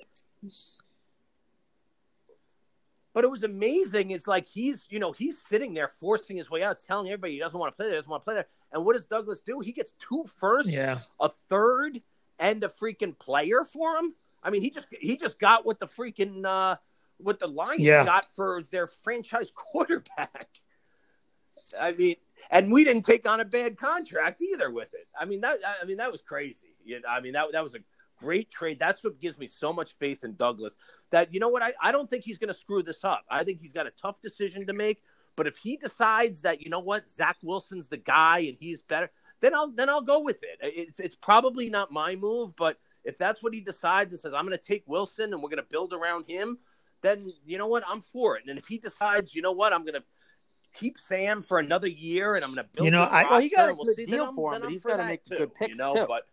but 3.11 3.23
it 3.23 3.31
was 3.31 3.41
amazing. 3.41 4.11
It's 4.11 4.27
like 4.27 4.47
he's, 4.47 4.85
you 4.91 4.99
know, 4.99 5.13
he's 5.13 5.39
sitting 5.39 5.73
there 5.73 5.87
forcing 5.87 6.37
his 6.37 6.47
way 6.47 6.61
out, 6.61 6.77
telling 6.85 7.07
everybody 7.07 7.33
he 7.33 7.39
doesn't 7.39 7.59
want 7.59 7.73
to 7.73 7.75
play 7.75 7.87
there, 7.87 7.95
doesn't 7.95 8.07
want 8.07 8.21
to 8.21 8.25
play 8.25 8.35
there. 8.35 8.45
And 8.71 8.85
what 8.85 8.95
does 8.95 9.07
Douglas 9.07 9.41
do? 9.41 9.61
He 9.61 9.71
gets 9.71 9.93
two 9.99 10.25
firsts, 10.39 10.71
yeah, 10.71 10.99
a 11.19 11.31
third, 11.49 11.99
and 12.37 12.63
a 12.63 12.67
freaking 12.67 13.17
player 13.17 13.63
for 13.63 13.95
him. 13.95 14.13
I 14.43 14.51
mean, 14.51 14.61
he 14.61 14.69
just 14.69 14.85
he 14.91 15.17
just 15.17 15.39
got 15.39 15.65
what 15.65 15.79
the 15.79 15.87
freaking 15.87 16.45
uh, 16.45 16.75
what 17.17 17.39
the 17.39 17.47
Lions 17.47 17.81
yeah. 17.81 18.05
got 18.05 18.27
for 18.35 18.61
their 18.69 18.85
franchise 18.85 19.51
quarterback. 19.55 20.49
I 21.81 21.93
mean, 21.93 22.17
and 22.49 22.71
we 22.71 22.83
didn't 22.83 23.03
take 23.03 23.27
on 23.27 23.39
a 23.39 23.45
bad 23.45 23.77
contract 23.77 24.41
either 24.41 24.71
with 24.71 24.93
it. 24.93 25.07
I 25.19 25.25
mean 25.25 25.41
that 25.41 25.59
I 25.81 25.85
mean 25.85 25.97
that 25.97 26.11
was 26.11 26.21
crazy. 26.21 26.75
I 27.07 27.19
mean 27.19 27.33
that 27.33 27.51
that 27.51 27.63
was 27.63 27.75
a 27.75 27.79
great 28.19 28.49
trade. 28.49 28.79
That's 28.79 29.03
what 29.03 29.19
gives 29.19 29.37
me 29.37 29.47
so 29.47 29.71
much 29.71 29.95
faith 29.99 30.23
in 30.23 30.35
Douglas. 30.35 30.75
That 31.11 31.33
you 31.33 31.39
know 31.39 31.49
what 31.49 31.63
I, 31.63 31.73
I 31.81 31.91
don't 31.91 32.09
think 32.09 32.23
he's 32.23 32.37
going 32.37 32.53
to 32.53 32.59
screw 32.59 32.83
this 32.83 33.03
up. 33.03 33.23
I 33.29 33.43
think 33.43 33.61
he's 33.61 33.73
got 33.73 33.87
a 33.87 33.91
tough 33.91 34.21
decision 34.21 34.65
to 34.67 34.73
make. 34.73 35.01
But 35.35 35.47
if 35.47 35.57
he 35.57 35.77
decides 35.77 36.41
that 36.41 36.61
you 36.61 36.69
know 36.69 36.79
what 36.79 37.09
Zach 37.09 37.37
Wilson's 37.43 37.87
the 37.87 37.97
guy 37.97 38.39
and 38.39 38.57
he's 38.59 38.81
better, 38.81 39.09
then 39.39 39.53
I'll 39.53 39.71
then 39.71 39.89
I'll 39.89 40.01
go 40.01 40.19
with 40.19 40.39
it. 40.41 40.57
It's 40.61 40.99
it's 40.99 41.15
probably 41.15 41.69
not 41.69 41.91
my 41.91 42.15
move, 42.15 42.55
but 42.55 42.77
if 43.03 43.17
that's 43.17 43.41
what 43.41 43.53
he 43.53 43.61
decides 43.61 44.11
and 44.11 44.19
says 44.19 44.33
I'm 44.33 44.45
going 44.45 44.57
to 44.57 44.63
take 44.63 44.83
Wilson 44.87 45.33
and 45.33 45.41
we're 45.41 45.49
going 45.49 45.57
to 45.57 45.69
build 45.69 45.93
around 45.93 46.25
him, 46.27 46.57
then 47.01 47.31
you 47.45 47.57
know 47.57 47.67
what 47.67 47.83
I'm 47.87 48.01
for 48.01 48.37
it. 48.37 48.43
And 48.47 48.57
if 48.57 48.65
he 48.65 48.79
decides 48.79 49.35
you 49.35 49.41
know 49.41 49.51
what 49.51 49.73
I'm 49.73 49.83
going 49.83 49.93
to 49.93 50.03
keep 50.77 50.99
Sam 50.99 51.41
for 51.41 51.59
another 51.59 51.87
year, 51.87 52.35
and 52.35 52.43
I'm 52.43 52.53
going 52.53 52.65
to 52.65 52.69
build. 52.73 52.85
You 52.85 52.91
know, 52.91 53.03
I, 53.03 53.29
well, 53.29 53.39
he 53.39 53.49
got 53.49 53.69
a 53.69 53.73
we'll 53.73 53.85
good 53.85 54.05
deal 54.05 54.33
for 54.33 54.53
him, 54.53 54.61
but 54.61 54.71
he's 54.71 54.83
got 54.83 54.97
to 54.97 55.05
make 55.05 55.23
too, 55.23 55.37
good 55.37 55.55
picks 55.55 55.71
you 55.71 55.75
know, 55.75 55.95
too. 55.95 56.05
But 56.07 56.23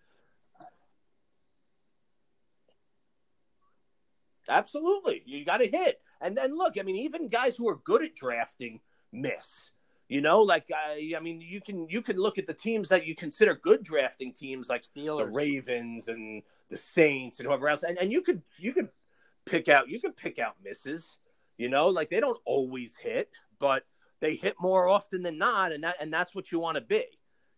absolutely, 4.49 5.22
you 5.26 5.45
got 5.45 5.59
to 5.59 5.66
hit. 5.66 6.01
And 6.20 6.36
then 6.36 6.57
look, 6.57 6.78
I 6.78 6.82
mean, 6.82 6.97
even 6.97 7.28
guys 7.28 7.57
who 7.57 7.68
are 7.68 7.76
good 7.84 8.03
at 8.03 8.14
drafting 8.14 8.80
miss. 9.12 9.70
You 10.09 10.20
know, 10.20 10.42
like 10.42 10.70
I, 10.70 11.14
I 11.16 11.20
mean, 11.20 11.40
you 11.40 11.62
can 11.62 11.88
you 11.88 12.03
can 12.03 12.18
look 12.18 12.36
at 12.36 12.47
the 12.47 12.53
teams 12.53 12.90
that 12.90 13.07
you 13.07 13.14
consider 13.14 13.55
good 13.55 13.82
drafting 13.82 14.32
teams, 14.32 14.68
like 14.68 14.84
Steelers. 14.84 15.18
the 15.18 15.26
Ravens 15.32 16.09
and 16.09 16.42
the 16.68 16.76
Saints 16.76 17.38
and 17.38 17.49
whoever 17.49 17.68
else, 17.68 17.84
and, 17.84 17.97
and 17.99 18.12
you 18.12 18.20
could 18.20 18.42
you 18.59 18.72
could 18.72 18.90
pick 19.47 19.68
out 19.68 19.88
you 19.88 19.99
could 20.01 20.16
pick 20.16 20.38
out 20.38 20.57
misses. 20.62 21.16
You 21.57 21.68
know, 21.68 21.88
like 21.88 22.11
they 22.11 22.20
don't 22.20 22.40
always 22.45 22.95
hit, 22.97 23.30
but 23.59 23.84
they 24.24 24.36
hit 24.36 24.56
more 24.58 24.88
often 24.88 25.22
than 25.22 25.36
not, 25.36 25.70
and 25.72 25.84
that 25.84 25.96
and 26.00 26.10
that's 26.10 26.34
what 26.34 26.50
you 26.50 26.58
want 26.58 26.76
to 26.76 26.80
be. 26.80 27.04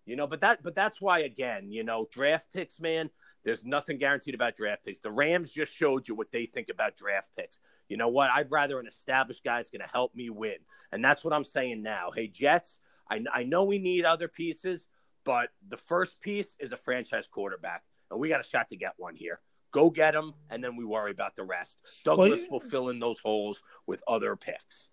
You 0.05 0.17
know, 0.17 0.27
but 0.27 0.41
that 0.41 0.65
but 0.65 0.75
that's 0.75 1.01
why 1.01 1.21
again, 1.21 1.71
you 1.71 1.85
know, 1.85 2.09
draft 2.11 2.47
picks, 2.53 2.81
man. 2.81 3.09
There's 3.45 3.65
nothing 3.65 3.99
guaranteed 3.99 4.35
about 4.35 4.57
draft 4.57 4.85
picks. 4.85 4.99
The 4.99 5.13
Rams 5.13 5.53
just 5.53 5.73
showed 5.73 6.09
you 6.09 6.17
what 6.17 6.33
they 6.33 6.47
think 6.47 6.69
about 6.69 6.97
draft 6.97 7.29
picks. 7.39 7.61
You 7.89 7.97
know 7.97 8.09
what? 8.09 8.31
I'd 8.31 8.51
rather 8.51 8.81
an 8.81 8.89
established 8.89 9.45
guy 9.45 9.59
that's 9.59 9.71
going 9.71 9.83
to 9.83 9.93
help 9.93 10.17
me 10.17 10.29
win, 10.29 10.57
and 10.91 11.05
that's 11.05 11.23
what 11.23 11.33
I'm 11.33 11.45
saying 11.45 11.85
now. 11.85 12.11
Hey, 12.13 12.27
Jets, 12.27 12.79
I, 13.09 13.21
I 13.33 13.45
know 13.45 13.63
we 13.63 13.79
need 13.79 14.05
other 14.05 14.27
pieces, 14.27 14.89
but 15.23 15.51
the 15.69 15.77
first 15.77 16.21
piece 16.21 16.57
is 16.59 16.73
a 16.73 16.77
franchise 16.77 17.29
quarterback, 17.31 17.85
and 18.11 18.19
we 18.19 18.29
got 18.29 18.41
a 18.41 18.49
shot 18.49 18.71
to 18.71 18.77
get 18.77 18.95
one 18.97 19.15
here. 19.15 19.39
Go 19.71 19.89
get 19.91 20.15
them, 20.15 20.35
and 20.51 20.65
then 20.65 20.75
we 20.75 20.85
worry 20.85 21.13
about 21.13 21.37
the 21.37 21.45
rest. 21.45 21.79
Douglas 22.05 22.41
well, 22.41 22.49
will 22.51 22.69
fill 22.69 22.89
in 22.89 22.99
those 22.99 23.21
holes 23.21 23.63
with 23.87 24.03
other 24.09 24.35
picks 24.35 24.89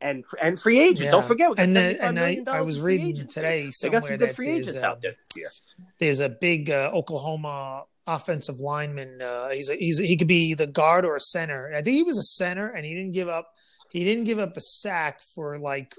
and 0.00 0.24
and 0.40 0.60
free 0.60 0.78
agents. 0.80 1.02
Yeah. 1.02 1.10
Don't 1.10 1.24
forget. 1.24 1.50
And 1.58 1.74
then, 1.74 1.96
and 1.96 2.18
I, 2.18 2.38
I 2.46 2.60
was 2.60 2.80
reading 2.80 3.26
today 3.26 3.70
somewhere 3.70 4.00
they 4.00 4.06
got 4.06 4.08
some 4.08 4.16
good 4.28 4.36
free 4.36 4.50
agents 4.50 4.76
out 4.76 5.02
there. 5.02 5.14
Here. 5.34 5.50
There's 5.98 6.20
a 6.20 6.28
big 6.28 6.70
uh, 6.70 6.90
Oklahoma 6.94 7.84
offensive 8.06 8.60
lineman. 8.60 9.20
Uh, 9.20 9.50
he's 9.50 9.70
a, 9.70 9.76
he's 9.76 10.00
a, 10.00 10.04
he 10.04 10.16
could 10.16 10.28
be 10.28 10.54
the 10.54 10.66
guard 10.66 11.04
or 11.04 11.16
a 11.16 11.20
center. 11.20 11.70
I 11.74 11.82
think 11.82 11.96
he 11.96 12.02
was 12.02 12.18
a 12.18 12.22
center, 12.22 12.68
and 12.68 12.84
he 12.84 12.94
didn't 12.94 13.12
give 13.12 13.28
up. 13.28 13.50
He 13.90 14.04
didn't 14.04 14.24
give 14.24 14.38
up 14.38 14.56
a 14.56 14.60
sack 14.60 15.20
for 15.34 15.58
like 15.58 15.94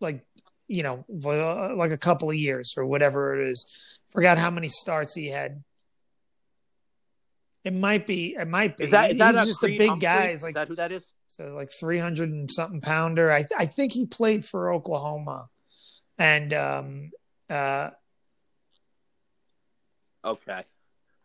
like 0.00 0.24
you 0.68 0.82
know 0.82 1.04
like 1.08 1.92
a 1.92 1.98
couple 1.98 2.30
of 2.30 2.36
years 2.36 2.74
or 2.76 2.86
whatever 2.86 3.40
it 3.40 3.48
is. 3.48 4.00
Forgot 4.10 4.38
how 4.38 4.50
many 4.50 4.68
starts 4.68 5.14
he 5.14 5.28
had. 5.28 5.62
It 7.64 7.74
might 7.74 8.06
be. 8.06 8.36
It 8.38 8.46
might 8.46 8.76
be. 8.76 8.84
Is 8.84 8.90
that, 8.92 9.10
is 9.10 9.18
that 9.18 9.34
He's 9.34 9.46
just 9.46 9.64
a 9.64 9.66
big 9.66 9.88
Humphrey? 9.88 10.00
guy. 10.00 10.30
He's 10.30 10.42
like 10.42 10.50
is 10.50 10.54
that 10.54 10.68
who 10.68 10.76
that 10.76 10.92
is? 10.92 11.12
So 11.36 11.54
like 11.54 11.70
300 11.70 12.30
and 12.30 12.50
something 12.50 12.80
pounder. 12.80 13.30
I, 13.30 13.38
th- 13.40 13.52
I 13.58 13.66
think 13.66 13.92
he 13.92 14.06
played 14.06 14.42
for 14.42 14.72
Oklahoma. 14.72 15.48
And, 16.18 16.52
um, 16.54 17.10
uh, 17.50 17.90
okay. 20.24 20.64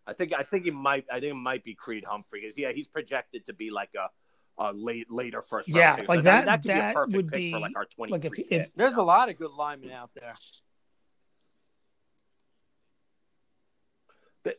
I 0.05 0.13
think, 0.13 0.33
I 0.37 0.43
think 0.43 0.65
he 0.65 0.71
might, 0.71 1.05
I 1.09 1.21
think 1.21 1.31
it 1.31 1.35
might 1.35 1.63
be 1.63 1.75
Creed 1.75 2.03
Humphrey 2.03 2.41
because 2.41 2.57
yeah, 2.57 2.73
he's 2.73 2.87
projected 2.87 3.45
to 3.45 3.53
be 3.53 3.71
like 3.71 3.91
a, 3.95 4.09
a 4.61 4.73
late, 4.73 5.09
later 5.09 5.41
first. 5.41 5.69
round. 5.69 5.99
Yeah. 5.99 6.05
Like 6.09 6.19
so 6.19 6.23
that, 6.23 6.45
that, 6.45 6.63
that, 6.63 6.93
that 6.95 7.09
would 7.09 7.31
be 7.31 7.53
for 7.53 7.59
like 7.59 7.77
our 7.77 7.85
20. 7.85 8.11
Like 8.11 8.25
if, 8.25 8.33
if 8.49 8.75
there's 8.75 8.97
a 8.97 9.03
lot 9.03 9.29
of 9.29 9.37
good 9.37 9.51
linemen 9.51 9.91
out 9.91 10.09
there. 10.13 10.33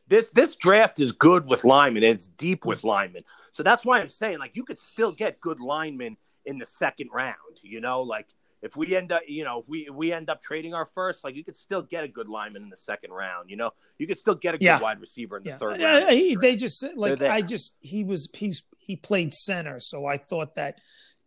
This 0.09 0.29
this 0.31 0.55
draft 0.57 1.01
is 1.01 1.13
good 1.13 1.47
with 1.47 1.65
linemen. 1.65 2.03
and 2.03 2.15
It's 2.15 2.27
deep 2.27 2.65
with 2.65 2.85
linemen. 2.85 3.25
So 3.53 3.63
that's 3.63 3.85
why 3.85 4.01
I'm 4.01 4.09
saying 4.09 4.39
like 4.39 4.57
you 4.57 4.65
could 4.65 4.79
still 4.79 5.13
get 5.13 5.41
good 5.41 5.61
linemen 5.61 6.17
in 6.45 6.59
the 6.59 6.67
second 6.67 7.11
round. 7.13 7.37
You 7.63 7.81
know, 7.81 8.03
like 8.03 8.27
if 8.63 8.77
we 8.77 8.95
end 8.97 9.11
up, 9.11 9.23
you 9.27 9.45
know, 9.45 9.59
if 9.59 9.69
we 9.69 9.89
if 9.89 9.95
we 9.95 10.13
end 10.13 10.31
up 10.31 10.41
trading 10.41 10.73
our 10.73 10.87
first, 10.87 11.25
like 11.25 11.35
you 11.35 11.45
could 11.45 11.57
still 11.57 11.83
get 11.83 12.05
a 12.05 12.09
good 12.09 12.29
lineman 12.29 12.63
in 12.63 12.71
the 12.71 12.77
second 12.77 13.11
round. 13.11 13.51
You 13.51 13.57
know, 13.57 13.73
you 13.99 14.07
could 14.07 14.19
still 14.19 14.37
get 14.37 14.55
a 14.55 14.59
good 14.59 14.65
yeah. 14.65 14.81
wide 14.81 15.01
receiver 15.01 15.37
in 15.37 15.43
the 15.43 15.51
yeah. 15.51 15.57
third 15.59 15.81
round. 15.81 16.11
He, 16.11 16.37
they 16.37 16.57
just 16.57 16.85
like 16.97 17.21
I 17.21 17.43
just 17.43 17.75
he 17.81 18.05
was 18.05 18.29
he 18.33 18.55
he 18.79 18.97
played 18.97 19.35
center, 19.35 19.81
so 19.81 20.07
I 20.07 20.17
thought 20.17 20.55
that 20.55 20.79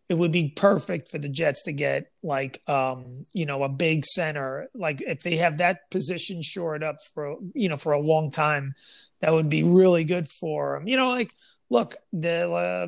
it 0.08 0.14
would 0.14 0.32
be 0.32 0.50
perfect 0.50 1.10
for 1.10 1.18
the 1.18 1.30
Jets 1.30 1.64
to 1.64 1.72
get 1.72 2.12
like 2.22 2.62
um 2.68 3.26
you 3.34 3.46
know 3.46 3.64
a 3.64 3.70
big 3.70 4.06
center. 4.06 4.70
Like 4.74 5.02
if 5.02 5.22
they 5.22 5.38
have 5.38 5.58
that 5.58 5.90
position 5.92 6.42
shored 6.42 6.84
up 6.84 6.98
for 7.14 7.38
you 7.54 7.70
know 7.70 7.78
for 7.78 7.94
a 7.94 8.00
long 8.00 8.32
time 8.32 8.76
that 9.22 9.34
would 9.34 9.50
be 9.50 9.64
really 9.64 10.04
good 10.04 10.28
for 10.28 10.78
them 10.78 10.88
you 10.88 10.98
know 10.98 11.10
like 11.10 11.32
look 11.70 11.96
the 12.14 12.50
uh, 12.52 12.88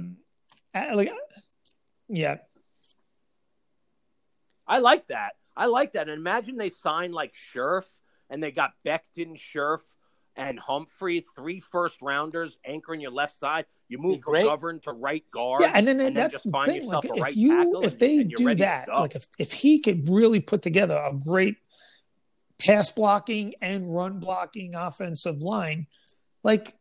like 0.95 1.11
yeah. 2.09 2.37
I 4.67 4.79
like 4.79 5.07
that. 5.07 5.33
I 5.55 5.67
like 5.67 5.93
that. 5.93 6.09
And 6.09 6.17
imagine 6.17 6.57
they 6.57 6.69
sign 6.69 7.11
like 7.11 7.33
Scherff 7.33 7.85
and 8.29 8.43
they 8.43 8.51
got 8.51 8.73
Becton 8.85 9.37
Scherff 9.37 9.81
and 10.37 10.59
Humphrey, 10.59 11.25
three 11.35 11.59
first 11.59 12.01
rounders 12.01 12.57
anchoring 12.63 13.01
your 13.01 13.11
left 13.11 13.35
side. 13.35 13.65
You 13.89 13.97
move 13.97 14.19
McGovern 14.19 14.81
to 14.83 14.93
right 14.93 15.23
guard. 15.31 15.61
Yeah, 15.61 15.71
and 15.73 15.87
then, 15.87 15.99
and 15.99 16.15
that's 16.15 16.39
then 16.41 16.51
the 16.51 16.71
thing. 16.71 16.85
Like, 16.85 17.05
if 17.05 17.21
right 17.21 17.35
you 17.35 17.81
if 17.83 17.97
they 17.97 18.19
and, 18.19 18.31
do 18.31 18.55
that, 18.55 18.87
like 18.87 19.15
if, 19.15 19.27
if 19.39 19.51
he 19.51 19.79
could 19.79 20.07
really 20.07 20.39
put 20.39 20.61
together 20.61 20.95
a 20.95 21.13
great 21.13 21.57
pass 22.59 22.91
blocking 22.91 23.55
and 23.61 23.93
run 23.93 24.19
blocking 24.19 24.75
offensive 24.75 25.41
line, 25.41 25.87
like 26.43 26.75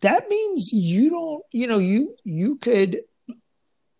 that 0.00 0.28
means 0.28 0.72
you 0.72 1.10
don't, 1.10 1.44
you 1.52 1.66
know, 1.66 1.78
you 1.78 2.16
you 2.24 2.56
could 2.56 3.00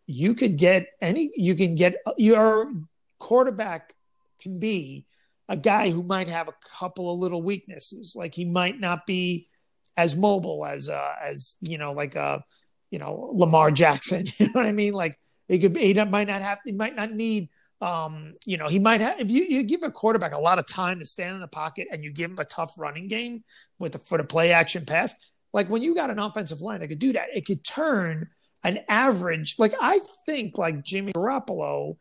you 0.07 0.35
could 0.35 0.57
get 0.57 0.89
any 1.01 1.31
you 1.37 1.55
can 1.55 1.75
get 1.75 1.97
your 2.17 2.73
quarterback 3.19 3.95
can 4.41 4.59
be 4.59 5.07
a 5.51 5.57
guy 5.57 5.91
who 5.91 6.03
might 6.03 6.29
have 6.29 6.49
a 6.49 6.55
couple 6.79 7.13
of 7.13 7.19
little 7.19 7.43
weaknesses, 7.43 8.15
like 8.17 8.35
he 8.35 8.45
might 8.45 8.79
not 8.79 9.05
be 9.05 9.49
as 9.97 10.15
mobile 10.15 10.65
as 10.65 10.89
uh, 10.89 11.15
as 11.23 11.57
you 11.61 11.77
know, 11.77 11.93
like 11.93 12.15
a 12.15 12.23
uh, 12.23 12.41
you 12.91 12.99
know 12.99 13.33
Lamar 13.35 13.71
Jackson. 13.71 14.27
You 14.39 14.47
know 14.47 14.53
what 14.53 14.67
I 14.67 14.73
mean? 14.73 14.95
Like 14.95 15.19
he 15.49 15.59
could 15.59 15.77
he 15.77 15.93
might 16.05 16.29
not 16.29 16.41
have 16.41 16.59
he 16.65 16.73
might 16.73 16.95
not 16.95 17.13
need 17.13 17.49
Um, 17.81 18.35
you 18.47 18.59
know, 18.59 18.69
he 18.69 18.79
might 18.79 19.01
have 19.01 19.21
if 19.21 19.31
you, 19.31 19.43
you 19.43 19.63
give 19.65 19.83
a 19.83 19.91
quarterback 19.91 20.33
a 20.35 20.39
lot 20.39 20.59
of 20.59 20.67
time 20.67 21.01
to 21.01 21.07
stand 21.07 21.35
in 21.35 21.41
the 21.41 21.49
pocket 21.49 21.89
and 21.91 22.05
you 22.05 22.13
give 22.13 22.31
him 22.31 22.39
a 22.39 22.45
tough 22.45 22.75
running 22.79 23.09
game 23.09 23.43
with 23.79 23.93
the 23.93 23.99
for 23.99 24.19
the 24.19 24.25
play 24.25 24.53
action 24.53 24.85
pass, 24.87 25.15
like 25.53 25.69
when 25.69 25.83
you 25.83 25.95
got 25.95 26.11
an 26.11 26.19
offensive 26.19 26.61
line 26.61 26.81
that 26.81 26.89
could 26.89 26.99
do 26.99 27.13
that, 27.15 27.29
it 27.35 27.47
could 27.47 27.65
turn 27.65 28.29
an 28.63 28.79
average. 28.89 29.57
Like 29.59 29.75
I 29.81 30.01
think 30.27 30.59
like 30.59 30.85
Jimmy 30.85 31.13
Garoppolo 31.13 31.97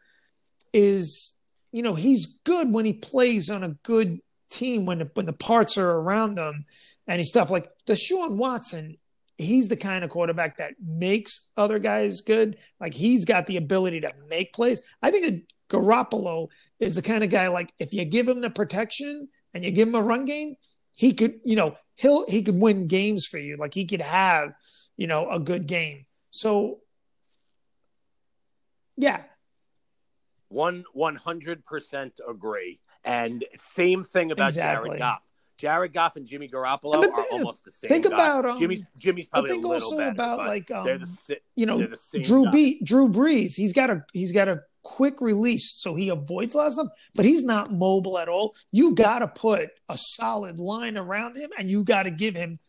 is, 0.73 1.35
you 1.71 1.83
know, 1.83 1.95
he's 1.95 2.39
good 2.43 2.71
when 2.71 2.85
he 2.85 2.93
plays 2.93 3.49
on 3.49 3.63
a 3.63 3.75
good 3.83 4.19
team 4.49 4.85
when 4.85 4.99
the 4.99 5.11
when 5.13 5.25
the 5.25 5.33
parts 5.33 5.77
are 5.77 5.91
around 5.91 6.35
them 6.35 6.65
and 7.05 7.19
he's 7.19 7.29
stuff 7.29 7.51
like 7.51 7.69
Deshaun 7.87 8.37
Watson 8.37 8.97
he's 9.39 9.69
the 9.69 9.77
kind 9.77 10.03
of 10.03 10.09
quarterback 10.09 10.57
that 10.57 10.73
makes 10.85 11.47
other 11.55 11.79
guys 11.79 12.21
good. 12.21 12.57
Like 12.79 12.93
he's 12.93 13.23
got 13.25 13.47
the 13.47 13.57
ability 13.57 14.01
to 14.01 14.11
make 14.27 14.53
plays. 14.53 14.81
I 15.01 15.11
think 15.11 15.25
a 15.25 15.73
Garoppolo 15.73 16.49
is 16.79 16.95
the 16.95 17.01
kind 17.01 17.23
of 17.23 17.29
guy 17.29 17.47
like 17.47 17.71
if 17.79 17.93
you 17.93 18.03
give 18.05 18.27
him 18.27 18.41
the 18.41 18.49
protection 18.49 19.29
and 19.53 19.63
you 19.63 19.71
give 19.71 19.87
him 19.87 19.95
a 19.95 20.03
run 20.03 20.25
game, 20.25 20.55
he 20.93 21.13
could, 21.13 21.39
you 21.45 21.55
know, 21.55 21.77
he'll 21.95 22.27
he 22.27 22.43
could 22.43 22.59
win 22.59 22.87
games 22.87 23.25
for 23.25 23.39
you. 23.39 23.55
Like 23.55 23.73
he 23.73 23.85
could 23.85 24.01
have, 24.01 24.51
you 24.97 25.07
know, 25.07 25.29
a 25.29 25.39
good 25.39 25.67
game. 25.67 26.05
So 26.31 26.81
yeah. 28.97 29.21
One 30.49 30.83
one 30.93 31.15
hundred 31.15 31.65
percent 31.65 32.19
agree. 32.27 32.79
And 33.03 33.45
same 33.55 34.03
thing 34.03 34.31
about 34.31 34.49
exactly. 34.49 34.89
Jared 34.89 34.99
Goff. 34.99 35.21
Jared 35.57 35.93
Goff 35.93 36.15
and 36.15 36.25
Jimmy 36.25 36.47
Garoppolo 36.47 37.03
are 37.03 37.25
almost 37.31 37.65
the 37.65 37.71
same. 37.71 37.89
Think 37.89 38.09
guy. 38.09 38.13
about 38.13 38.45
um, 38.45 38.59
Jimmy's 38.59 38.81
Jimmy's 38.97 39.27
probably 39.27 39.51
think 39.51 39.65
a 39.65 39.67
little 39.67 39.83
also 39.83 39.97
better, 39.97 40.11
about 40.11 40.39
like 40.39 40.71
um, 40.71 40.85
the, 40.85 41.37
you 41.55 41.65
know 41.65 41.87
Drew 42.21 42.49
B, 42.49 42.81
Drew 42.83 43.09
Brees. 43.09 43.53
He's 43.55 43.73
got 43.73 43.89
a 43.89 44.05
he's 44.13 44.31
got 44.31 44.47
a 44.47 44.61
quick 44.83 45.21
release, 45.21 45.73
so 45.75 45.95
he 45.95 46.09
avoids 46.09 46.53
a 46.53 46.57
lot 46.57 46.67
of 46.67 46.73
stuff, 46.73 46.87
but 47.13 47.25
he's 47.25 47.43
not 47.43 47.71
mobile 47.71 48.17
at 48.17 48.29
all. 48.29 48.55
You 48.71 48.95
got 48.95 49.19
to 49.19 49.27
put 49.27 49.69
a 49.89 49.97
solid 49.97 50.59
line 50.59 50.97
around 50.97 51.35
him, 51.35 51.49
and 51.57 51.69
you 51.69 51.83
got 51.83 52.03
to 52.03 52.11
give 52.11 52.35
him 52.35 52.59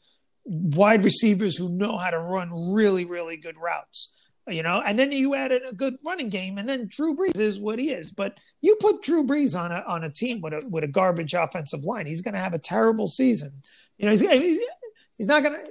wide 0.44 1.04
receivers 1.04 1.56
who 1.56 1.68
know 1.68 1.96
how 1.96 2.10
to 2.10 2.18
run 2.18 2.72
really 2.72 3.04
really 3.04 3.36
good 3.36 3.56
routes 3.56 4.14
you 4.48 4.62
know, 4.62 4.82
and 4.84 4.98
then 4.98 5.12
you 5.12 5.34
add 5.34 5.52
in 5.52 5.64
a 5.64 5.72
good 5.72 5.96
running 6.04 6.28
game, 6.28 6.58
and 6.58 6.68
then 6.68 6.88
Drew 6.88 7.14
Brees 7.14 7.38
is 7.38 7.58
what 7.58 7.78
he 7.78 7.90
is. 7.90 8.12
But 8.12 8.38
you 8.60 8.76
put 8.80 9.02
Drew 9.02 9.24
Brees 9.24 9.58
on 9.58 9.72
a 9.72 9.84
on 9.86 10.04
a 10.04 10.10
team 10.10 10.40
with 10.40 10.52
a 10.52 10.66
with 10.68 10.84
a 10.84 10.88
garbage 10.88 11.34
offensive 11.34 11.84
line, 11.84 12.06
he's 12.06 12.22
going 12.22 12.34
to 12.34 12.40
have 12.40 12.54
a 12.54 12.58
terrible 12.58 13.06
season. 13.06 13.62
You 13.98 14.06
know, 14.06 14.12
he's 14.12 14.20
he's, 14.20 14.60
he's 15.16 15.26
not 15.26 15.42
going 15.42 15.54
to. 15.56 15.70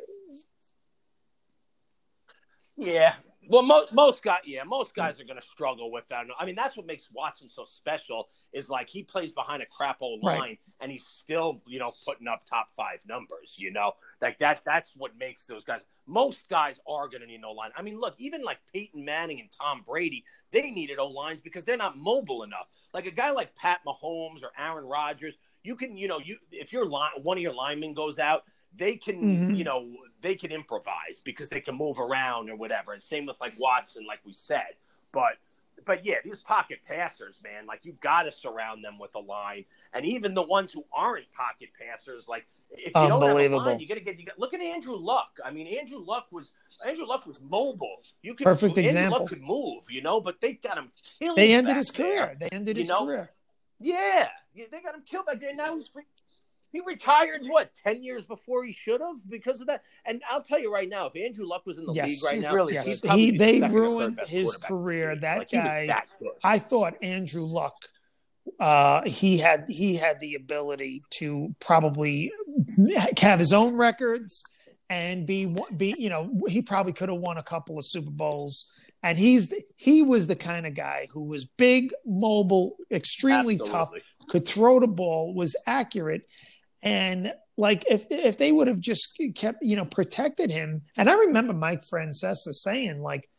Yeah, 2.78 3.16
well, 3.50 3.64
most 3.64 3.92
most 3.92 4.22
guys, 4.24 4.42
yeah, 4.46 4.64
most 4.64 4.94
guys 4.94 5.20
are 5.20 5.24
going 5.24 5.40
to 5.42 5.48
struggle 5.48 5.92
with 5.92 6.08
that. 6.10 6.28
I 6.40 6.46
mean, 6.46 6.54
that's 6.54 6.78
what 6.78 6.86
makes 6.86 7.10
Watson 7.12 7.50
so 7.50 7.66
special. 7.66 8.30
Is 8.54 8.70
like 8.70 8.90
he 8.90 9.02
plays 9.02 9.32
behind 9.32 9.64
a 9.64 9.66
crap 9.66 9.98
old 10.02 10.22
line, 10.22 10.40
right. 10.40 10.60
and 10.80 10.92
he's 10.92 11.06
still, 11.06 11.62
you 11.66 11.80
know, 11.80 11.92
putting 12.06 12.28
up 12.28 12.46
top 12.46 12.68
five 12.78 13.00
numbers. 13.08 13.56
You 13.58 13.72
know, 13.72 13.94
like 14.22 14.40
that. 14.40 14.62
That's 14.66 14.94
what 14.96 15.18
makes 15.18 15.46
those 15.46 15.64
guys. 15.64 15.86
Most 16.08 16.50
guys 16.50 16.80
are 16.88 17.08
going 17.08 17.22
to 17.22 17.28
need 17.28 17.42
no 17.42 17.52
line. 17.52 17.72
I 17.76 17.82
mean, 17.82 18.00
look, 18.00 18.16
even 18.18 18.44
like 18.44 18.60
Peyton 18.74 19.04
Manning 19.04 19.40
and 19.40 19.50
Tom 19.52 19.84
Brady, 19.88 20.24
they 20.52 20.72
needed 20.72 21.00
O 21.00 21.08
lines 21.08 21.42
because 21.42 21.64
they're 21.64 21.78
not 21.78 21.98
mobile 21.98 22.44
enough. 22.44 22.68
Like 22.94 23.06
a 23.06 23.12
guy 23.12 23.32
like 23.32 23.56
Pat 23.56 23.80
Mahomes 23.86 24.44
or 24.44 24.52
Aaron 24.58 24.86
Rodgers, 24.86 25.38
you 25.64 25.76
can, 25.76 25.98
you 25.98 26.08
know, 26.08 26.20
you 26.20 26.38
if 26.52 26.74
your 26.74 26.86
line, 26.86 27.12
one 27.22 27.38
of 27.38 27.44
your 27.44 27.54
linemen 27.54 27.94
goes 27.94 28.20
out, 28.20 28.44
they 28.76 28.96
can, 28.96 29.22
mm-hmm. 29.22 29.56
you 29.56 29.64
know, 29.64 29.90
they 30.22 30.36
can 30.36 30.52
improvise 30.52 31.22
because 31.24 31.50
they 31.50 31.62
can 31.62 31.76
move 31.76 32.00
around 32.00 32.50
or 32.50 32.56
whatever. 32.56 32.94
And 32.94 33.02
same 33.02 33.26
with 33.26 33.40
like 33.42 33.54
Watson, 33.60 34.06
like 34.08 34.20
we 34.26 34.34
said. 34.34 34.76
But 35.12 35.34
but 35.86 36.06
yeah, 36.06 36.16
these 36.24 36.40
pocket 36.40 36.80
passers, 36.88 37.40
man, 37.44 37.66
like 37.66 37.82
you've 37.84 38.00
got 38.00 38.24
to 38.24 38.32
surround 38.32 38.84
them 38.84 39.00
with 39.00 39.16
a 39.16 39.20
line. 39.20 39.66
And 39.94 40.06
even 40.06 40.34
the 40.34 40.44
ones 40.44 40.72
who 40.72 40.86
aren't 40.94 41.32
pocket 41.34 41.70
passers, 41.80 42.28
like 42.28 42.46
if 42.72 42.88
you 42.88 42.92
don't 42.94 43.22
have 43.22 43.52
a 43.52 43.56
line, 43.58 43.80
you 43.80 43.88
got 43.88 43.96
to 43.96 44.00
get. 44.02 44.20
You 44.20 44.26
got, 44.26 44.40
look 44.40 44.54
at 44.54 44.62
Andrew 44.62 44.96
Luck. 44.96 45.40
I 45.44 45.52
mean, 45.52 45.68
Andrew 45.68 46.00
Luck 46.00 46.28
was 46.32 46.52
Andrew 46.86 47.06
Luck 47.06 47.26
was 47.26 47.40
mobile. 47.42 48.02
You 48.22 48.36
could 48.36 48.46
perfect 48.46 48.78
Andrew 48.78 48.90
example. 48.90 49.20
Luck 49.20 49.30
could 49.30 49.42
move, 49.42 49.84
you 49.90 50.02
know, 50.02 50.22
but 50.22 50.40
they 50.42 50.54
got 50.54 50.78
him 50.78 50.92
killed. 51.20 51.38
They 51.38 51.54
ended 51.54 51.76
his 51.76 51.90
there, 51.90 52.28
career. 52.28 52.38
They 52.40 52.50
ended 52.52 52.78
his 52.78 52.90
know? 52.90 53.06
career. 53.06 53.30
Yeah, 53.80 54.28
they 54.56 54.82
got 54.82 54.96
him 54.96 55.04
killed 55.06 55.26
back 55.26 55.40
there. 55.40 55.56
Now 55.56 55.76
he's 55.76 55.90
he 56.72 56.82
retired 56.82 57.42
what 57.48 57.72
ten 57.74 58.04
years 58.04 58.26
before 58.26 58.64
he 58.64 58.72
should 58.72 59.02
have 59.02 59.28
because 59.28 59.60
of 59.60 59.68
that. 59.68 59.82
And 60.06 60.22
I'll 60.30 60.44
tell 60.44 60.60
you 60.60 60.72
right 60.72 60.88
now, 60.88 61.08
if 61.08 61.16
Andrew 61.16 61.48
Luck 61.48 61.66
was 61.66 61.80
in 61.80 61.86
the 61.86 61.94
yes, 61.94 62.10
league 62.10 62.32
right 62.32 62.42
now, 62.42 62.54
really 62.54 62.74
yes. 62.74 63.02
he 63.02 63.32
they 63.32 63.62
ruined 63.62 64.20
his 64.28 64.56
career. 64.56 65.16
That 65.16 65.40
like, 65.40 65.52
guy, 65.52 65.88
that 65.88 66.08
I 66.44 66.60
thought 66.60 66.96
Andrew 67.02 67.44
Luck. 67.44 67.76
Uh, 68.60 69.02
he 69.06 69.38
had 69.38 69.66
he 69.68 69.96
had 69.96 70.20
the 70.20 70.36
ability 70.36 71.04
to 71.12 71.54
probably 71.60 72.32
have 73.20 73.40
his 73.40 73.54
own 73.54 73.76
records 73.76 74.44
and 74.90 75.26
be 75.26 75.56
be 75.78 75.96
you 75.98 76.10
know 76.10 76.32
he 76.48 76.62
probably 76.62 76.94
could 76.94 77.10
have 77.10 77.20
won 77.20 77.38
a 77.38 77.44
couple 77.44 77.78
of 77.78 77.86
Super 77.86 78.12
Bowls. 78.12 78.72
And 79.02 79.18
he's 79.18 79.54
he 79.78 80.04
was 80.04 80.28
the 80.28 80.36
kind 80.36 80.68
of 80.68 80.74
guy 80.74 81.08
who 81.12 81.24
was 81.24 81.46
big, 81.46 81.94
mobile, 82.06 82.76
extremely 82.92 83.56
Absolutely. 83.56 83.72
tough, 83.72 83.90
could 84.30 84.48
throw 84.48 84.80
the 84.80 84.88
ball, 84.88 85.34
was 85.34 85.56
accurate, 85.66 86.30
and 86.82 87.32
like 87.56 87.86
if 87.90 88.08
if 88.10 88.38
they 88.38 88.52
would 88.52 88.68
have 88.68 88.82
just 88.82 89.18
kept 89.36 89.60
you 89.62 89.78
know 89.78 89.86
protected 89.86 90.52
him, 90.52 90.82
and 90.98 91.10
I 91.10 91.14
remember 91.14 91.54
Mike 91.54 91.84
Francesa 91.86 92.54
saying 92.54 93.02
like, 93.02 93.30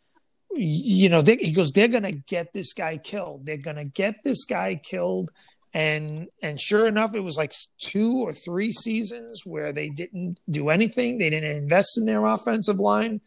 you 0.54 1.08
know, 1.08 1.22
they, 1.22 1.36
he 1.36 1.52
goes, 1.52 1.72
they're 1.72 1.88
gonna 1.88 2.12
get 2.12 2.52
this 2.52 2.72
guy 2.72 2.98
killed. 2.98 3.46
They're 3.46 3.56
gonna 3.56 3.84
get 3.84 4.22
this 4.24 4.44
guy 4.44 4.80
killed, 4.82 5.30
and 5.72 6.28
and 6.42 6.60
sure 6.60 6.86
enough, 6.86 7.14
it 7.14 7.20
was 7.20 7.36
like 7.36 7.52
two 7.78 8.18
or 8.18 8.32
three 8.32 8.72
seasons 8.72 9.42
where 9.46 9.72
they 9.72 9.88
didn't 9.88 10.40
do 10.50 10.68
anything. 10.70 11.18
They 11.18 11.30
didn't 11.30 11.56
invest 11.56 11.98
in 11.98 12.06
their 12.06 12.24
offensive 12.24 12.78
line, 12.78 13.20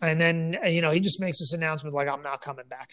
and 0.00 0.20
then 0.20 0.58
you 0.66 0.80
know 0.80 0.90
he 0.90 1.00
just 1.00 1.20
makes 1.20 1.38
this 1.40 1.52
announcement 1.52 1.94
like, 1.94 2.08
I'm 2.08 2.20
not 2.20 2.40
coming 2.40 2.66
back. 2.68 2.90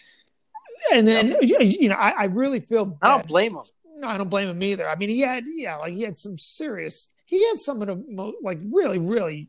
And 0.92 1.06
then 1.06 1.36
you 1.40 1.88
know, 1.88 1.96
I, 1.96 2.10
I 2.10 2.24
really 2.24 2.60
feel. 2.60 2.86
Bad. 2.86 2.98
I 3.02 3.16
don't 3.16 3.28
blame 3.28 3.54
him. 3.54 3.62
No, 3.96 4.08
I 4.08 4.16
don't 4.16 4.30
blame 4.30 4.48
him 4.48 4.62
either. 4.62 4.88
I 4.88 4.96
mean, 4.96 5.10
he 5.10 5.20
had 5.20 5.44
yeah, 5.46 5.76
like 5.76 5.92
he 5.92 6.02
had 6.02 6.18
some 6.18 6.38
serious. 6.38 7.14
He 7.26 7.46
had 7.48 7.58
some 7.58 7.80
of 7.80 7.86
the 7.86 8.02
most, 8.08 8.38
like 8.42 8.58
really, 8.72 8.98
really. 8.98 9.48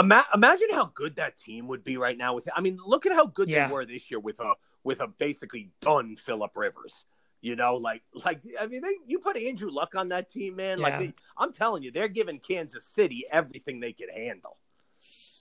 Imagine 0.00 0.68
how 0.72 0.90
good 0.94 1.16
that 1.16 1.36
team 1.36 1.68
would 1.68 1.84
be 1.84 1.96
right 1.96 2.16
now. 2.16 2.34
With 2.34 2.48
I 2.54 2.60
mean, 2.60 2.78
look 2.84 3.06
at 3.06 3.12
how 3.12 3.26
good 3.26 3.48
yeah. 3.48 3.66
they 3.66 3.72
were 3.72 3.84
this 3.84 4.10
year 4.10 4.20
with 4.20 4.40
a 4.40 4.54
with 4.84 5.00
a 5.00 5.06
basically 5.06 5.70
done 5.80 6.16
Philip 6.16 6.56
Rivers. 6.56 7.04
You 7.40 7.56
know, 7.56 7.76
like 7.76 8.02
like 8.24 8.42
I 8.60 8.66
mean, 8.66 8.82
they, 8.82 8.94
you 9.06 9.18
put 9.18 9.36
Andrew 9.36 9.70
Luck 9.70 9.94
on 9.94 10.08
that 10.08 10.30
team, 10.30 10.56
man. 10.56 10.78
Yeah. 10.78 10.84
Like 10.84 10.98
they, 10.98 11.14
I'm 11.36 11.52
telling 11.52 11.82
you, 11.82 11.90
they're 11.90 12.08
giving 12.08 12.38
Kansas 12.38 12.84
City 12.84 13.24
everything 13.30 13.80
they 13.80 13.92
could 13.92 14.10
handle. 14.14 14.58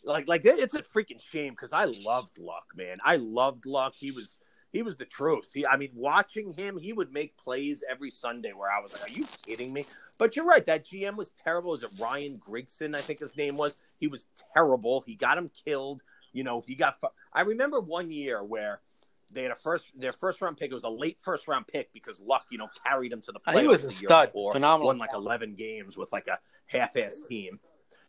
Like 0.05 0.27
like 0.27 0.41
it's 0.45 0.73
a 0.73 0.81
freaking 0.81 1.21
shame 1.21 1.53
because 1.53 1.73
I 1.73 1.85
loved 1.85 2.37
Luck, 2.37 2.71
man. 2.75 2.97
I 3.03 3.17
loved 3.17 3.65
Luck. 3.65 3.93
He 3.95 4.11
was 4.11 4.37
he 4.71 4.83
was 4.83 4.97
the 4.97 5.05
truth. 5.05 5.49
He, 5.53 5.65
I 5.65 5.77
mean, 5.77 5.89
watching 5.95 6.53
him, 6.53 6.77
he 6.77 6.93
would 6.93 7.11
make 7.11 7.35
plays 7.37 7.83
every 7.89 8.11
Sunday 8.11 8.53
where 8.53 8.71
I 8.71 8.79
was 8.79 8.93
like, 8.93 9.09
"Are 9.09 9.13
you 9.13 9.25
kidding 9.45 9.73
me?" 9.73 9.85
But 10.17 10.35
you're 10.35 10.45
right. 10.45 10.65
That 10.65 10.85
GM 10.85 11.15
was 11.15 11.31
terrible. 11.43 11.73
Is 11.73 11.83
it 11.83 11.91
Ryan 11.99 12.39
Grigson? 12.39 12.95
I 12.95 12.99
think 12.99 13.19
his 13.19 13.35
name 13.35 13.55
was. 13.55 13.75
He 13.99 14.07
was 14.07 14.25
terrible. 14.53 15.01
He 15.05 15.15
got 15.15 15.37
him 15.37 15.51
killed. 15.65 16.01
You 16.33 16.43
know, 16.43 16.63
he 16.65 16.75
got. 16.75 16.97
I 17.33 17.41
remember 17.41 17.79
one 17.79 18.11
year 18.11 18.43
where 18.43 18.81
they 19.31 19.43
had 19.43 19.51
a 19.51 19.55
first 19.55 19.85
their 19.95 20.11
first 20.11 20.41
round 20.41 20.57
pick. 20.57 20.71
It 20.71 20.73
was 20.73 20.83
a 20.83 20.89
late 20.89 21.17
first 21.21 21.47
round 21.47 21.67
pick 21.67 21.91
because 21.93 22.19
Luck, 22.19 22.45
you 22.51 22.57
know, 22.57 22.67
carried 22.85 23.11
him 23.11 23.21
to 23.21 23.31
the 23.31 23.39
playoffs. 23.39 23.61
He 23.61 23.67
was 23.67 23.85
a 23.85 23.89
stud, 23.89 24.29
before, 24.29 24.53
phenomenal. 24.53 24.87
Won 24.87 24.97
like 24.97 25.13
eleven 25.13 25.55
games 25.55 25.97
with 25.97 26.11
like 26.11 26.27
a 26.27 26.39
half 26.65 26.95
ass 26.97 27.19
team. 27.27 27.59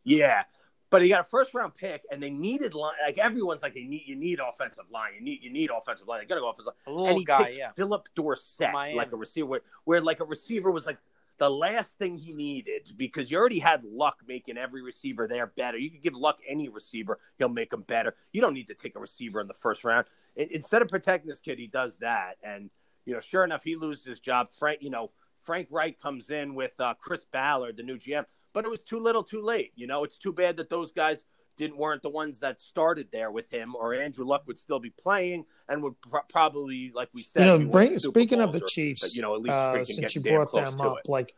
Yeah, 0.05 0.45
but 0.91 1.03
he 1.03 1.09
got 1.09 1.21
a 1.21 1.25
first 1.25 1.55
round 1.55 1.75
pick, 1.75 2.03
and 2.11 2.23
they 2.23 2.31
needed 2.31 2.75
line. 2.75 2.95
Like 3.03 3.19
everyone's 3.19 3.63
like, 3.63 3.75
they 3.75 3.85
need 3.85 4.03
you 4.07 4.17
need 4.17 4.41
offensive 4.41 4.85
line. 4.91 5.13
You 5.17 5.23
need 5.23 5.43
you 5.43 5.51
need 5.51 5.71
offensive 5.71 6.09
line. 6.09 6.23
You 6.23 6.29
got 6.29 6.37
to 6.37 6.41
go 6.41 6.51
offensive 6.51 6.75
line. 6.87 7.09
And 7.11 7.19
he 7.19 7.25
guy, 7.25 7.51
yeah. 7.57 7.73
Phillip 7.73 8.09
Dorsett, 8.15 8.75
like 8.75 9.13
a 9.13 9.17
receiver, 9.17 9.47
where, 9.47 9.61
where 9.85 10.01
like 10.01 10.21
a 10.21 10.25
receiver 10.25 10.71
was 10.71 10.87
like 10.87 10.99
the 11.41 11.51
last 11.51 11.97
thing 11.99 12.19
he 12.19 12.35
needed 12.35 12.93
because 12.99 13.31
you 13.31 13.39
already 13.39 13.59
had 13.59 13.83
Luck 13.83 14.19
making 14.29 14.59
every 14.59 14.83
receiver 14.83 15.27
there 15.27 15.47
better. 15.47 15.79
You 15.79 15.91
could 15.91 16.03
give 16.03 16.15
Luck 16.15 16.39
any 16.47 16.69
receiver, 16.69 17.19
he'll 17.39 17.49
make 17.49 17.71
them 17.71 17.81
better. 17.81 18.15
You 18.33 18.43
don't 18.43 18.53
need 18.53 18.69
to 18.69 18.75
take 18.75 18.95
a 18.95 19.01
receiver 19.01 19.41
in 19.41 19.49
the 19.49 19.55
first 19.55 19.83
round. 19.83 20.07
Instead 20.37 20.83
of 20.83 20.89
protecting 20.89 21.31
this 21.31 21.41
kid, 21.41 21.59
he 21.59 21.67
does 21.67 21.97
that, 21.99 22.37
and 22.45 22.71
you 23.07 23.15
know, 23.15 23.21
sure 23.21 23.43
enough, 23.43 23.65
he 23.65 23.75
loses 23.75 24.05
his 24.05 24.21
job. 24.21 24.51
Frank, 24.51 24.83
you 24.83 24.91
know, 24.91 25.11
Frank 25.41 25.69
Reich 25.71 25.99
comes 25.99 26.29
in 26.29 26.55
with 26.55 26.79
uh, 26.79 26.93
Chris 27.01 27.25
Ballard, 27.25 27.79
the 27.79 27.83
new 27.83 27.97
GM, 27.97 28.27
but 28.53 28.67
it 28.67 28.71
was 28.71 28.83
too 28.83 29.01
little, 29.01 29.25
too 29.25 29.41
late. 29.41 29.73
You 29.75 29.87
know, 29.87 30.05
it's 30.05 30.19
too 30.19 30.35
bad 30.35 30.59
that 30.59 30.69
those 30.69 30.93
guys 30.93 31.23
didn't 31.61 31.77
weren't 31.77 32.01
the 32.01 32.09
ones 32.09 32.39
that 32.39 32.59
started 32.59 33.09
there 33.13 33.31
with 33.31 33.53
him, 33.53 33.77
or 33.77 33.95
Andrew 33.95 34.25
Luck 34.25 34.45
would 34.47 34.57
still 34.57 34.81
be 34.81 34.89
playing 34.89 35.45
and 35.69 35.83
would 35.83 36.01
pr- 36.01 36.27
probably, 36.27 36.91
like 36.95 37.11
we 37.13 37.23
said, 37.23 37.41
you 37.41 37.47
know, 37.47 37.71
bring, 37.71 37.99
speaking 37.99 38.41
of 38.41 38.53
the 38.53 38.65
or, 38.65 38.67
Chiefs, 38.67 39.15
you 39.15 39.21
know, 39.21 39.35
at 39.35 39.43
least 39.43 39.53
uh, 39.53 39.85
since 39.85 40.15
you 40.15 40.23
brought 40.23 40.51
them 40.53 40.81
up, 40.81 41.01
it. 41.05 41.09
like 41.09 41.37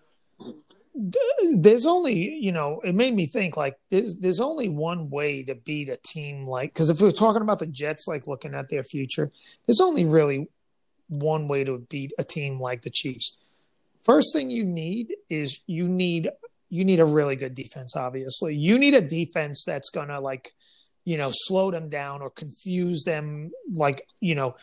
there's 1.55 1.86
only 1.86 2.15
you 2.15 2.53
know 2.53 2.81
it 2.85 2.94
made 2.94 3.15
me 3.15 3.27
think 3.27 3.57
like 3.57 3.77
there's 3.90 4.15
there's 4.16 4.40
only 4.40 4.69
one 4.69 5.11
way 5.11 5.43
to 5.43 5.57
beat 5.57 5.89
a 5.89 5.97
team 5.97 6.47
like 6.47 6.73
because 6.73 6.90
if 6.90 7.01
we're 7.01 7.11
talking 7.11 7.43
about 7.43 7.59
the 7.59 7.66
Jets 7.66 8.07
like 8.07 8.28
looking 8.28 8.55
at 8.55 8.69
their 8.69 8.85
future, 8.85 9.32
there's 9.66 9.81
only 9.81 10.05
really 10.05 10.49
one 11.09 11.49
way 11.49 11.65
to 11.65 11.78
beat 11.90 12.12
a 12.16 12.23
team 12.23 12.61
like 12.61 12.82
the 12.82 12.90
Chiefs. 12.90 13.39
First 14.05 14.32
thing 14.32 14.51
you 14.51 14.65
need 14.65 15.16
is 15.28 15.61
you 15.66 15.89
need 15.89 16.31
you 16.73 16.86
need 16.86 17.01
a 17.01 17.05
really 17.05 17.36
good 17.36 17.55
defense. 17.55 17.94
Obviously, 17.97 18.57
you 18.57 18.78
need 18.78 18.94
a 18.94 19.03
defense 19.03 19.62
that's 19.62 19.90
gonna 19.90 20.19
like 20.19 20.53
you 21.05 21.19
know 21.19 21.28
slow 21.31 21.70
them 21.70 21.90
down 21.90 22.23
or 22.23 22.31
confuse 22.31 23.05
them 23.05 23.51
like 23.74 24.09
you 24.20 24.35
know 24.35 24.57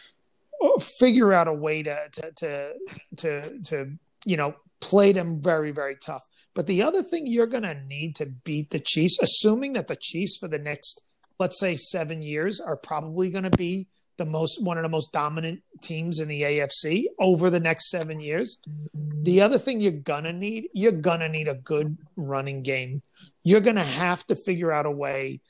figure 0.99 1.31
out 1.31 1.47
a 1.47 1.53
way 1.53 1.83
to 1.83 2.09
to 2.11 2.31
to 2.31 2.73
to, 3.15 3.59
to 3.59 3.91
you 4.25 4.37
know 4.37 4.55
play 4.81 5.11
them 5.11 5.39
very 5.39 5.69
very 5.69 5.95
tough 5.95 6.23
but 6.55 6.65
the 6.65 6.81
other 6.81 7.03
thing 7.03 7.27
you're 7.27 7.45
to 7.61 7.79
need 7.83 8.15
to 8.15 8.25
beat 8.25 8.71
the 8.71 8.79
chiefs 8.79 9.19
assuming 9.21 9.73
that 9.73 9.87
the 9.87 9.95
chiefs 9.95 10.37
for 10.37 10.47
the 10.47 10.57
next 10.57 11.03
let's 11.37 11.59
say 11.59 11.75
7 11.75 12.23
years 12.23 12.59
are 12.59 12.75
probably 12.75 13.29
to 13.43 13.55
be 13.55 13.87
the 14.19 14.25
most 14.25 14.63
one 14.63 14.77
of 14.77 14.83
the 14.83 14.89
most 14.89 15.11
dominant 15.11 15.61
teams 15.81 16.19
in 16.19 16.27
the 16.27 16.43
AFC 16.43 17.05
over 17.19 17.49
the 17.49 17.59
next 17.59 17.89
7 17.89 18.19
years 18.19 18.59
the 18.93 19.41
other 19.41 19.57
thing 19.57 19.81
you're 19.81 19.91
going 19.91 20.25
to 20.25 20.33
need 20.33 20.69
you're 20.73 20.91
going 20.91 21.21
to 21.21 21.29
need 21.29 21.47
a 21.47 21.55
good 21.55 21.97
running 22.15 22.61
game 22.61 23.01
you're 23.43 23.59
going 23.61 23.75
to 23.75 23.83
have 23.83 24.25
to 24.27 24.35
figure 24.35 24.71
out 24.71 24.85
a 24.85 24.91
way 24.91 25.41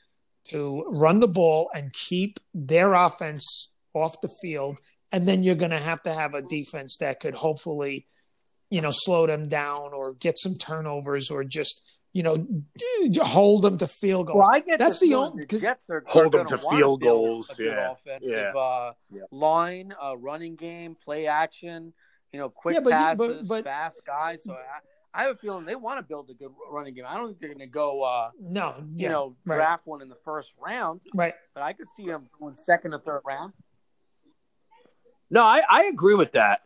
to 0.50 0.84
run 0.88 1.20
the 1.20 1.28
ball 1.28 1.70
and 1.74 1.92
keep 1.92 2.40
their 2.54 2.94
offense 2.94 3.72
off 3.94 4.20
the 4.20 4.30
field. 4.42 4.78
And 5.12 5.26
then 5.26 5.42
you're 5.42 5.54
going 5.54 5.70
to 5.70 5.78
have 5.78 6.02
to 6.02 6.12
have 6.12 6.34
a 6.34 6.42
defense 6.42 6.96
that 6.98 7.20
could 7.20 7.34
hopefully, 7.34 8.06
you 8.70 8.80
know, 8.80 8.90
slow 8.92 9.26
them 9.26 9.48
down 9.48 9.92
or 9.92 10.14
get 10.14 10.38
some 10.38 10.56
turnovers 10.56 11.30
or 11.30 11.44
just, 11.44 11.86
you 12.12 12.22
know, 12.22 12.46
hold 13.22 13.62
them 13.62 13.78
to 13.78 13.86
field 13.86 14.26
goals. 14.26 14.38
Well, 14.38 14.50
I 14.50 14.60
get 14.60 14.78
that's 14.78 15.00
the, 15.00 15.14
only 15.14 15.44
the 15.48 15.58
Jets 15.58 15.88
are 15.88 16.02
hold 16.06 16.32
them 16.32 16.46
to 16.46 16.58
field 16.58 17.02
goals. 17.02 17.50
Yeah, 17.58 17.92
offensive 17.92 18.56
uh, 18.56 18.92
yeah. 19.12 19.22
line, 19.30 19.94
uh, 20.02 20.16
running 20.16 20.56
game, 20.56 20.96
play 21.02 21.26
action. 21.26 21.92
You 22.32 22.40
know, 22.40 22.48
quick 22.48 22.74
yeah, 22.74 22.80
but, 22.80 22.92
passes, 22.92 23.18
but, 23.18 23.48
but, 23.48 23.64
fast 23.64 24.00
guys. 24.06 24.42
So 24.44 24.52
I, 24.52 24.80
I 25.12 25.22
have 25.24 25.36
a 25.36 25.38
feeling 25.38 25.64
they 25.64 25.74
want 25.74 25.98
to 25.98 26.02
build 26.02 26.30
a 26.30 26.34
good 26.34 26.52
running 26.70 26.94
game. 26.94 27.04
I 27.06 27.16
don't 27.16 27.26
think 27.26 27.40
they're 27.40 27.48
going 27.48 27.58
to 27.60 27.66
go, 27.66 28.02
uh, 28.02 28.30
no, 28.40 28.76
you 28.78 28.86
yeah, 28.94 29.08
know, 29.08 29.36
right. 29.44 29.56
draft 29.56 29.86
one 29.86 30.02
in 30.02 30.08
the 30.08 30.18
first 30.24 30.52
round. 30.60 31.00
Right. 31.12 31.34
But 31.54 31.64
I 31.64 31.72
could 31.72 31.88
see 31.96 32.06
them 32.06 32.28
going 32.38 32.56
second 32.56 32.94
or 32.94 33.00
third 33.00 33.22
round. 33.24 33.52
No, 35.28 35.42
I, 35.42 35.62
I 35.68 35.84
agree 35.84 36.14
with 36.14 36.32
that. 36.32 36.62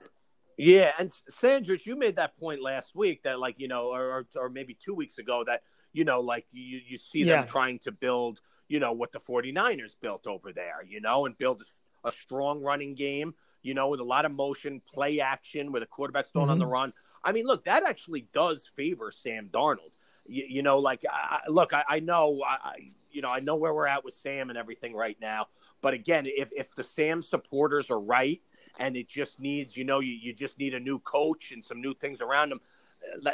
Yeah, 0.56 0.92
and 0.98 1.10
Sandrich, 1.30 1.84
you 1.86 1.96
made 1.96 2.16
that 2.16 2.36
point 2.38 2.62
last 2.62 2.94
week 2.94 3.24
that, 3.24 3.40
like, 3.40 3.56
you 3.58 3.68
know, 3.68 3.88
or, 3.88 4.26
or 4.36 4.48
maybe 4.48 4.74
two 4.74 4.94
weeks 4.94 5.18
ago 5.18 5.42
that, 5.46 5.62
you 5.92 6.04
know, 6.04 6.20
like 6.20 6.46
you, 6.52 6.80
you 6.86 6.96
see 6.96 7.24
them 7.24 7.46
trying 7.48 7.80
to 7.80 7.92
build, 7.92 8.40
you 8.68 8.78
know, 8.78 8.92
what 8.92 9.12
the 9.12 9.18
49ers 9.18 9.96
built 10.00 10.26
over 10.26 10.52
there, 10.52 10.84
you 10.86 11.00
know, 11.00 11.26
and 11.26 11.36
build 11.36 11.62
a 12.04 12.12
strong 12.12 12.62
running 12.62 12.94
game, 12.94 13.34
you 13.62 13.74
know, 13.74 13.88
with 13.88 14.00
a 14.00 14.04
lot 14.04 14.24
of 14.24 14.32
motion, 14.32 14.80
play 14.86 15.20
action, 15.20 15.72
where 15.72 15.80
the 15.80 15.86
quarterback's 15.86 16.28
throwing 16.28 16.50
on 16.50 16.58
the 16.58 16.64
mm-hmm. 16.64 16.72
run. 16.72 16.92
I 17.24 17.32
mean, 17.32 17.46
look, 17.46 17.64
that 17.64 17.82
actually 17.84 18.28
does 18.32 18.70
favor 18.76 19.10
Sam 19.10 19.48
Darnold. 19.52 19.90
You, 20.26 20.44
you 20.48 20.62
know, 20.62 20.78
like, 20.78 21.02
I, 21.10 21.40
look, 21.48 21.72
I, 21.72 21.84
I 21.88 22.00
know, 22.00 22.42
I, 22.46 22.68
I- 22.68 22.92
you 23.10 23.22
know, 23.22 23.30
I 23.30 23.38
know 23.38 23.54
where 23.54 23.72
we're 23.72 23.86
at 23.86 24.04
with 24.04 24.14
Sam 24.14 24.50
and 24.50 24.58
everything 24.58 24.92
right 24.92 25.16
now. 25.20 25.46
But 25.80 25.94
again, 25.94 26.26
if, 26.26 26.48
if 26.50 26.74
the 26.74 26.82
Sam 26.82 27.22
supporters 27.22 27.88
are 27.88 28.00
right 28.00 28.42
and 28.78 28.96
it 28.96 29.08
just 29.08 29.40
needs, 29.40 29.76
you 29.76 29.84
know, 29.84 30.00
you, 30.00 30.12
you 30.12 30.32
just 30.32 30.58
need 30.58 30.74
a 30.74 30.80
new 30.80 30.98
coach 31.00 31.52
and 31.52 31.62
some 31.62 31.80
new 31.80 31.94
things 31.94 32.20
around 32.20 32.52
him, 32.52 32.60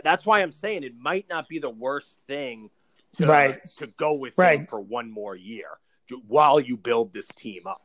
that's 0.02 0.26
why 0.26 0.40
I'm 0.42 0.52
saying 0.52 0.82
it 0.84 0.96
might 0.98 1.28
not 1.28 1.48
be 1.48 1.58
the 1.58 1.70
worst 1.70 2.18
thing 2.26 2.70
to, 3.16 3.26
Right. 3.26 3.58
to 3.78 3.86
go 3.98 4.12
with 4.14 4.38
him 4.38 4.66
for 4.66 4.80
one 4.80 5.10
more 5.10 5.36
year 5.36 5.78
while 6.26 6.58
you 6.60 6.76
build 6.76 7.12
this 7.12 7.28
team 7.28 7.60
up. 7.68 7.82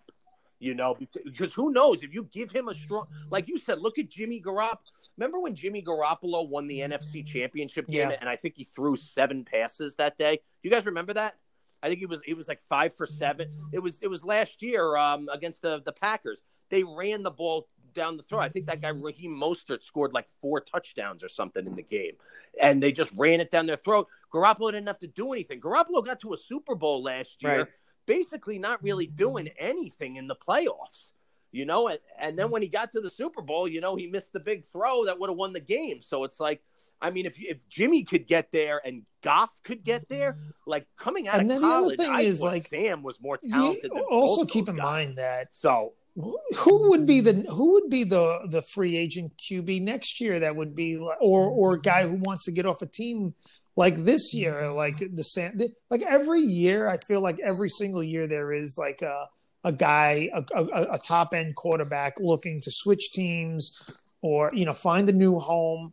You 0.57 0.73
know, 0.73 0.95
because- 0.95 1.53
who 1.53 1.71
knows 1.71 2.01
if 2.01 2.13
you 2.13 2.23
give 2.31 2.49
him 2.49 2.69
a 2.69 2.73
strong, 2.73 3.07
like 3.29 3.47
you 3.49 3.57
said, 3.57 3.79
look 3.81 3.99
at 3.99 4.09
Jimmy 4.09 4.41
Garoppolo. 4.41 4.77
Remember 5.17 5.39
when 5.39 5.53
Jimmy 5.53 5.83
Garoppolo 5.83 6.47
won 6.47 6.65
the 6.65 6.79
NFC 6.79 7.23
Championship 7.23 7.87
game, 7.87 8.09
Yeah. 8.09 8.17
and 8.19 8.29
I 8.29 8.35
think 8.37 8.55
he 8.55 8.63
threw 8.63 8.95
seven 8.95 9.43
passes 9.43 9.95
that 9.97 10.17
day. 10.17 10.39
You 10.63 10.71
guys 10.71 10.85
remember 10.85 11.13
that? 11.13 11.35
I 11.83 11.87
think 11.87 11.99
he 11.99 12.05
was 12.07 12.21
he 12.23 12.33
was 12.33 12.47
like 12.47 12.63
five 12.63 12.95
for 12.95 13.05
seven. 13.05 13.51
It 13.73 13.79
was 13.79 13.99
it 14.01 14.07
was 14.07 14.23
last 14.23 14.63
year 14.63 14.95
um, 14.95 15.29
against 15.31 15.61
the 15.61 15.81
the 15.85 15.91
Packers. 15.91 16.41
They 16.69 16.83
ran 16.83 17.23
the 17.23 17.31
ball 17.31 17.67
down 17.93 18.17
the 18.17 18.23
throat. 18.23 18.41
I 18.41 18.49
think 18.49 18.67
that 18.67 18.81
guy 18.81 18.91
mm-hmm. 18.91 19.03
Raheem 19.03 19.31
Mostert 19.35 19.81
scored 19.81 20.13
like 20.13 20.27
four 20.41 20.59
touchdowns 20.59 21.23
or 21.23 21.29
something 21.29 21.65
in 21.65 21.75
the 21.75 21.83
game, 21.83 22.13
and 22.61 22.81
they 22.81 22.91
just 22.91 23.11
ran 23.15 23.39
it 23.39 23.51
down 23.51 23.65
their 23.65 23.77
throat. 23.77 24.07
Garoppolo 24.33 24.71
didn't 24.71 24.87
have 24.87 24.99
to 24.99 25.07
do 25.07 25.31
anything. 25.33 25.61
Garoppolo 25.61 26.05
got 26.05 26.19
to 26.21 26.33
a 26.33 26.37
Super 26.37 26.75
Bowl 26.75 27.01
last 27.03 27.41
year, 27.41 27.59
Right. 27.59 27.67
basically 28.05 28.59
not 28.59 28.83
really 28.83 29.07
mm-hmm. 29.07 29.15
doing 29.15 29.47
anything 29.59 30.17
in 30.17 30.27
the 30.27 30.35
playoffs. 30.35 31.11
You 31.51 31.65
know, 31.65 31.87
and, 31.87 31.99
and 32.19 32.37
then 32.37 32.51
when 32.51 32.61
he 32.61 32.67
got 32.67 32.91
to 32.91 32.99
the 32.99 33.09
Super 33.09 33.41
Bowl, 33.41 33.65
you 33.65 33.79
know, 33.79 33.95
he 33.95 34.07
missed 34.07 34.33
the 34.33 34.41
big 34.41 34.65
throw 34.65 35.05
that 35.05 35.17
would 35.17 35.29
have 35.29 35.37
won 35.37 35.53
the 35.53 35.61
game. 35.61 36.01
So 36.01 36.25
it's 36.25 36.37
like, 36.37 36.61
I 37.01 37.11
mean, 37.11 37.25
if 37.25 37.39
if 37.39 37.65
Jimmy 37.69 38.03
could 38.03 38.27
get 38.27 38.51
there 38.51 38.81
and 38.83 39.03
Goff 39.21 39.51
could 39.63 39.85
get 39.85 40.09
there, 40.09 40.33
mm-hmm. 40.33 40.49
like 40.65 40.85
coming 40.97 41.29
out 41.29 41.39
And 41.39 41.43
of 41.49 41.55
then 41.55 41.61
the 41.61 41.67
other 41.67 41.81
college, 41.95 41.97
thing 41.99 42.11
I 42.11 42.21
is, 42.21 42.41
like, 42.41 42.67
Sam 42.67 43.03
was 43.03 43.21
more 43.21 43.37
talented. 43.37 43.89
than 43.91 44.01
also 44.01 44.43
keep 44.43 44.67
in 44.67 44.75
guys. 44.75 44.83
mind 44.83 45.15
that 45.15 45.47
So 45.51 45.93
who 46.15 46.89
would 46.89 47.05
be 47.05 47.19
the 47.19 47.33
mm-hmm. 47.33 47.53
who 47.53 47.73
would 47.73 47.89
be 47.89 48.03
the 48.03 48.47
the 48.49 48.61
free 48.61 48.95
agent 48.95 49.33
QB 49.37 49.81
next 49.81 50.21
year 50.21 50.39
that 50.39 50.53
would 50.55 50.75
be 50.75 50.97
or 50.97 51.49
or 51.49 51.75
a 51.75 51.81
guy 51.81 52.07
who 52.07 52.15
wants 52.15 52.45
to 52.45 52.51
get 52.51 52.65
off 52.65 52.81
a 52.81 52.85
team 52.85 53.33
like 53.75 53.95
this 54.05 54.33
year 54.33 54.53
mm-hmm. 54.53 54.75
like 54.75 54.97
the 55.13 55.23
San 55.23 55.59
like 55.89 56.03
every 56.03 56.39
year 56.39 56.87
I 56.87 56.97
feel 56.97 57.21
like 57.21 57.39
every 57.39 57.69
single 57.69 58.03
year 58.03 58.27
there 58.27 58.53
is 58.53 58.77
like 58.79 59.01
a 59.01 59.27
a 59.65 59.73
guy 59.73 60.29
a, 60.33 60.43
a, 60.55 60.87
a 60.93 60.99
top 60.99 61.33
end 61.33 61.55
quarterback 61.55 62.15
looking 62.19 62.61
to 62.61 62.71
switch 62.71 63.11
teams 63.11 63.77
or 64.21 64.49
you 64.53 64.65
know 64.65 64.73
find 64.73 65.09
a 65.09 65.13
new 65.13 65.37
home 65.37 65.91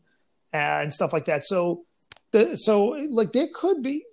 and 0.53 0.93
stuff 0.93 1.13
like 1.13 1.25
that 1.25 1.45
so 1.45 1.85
the 2.31 2.55
so 2.57 2.85
like 3.11 3.33
there 3.33 3.49
could 3.53 3.83
be 3.83 4.05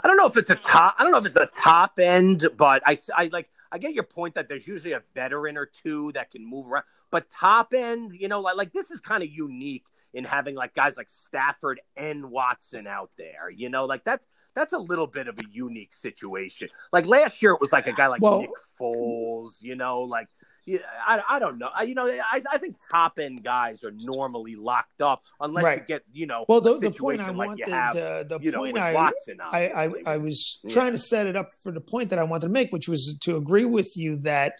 I 0.00 0.08
don't 0.08 0.18
know 0.18 0.26
if 0.26 0.36
it's 0.36 0.50
a 0.50 0.54
top. 0.54 0.94
I 0.98 1.02
don't 1.02 1.10
know 1.10 1.18
if 1.18 1.26
it's 1.26 1.36
a 1.36 1.46
top 1.46 1.98
end, 1.98 2.46
but 2.56 2.82
I, 2.86 2.96
I 3.16 3.28
like. 3.32 3.48
I 3.72 3.78
get 3.78 3.94
your 3.94 4.04
point 4.04 4.34
that 4.34 4.48
there's 4.48 4.66
usually 4.66 4.92
a 4.92 5.02
veteran 5.14 5.56
or 5.56 5.66
two 5.66 6.12
that 6.12 6.30
can 6.30 6.44
move 6.44 6.66
around, 6.66 6.84
but 7.10 7.28
top 7.30 7.74
end, 7.74 8.12
you 8.12 8.28
know, 8.28 8.40
like 8.40 8.56
like 8.56 8.72
this 8.72 8.90
is 8.90 9.00
kind 9.00 9.22
of 9.22 9.28
unique 9.30 9.84
in 10.14 10.24
having 10.24 10.54
like 10.54 10.74
guys 10.74 10.96
like 10.96 11.10
Stafford 11.10 11.80
and 11.96 12.30
Watson 12.30 12.86
out 12.88 13.10
there. 13.18 13.50
You 13.54 13.68
know, 13.68 13.84
like 13.84 14.04
that's 14.04 14.26
that's 14.54 14.72
a 14.72 14.78
little 14.78 15.06
bit 15.06 15.28
of 15.28 15.38
a 15.38 15.42
unique 15.50 15.94
situation. 15.94 16.68
Like 16.92 17.06
last 17.06 17.42
year, 17.42 17.52
it 17.52 17.60
was 17.60 17.72
like 17.72 17.86
a 17.86 17.92
guy 17.92 18.06
like 18.06 18.22
Well- 18.22 18.40
Nick 18.40 18.50
Foles. 18.80 19.60
You 19.60 19.76
know, 19.76 20.00
like 20.00 20.28
yeah, 20.64 20.78
I, 21.06 21.22
I 21.28 21.38
don't 21.38 21.58
know. 21.58 21.68
I, 21.74 21.82
you 21.84 21.94
know, 21.94 22.06
I, 22.06 22.42
I 22.50 22.58
think 22.58 22.76
top 22.90 23.18
end 23.18 23.44
guys 23.44 23.84
are 23.84 23.92
normally 23.92 24.56
locked 24.56 25.02
up 25.02 25.22
unless 25.40 25.64
you 25.76 25.82
get 25.86 26.02
you 26.12 26.26
know 26.26 26.44
well 26.48 26.60
the, 26.60 26.78
the 26.78 26.90
point 26.90 27.20
I 27.20 27.30
like 27.30 27.48
wanted 27.48 27.68
have 27.68 27.96
uh, 27.96 28.22
the 28.24 28.38
you 28.40 28.50
know 28.50 28.58
point 28.58 28.78
I 28.78 28.94
Watson. 28.94 29.38
I, 29.40 29.68
I. 29.68 29.90
I 30.06 30.16
was 30.18 30.60
Yeah. 30.64 30.72
trying 30.72 30.92
to 30.92 30.98
set 30.98 31.26
it 31.26 31.36
up 31.36 31.50
for 31.62 31.72
the 31.72 31.80
point 31.80 32.10
that 32.10 32.18
I 32.18 32.24
wanted 32.24 32.46
to 32.46 32.52
make, 32.52 32.72
which 32.72 32.88
was 32.88 33.16
to 33.20 33.36
agree 33.36 33.64
with 33.64 33.96
you 33.96 34.16
that 34.18 34.54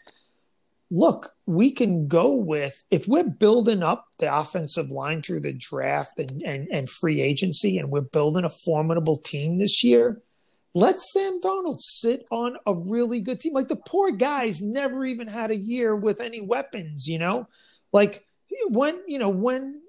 look, 0.90 1.32
we 1.46 1.72
can 1.72 2.06
go 2.06 2.30
with 2.32 2.84
if 2.90 3.08
we're 3.08 3.24
building 3.28 3.82
up 3.82 4.06
the 4.18 4.34
offensive 4.34 4.88
line 4.88 5.20
through 5.22 5.40
the 5.40 5.52
draft 5.52 6.18
and, 6.18 6.42
and, 6.44 6.68
and 6.72 6.88
free 6.88 7.20
agency 7.20 7.78
and 7.78 7.90
we're 7.90 8.00
building 8.00 8.44
a 8.44 8.48
formidable 8.50 9.16
team 9.16 9.58
this 9.58 9.82
year, 9.82 10.22
let 10.76 11.00
Sam 11.00 11.40
Darnold 11.40 11.80
sit 11.80 12.26
on 12.30 12.58
a 12.66 12.74
really 12.74 13.20
good 13.20 13.40
team. 13.40 13.54
Like 13.54 13.68
the 13.68 13.76
poor 13.76 14.10
guy's 14.10 14.60
never 14.60 15.06
even 15.06 15.26
had 15.26 15.50
a 15.50 15.56
year 15.56 15.96
with 15.96 16.20
any 16.20 16.40
weapons, 16.42 17.06
you 17.06 17.18
know? 17.18 17.48
Like 17.94 18.24
when, 18.68 19.00
you 19.06 19.18
know, 19.18 19.30
when 19.30 19.80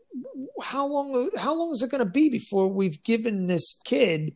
how 0.63 0.85
long 0.87 1.29
how 1.37 1.53
long 1.53 1.73
is 1.73 1.83
it 1.83 1.91
going 1.91 1.99
to 2.03 2.09
be 2.09 2.29
before 2.29 2.67
we've 2.69 3.03
given 3.03 3.45
this 3.47 3.79
kid 3.85 4.35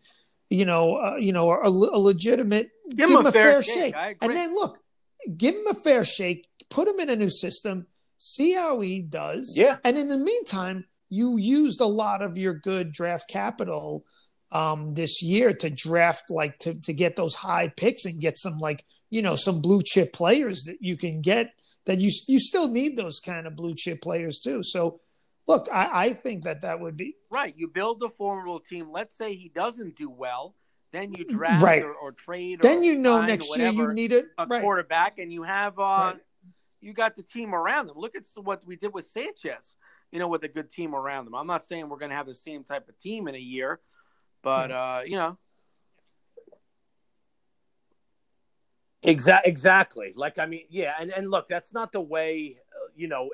you 0.49 0.65
know 0.65 0.98
uh, 0.98 1.15
you 1.15 1.32
know 1.32 1.49
a, 1.49 1.68
a 1.69 1.99
legitimate 1.99 2.69
Give 2.94 3.10
him 3.10 3.26
a 3.26 3.32
fair 3.32 3.64
shake. 3.64 3.95
I 3.95 4.10
agree. 4.10 4.28
and 4.28 4.36
then 4.38 4.53
look 4.53 4.78
give 5.38 5.56
him 5.56 5.65
a 5.68 5.73
fair 5.73 6.03
shake 6.03 6.48
put 6.69 6.88
him 6.88 6.99
in 6.99 7.10
a 7.10 7.15
new 7.15 7.32
system 7.32 7.88
see 8.19 8.53
how 8.53 8.80
he 8.82 9.02
does 9.02 9.56
Yeah. 9.57 9.78
and 9.84 9.98
in 9.98 10.10
the 10.10 10.18
meantime 10.18 10.86
you 11.10 11.38
used 11.38 11.82
a 11.82 11.86
lot 11.88 12.22
of 12.22 12.38
your 12.38 12.53
good 12.53 12.91
draft 12.91 13.28
capital 13.30 14.06
um 14.52 14.94
this 14.94 15.22
year 15.22 15.53
to 15.53 15.69
draft 15.69 16.30
like 16.30 16.57
to 16.60 16.73
to 16.82 16.94
get 16.94 17.15
those 17.15 17.36
high 17.36 17.68
picks 17.69 18.06
and 18.06 18.19
get 18.22 18.38
some 18.38 18.60
like 18.60 18.84
you 19.10 19.22
know 19.22 19.36
some 19.36 19.61
blue 19.61 19.82
chip 19.84 20.11
players 20.14 20.64
that 20.64 20.78
you 20.82 20.98
can 20.98 21.22
get 21.22 21.53
that 21.86 21.99
you 21.99 22.10
you 22.28 22.40
still 22.40 22.68
need 22.68 22.95
those 22.98 23.19
kind 23.19 23.48
of 23.48 23.56
blue 23.56 23.73
chip 23.76 24.02
players 24.02 24.40
too 24.40 24.61
so 24.64 24.99
look 25.48 25.68
i 25.72 26.06
i 26.06 26.14
think 26.14 26.44
that 26.44 26.61
that 26.61 26.80
would 26.80 26.98
be 26.98 27.15
Right. 27.34 27.53
You 27.56 27.69
build 27.69 28.03
a 28.03 28.10
formidable 28.10 28.60
team. 28.60 28.91
Let's 28.91 29.18
say 29.18 29.36
he 29.36 29.48
doesn't 29.56 29.95
do 29.95 30.10
well, 30.10 30.53
then 30.91 31.14
you 31.18 31.23
draft 31.23 31.64
Right. 31.64 31.82
or, 31.82 31.94
or 31.94 32.11
trade. 32.11 32.60
then 32.61 32.80
or 32.80 32.84
you 32.84 32.95
know 32.95 33.22
next 33.22 33.57
year 33.57 33.69
you 33.72 33.94
need 33.94 34.11
it 34.11 34.26
a 34.38 34.45
right 34.45 34.61
quarterback, 34.61 35.18
and 35.18 35.32
you 35.32 35.44
have 35.44 35.80
uh, 35.80 35.82
Right. 36.14 36.18
you 36.82 36.91
got 36.91 37.15
the 37.15 37.23
team 37.23 37.56
around 37.56 37.88
them. 37.88 37.95
Look 37.98 38.15
at 38.15 38.23
what 38.36 38.65
we 38.65 38.76
did 38.76 38.94
with 38.94 39.06
Sanchez. 39.06 39.78
you 40.11 40.19
know, 40.19 40.28
with 40.28 40.44
a 40.44 40.49
good 40.49 40.69
team 40.69 40.94
around 40.94 41.23
them. 41.23 41.36
I'm 41.36 41.48
not 41.48 41.64
saying 41.64 41.88
we're 41.88 41.98
going 42.03 42.10
to 42.10 42.18
have 42.18 42.26
the 42.28 42.34
same 42.36 42.65
type 42.65 42.90
of 42.90 42.99
team 42.99 43.30
in 43.30 43.36
a 43.36 43.45
year, 43.56 43.80
but 44.43 44.72
uh, 44.72 45.01
you 45.05 45.15
know, 45.18 45.38
Exactly. 49.03 49.49
Exactly. 49.49 50.13
Like 50.15 50.38
I 50.38 50.45
mean, 50.45 50.65
yeah, 50.69 50.93
and 50.99 51.11
and 51.11 51.31
look, 51.31 51.49
that's 51.49 51.73
not 51.73 51.91
the 51.91 52.01
way. 52.01 52.57
Uh, 52.72 52.89
you 52.95 53.07
know, 53.07 53.31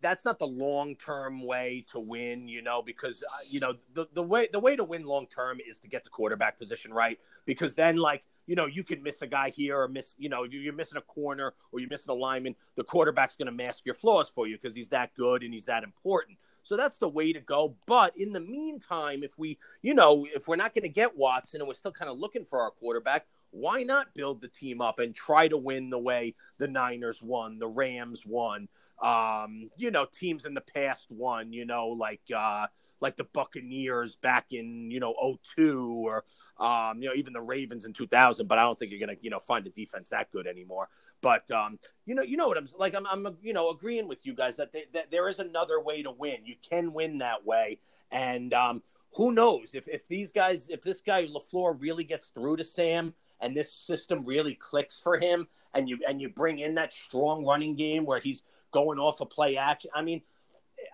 that's 0.00 0.24
not 0.24 0.38
the 0.38 0.46
long 0.46 0.94
term 0.94 1.42
way 1.44 1.84
to 1.90 1.98
win. 1.98 2.46
You 2.46 2.62
know, 2.62 2.80
because 2.82 3.22
uh, 3.22 3.36
you 3.48 3.58
know 3.58 3.74
the 3.94 4.06
the 4.12 4.22
way 4.22 4.48
the 4.52 4.60
way 4.60 4.76
to 4.76 4.84
win 4.84 5.04
long 5.04 5.26
term 5.26 5.58
is 5.68 5.80
to 5.80 5.88
get 5.88 6.04
the 6.04 6.10
quarterback 6.10 6.58
position 6.58 6.92
right. 6.92 7.18
Because 7.44 7.74
then, 7.74 7.96
like 7.96 8.22
you 8.46 8.56
know, 8.56 8.66
you 8.66 8.84
can 8.84 9.02
miss 9.02 9.22
a 9.22 9.28
guy 9.28 9.50
here 9.50 9.80
or 9.80 9.86
miss, 9.86 10.14
you 10.18 10.28
know, 10.28 10.42
you're 10.42 10.72
missing 10.72 10.98
a 10.98 11.02
corner 11.02 11.54
or 11.70 11.78
you're 11.78 11.88
missing 11.88 12.10
a 12.10 12.14
lineman. 12.14 12.56
The 12.74 12.82
quarterback's 12.82 13.36
going 13.36 13.46
to 13.46 13.52
mask 13.52 13.86
your 13.86 13.94
flaws 13.94 14.28
for 14.28 14.48
you 14.48 14.56
because 14.56 14.74
he's 14.74 14.88
that 14.88 15.14
good 15.14 15.44
and 15.44 15.54
he's 15.54 15.66
that 15.66 15.84
important. 15.84 16.36
So 16.62 16.76
that's 16.76 16.98
the 16.98 17.08
way 17.08 17.32
to 17.32 17.40
go. 17.40 17.76
But 17.86 18.16
in 18.16 18.32
the 18.32 18.40
meantime, 18.40 19.22
if 19.22 19.38
we, 19.38 19.58
you 19.82 19.94
know, 19.94 20.26
if 20.34 20.48
we're 20.48 20.56
not 20.56 20.74
going 20.74 20.82
to 20.82 20.88
get 20.88 21.16
Watson 21.16 21.60
and 21.60 21.68
we're 21.68 21.74
still 21.74 21.92
kind 21.92 22.10
of 22.10 22.18
looking 22.18 22.44
for 22.44 22.60
our 22.60 22.70
quarterback, 22.70 23.26
why 23.50 23.82
not 23.82 24.14
build 24.14 24.40
the 24.40 24.48
team 24.48 24.80
up 24.80 24.98
and 24.98 25.14
try 25.14 25.48
to 25.48 25.56
win 25.56 25.90
the 25.90 25.98
way 25.98 26.34
the 26.58 26.68
Niners 26.68 27.20
won, 27.22 27.58
the 27.58 27.66
Rams 27.66 28.24
won, 28.24 28.68
um, 29.02 29.70
you 29.76 29.90
know, 29.90 30.06
teams 30.06 30.44
in 30.44 30.54
the 30.54 30.60
past 30.60 31.06
won, 31.10 31.52
you 31.52 31.64
know, 31.64 31.88
like 31.88 32.20
uh, 32.34 32.66
like 33.00 33.16
the 33.16 33.24
Buccaneers 33.24 34.16
back 34.16 34.46
in 34.50 34.90
you 34.90 35.00
know 35.00 35.14
02 35.56 36.06
or 36.06 36.24
um, 36.58 37.02
you 37.02 37.08
know 37.08 37.14
even 37.14 37.32
the 37.32 37.40
Ravens 37.40 37.84
in 37.84 37.92
2000. 37.92 38.46
But 38.46 38.58
I 38.58 38.62
don't 38.62 38.78
think 38.78 38.90
you're 38.90 39.00
gonna 39.00 39.18
you 39.20 39.30
know 39.30 39.40
find 39.40 39.66
a 39.66 39.70
defense 39.70 40.10
that 40.10 40.30
good 40.30 40.46
anymore. 40.46 40.88
But 41.20 41.50
um, 41.50 41.78
you 42.06 42.14
know 42.14 42.22
you 42.22 42.36
know 42.36 42.48
what 42.48 42.58
I'm 42.58 42.68
like. 42.78 42.94
I'm, 42.94 43.06
I'm 43.06 43.36
you 43.42 43.52
know 43.52 43.70
agreeing 43.70 44.08
with 44.08 44.24
you 44.26 44.34
guys 44.34 44.56
that, 44.56 44.72
they, 44.72 44.84
that 44.92 45.10
there 45.10 45.28
is 45.28 45.38
another 45.38 45.80
way 45.80 46.02
to 46.02 46.10
win. 46.10 46.38
You 46.44 46.56
can 46.68 46.92
win 46.92 47.18
that 47.18 47.44
way, 47.46 47.78
and 48.10 48.52
um, 48.54 48.82
who 49.12 49.32
knows 49.32 49.74
if 49.74 49.88
if 49.88 50.06
these 50.08 50.30
guys 50.30 50.68
if 50.68 50.82
this 50.82 51.00
guy 51.00 51.26
LaFleur 51.26 51.80
really 51.80 52.04
gets 52.04 52.26
through 52.26 52.56
to 52.56 52.64
Sam 52.64 53.14
and 53.40 53.56
this 53.56 53.72
system 53.72 54.24
really 54.24 54.54
clicks 54.54 55.00
for 55.00 55.18
him 55.18 55.48
and 55.74 55.88
you 55.88 55.98
and 56.06 56.20
you 56.20 56.28
bring 56.28 56.58
in 56.58 56.74
that 56.74 56.92
strong 56.92 57.44
running 57.44 57.74
game 57.74 58.04
where 58.04 58.20
he's 58.20 58.42
going 58.72 58.98
off 58.98 59.20
a 59.20 59.26
play 59.26 59.56
action. 59.56 59.90
I 59.94 60.02
mean, 60.02 60.22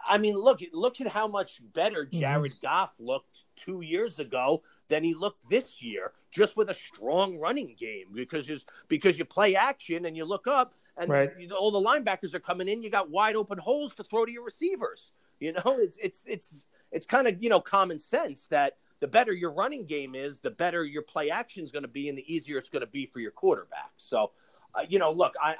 I 0.08 0.18
mean, 0.18 0.36
look 0.36 0.60
look 0.72 1.00
at 1.00 1.08
how 1.08 1.26
much 1.26 1.60
better 1.74 2.04
mm-hmm. 2.04 2.20
Jared 2.20 2.52
mm-hmm. 2.52 2.66
Goff 2.66 2.90
looked 2.98 3.44
two 3.56 3.80
years 3.80 4.18
ago 4.18 4.62
than 4.88 5.02
he 5.02 5.14
looked 5.14 5.48
this 5.48 5.82
year, 5.82 6.12
just 6.30 6.56
with 6.56 6.70
a 6.70 6.74
strong 6.74 7.38
running 7.38 7.74
game 7.78 8.06
because 8.14 8.48
you 8.48 8.58
because 8.88 9.18
you 9.18 9.24
play 9.24 9.56
action 9.56 10.06
and 10.06 10.16
you 10.16 10.24
look 10.24 10.46
up 10.46 10.74
and 10.96 11.10
right. 11.10 11.30
you, 11.38 11.50
all 11.52 11.70
the 11.70 11.80
linebackers 11.80 12.34
are 12.34 12.40
coming 12.40 12.68
in. 12.68 12.82
You 12.82 12.90
got 12.90 13.10
wide 13.10 13.36
open 13.36 13.58
holes 13.58 13.94
to 13.96 14.04
throw 14.04 14.24
to 14.24 14.32
your 14.32 14.44
receivers. 14.44 15.12
You 15.40 15.52
know, 15.52 15.62
it's 15.78 15.98
it's 16.02 16.24
it's 16.26 16.66
it's 16.92 17.06
kind 17.06 17.26
of 17.26 17.42
you 17.42 17.48
know 17.48 17.60
common 17.60 17.98
sense 17.98 18.46
that 18.48 18.76
the 19.00 19.06
better 19.06 19.32
your 19.32 19.52
running 19.52 19.84
game 19.86 20.14
is, 20.14 20.40
the 20.40 20.50
better 20.50 20.84
your 20.84 21.02
play 21.02 21.30
action 21.30 21.62
is 21.62 21.70
going 21.70 21.82
to 21.82 21.88
be, 21.88 22.08
and 22.08 22.16
the 22.16 22.32
easier 22.32 22.58
it's 22.58 22.68
going 22.68 22.80
to 22.80 22.86
be 22.86 23.06
for 23.06 23.20
your 23.20 23.30
quarterback. 23.30 23.90
So, 23.98 24.32
uh, 24.74 24.82
you 24.88 24.98
know, 24.98 25.12
look, 25.12 25.34
I, 25.42 25.50
I 25.50 25.54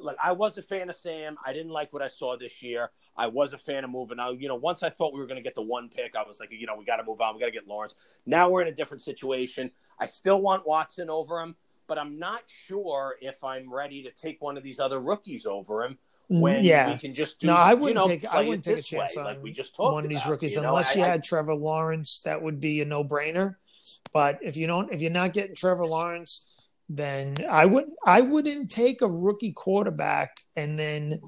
look, 0.00 0.16
I 0.22 0.32
was 0.32 0.58
a 0.58 0.62
fan 0.62 0.90
of 0.90 0.96
Sam. 0.96 1.36
I 1.44 1.52
didn't 1.52 1.72
like 1.72 1.92
what 1.92 2.02
I 2.02 2.08
saw 2.08 2.36
this 2.36 2.62
year. 2.62 2.90
I 3.16 3.26
was 3.26 3.52
a 3.52 3.58
fan 3.58 3.84
of 3.84 3.90
moving. 3.90 4.16
Now, 4.16 4.30
you 4.30 4.48
know, 4.48 4.54
once 4.54 4.82
I 4.82 4.90
thought 4.90 5.12
we 5.12 5.20
were 5.20 5.26
going 5.26 5.36
to 5.36 5.42
get 5.42 5.54
the 5.54 5.62
one 5.62 5.88
pick, 5.88 6.14
I 6.16 6.22
was 6.26 6.40
like, 6.40 6.50
you 6.52 6.66
know, 6.66 6.76
we 6.76 6.84
got 6.84 6.96
to 6.96 7.04
move 7.04 7.20
on. 7.20 7.34
We 7.34 7.40
got 7.40 7.46
to 7.46 7.52
get 7.52 7.66
Lawrence. 7.66 7.94
Now 8.26 8.48
we're 8.48 8.62
in 8.62 8.68
a 8.68 8.72
different 8.72 9.02
situation. 9.02 9.70
I 9.98 10.06
still 10.06 10.40
want 10.40 10.66
Watson 10.66 11.10
over 11.10 11.40
him, 11.40 11.56
but 11.86 11.98
I'm 11.98 12.18
not 12.18 12.42
sure 12.46 13.16
if 13.20 13.42
I'm 13.44 13.72
ready 13.72 14.02
to 14.02 14.10
take 14.12 14.40
one 14.40 14.56
of 14.56 14.62
these 14.62 14.80
other 14.80 15.00
rookies 15.00 15.46
over 15.46 15.84
him. 15.84 15.98
Mm, 16.30 16.40
when 16.40 16.64
yeah. 16.64 16.92
we 16.92 16.98
can 16.98 17.12
just 17.12 17.40
do, 17.40 17.48
no, 17.48 17.54
I 17.54 17.74
wouldn't 17.74 17.88
you 17.88 17.94
know, 17.94 18.08
take 18.08 18.24
I 18.24 18.42
wouldn't 18.42 18.62
take 18.62 18.78
a 18.78 18.82
chance 18.82 19.16
way, 19.16 19.22
on 19.22 19.26
like 19.26 19.42
we 19.42 19.50
just 19.50 19.76
one 19.76 20.04
of 20.04 20.08
these 20.08 20.24
rookies 20.26 20.54
you 20.54 20.62
know? 20.62 20.68
unless 20.68 20.94
I, 20.94 21.00
you 21.00 21.04
I, 21.04 21.08
had 21.08 21.24
Trevor 21.24 21.54
Lawrence. 21.54 22.20
That 22.20 22.40
would 22.40 22.60
be 22.60 22.80
a 22.82 22.84
no 22.84 23.02
brainer. 23.02 23.56
But 24.12 24.38
if 24.40 24.56
you 24.56 24.68
don't, 24.68 24.92
if 24.92 25.00
you're 25.00 25.10
not 25.10 25.32
getting 25.32 25.56
Trevor 25.56 25.86
Lawrence, 25.86 26.46
then 26.90 27.36
I 27.48 27.66
would 27.66 27.84
I 28.04 28.20
wouldn't 28.20 28.68
take 28.68 29.00
a 29.00 29.06
rookie 29.06 29.52
quarterback 29.52 30.40
and 30.56 30.76
then 30.76 31.20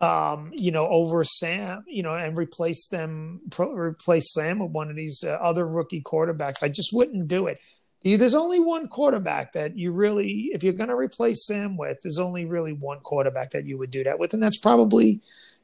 um, 0.00 0.50
you 0.54 0.70
know 0.70 0.88
over 0.88 1.22
Sam, 1.24 1.84
you 1.86 2.02
know, 2.02 2.14
and 2.14 2.36
replace 2.38 2.88
them 2.88 3.42
pro, 3.50 3.70
replace 3.72 4.32
Sam 4.32 4.60
with 4.60 4.70
one 4.70 4.88
of 4.88 4.96
these 4.96 5.22
uh, 5.22 5.32
other 5.32 5.66
rookie 5.66 6.00
quarterbacks. 6.00 6.62
I 6.62 6.68
just 6.68 6.90
wouldn't 6.94 7.28
do 7.28 7.48
it. 7.48 7.60
There's 8.02 8.34
only 8.34 8.60
one 8.60 8.88
quarterback 8.88 9.52
that 9.52 9.76
you 9.76 9.92
really, 9.92 10.48
if 10.54 10.64
you're 10.64 10.72
going 10.72 10.88
to 10.88 10.96
replace 10.96 11.46
Sam 11.46 11.76
with, 11.76 12.00
there's 12.02 12.18
only 12.18 12.46
really 12.46 12.72
one 12.72 13.00
quarterback 13.00 13.50
that 13.50 13.66
you 13.66 13.76
would 13.76 13.90
do 13.90 14.02
that 14.04 14.18
with, 14.18 14.32
and 14.32 14.42
that's 14.42 14.56
probably, 14.56 15.20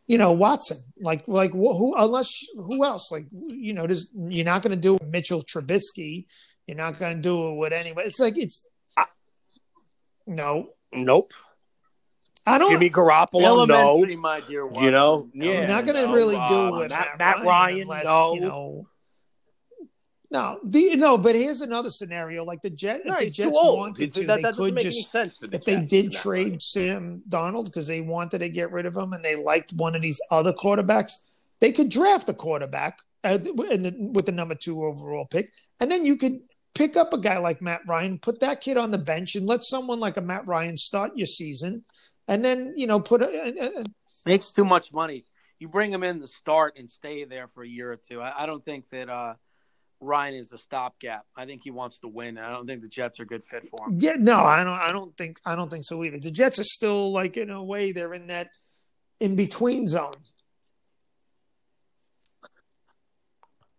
you 0.07 0.19
know, 0.19 0.33
Watson. 0.33 0.77
Like, 1.01 1.27
like 1.27 1.53
who? 1.53 1.95
Unless 1.97 2.31
who 2.57 2.85
else? 2.85 3.11
Like, 3.11 3.25
you 3.33 3.73
know, 3.73 3.89
you're 4.29 4.45
not 4.45 4.61
going 4.61 4.75
to 4.75 4.77
do 4.77 4.99
Mitchell 5.09 5.45
Trubisky. 5.45 6.27
You're 6.67 6.77
not 6.77 6.99
going 6.99 7.17
to 7.17 7.23
do 7.23 7.53
it 7.53 7.55
with 7.57 7.73
anybody. 7.73 8.07
It's 8.07 8.21
like 8.21 8.37
it's 8.37 8.69
no. 10.27 10.71
Nope. 10.93 11.33
I 12.47 12.59
don't. 12.59 12.71
Jimmy 12.71 12.91
Garoppolo, 12.91 13.67
no. 13.67 14.07
my 14.17 14.41
dear. 14.41 14.71
You 14.73 14.91
know, 14.93 15.29
yeah, 15.35 15.61
you're 15.61 15.69
not 15.69 15.85
going 15.85 15.97
to 15.97 16.07
no, 16.07 16.15
really 16.15 16.37
uh, 16.37 16.49
do 16.49 16.77
with 16.77 16.91
Matt, 16.91 17.19
Matt, 17.19 17.39
Matt 17.39 17.47
Ryan, 17.47 17.81
unless, 17.83 18.05
no. 18.05 18.35
You 18.35 18.41
know, 18.41 18.89
no, 20.31 20.59
the, 20.65 20.97
no, 20.97 21.19
but 21.19 21.35
here's 21.35 21.61
another 21.61 21.91
scenario: 21.91 22.45
like 22.45 22.63
the 22.63 22.71
Jet, 22.71 23.03
no, 23.05 23.15
if 23.15 23.21
the 23.21 23.31
Jets 23.31 23.59
wanted 23.61 24.15
to, 24.15 24.27
that, 24.27 24.43
they 24.43 24.53
could 24.53 24.79
just 24.81 25.13
the 25.13 25.21
if 25.53 25.53
Jets, 25.53 25.65
they 25.65 25.81
did 25.83 26.13
trade 26.13 26.61
Sam 26.63 27.23
Darnold 27.29 27.67
because 27.67 27.87
they 27.87 28.01
wanted 28.01 28.39
to 28.39 28.49
get 28.49 28.71
rid 28.71 28.87
of 28.87 28.97
him 28.97 29.13
and 29.13 29.25
they 29.25 29.37
liked 29.37 29.73
one 29.73 29.95
of 29.95 30.03
these 30.03 30.21
other 30.31 30.53
quarterbacks, 30.53 31.15
they 31.61 31.73
could 31.73 31.89
draft 31.89 32.29
a 32.29 32.35
quarterback 32.35 32.99
uh, 33.25 33.39
the, 33.39 33.53
with 33.53 34.27
the 34.27 34.33
number 34.33 34.55
two 34.55 34.85
overall 34.85 35.27
pick, 35.27 35.53
and 35.81 35.91
then 35.91 36.05
you 36.05 36.17
could 36.17 36.41
pick 36.77 36.97
up 36.97 37.13
a 37.13 37.19
guy 37.19 37.39
like 37.39 37.63
Matt 37.63 37.81
Ryan, 37.87 38.19
put 38.19 38.41
that 38.41 38.61
kid 38.61 38.77
on 38.77 38.91
the 38.91 38.99
bench, 38.99 39.35
and 39.35 39.47
let 39.47 39.65
someone 39.65 39.99
like 39.99 40.17
a 40.17 40.21
Matt 40.21 40.47
Ryan 40.47 40.77
start 40.77 41.17
your 41.17 41.27
season, 41.27 41.85
and 42.29 42.45
then 42.45 42.75
you 42.77 42.87
know 42.87 43.01
put 43.01 43.23
a, 43.23 43.27
a, 43.27 43.81
a 43.81 43.85
makes 44.25 44.53
too 44.53 44.65
much 44.65 44.93
money. 44.93 45.25
You 45.59 45.69
bring 45.69 45.91
him 45.91 46.03
in 46.03 46.21
to 46.21 46.27
start 46.27 46.75
and 46.79 46.89
stay 46.89 47.25
there 47.25 47.49
for 47.49 47.63
a 47.63 47.69
year 47.69 47.91
or 47.91 47.97
two. 47.97 48.21
I, 48.21 48.43
I 48.43 48.47
don't 48.47 48.63
think 48.63 48.91
that 48.91 49.09
uh, 49.09 49.35
Ryan 50.01 50.35
is 50.35 50.53
a 50.53 50.59
stopgap. 50.59 51.25
I 51.35 51.47
think 51.47 51.63
he 51.65 51.71
wants 51.71 51.99
to 52.01 52.09
win. 52.09 52.37
I 52.37 52.51
don't 52.51 52.67
think 52.67 52.83
the 52.83 52.89
Jets 52.89 53.19
are 53.21 53.23
a 53.23 53.27
good 53.27 53.45
fit 53.45 53.67
for 53.71 53.87
him. 53.87 53.97
Yeah, 53.99 54.17
no, 54.19 54.41
I 54.41 54.63
don't. 54.63 54.79
I 54.79 54.93
don't 54.93 55.17
think. 55.17 55.41
I 55.47 55.57
don't 55.57 55.71
think 55.71 55.85
so 55.85 56.05
either. 56.05 56.21
The 56.21 56.31
Jets 56.31 56.59
are 56.59 56.65
still 56.65 57.13
like 57.13 57.37
in 57.37 57.51
a 57.51 57.65
way 57.65 57.93
they're 57.93 58.13
in 58.13 58.27
that 58.27 58.51
in 59.19 59.35
between 59.35 59.89
zone. 59.89 60.15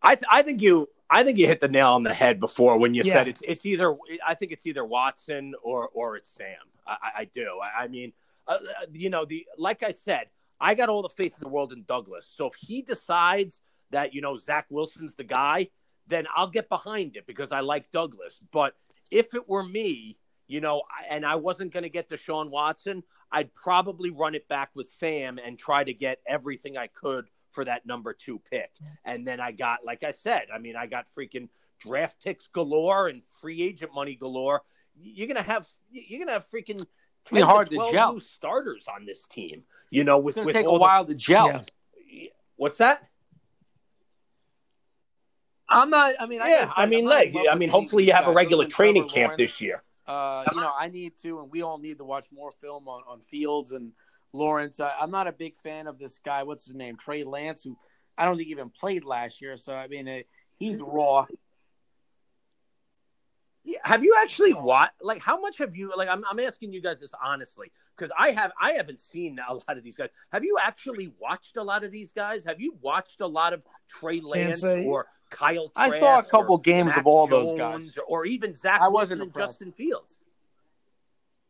I 0.02 0.16
th- 0.16 0.26
I 0.30 0.42
think 0.42 0.62
you 0.62 0.88
I 1.10 1.24
think 1.24 1.38
you 1.38 1.48
hit 1.48 1.60
the 1.60 1.68
nail 1.68 1.94
on 1.94 2.04
the 2.04 2.14
head 2.14 2.40
before 2.40 2.78
when 2.78 2.94
you 2.94 3.04
Yeah. 3.04 3.14
said 3.14 3.28
it's 3.28 3.42
it's 3.42 3.66
either 3.66 3.96
I 4.26 4.34
think 4.34 4.52
it's 4.52 4.66
either 4.66 4.84
Watson 4.84 5.54
or 5.64 5.90
or 5.94 6.18
it's 6.18 6.30
Sam. 6.30 6.58
I, 6.86 6.98
I, 7.18 7.26
do. 7.26 7.60
I, 7.62 7.84
I 7.84 7.88
mean, 7.90 8.14
uh, 8.48 8.52
uh, 8.54 8.86
you 8.94 9.10
know, 9.10 9.26
the 9.26 9.46
like 9.58 9.84
I 9.84 9.92
said, 9.92 10.30
I 10.60 10.74
got 10.74 10.88
all 10.90 11.02
the 11.02 11.10
faith 11.10 11.34
in 11.34 11.42
the 11.42 11.50
world 11.50 11.74
in 11.74 11.84
Douglas. 11.84 12.26
So 12.34 12.48
if 12.48 12.54
he 12.56 12.82
decides 12.82 13.60
that 13.92 14.14
you 14.14 14.22
know 14.22 14.38
Zach 14.38 14.68
Wilson's 14.70 15.16
the 15.16 15.24
guy, 15.26 15.70
then 16.08 16.28
I'll 16.36 16.48
get 16.50 16.70
behind 16.70 17.18
it 17.18 17.28
because 17.28 17.52
I 17.52 17.60
like 17.60 17.92
Douglas. 17.92 18.40
But 18.52 18.76
if 19.12 19.34
it 19.34 19.48
were 19.50 19.64
me, 19.64 20.18
you 20.48 20.62
know, 20.62 20.84
and 21.10 21.26
I 21.26 21.36
wasn't 21.36 21.74
going 21.74 21.84
to 21.84 21.90
get 21.90 22.10
Deshaun 22.10 22.50
Watson, 22.50 23.04
I'd 23.32 23.54
probably 23.54 24.10
run 24.10 24.36
it 24.36 24.48
back 24.48 24.70
with 24.74 24.88
Sam 24.88 25.40
and 25.44 25.60
try 25.60 25.84
to 25.84 25.94
get 25.94 26.20
everything 26.26 26.78
I 26.78 26.88
could 26.88 27.26
for 27.58 27.66
that 27.66 27.88
number 27.88 28.14
two 28.14 28.40
pick. 28.52 28.70
And 29.04 29.26
then 29.28 29.40
I 29.40 29.52
got, 29.52 29.80
like 29.84 30.04
I 30.04 30.12
said, 30.12 30.44
I 30.54 30.60
mean, 30.60 30.76
I 30.76 30.86
got 30.86 31.08
freaking 31.18 31.50
draft 31.80 32.24
picks 32.24 32.46
galore 32.50 33.08
and 33.08 33.24
free 33.42 33.64
agent 33.64 33.96
money 33.96 34.14
galore. 34.14 34.62
You're 34.96 35.28
gonna 35.28 35.42
have 35.42 35.68
you're 35.92 36.20
gonna 36.20 36.34
have 36.34 36.46
freaking 36.46 36.82
It's 36.82 37.32
gonna 37.32 37.42
10 37.42 37.50
hard 37.50 37.70
to 37.72 37.76
12 37.78 37.92
gel. 37.94 38.14
new 38.14 38.20
starters 38.20 38.86
on 38.88 39.08
this 39.08 39.26
team. 39.26 39.64
You 39.90 40.04
know, 40.04 40.20
with 40.20 40.38
It's 40.38 40.46
with 40.46 40.54
take 40.54 40.68
a 40.68 40.70
all 40.70 40.76
the- 40.76 40.82
while 40.82 41.04
to 41.06 41.16
gel. 41.16 41.66
Yeah. 42.08 42.28
what's 42.58 42.78
that? 42.78 43.10
I'm 45.68 45.90
not. 45.90 46.14
I 46.20 46.28
mean, 46.28 46.42
I, 46.42 46.50
yeah, 46.50 46.66
gotta 46.68 46.80
I 46.80 46.86
mean, 46.86 47.00
I'm 47.00 47.10
not 47.10 47.26
in 47.26 47.34
like, 47.34 47.46
I 47.52 47.56
mean, 47.56 47.70
hopefully 47.70 48.06
you 48.06 48.14
have 48.14 48.28
a 48.28 48.32
regular 48.32 48.66
training 48.66 49.04
Trevor 49.10 49.14
camp 49.16 49.30
Lawrence. 49.32 49.52
this 49.54 49.62
year. 49.62 49.84
Uh, 50.08 50.44
you 50.54 50.62
know, 50.62 50.72
I 50.78 50.88
need 50.90 51.14
to, 51.24 51.40
and 51.42 51.52
we 51.52 51.64
all 51.64 51.78
need 51.80 51.98
to 51.98 52.06
watch 52.06 52.28
more 52.32 52.52
film 52.52 52.88
on, 52.88 53.02
on 53.08 53.20
Fields 53.20 53.74
and 53.74 53.92
Lawrence. 54.34 54.80
I, 54.80 54.94
I'm 55.00 55.12
not 55.12 55.28
a 55.28 55.32
big 55.32 55.56
fan 55.58 55.88
of 55.88 55.98
this 56.00 56.20
guy. 56.24 56.44
What's 56.44 56.66
his 56.66 56.76
name? 56.76 56.98
Trey 56.98 57.24
Lance, 57.24 57.64
who 57.64 57.78
I 58.18 58.26
don't 58.26 58.38
think 58.38 58.50
even 58.50 58.70
played 58.70 59.04
last 59.06 59.42
year. 59.42 59.58
So 59.58 59.74
I 59.74 59.88
mean, 59.88 60.08
uh, 60.08 60.20
he's 60.58 60.80
raw. 60.82 61.26
Yeah, 63.64 63.80
have 63.84 64.02
you 64.02 64.16
actually 64.22 64.54
watched? 64.54 64.94
Like, 65.02 65.22
how 65.22 65.42
much 65.42 65.58
have 65.58 65.76
you? 65.76 65.92
Like, 65.96 66.08
I'm, 66.08 66.24
I'm 66.30 66.40
asking 66.40 66.72
you 66.72 66.82
guys 66.82 67.02
this 67.02 67.12
honestly 67.22 67.70
because 67.98 68.12
I 68.18 68.32
have 68.32 68.52
I 68.62 68.72
haven't 68.72 69.00
seen 69.00 69.40
a 69.46 69.54
lot 69.54 69.78
of 69.78 69.84
these 69.84 69.98
guys. 69.98 70.10
Have 70.32 70.44
you 70.46 70.58
actually 70.62 71.12
watched 71.20 71.58
a 71.58 71.64
lot 71.64 71.84
of 71.84 71.92
these 71.92 72.14
guys? 72.14 72.46
Have 72.46 72.62
you 72.62 72.78
watched 72.82 73.20
a 73.20 73.28
lot 73.28 73.52
of 73.52 73.64
Trey 73.90 74.22
Lance 74.22 74.64
or 74.64 75.06
Kyle? 75.30 75.72
I 75.76 76.00
saw 76.00 76.20
a 76.20 76.24
couple 76.24 76.58
games 76.58 76.90
Mac 76.90 77.00
of 77.00 77.08
all 77.08 77.28
those 77.28 77.58
guys. 77.58 77.98
or 78.08 78.26
even 78.26 78.54
Zach 78.54 78.80
I 78.80 78.88
Wilson 78.88 79.20
wasn't 79.20 79.22
and. 79.24 79.34
Justin 79.34 79.72
Fields. 79.74 80.24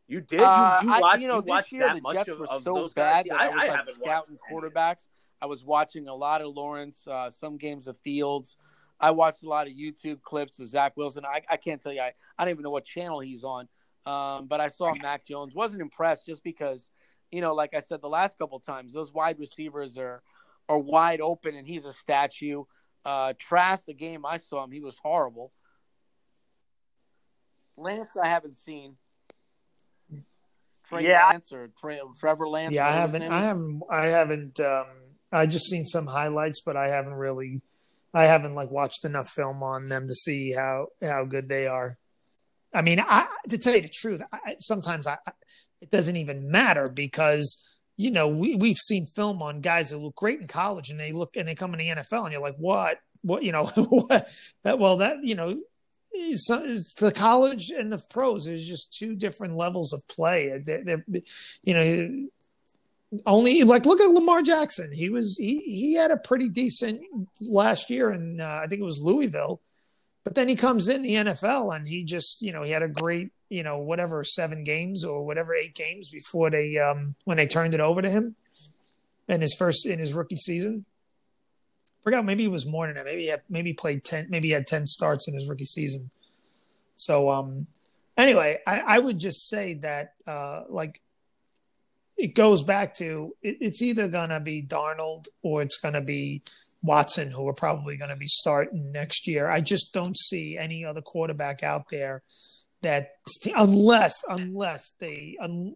You 0.08 0.22
did? 0.22 0.40
Uh, 0.40 0.80
you, 0.82 0.88
you 0.88 0.94
I- 0.94 1.00
watched? 1.00 1.20
you 1.22 1.28
know, 1.28 1.36
you 1.36 1.42
this 1.42 1.48
watched 1.48 1.72
year 1.72 1.86
that 1.86 2.02
the 2.02 2.12
Jets 2.12 2.28
of, 2.30 2.38
were 2.40 2.46
of 2.50 2.62
so 2.62 2.88
bad 2.88 3.28
guys? 3.28 3.38
that 3.38 3.40
I, 3.40 3.46
I, 3.46 3.54
was 3.54 3.62
I 3.62 3.68
like 3.68 3.84
scouting 3.84 4.00
watched 4.00 4.28
any 4.28 4.36
of 4.58 4.62
them. 4.62 4.70
quarterbacks. 4.72 5.08
I 5.40 5.46
was 5.46 5.64
watching 5.64 6.08
a 6.08 6.14
lot 6.14 6.40
of 6.40 6.48
Lawrence, 6.56 7.06
uh, 7.06 7.30
some 7.30 7.58
games 7.58 7.86
of 7.86 7.96
Fields. 7.98 8.56
I 8.98 9.12
watched 9.12 9.44
a 9.44 9.48
lot 9.48 9.68
of 9.68 9.74
YouTube 9.74 10.22
clips 10.22 10.58
of 10.58 10.66
Zach 10.66 10.96
Wilson. 10.96 11.24
I, 11.24 11.42
I 11.48 11.56
can't 11.56 11.80
tell 11.80 11.92
you, 11.92 12.00
I, 12.00 12.12
I 12.36 12.44
don't 12.44 12.50
even 12.50 12.64
know 12.64 12.70
what 12.70 12.84
channel 12.84 13.20
he's 13.20 13.44
on. 13.44 13.68
Um, 14.06 14.46
but 14.46 14.60
I 14.60 14.68
saw 14.68 14.92
Mac 14.94 15.24
Jones. 15.24 15.54
Wasn't 15.54 15.82
impressed 15.82 16.26
just 16.26 16.42
because, 16.42 16.88
you 17.30 17.40
know, 17.40 17.54
like 17.54 17.74
I 17.74 17.80
said 17.80 18.00
the 18.00 18.08
last 18.08 18.38
couple 18.38 18.58
times, 18.58 18.92
those 18.92 19.12
wide 19.12 19.38
receivers 19.38 19.98
are 19.98 20.22
are 20.68 20.78
wide 20.78 21.20
open, 21.20 21.54
and 21.54 21.66
he's 21.66 21.86
a 21.86 21.92
statue. 21.92 22.64
Uh, 23.04 23.34
Trask, 23.38 23.84
the 23.86 23.94
game 23.94 24.26
I 24.26 24.38
saw 24.38 24.64
him, 24.64 24.70
he 24.70 24.80
was 24.80 24.98
horrible. 24.98 25.52
Lance, 27.76 28.16
I 28.16 28.26
haven't 28.26 28.56
seen. 28.56 28.96
Trey 30.88 31.06
yeah. 31.06 31.28
Lance 31.30 31.52
or 31.52 31.68
Trey, 31.78 32.00
Trevor 32.18 32.48
Lance. 32.48 32.72
Yeah, 32.72 32.88
I 32.88 32.92
haven't. 32.92 33.22
I 33.22 33.40
haven't. 33.42 33.82
I 33.90 34.06
haven't. 34.06 34.60
Um, 34.60 34.86
I 35.30 35.46
just 35.46 35.66
seen 35.66 35.84
some 35.84 36.06
highlights, 36.06 36.60
but 36.64 36.76
I 36.76 36.88
haven't 36.88 37.14
really. 37.14 37.60
I 38.14 38.24
haven't 38.24 38.54
like 38.54 38.70
watched 38.70 39.04
enough 39.04 39.28
film 39.28 39.62
on 39.62 39.88
them 39.88 40.08
to 40.08 40.14
see 40.14 40.52
how 40.52 40.88
how 41.02 41.24
good 41.24 41.48
they 41.48 41.66
are. 41.66 41.98
I 42.72 42.82
mean, 42.82 43.00
I, 43.00 43.26
to 43.48 43.58
tell 43.58 43.74
you 43.74 43.82
the 43.82 43.88
truth, 43.88 44.22
I, 44.32 44.56
sometimes 44.58 45.06
I, 45.06 45.18
it 45.80 45.90
doesn't 45.90 46.16
even 46.16 46.50
matter 46.50 46.86
because 46.86 47.64
you 47.96 48.10
know 48.10 48.28
we 48.28 48.56
we've 48.56 48.78
seen 48.78 49.06
film 49.06 49.42
on 49.42 49.60
guys 49.60 49.90
that 49.90 49.98
look 49.98 50.16
great 50.16 50.40
in 50.40 50.46
college 50.46 50.90
and 50.90 50.98
they 50.98 51.12
look 51.12 51.36
and 51.36 51.46
they 51.46 51.54
come 51.54 51.74
in 51.74 51.78
the 51.78 52.02
NFL 52.02 52.24
and 52.24 52.32
you're 52.32 52.42
like, 52.42 52.56
what, 52.56 52.98
what, 53.22 53.42
you 53.42 53.52
know, 53.52 53.66
what? 53.76 54.28
That 54.62 54.78
well, 54.78 54.98
that 54.98 55.18
you 55.22 55.34
know, 55.34 55.60
is 56.18 56.94
the 56.98 57.12
college 57.12 57.70
and 57.70 57.92
the 57.92 58.02
pros 58.10 58.46
is 58.46 58.66
just 58.66 58.92
two 58.92 59.14
different 59.14 59.56
levels 59.56 59.92
of 59.92 60.06
play. 60.08 60.60
They're, 60.64 60.84
they're, 60.84 61.04
you 61.62 61.74
know, 61.74 62.28
only 63.26 63.62
like 63.62 63.86
look 63.86 64.00
at 64.00 64.10
Lamar 64.10 64.42
Jackson. 64.42 64.92
He 64.92 65.08
was 65.08 65.36
he 65.36 65.58
he 65.58 65.94
had 65.94 66.10
a 66.10 66.16
pretty 66.16 66.48
decent 66.48 67.02
last 67.40 67.88
year, 67.88 68.10
and 68.10 68.40
uh, 68.40 68.60
I 68.62 68.66
think 68.66 68.80
it 68.80 68.84
was 68.84 69.00
Louisville 69.00 69.60
but 70.28 70.34
then 70.34 70.46
he 70.46 70.56
comes 70.56 70.88
in 70.88 71.00
the 71.00 71.14
NFL 71.14 71.74
and 71.74 71.88
he 71.88 72.04
just, 72.04 72.42
you 72.42 72.52
know, 72.52 72.62
he 72.62 72.70
had 72.70 72.82
a 72.82 72.88
great, 72.88 73.32
you 73.48 73.62
know, 73.62 73.78
whatever 73.78 74.22
seven 74.22 74.62
games 74.62 75.02
or 75.02 75.24
whatever 75.24 75.54
eight 75.54 75.74
games 75.74 76.10
before 76.10 76.50
they 76.50 76.76
um 76.76 77.14
when 77.24 77.38
they 77.38 77.46
turned 77.46 77.72
it 77.72 77.80
over 77.80 78.02
to 78.02 78.10
him 78.10 78.36
in 79.26 79.40
his 79.40 79.54
first 79.54 79.86
in 79.86 79.98
his 79.98 80.12
rookie 80.12 80.36
season. 80.36 80.84
Forgot 82.08 82.24
maybe 82.24 82.44
it 82.44 82.50
was 82.50 82.66
more 82.66 82.86
than 82.86 82.96
that. 82.96 83.04
Maybe 83.04 83.22
he 83.22 83.28
had 83.28 83.42
maybe 83.48 83.72
played 83.74 84.04
ten 84.04 84.26
maybe 84.30 84.48
he 84.48 84.54
had 84.54 84.66
ten 84.66 84.86
starts 84.86 85.28
in 85.28 85.34
his 85.34 85.48
rookie 85.48 85.64
season. 85.64 86.10
So 86.96 87.30
um 87.30 87.66
anyway, 88.16 88.60
I, 88.66 88.80
I 88.80 88.98
would 88.98 89.18
just 89.18 89.48
say 89.48 89.74
that 89.74 90.14
uh 90.26 90.64
like 90.68 91.00
it 92.16 92.34
goes 92.34 92.62
back 92.62 92.94
to 92.96 93.34
it, 93.42 93.58
it's 93.60 93.82
either 93.82 94.08
gonna 94.08 94.40
be 94.40 94.62
Darnold 94.62 95.26
or 95.42 95.62
it's 95.62 95.78
gonna 95.78 96.00
be 96.00 96.42
Watson, 96.82 97.30
who 97.30 97.48
are 97.48 97.54
probably 97.54 97.96
going 97.96 98.10
to 98.10 98.16
be 98.16 98.26
starting 98.26 98.92
next 98.92 99.26
year. 99.26 99.48
I 99.50 99.60
just 99.60 99.92
don't 99.92 100.16
see 100.16 100.56
any 100.56 100.84
other 100.84 101.02
quarterback 101.02 101.64
out 101.64 101.88
there 101.90 102.22
that, 102.82 103.10
unless 103.56 104.22
unless 104.28 104.92
they, 105.00 105.36
um, 105.40 105.74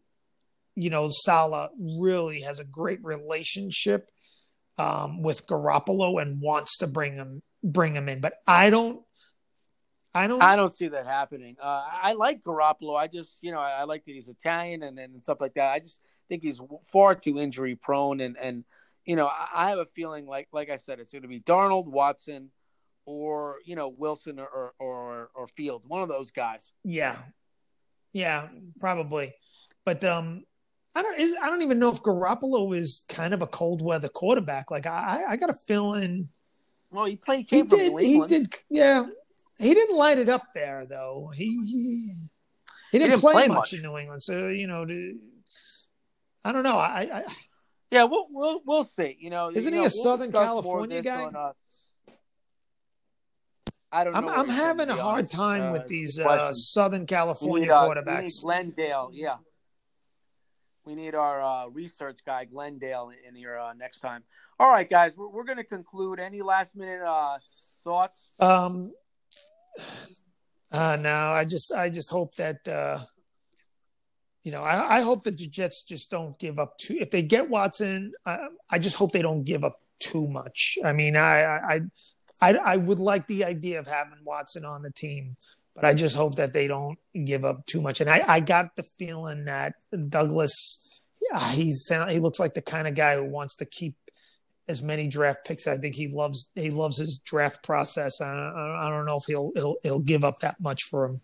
you 0.76 0.90
know, 0.90 1.08
Saleh 1.10 1.70
really 1.78 2.42
has 2.42 2.60
a 2.60 2.64
great 2.64 3.02
relationship 3.04 4.10
um, 4.78 5.22
with 5.22 5.46
Garoppolo 5.46 6.20
and 6.20 6.40
wants 6.40 6.78
to 6.78 6.86
bring 6.86 7.14
him 7.14 7.42
bring 7.62 7.94
him 7.94 8.08
in. 8.08 8.20
But 8.20 8.34
I 8.46 8.70
don't. 8.70 9.02
I 10.14 10.26
don't. 10.26 10.42
I 10.42 10.56
don't 10.56 10.72
see 10.72 10.88
that 10.88 11.06
happening. 11.06 11.56
Uh, 11.62 11.84
I 11.90 12.12
like 12.12 12.42
Garoppolo. 12.42 12.96
I 12.98 13.06
just, 13.06 13.38
you 13.40 13.50
know, 13.50 13.60
I, 13.60 13.70
I 13.70 13.84
like 13.84 14.04
that 14.04 14.12
he's 14.12 14.28
Italian 14.28 14.82
and, 14.82 14.98
and 14.98 15.22
stuff 15.22 15.40
like 15.40 15.54
that. 15.54 15.72
I 15.72 15.78
just 15.78 16.00
think 16.28 16.42
he's 16.42 16.60
far 16.86 17.14
too 17.14 17.38
injury 17.38 17.76
prone 17.76 18.20
and 18.20 18.36
and 18.36 18.64
you 19.04 19.16
know, 19.16 19.28
I, 19.28 19.70
have 19.70 19.78
a 19.78 19.86
feeling 19.86 20.26
like 20.26 20.48
like 20.52 20.70
I 20.70 20.76
said, 20.76 21.00
it's 21.00 21.12
going 21.12 21.22
to 21.22 21.28
be 21.28 21.40
Darnold, 21.40 21.86
Watson, 21.86 22.50
or 23.04 23.56
you 23.64 23.74
know 23.74 23.88
Wilson 23.88 24.38
or 24.38 24.74
or 24.78 25.30
or 25.34 25.48
Fields, 25.48 25.86
one 25.86 26.02
of 26.02 26.08
those 26.08 26.30
guys. 26.30 26.72
Yeah, 26.84 27.18
yeah, 28.12 28.48
probably. 28.80 29.34
But 29.84 30.04
um, 30.04 30.44
I 30.94 31.02
don't 31.02 31.18
is 31.18 31.34
I 31.40 31.46
don't 31.46 31.62
even 31.62 31.78
know 31.78 31.90
if 31.90 32.02
Garoppolo 32.02 32.76
is 32.76 33.04
kind 33.08 33.32
of 33.32 33.40
a 33.40 33.46
cold 33.46 33.80
weather 33.80 34.08
quarterback. 34.08 34.70
Like 34.70 34.86
I 34.86 35.24
I 35.28 35.36
got 35.36 35.50
a 35.50 35.54
feeling. 35.54 36.28
Well, 36.90 37.06
he 37.06 37.16
played. 37.16 37.46
He 37.48 37.62
did. 37.62 37.98
He 37.98 38.20
did. 38.26 38.54
Yeah, 38.68 39.06
he 39.58 39.72
didn't 39.72 39.96
light 39.96 40.18
it 40.18 40.28
up 40.28 40.48
there 40.54 40.84
though. 40.84 41.32
He 41.34 41.46
he, 41.46 41.52
he, 41.54 41.58
didn't, 41.62 42.30
he 42.92 42.98
didn't, 42.98 43.20
play, 43.20 43.32
play 43.32 43.48
much, 43.48 43.56
much, 43.56 43.72
in 43.72 43.82
New 43.82 43.96
England. 43.96 44.22
So 44.22 44.48
you 44.48 44.66
know, 44.66 44.84
to, 44.84 45.18
I 46.44 46.52
don't 46.52 46.62
know. 46.62 46.76
I, 46.76 47.08
I 47.12 47.24
yeah, 47.90 48.04
we'll 48.04 48.26
we'll 48.30 48.62
we'll 48.66 48.84
see. 48.84 49.16
You 49.18 49.30
know, 49.30 49.50
isn't 49.50 49.72
you 49.72 49.78
he 49.78 49.82
know, 49.82 49.86
a 49.86 49.90
Southern 49.90 50.32
California 50.32 51.02
guy? 51.02 51.24
Uh, 51.24 51.52
I 53.90 54.04
don't. 54.04 54.14
I'm, 54.14 54.28
I'm 54.28 54.48
having 54.48 54.88
a 54.88 54.96
hard 54.96 55.30
time 55.30 55.62
uh, 55.62 55.72
with 55.72 55.86
these 55.86 56.18
uh, 56.18 56.52
Southern 56.52 57.06
California 57.06 57.66
need, 57.66 57.70
uh, 57.70 57.88
quarterbacks. 57.88 58.42
Glendale, 58.42 59.10
yeah. 59.12 59.36
We 60.84 60.94
need 60.94 61.14
our 61.14 61.42
uh, 61.42 61.68
research 61.68 62.20
guy 62.26 62.44
Glendale 62.44 63.12
in 63.26 63.34
here 63.34 63.58
uh, 63.58 63.72
next 63.74 64.00
time. 64.00 64.24
All 64.58 64.70
right, 64.70 64.88
guys, 64.88 65.16
we're, 65.16 65.28
we're 65.28 65.44
going 65.44 65.58
to 65.58 65.64
conclude. 65.64 66.18
Any 66.18 66.42
last 66.42 66.74
minute 66.74 67.00
thoughts? 67.84 68.28
Um, 68.40 68.92
uh, 70.72 70.96
no, 71.00 71.10
I 71.10 71.44
just 71.44 71.72
I 71.72 71.88
just 71.88 72.10
hope 72.10 72.34
that 72.36 72.66
uh, 72.66 72.98
you 74.42 74.50
know, 74.50 74.62
I, 74.62 74.98
I, 74.98 75.00
hope 75.02 75.24
that 75.24 75.38
the 75.38 75.46
Jets 75.46 75.82
just 75.82 76.10
don't 76.10 76.38
give 76.38 76.58
up 76.58 76.76
too. 76.78 76.96
If 77.00 77.10
they 77.10 77.22
get 77.22 77.48
Watson, 77.48 78.12
I, 78.26 78.48
I 78.70 78.78
just 78.78 78.96
hope 78.96 79.12
they 79.12 79.22
don't 79.22 79.44
give 79.44 79.62
up 79.62 79.80
too 80.00 80.26
much. 80.28 80.78
I 80.84 80.92
mean, 80.92 81.16
I, 81.16 81.42
I, 81.42 81.80
I, 82.40 82.54
I 82.54 82.76
would 82.76 82.98
like 82.98 83.26
the 83.28 83.44
idea 83.44 83.78
of 83.78 83.86
having 83.86 84.18
Watson 84.24 84.64
on 84.64 84.82
the 84.82 84.90
team, 84.90 85.36
but 85.74 85.84
I 85.84 85.94
just 85.94 86.16
hope 86.16 86.36
that 86.36 86.52
they 86.52 86.66
don't 86.66 86.98
give 87.24 87.44
up 87.44 87.66
too 87.66 87.80
much. 87.80 88.00
And 88.00 88.10
I, 88.10 88.22
I 88.26 88.40
got 88.40 88.76
the 88.76 88.82
feeling 88.82 89.44
that 89.44 89.74
Douglas, 90.08 91.00
yeah, 91.30 91.40
he's 91.52 91.90
he 92.10 92.18
looks 92.18 92.38
like 92.38 92.54
the 92.54 92.62
kind 92.62 92.86
of 92.86 92.94
guy 92.94 93.16
who 93.16 93.24
wants 93.24 93.56
to 93.56 93.64
keep 93.64 93.94
as 94.68 94.82
many 94.82 95.08
draft 95.08 95.44
picks. 95.44 95.66
I 95.66 95.76
think 95.76 95.94
he 95.94 96.08
loves 96.08 96.50
he 96.54 96.70
loves 96.70 96.98
his 96.98 97.18
draft 97.18 97.62
process. 97.62 98.20
I, 98.20 98.32
I, 98.32 98.86
I 98.86 98.90
don't 98.90 99.06
know 99.06 99.16
if 99.16 99.24
he'll, 99.26 99.52
he'll 99.54 99.76
he'll 99.82 99.98
give 99.98 100.24
up 100.24 100.40
that 100.40 100.60
much 100.60 100.84
for 100.84 101.04
him. 101.04 101.20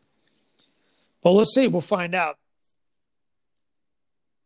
But 1.23 1.33
let's 1.33 1.55
see. 1.55 1.69
We'll 1.69 1.81
find 1.81 2.15
out. 2.15 2.37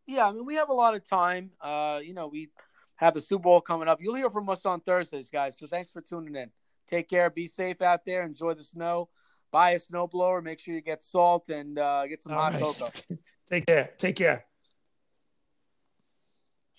Yeah, 0.05 0.27
I 0.27 0.31
mean, 0.31 0.45
we 0.45 0.55
have 0.55 0.69
a 0.69 0.73
lot 0.73 0.95
of 0.95 1.07
time. 1.07 1.51
Uh, 1.61 2.01
you 2.03 2.13
know, 2.13 2.27
we 2.27 2.49
have 2.95 3.13
the 3.13 3.21
Super 3.21 3.43
Bowl 3.43 3.61
coming 3.61 3.87
up. 3.87 3.99
You'll 4.01 4.15
hear 4.15 4.29
from 4.29 4.49
us 4.49 4.65
on 4.65 4.81
Thursdays, 4.81 5.29
guys. 5.29 5.57
So 5.57 5.65
thanks 5.65 5.91
for 5.91 6.01
tuning 6.01 6.35
in. 6.35 6.51
Take 6.87 7.09
care. 7.09 7.29
Be 7.29 7.47
safe 7.47 7.81
out 7.81 8.05
there. 8.05 8.23
Enjoy 8.23 8.53
the 8.53 8.63
snow. 8.63 9.09
Buy 9.53 9.73
a 9.73 9.79
snowblower. 9.79 10.43
Make 10.43 10.59
sure 10.59 10.73
you 10.73 10.81
get 10.81 11.03
salt 11.03 11.47
and 11.49 11.77
uh, 11.77 12.07
get 12.07 12.23
some 12.23 12.33
All 12.33 12.39
hot 12.39 12.53
right. 12.53 12.61
cocoa. 12.63 12.89
Take 13.51 13.67
care. 13.67 13.91
Take 13.99 14.15
care. 14.15 14.45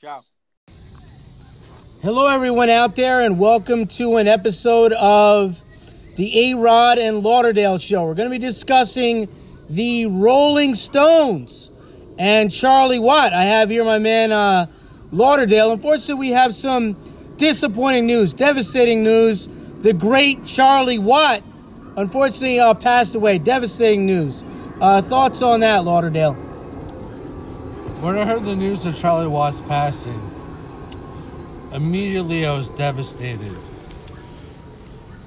Ciao. 0.01 0.23
Hello, 2.03 2.27
everyone 2.27 2.71
out 2.71 2.97
there, 2.97 3.21
and 3.21 3.39
welcome 3.39 3.87
to 3.87 4.17
an 4.17 4.27
episode 4.27 4.93
of 4.93 5.57
the 6.17 6.51
A 6.51 6.55
Rod 6.57 6.99
and 6.99 7.21
Lauderdale 7.23 7.79
Show. 7.79 8.07
We're 8.07 8.17
going 8.17 8.29
to 8.29 8.37
be 8.37 8.45
discussing 8.45 9.29
the 9.71 10.07
Rolling 10.07 10.75
Stones 10.75 11.71
and 12.19 12.51
Charlie 12.51 12.99
Watt. 12.99 13.33
I 13.33 13.45
have 13.45 13.71
here 13.71 13.85
my 13.85 13.99
man 13.99 14.33
uh, 14.33 14.67
Lauderdale. 15.13 15.71
Unfortunately, 15.71 16.15
we 16.17 16.31
have 16.31 16.57
some 16.57 16.97
disappointing 17.39 18.07
news, 18.09 18.35
devastating 18.35 19.05
news. 19.05 19.47
The 19.83 19.93
great 19.93 20.45
Charlie 20.45 20.99
Watt, 20.99 21.41
unfortunately, 21.97 22.61
uh, 22.61 22.75
passed 22.75 23.15
away. 23.15 23.39
Devastating 23.39 24.07
news. 24.07 24.43
Uh, 24.81 25.03
thoughts 25.03 25.43
on 25.43 25.61
that, 25.61 25.85
Lauderdale? 25.85 26.35
When 28.03 28.17
I 28.17 28.25
heard 28.25 28.43
the 28.43 28.57
news 28.57 28.85
of 28.87 28.97
Charlie 28.97 29.29
Watt's 29.29 29.61
passing, 29.63 30.21
immediately 31.75 32.47
I 32.47 32.57
was 32.57 32.69
devastated. 32.77 33.55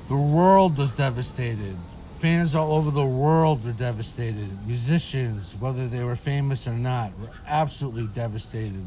The 0.09 0.35
world 0.35 0.77
was 0.77 0.95
devastated 0.95 1.75
fans 2.17 2.55
all 2.55 2.73
over 2.73 2.89
the 2.89 3.05
world 3.05 3.63
were 3.63 3.73
devastated. 3.73 4.49
Musicians, 4.65 5.55
whether 5.61 5.87
they 5.87 6.03
were 6.03 6.15
famous 6.15 6.67
or 6.67 6.73
not, 6.73 7.11
were 7.21 7.29
absolutely 7.47 8.07
devastated. 8.15 8.81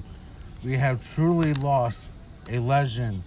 We 0.64 0.76
have 0.76 1.00
truly 1.14 1.54
lost 1.54 2.50
a 2.50 2.58
legend 2.58 3.22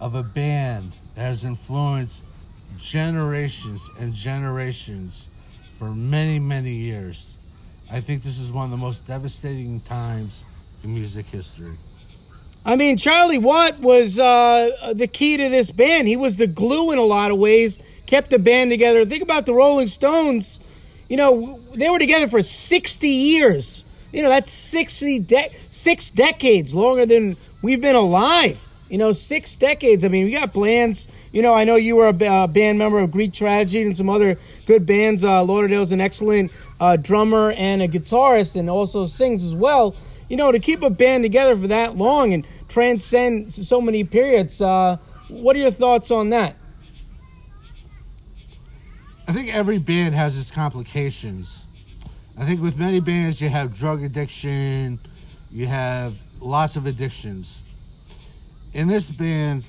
of 0.00 0.14
a 0.14 0.22
band 0.34 0.84
that 1.16 1.22
has 1.22 1.44
influenced 1.44 2.23
generations 2.78 3.88
and 4.00 4.12
generations 4.12 5.76
for 5.78 5.90
many, 5.94 6.38
many 6.38 6.72
years. 6.72 7.88
I 7.92 8.00
think 8.00 8.22
this 8.22 8.38
is 8.38 8.50
one 8.52 8.64
of 8.64 8.70
the 8.70 8.76
most 8.76 9.06
devastating 9.06 9.80
times 9.80 10.82
in 10.84 10.94
music 10.94 11.26
history. 11.26 11.74
I 12.66 12.76
mean, 12.76 12.96
Charlie 12.96 13.38
Watt 13.38 13.78
was 13.80 14.18
uh, 14.18 14.92
the 14.94 15.06
key 15.06 15.36
to 15.36 15.48
this 15.48 15.70
band. 15.70 16.08
He 16.08 16.16
was 16.16 16.36
the 16.36 16.46
glue 16.46 16.92
in 16.92 16.98
a 16.98 17.02
lot 17.02 17.30
of 17.30 17.38
ways 17.38 17.90
kept 18.06 18.30
the 18.30 18.38
band 18.38 18.70
together. 18.70 19.04
Think 19.04 19.22
about 19.22 19.46
the 19.46 19.54
Rolling 19.54 19.88
Stones. 19.88 21.06
You 21.08 21.16
know, 21.16 21.58
they 21.76 21.88
were 21.90 21.98
together 21.98 22.28
for 22.28 22.42
60 22.42 23.08
years. 23.08 24.10
You 24.12 24.22
know, 24.22 24.28
that's 24.28 24.50
60 24.50 25.20
de- 25.20 25.50
six 25.50 26.10
decades 26.10 26.74
longer 26.74 27.06
than 27.06 27.36
we've 27.62 27.80
been 27.80 27.96
alive. 27.96 28.60
You 28.88 28.98
know, 28.98 29.12
six 29.12 29.54
decades. 29.54 30.04
I 30.04 30.08
mean, 30.08 30.26
we 30.26 30.32
got 30.32 30.52
plans. 30.52 31.10
You 31.34 31.42
know, 31.42 31.52
I 31.52 31.64
know 31.64 31.74
you 31.74 31.96
were 31.96 32.06
a 32.06 32.24
uh, 32.24 32.46
band 32.46 32.78
member 32.78 33.00
of 33.00 33.10
Greek 33.10 33.32
Tragedy 33.32 33.82
and 33.82 33.96
some 33.96 34.08
other 34.08 34.36
good 34.68 34.86
bands. 34.86 35.24
Uh, 35.24 35.42
Lauderdale's 35.42 35.90
an 35.90 36.00
excellent 36.00 36.52
uh, 36.78 36.96
drummer 36.96 37.50
and 37.56 37.82
a 37.82 37.88
guitarist, 37.88 38.54
and 38.54 38.70
also 38.70 39.04
sings 39.04 39.44
as 39.44 39.52
well. 39.52 39.96
You 40.28 40.36
know, 40.36 40.52
to 40.52 40.60
keep 40.60 40.82
a 40.82 40.90
band 40.90 41.24
together 41.24 41.56
for 41.56 41.66
that 41.66 41.96
long 41.96 42.32
and 42.34 42.46
transcend 42.68 43.52
so 43.52 43.80
many 43.80 44.04
periods. 44.04 44.60
Uh, 44.60 44.96
what 45.28 45.56
are 45.56 45.58
your 45.58 45.72
thoughts 45.72 46.12
on 46.12 46.30
that? 46.30 46.50
I 49.26 49.32
think 49.32 49.52
every 49.52 49.80
band 49.80 50.14
has 50.14 50.38
its 50.38 50.52
complications. 50.52 52.36
I 52.40 52.44
think 52.44 52.62
with 52.62 52.78
many 52.78 53.00
bands, 53.00 53.40
you 53.40 53.48
have 53.48 53.76
drug 53.76 54.04
addiction, 54.04 54.98
you 55.50 55.66
have 55.66 56.14
lots 56.40 56.76
of 56.76 56.86
addictions. 56.86 58.72
In 58.76 58.86
this 58.86 59.10
band, 59.10 59.64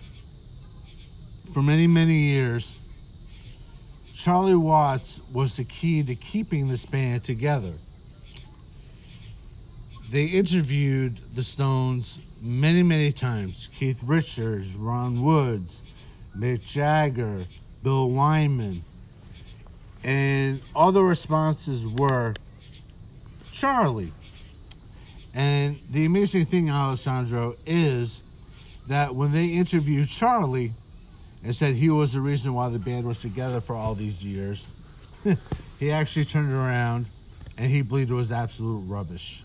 for 1.55 1.61
many, 1.61 1.87
many 1.87 2.17
years, 2.17 4.13
Charlie 4.21 4.55
Watts 4.55 5.31
was 5.33 5.55
the 5.55 5.63
key 5.63 6.03
to 6.03 6.13
keeping 6.13 6.67
this 6.67 6.85
band 6.85 7.23
together. 7.23 7.71
They 10.11 10.25
interviewed 10.37 11.13
the 11.33 11.43
Stones 11.43 12.43
many, 12.45 12.83
many 12.83 13.13
times. 13.13 13.73
Keith 13.73 14.03
Richards, 14.05 14.75
Ron 14.75 15.23
Woods, 15.23 16.35
Mick 16.37 16.67
Jagger, 16.67 17.43
Bill 17.85 18.09
Wyman. 18.09 18.81
And 20.03 20.59
all 20.75 20.91
the 20.91 21.03
responses 21.03 21.87
were 21.87 22.33
Charlie. 23.53 24.11
And 25.33 25.77
the 25.93 26.05
amazing 26.05 26.47
thing, 26.47 26.69
Alessandro, 26.69 27.53
is 27.65 28.85
that 28.89 29.15
when 29.15 29.31
they 29.31 29.47
interviewed 29.47 30.09
Charlie 30.09 30.71
and 31.45 31.55
said 31.55 31.75
he 31.75 31.89
was 31.89 32.13
the 32.13 32.19
reason 32.19 32.53
why 32.53 32.69
the 32.69 32.79
band 32.79 33.05
was 33.05 33.21
together 33.21 33.61
for 33.61 33.75
all 33.75 33.93
these 33.93 34.23
years, 34.23 35.77
he 35.79 35.91
actually 35.91 36.25
turned 36.25 36.51
around 36.51 37.05
and 37.57 37.69
he 37.69 37.81
believed 37.81 38.11
it 38.11 38.15
was 38.15 38.31
absolute 38.31 38.83
rubbish. 38.89 39.43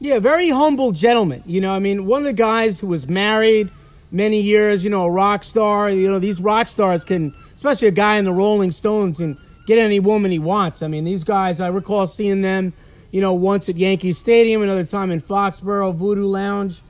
Yeah, 0.00 0.18
very 0.18 0.48
humble 0.50 0.92
gentleman. 0.92 1.42
You 1.46 1.60
know, 1.60 1.72
I 1.72 1.78
mean, 1.78 2.06
one 2.06 2.22
of 2.22 2.26
the 2.26 2.32
guys 2.32 2.80
who 2.80 2.88
was 2.88 3.08
married 3.08 3.70
many 4.12 4.40
years, 4.40 4.84
you 4.84 4.90
know, 4.90 5.04
a 5.04 5.10
rock 5.10 5.44
star. 5.44 5.90
You 5.90 6.10
know, 6.10 6.18
these 6.18 6.40
rock 6.40 6.68
stars 6.68 7.04
can, 7.04 7.32
especially 7.54 7.88
a 7.88 7.92
guy 7.92 8.16
in 8.16 8.24
the 8.24 8.32
Rolling 8.32 8.72
Stones, 8.72 9.20
and 9.20 9.36
get 9.66 9.78
any 9.78 10.00
woman 10.00 10.30
he 10.30 10.38
wants. 10.38 10.82
I 10.82 10.88
mean, 10.88 11.04
these 11.04 11.24
guys, 11.24 11.60
I 11.60 11.68
recall 11.68 12.06
seeing 12.06 12.42
them, 12.42 12.72
you 13.10 13.20
know, 13.20 13.34
once 13.34 13.68
at 13.68 13.76
Yankee 13.76 14.12
Stadium, 14.12 14.62
another 14.62 14.84
time 14.84 15.10
in 15.10 15.20
Foxborough 15.20 15.94
Voodoo 15.94 16.26
Lounge. 16.26 16.80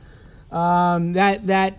Um, 0.53 1.15
that 1.15 1.47
that 1.47 1.75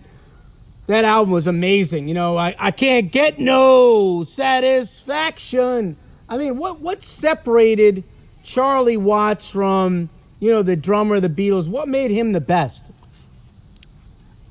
that 0.88 1.04
album 1.04 1.32
was 1.32 1.46
amazing. 1.46 2.08
You 2.08 2.14
know, 2.14 2.36
I, 2.36 2.54
I 2.58 2.72
can't 2.72 3.12
get 3.12 3.38
no 3.38 4.24
satisfaction. 4.24 5.96
I 6.28 6.36
mean, 6.36 6.58
what 6.58 6.80
what 6.80 7.02
separated 7.02 8.04
Charlie 8.44 8.98
Watts 8.98 9.50
from 9.50 10.08
you 10.40 10.50
know, 10.50 10.62
the 10.62 10.76
drummer 10.76 11.16
of 11.16 11.22
the 11.22 11.28
Beatles. 11.28 11.68
What 11.68 11.88
made 11.88 12.10
him 12.10 12.32
the 12.32 12.40
best? 12.40 12.92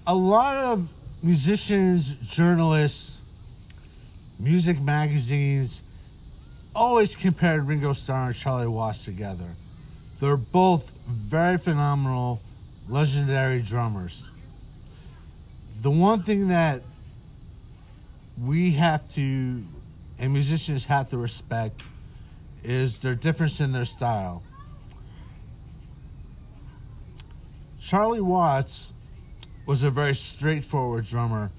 A 0.06 0.16
lot 0.16 0.58
of 0.58 0.92
musicians, 1.24 2.30
journalists, 2.30 4.40
music 4.44 4.80
magazines 4.82 6.72
always 6.76 7.16
compared 7.16 7.64
Ringo 7.64 7.94
Starr 7.94 8.28
and 8.28 8.36
Charlie 8.36 8.68
Watts 8.68 9.06
together. 9.06 9.48
They're 10.20 10.44
both 10.54 11.06
very 11.30 11.58
phenomenal, 11.58 12.40
legendary 12.90 13.62
drummers. 13.62 14.27
The 15.82 15.92
one 15.92 16.20
thing 16.20 16.48
that 16.48 16.82
we 18.46 18.72
have 18.72 19.08
to, 19.12 19.22
and 20.20 20.34
musicians 20.34 20.86
have 20.86 21.10
to 21.10 21.18
respect, 21.18 21.76
is 22.64 23.00
their 23.02 23.16
difference 23.16 23.62
in 23.62 23.72
their 23.72 23.86
style. 23.86 24.42
Charlie 27.82 28.22
Watts 28.22 29.64
was 29.68 29.84
a 29.84 29.90
very 29.90 30.16
straightforward 30.16 31.06
drummer 31.06 31.50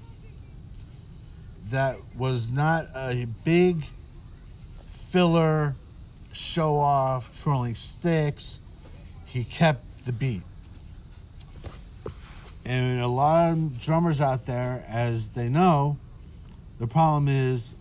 that 1.70 1.96
was 2.18 2.50
not 2.52 2.84
a 2.96 3.26
big 3.44 3.76
filler, 5.10 5.72
show 6.32 6.76
off, 6.76 7.42
twirling 7.42 7.74
sticks. 7.74 9.26
He 9.28 9.44
kept 9.44 10.06
the 10.06 10.12
beat. 10.12 10.42
And 12.68 13.00
a 13.00 13.08
lot 13.08 13.52
of 13.52 13.80
drummers 13.80 14.20
out 14.20 14.46
there, 14.46 14.84
as 14.88 15.32
they 15.32 15.48
know, 15.48 15.96
the 16.78 16.86
problem 16.86 17.28
is 17.28 17.74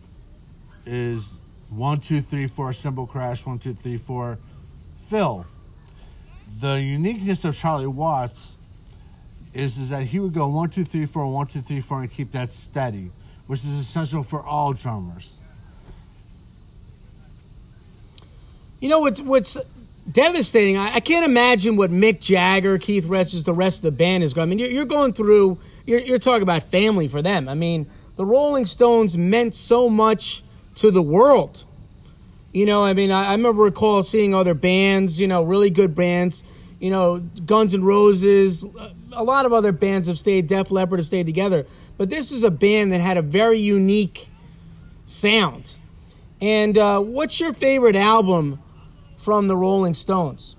is 0.87 1.67
one, 1.75 1.99
two, 1.99 2.21
three, 2.21 2.47
four, 2.47 2.71
cymbal 2.71 3.05
crash, 3.05 3.45
one, 3.45 3.59
two, 3.59 3.73
three, 3.73 3.97
four, 3.97 4.37
fill 5.09 5.45
the 6.59 6.81
uniqueness 6.81 7.45
of 7.45 7.55
Charlie 7.55 7.87
Watts 7.87 9.51
is, 9.53 9.77
is 9.77 9.89
that 9.89 10.03
he 10.03 10.19
would 10.19 10.33
go 10.33 10.47
one, 10.47 10.69
two, 10.69 10.83
three, 10.83 11.05
four, 11.05 11.31
one, 11.31 11.47
two, 11.47 11.61
three, 11.61 11.81
four, 11.81 12.01
and 12.01 12.11
keep 12.11 12.29
that 12.31 12.49
steady, 12.49 13.09
which 13.47 13.59
is 13.59 13.79
essential 13.79 14.23
for 14.23 14.41
all 14.41 14.73
drummers. 14.73 15.33
You 18.79 18.89
know 18.89 18.99
what's 18.99 19.21
what's 19.21 19.76
devastating? 20.11 20.77
I, 20.77 20.95
I 20.95 20.99
can't 20.99 21.25
imagine 21.25 21.75
what 21.75 21.89
Mick 21.89 22.21
Jagger, 22.21 22.77
Keith 22.77 23.05
Richards, 23.05 23.43
the 23.43 23.53
rest 23.53 23.83
of 23.83 23.91
the 23.91 23.97
band 23.97 24.23
is 24.23 24.33
going. 24.33 24.47
I 24.47 24.49
mean, 24.49 24.59
you're, 24.59 24.69
you're 24.69 24.85
going 24.85 25.13
through. 25.13 25.57
You're, 25.85 25.99
you're 25.99 26.19
talking 26.19 26.43
about 26.43 26.63
family 26.63 27.07
for 27.07 27.21
them. 27.21 27.47
I 27.47 27.53
mean, 27.53 27.85
the 28.17 28.25
Rolling 28.25 28.65
Stones 28.65 29.15
meant 29.15 29.55
so 29.55 29.89
much 29.89 30.41
to 30.77 30.91
the 30.91 31.01
world. 31.01 31.63
You 32.51 32.65
know, 32.65 32.83
I 32.83 32.93
mean, 32.93 33.11
I, 33.11 33.27
I 33.27 33.31
remember 33.33 33.63
recall 33.63 34.03
seeing 34.03 34.33
other 34.33 34.53
bands, 34.53 35.19
you 35.19 35.27
know, 35.27 35.43
really 35.43 35.69
good 35.69 35.95
bands, 35.95 36.43
you 36.79 36.89
know, 36.89 37.19
Guns 37.45 37.73
N' 37.73 37.83
Roses, 37.83 38.63
a 39.13 39.23
lot 39.23 39.45
of 39.45 39.53
other 39.53 39.71
bands 39.71 40.07
have 40.07 40.17
stayed, 40.17 40.47
Def 40.47 40.71
Leppard 40.71 40.99
have 40.99 41.05
stayed 41.05 41.25
together. 41.25 41.65
But 41.97 42.09
this 42.09 42.31
is 42.31 42.43
a 42.43 42.51
band 42.51 42.91
that 42.91 43.01
had 43.01 43.17
a 43.17 43.21
very 43.21 43.59
unique 43.59 44.27
sound. 45.05 45.73
And 46.41 46.77
uh, 46.77 46.99
what's 47.01 47.39
your 47.39 47.53
favorite 47.53 47.95
album 47.95 48.59
from 49.27 49.49
the 49.49 49.57
Rolling 49.57 49.93
Stones? 49.93 50.55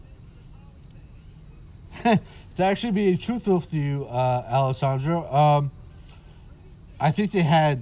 to 2.02 2.62
actually 2.62 2.92
be 2.92 3.16
truthful 3.16 3.54
with 3.54 3.72
you, 3.72 4.04
uh, 4.10 4.42
Alessandro, 4.52 5.24
um, 5.32 5.70
I 7.00 7.10
think 7.10 7.32
they 7.32 7.40
had 7.40 7.78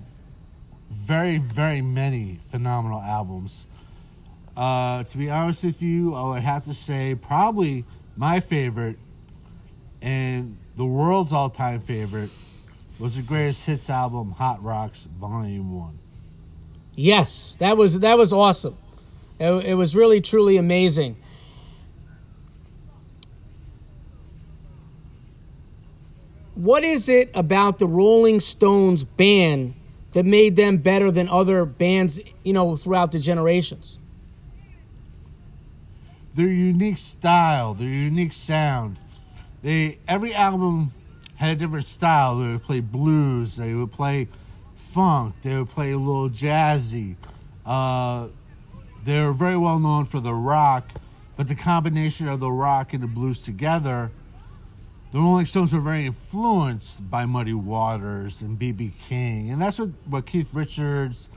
very, 0.93 1.39
very 1.39 1.81
many 1.81 2.39
phenomenal 2.53 3.01
albums. 3.01 3.67
Uh, 4.57 5.03
to 5.03 5.19
be 5.19 5.29
honest 5.29 5.65
with 5.65 5.83
you, 5.83 6.15
I 6.15 6.29
would 6.29 6.43
have 6.43 6.65
to 6.67 6.75
say 6.75 7.17
probably 7.21 7.83
my 8.17 8.39
favorite 8.39 8.95
and 10.03 10.49
the 10.77 10.87
world's 10.87 11.33
all-time 11.33 11.81
favorite 11.81 12.31
was 13.01 13.17
the 13.17 13.23
greatest 13.23 13.67
hits 13.67 13.91
album, 13.91 14.31
Hot 14.39 14.59
Rocks 14.63 15.03
Volume 15.19 15.77
One. 15.77 15.95
Yes, 16.95 17.57
that 17.59 17.77
was 17.77 17.99
that 17.99 18.17
was 18.17 18.33
awesome. 18.33 18.75
It, 19.39 19.67
it 19.67 19.75
was 19.75 19.95
really 19.95 20.21
truly 20.21 20.57
amazing. 20.57 21.15
What 26.55 26.85
is 26.85 27.09
it 27.09 27.31
about 27.35 27.79
the 27.79 27.87
Rolling 27.87 28.41
Stones 28.41 29.05
band 29.05 29.75
that 30.15 30.25
made 30.25 30.57
them 30.57 30.79
better 30.79 31.11
than 31.11 31.29
other 31.29 31.67
bands, 31.67 32.19
you 32.45 32.55
know, 32.55 32.77
throughout 32.77 33.13
the 33.13 33.19
generations? 33.19 33.99
their 36.37 36.49
unique 36.49 36.99
style, 36.99 37.73
their 37.75 37.89
unique 37.89 38.35
sound. 38.35 38.99
They 39.65 39.99
every 40.07 40.35
album 40.35 40.91
had 41.39 41.57
a 41.57 41.57
different 41.57 41.87
style. 41.87 42.37
They 42.39 42.53
would 42.53 42.63
play 42.63 42.81
blues, 42.81 43.57
they 43.57 43.75
would 43.75 43.91
play 43.91 44.27
funk, 44.27 45.35
they 45.43 45.57
would 45.57 45.71
play 45.71 45.93
a 45.93 45.99
little 45.99 46.29
jazzy. 46.29 47.17
Uh, 47.67 48.29
they 49.07 49.23
were 49.23 49.33
very 49.33 49.57
well 49.57 49.78
known 49.78 50.05
for 50.05 50.19
the 50.19 50.35
rock, 50.35 50.85
but 51.37 51.49
the 51.49 51.55
combination 51.55 52.27
of 52.28 52.41
the 52.41 52.51
rock 52.51 52.93
and 52.93 53.03
the 53.03 53.07
blues 53.07 53.41
together, 53.43 54.11
the 55.12 55.19
Rolling 55.19 55.47
Stones 55.47 55.73
were 55.73 55.81
very 55.81 56.07
influenced 56.07 57.09
by 57.09 57.24
Muddy 57.24 57.55
Waters 57.55 58.43
and 58.43 58.59
B.B. 58.59 58.91
King, 59.09 59.51
and 59.51 59.62
that's 59.62 59.78
what, 59.78 59.91
what 60.11 60.27
Keith 60.27 60.53
Richards 60.53 61.28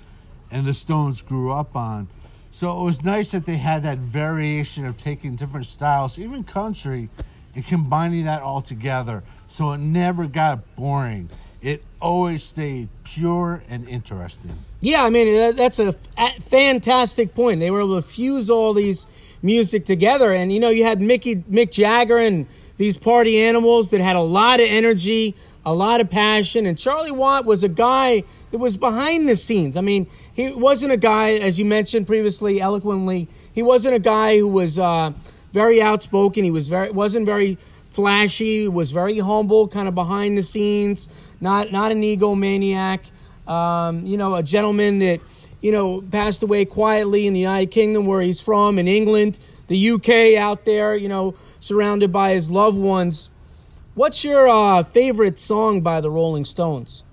and 0.52 0.66
the 0.66 0.74
Stones 0.74 1.22
grew 1.22 1.54
up 1.54 1.76
on. 1.76 2.08
So 2.52 2.82
it 2.82 2.84
was 2.84 3.06
nice 3.06 3.32
that 3.32 3.46
they 3.46 3.58
had 3.58 3.84
that 3.84 4.00
variation 4.00 4.86
of 4.86 5.00
taking 5.00 5.36
different 5.36 5.68
styles, 5.68 6.18
even 6.18 6.44
country, 6.44 7.08
and 7.56 7.66
combining 7.66 8.26
that 8.26 8.42
all 8.42 8.64
together. 8.64 9.22
So 9.48 9.72
it 9.74 9.78
never 9.78 10.26
got 10.26 10.58
boring. 10.76 11.30
It 11.62 11.84
always 12.02 12.44
stayed 12.44 12.88
pure 13.06 13.62
and 13.70 13.88
interesting. 13.88 14.56
Yeah, 14.82 15.04
I 15.04 15.10
mean 15.10 15.56
that's 15.56 15.80
a 15.80 15.94
fantastic 15.94 17.36
point. 17.36 17.60
They 17.60 17.70
were 17.70 17.82
able 17.82 18.02
to 18.02 18.08
fuse 18.08 18.50
all 18.50 18.74
these 18.74 19.06
music 19.44 19.86
together, 19.86 20.34
and 20.34 20.54
you 20.54 20.60
know 20.60 20.70
you 20.70 20.86
had 20.86 21.02
Mickey 21.02 21.36
Mick 21.36 21.72
Jagger 21.72 22.18
and 22.18 22.46
these 22.78 22.96
party 22.96 23.42
animals 23.42 23.90
that 23.92 24.00
had 24.00 24.16
a 24.16 24.22
lot 24.22 24.62
of 24.62 24.68
energy, 24.70 25.36
a 25.66 25.74
lot 25.74 26.00
of 26.00 26.10
passion. 26.10 26.66
And 26.66 26.78
Charlie 26.78 27.12
Watt 27.12 27.44
was 27.44 27.62
a 27.62 27.70
guy 27.70 28.24
that 28.52 28.58
was 28.58 28.78
behind 28.78 29.28
the 29.28 29.36
scenes. 29.36 29.76
I 29.76 29.82
mean, 29.82 30.08
he 30.34 30.54
wasn't 30.54 30.94
a 30.94 30.98
guy, 30.98 31.32
as 31.34 31.60
you 31.60 31.66
mentioned 31.66 32.08
previously, 32.08 32.62
eloquently. 32.62 33.28
He 33.54 33.62
wasn't 33.62 33.96
a 33.96 34.00
guy 34.00 34.38
who 34.38 34.48
was 34.48 34.80
uh, 34.80 35.12
very 35.52 35.82
outspoken. 35.82 36.46
He 36.46 36.52
was 36.52 36.70
very 36.70 36.90
wasn't 36.90 37.26
very 37.26 37.56
flashy. 37.92 38.70
Was 38.70 38.92
very 38.92 39.20
humble, 39.20 39.68
kind 39.68 39.90
of 39.90 39.96
behind 39.96 40.38
the 40.38 40.44
scenes. 40.44 41.10
Not 41.42 41.74
not 41.74 41.92
an 41.92 42.02
egomaniac. 42.02 43.00
Um, 43.50 44.06
you 44.06 44.18
know, 44.18 44.36
a 44.36 44.44
gentleman 44.44 45.00
that 45.00 45.20
you 45.62 45.72
know 45.72 46.02
passed 46.12 46.44
away 46.44 46.66
quietly 46.66 47.28
in 47.28 47.34
the 47.34 47.40
United 47.40 47.72
Kingdom, 47.72 48.06
where 48.06 48.22
he's 48.22 48.42
from, 48.42 48.78
in 48.78 48.88
England, 48.88 49.40
the 49.68 49.92
UK, 49.92 50.40
out 50.40 50.66
there. 50.66 50.96
You 50.96 51.10
know, 51.10 51.36
surrounded 51.60 52.14
by 52.14 52.32
his 52.32 52.50
loved 52.50 52.78
ones. 52.78 53.30
What's 53.96 54.24
your 54.24 54.48
uh, 54.48 54.84
favorite 54.84 55.38
song 55.38 55.82
by 55.82 56.00
the 56.00 56.10
Rolling 56.10 56.46
Stones? 56.46 57.04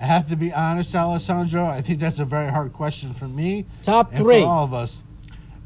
I 0.00 0.04
have 0.04 0.28
to 0.28 0.36
be 0.36 0.52
honest, 0.52 0.94
Alessandro. 0.94 1.64
I 1.64 1.80
think 1.80 1.98
that's 1.98 2.18
a 2.18 2.24
very 2.24 2.50
hard 2.50 2.72
question 2.72 3.14
for 3.14 3.26
me. 3.26 3.64
Top 3.82 4.10
three. 4.12 4.42
For 4.42 4.46
all 4.46 4.64
of 4.64 4.74
us. 4.74 5.02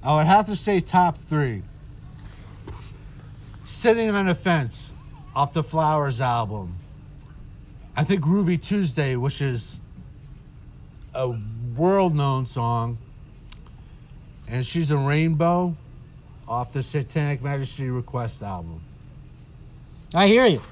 I 0.04 0.16
would 0.16 0.26
have 0.26 0.46
to 0.46 0.56
say 0.56 0.80
top 0.80 1.16
three. 1.16 1.60
Sitting 3.66 4.08
on 4.10 4.28
a 4.28 4.34
Fence 4.34 4.92
off 5.34 5.52
the 5.52 5.62
Flowers 5.62 6.20
album. 6.20 6.70
I 7.96 8.04
think 8.04 8.24
Ruby 8.24 8.56
Tuesday, 8.56 9.16
which 9.16 9.42
is 9.42 9.76
a 11.14 11.34
world 11.76 12.14
known 12.14 12.46
song. 12.46 12.96
And 14.48 14.64
She's 14.64 14.90
a 14.90 14.96
Rainbow 14.96 15.74
off 16.48 16.72
the 16.72 16.82
Satanic 16.82 17.42
Majesty 17.42 17.88
Request 17.90 18.42
album. 18.42 18.80
I 20.14 20.26
hear 20.26 20.46
you. 20.46 20.62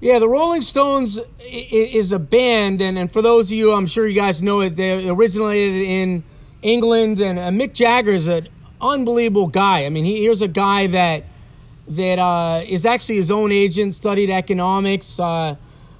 Yeah, 0.00 0.18
the 0.18 0.28
Rolling 0.28 0.62
Stones 0.62 1.18
is 1.40 2.12
a 2.12 2.18
band, 2.18 2.80
and, 2.80 2.98
and 2.98 3.10
for 3.10 3.22
those 3.22 3.50
of 3.50 3.56
you, 3.56 3.72
I'm 3.72 3.86
sure 3.86 4.06
you 4.06 4.20
guys 4.20 4.42
know 4.42 4.60
it, 4.60 4.70
they 4.70 5.08
originated 5.08 5.82
in 5.82 6.22
England, 6.62 7.20
and 7.20 7.38
Mick 7.58 7.72
Jagger 7.72 8.12
is 8.12 8.26
an 8.26 8.48
unbelievable 8.80 9.46
guy. 9.46 9.86
I 9.86 9.88
mean, 9.88 10.04
he, 10.04 10.22
here's 10.22 10.42
a 10.42 10.48
guy 10.48 10.86
that 10.88 11.22
that 11.88 12.18
uh, 12.18 12.62
is 12.66 12.84
actually 12.84 13.16
his 13.16 13.30
own 13.30 13.52
agent, 13.52 13.94
studied 13.94 14.28
economics. 14.28 15.18
Uh, 15.18 15.54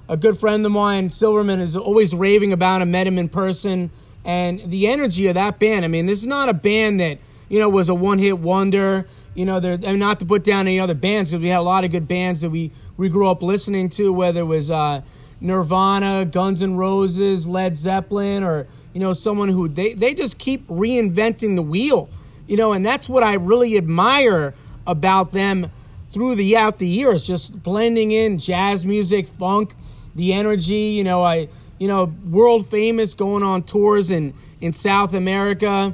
a 0.09 0.17
good 0.17 0.39
friend 0.39 0.65
of 0.65 0.71
mine, 0.71 1.09
Silverman, 1.09 1.59
is 1.59 1.75
always 1.75 2.13
raving 2.13 2.53
about 2.53 2.81
him, 2.81 2.91
met 2.91 3.07
him 3.07 3.17
in 3.17 3.29
person, 3.29 3.89
and 4.25 4.59
the 4.59 4.87
energy 4.87 5.27
of 5.27 5.35
that 5.35 5.59
band. 5.59 5.85
I 5.85 5.87
mean, 5.87 6.05
this 6.05 6.19
is 6.19 6.27
not 6.27 6.49
a 6.49 6.53
band 6.53 6.99
that 6.99 7.17
you 7.49 7.59
know 7.59 7.69
was 7.69 7.89
a 7.89 7.95
one-hit 7.95 8.39
wonder. 8.39 9.05
You 9.35 9.45
know, 9.45 9.59
they're, 9.59 9.73
I 9.73 9.91
mean, 9.91 9.99
not 9.99 10.19
to 10.19 10.25
put 10.25 10.43
down 10.43 10.61
any 10.61 10.79
other 10.79 10.95
bands 10.95 11.29
because 11.29 11.41
we 11.41 11.49
had 11.49 11.59
a 11.59 11.61
lot 11.61 11.83
of 11.83 11.91
good 11.91 12.07
bands 12.07 12.41
that 12.41 12.49
we 12.49 12.71
we 12.97 13.09
grew 13.09 13.29
up 13.29 13.41
listening 13.41 13.89
to, 13.91 14.11
whether 14.11 14.41
it 14.41 14.45
was 14.45 14.71
uh, 14.71 15.01
Nirvana, 15.41 16.25
Guns 16.25 16.61
N' 16.61 16.75
Roses, 16.75 17.45
Led 17.45 17.77
Zeppelin, 17.77 18.43
or 18.43 18.65
you 18.93 18.99
know 18.99 19.13
someone 19.13 19.49
who 19.49 19.67
they 19.67 19.93
they 19.93 20.13
just 20.13 20.39
keep 20.39 20.61
reinventing 20.67 21.55
the 21.55 21.61
wheel. 21.61 22.09
You 22.47 22.55
know, 22.55 22.71
and 22.71 22.85
that's 22.85 23.09
what 23.09 23.23
I 23.23 23.33
really 23.33 23.77
admire 23.77 24.53
about 24.85 25.33
them 25.33 25.67
through 26.11 26.35
the 26.35 26.55
out 26.55 26.79
the 26.79 26.87
years, 26.87 27.27
just 27.27 27.61
blending 27.63 28.11
in 28.11 28.39
jazz 28.39 28.85
music, 28.85 29.27
funk, 29.27 29.73
the 30.17 30.33
energy. 30.33 30.91
You 30.97 31.03
know, 31.05 31.23
I 31.23 31.47
you 31.79 31.87
know 31.87 32.11
world 32.29 32.67
famous, 32.69 33.13
going 33.13 33.43
on 33.43 33.63
tours 33.63 34.11
in 34.11 34.33
in 34.59 34.73
South 34.73 35.13
America, 35.13 35.93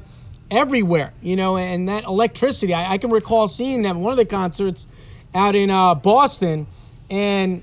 everywhere. 0.50 1.12
You 1.22 1.36
know, 1.36 1.58
and 1.58 1.88
that 1.90 2.06
electricity. 2.06 2.74
I, 2.74 2.94
I 2.94 2.98
can 2.98 3.12
recall 3.12 3.48
seeing 3.48 3.84
them 3.84 4.02
one 4.02 4.12
of 4.12 4.18
the 4.18 4.26
concerts 4.26 4.88
out 5.36 5.56
in 5.56 5.70
uh, 5.70 5.96
Boston 5.96 6.66
and 7.14 7.62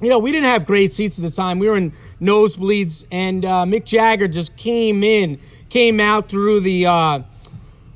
you 0.00 0.08
know 0.08 0.18
we 0.18 0.30
didn't 0.30 0.46
have 0.46 0.66
great 0.66 0.92
seats 0.92 1.18
at 1.18 1.24
the 1.24 1.30
time. 1.30 1.58
We 1.58 1.68
were 1.68 1.76
in 1.76 1.90
nosebleeds, 2.20 3.06
and 3.10 3.44
uh, 3.44 3.64
Mick 3.64 3.84
Jagger 3.84 4.28
just 4.28 4.56
came 4.56 5.02
in, 5.02 5.38
came 5.70 6.00
out 6.00 6.28
through 6.28 6.60
the 6.60 6.86
uh, 6.86 7.20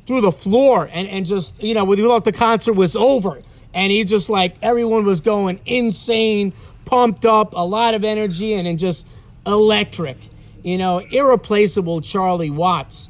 through 0.06 0.22
the 0.22 0.32
floor, 0.32 0.88
and 0.90 1.06
and 1.08 1.26
just 1.26 1.62
you 1.62 1.74
know 1.74 1.84
we 1.84 1.96
thought 1.96 2.24
the 2.24 2.32
concert 2.32 2.72
was 2.72 2.96
over, 2.96 3.40
and 3.74 3.92
he 3.92 4.02
just 4.04 4.28
like 4.28 4.56
everyone 4.62 5.04
was 5.04 5.20
going 5.20 5.60
insane, 5.66 6.52
pumped 6.84 7.24
up, 7.24 7.52
a 7.54 7.64
lot 7.64 7.94
of 7.94 8.04
energy, 8.04 8.54
and, 8.54 8.66
and 8.66 8.78
just 8.78 9.06
electric, 9.46 10.16
you 10.62 10.78
know, 10.78 10.98
irreplaceable 11.10 12.00
Charlie 12.00 12.50
Watts. 12.50 13.08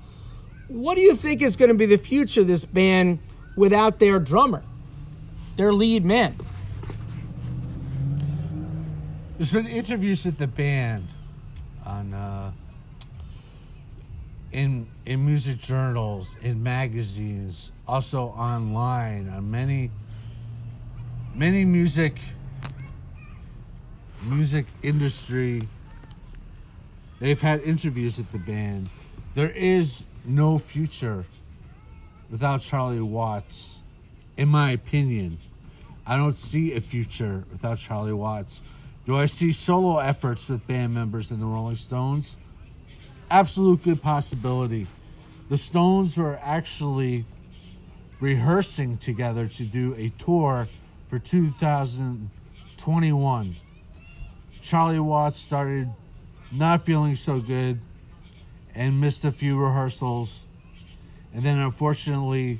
What 0.68 0.94
do 0.94 1.00
you 1.02 1.14
think 1.14 1.42
is 1.42 1.56
going 1.56 1.70
to 1.70 1.76
be 1.76 1.86
the 1.86 1.98
future 1.98 2.40
of 2.40 2.46
this 2.46 2.64
band 2.64 3.18
without 3.56 3.98
their 3.98 4.18
drummer, 4.18 4.62
their 5.56 5.72
lead 5.72 6.04
man? 6.04 6.34
There's 9.36 9.52
been 9.52 9.66
interviews 9.66 10.24
with 10.24 10.38
the 10.38 10.46
band 10.46 11.04
on 11.86 12.14
uh, 12.14 12.52
in 14.52 14.86
in 15.04 15.26
music 15.26 15.58
journals, 15.58 16.36
in 16.42 16.62
magazines, 16.62 17.72
also 17.88 18.26
online 18.26 19.28
on 19.28 19.50
many 19.50 19.90
many 21.34 21.64
music 21.64 22.14
music 24.30 24.66
industry. 24.82 25.62
They've 27.20 27.40
had 27.40 27.62
interviews 27.62 28.18
with 28.18 28.30
the 28.32 28.38
band. 28.38 28.88
There 29.34 29.50
is 29.50 30.04
no 30.26 30.58
future 30.58 31.24
without 32.30 32.60
Charlie 32.60 33.00
Watts, 33.00 33.78
in 34.36 34.48
my 34.48 34.72
opinion. 34.72 35.38
I 36.06 36.16
don't 36.16 36.34
see 36.34 36.74
a 36.74 36.80
future 36.80 37.42
without 37.52 37.78
Charlie 37.78 38.12
Watts. 38.12 38.60
Do 39.06 39.16
I 39.16 39.26
see 39.26 39.52
solo 39.52 39.98
efforts 39.98 40.48
with 40.48 40.66
band 40.68 40.94
members 40.94 41.30
in 41.30 41.38
the 41.40 41.46
Rolling 41.46 41.76
Stones? 41.76 42.36
Absolute 43.30 43.84
good 43.84 44.02
possibility. 44.02 44.86
The 45.48 45.58
Stones 45.58 46.16
were 46.16 46.38
actually 46.42 47.24
rehearsing 48.20 48.98
together 48.98 49.46
to 49.48 49.64
do 49.64 49.94
a 49.96 50.10
tour 50.22 50.68
for 51.10 51.18
2021. 51.18 53.54
Charlie 54.62 55.00
Watts 55.00 55.38
started 55.38 55.88
not 56.52 56.82
feeling 56.82 57.16
so 57.16 57.40
good 57.40 57.76
and 58.76 59.00
missed 59.00 59.24
a 59.24 59.32
few 59.32 59.58
rehearsals. 59.60 60.48
And 61.34 61.42
then 61.42 61.58
unfortunately, 61.58 62.58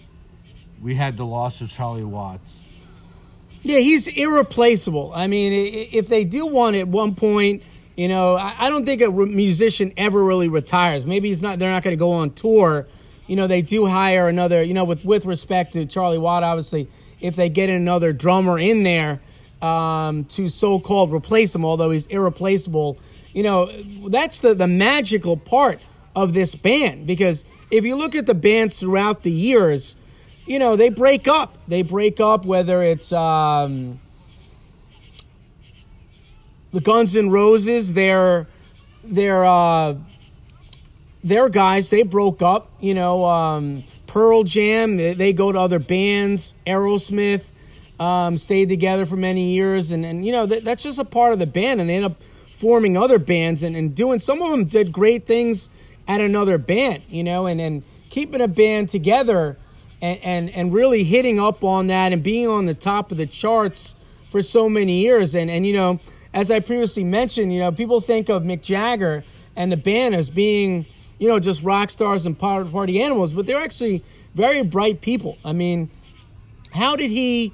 we 0.82 0.94
had 0.96 1.16
the 1.16 1.24
loss 1.24 1.60
of 1.60 1.70
Charlie 1.70 2.04
Watts. 2.04 2.58
Yeah, 3.62 3.78
he's 3.78 4.08
irreplaceable. 4.08 5.12
I 5.14 5.28
mean, 5.28 5.88
if 5.92 6.08
they 6.08 6.24
do 6.24 6.46
want 6.46 6.74
at 6.74 6.88
one 6.88 7.14
point, 7.14 7.62
you 7.96 8.08
know, 8.08 8.34
I 8.36 8.68
don't 8.68 8.84
think 8.84 9.02
a 9.02 9.10
musician 9.10 9.92
ever 9.96 10.22
really 10.22 10.48
retires. 10.48 11.06
Maybe 11.06 11.28
he's 11.28 11.42
not. 11.42 11.58
They're 11.58 11.70
not 11.70 11.84
going 11.84 11.94
to 11.94 11.98
go 11.98 12.12
on 12.12 12.30
tour. 12.30 12.86
You 13.28 13.36
know, 13.36 13.46
they 13.46 13.62
do 13.62 13.86
hire 13.86 14.28
another. 14.28 14.62
You 14.62 14.74
know, 14.74 14.84
with 14.84 15.04
with 15.04 15.26
respect 15.26 15.74
to 15.74 15.86
Charlie 15.86 16.18
Watt, 16.18 16.42
obviously, 16.42 16.88
if 17.20 17.36
they 17.36 17.48
get 17.48 17.70
another 17.70 18.12
drummer 18.12 18.58
in 18.58 18.82
there 18.82 19.20
um, 19.62 20.24
to 20.24 20.48
so-called 20.48 21.12
replace 21.12 21.54
him, 21.54 21.64
although 21.64 21.90
he's 21.90 22.06
irreplaceable, 22.08 22.98
you 23.32 23.42
know, 23.42 23.66
that's 24.08 24.40
the 24.40 24.54
the 24.54 24.66
magical 24.66 25.36
part 25.36 25.80
of 26.14 26.34
this 26.34 26.54
band 26.54 27.06
because 27.06 27.44
if 27.70 27.84
you 27.84 27.96
look 27.96 28.14
at 28.14 28.26
the 28.26 28.34
bands 28.34 28.78
throughout 28.78 29.22
the 29.22 29.30
years 29.30 29.96
you 30.46 30.58
know, 30.58 30.76
they 30.76 30.90
break 30.90 31.28
up. 31.28 31.54
They 31.66 31.82
break 31.82 32.20
up 32.20 32.44
whether 32.44 32.82
it's 32.82 33.12
um, 33.12 33.98
the 36.72 36.80
Guns 36.80 37.16
N' 37.16 37.30
Roses, 37.30 37.92
they're 37.92 38.46
they're 39.04 39.44
uh, 39.44 39.94
they're 41.22 41.48
guys. 41.48 41.90
They 41.90 42.02
broke 42.02 42.42
up. 42.42 42.68
You 42.80 42.94
know, 42.94 43.24
um, 43.24 43.84
Pearl 44.06 44.42
Jam. 44.42 44.96
They, 44.96 45.14
they, 45.14 45.32
go 45.32 45.52
to 45.52 45.58
other 45.58 45.78
bands. 45.78 46.54
Aerosmith 46.66 47.51
um, 48.02 48.38
stayed 48.38 48.68
together 48.68 49.04
for 49.06 49.16
many 49.16 49.44
years, 49.52 49.92
and 49.92 50.04
and 50.04 50.24
you 50.26 50.32
know 50.32 50.46
that, 50.46 50.64
that's 50.64 50.82
just 50.82 50.98
a 50.98 51.04
part 51.04 51.32
of 51.32 51.38
the 51.38 51.50
band. 51.58 51.80
And 51.80 51.88
they 51.88 51.96
end 51.96 52.04
up 52.04 52.16
forming 52.62 52.96
other 52.96 53.18
bands 53.18 53.62
and, 53.62 53.74
and 53.76 53.94
doing. 53.94 54.20
Some 54.20 54.42
of 54.42 54.50
them 54.50 54.64
did 54.64 54.92
great 54.92 55.22
things 55.24 55.68
at 56.06 56.20
another 56.20 56.58
band. 56.58 57.02
You 57.08 57.24
know, 57.24 57.46
and 57.46 57.60
and 57.60 57.82
keeping 58.12 58.42
a 58.42 58.48
band 58.48 58.90
together 58.90 59.56
and, 60.02 60.18
and, 60.22 60.50
and 60.50 60.74
really 60.74 61.02
hitting 61.02 61.40
up 61.40 61.64
on 61.64 61.86
that 61.86 62.12
and 62.12 62.22
being 62.22 62.46
on 62.46 62.66
the 62.66 62.74
top 62.74 63.10
of 63.10 63.16
the 63.16 63.26
charts 63.26 63.94
for 64.30 64.42
so 64.42 64.68
many 64.68 65.00
years. 65.00 65.34
And, 65.34 65.50
and, 65.50 65.64
you 65.64 65.72
know, 65.72 65.98
as 66.34 66.50
I 66.50 66.60
previously 66.60 67.04
mentioned, 67.04 67.52
you 67.54 67.60
know, 67.60 67.72
people 67.72 68.00
think 68.02 68.28
of 68.28 68.42
Mick 68.42 68.62
Jagger 68.62 69.24
and 69.56 69.72
the 69.72 69.78
band 69.78 70.14
as 70.14 70.28
being, 70.28 70.84
you 71.18 71.28
know, 71.28 71.38
just 71.38 71.62
rock 71.62 71.90
stars 71.90 72.26
and 72.26 72.38
party 72.38 73.00
animals, 73.00 73.32
but 73.32 73.46
they're 73.46 73.62
actually 73.62 74.02
very 74.34 74.62
bright 74.62 75.00
people. 75.00 75.38
I 75.44 75.52
mean, 75.52 75.88
how 76.74 76.96
did 76.96 77.10
he, 77.10 77.52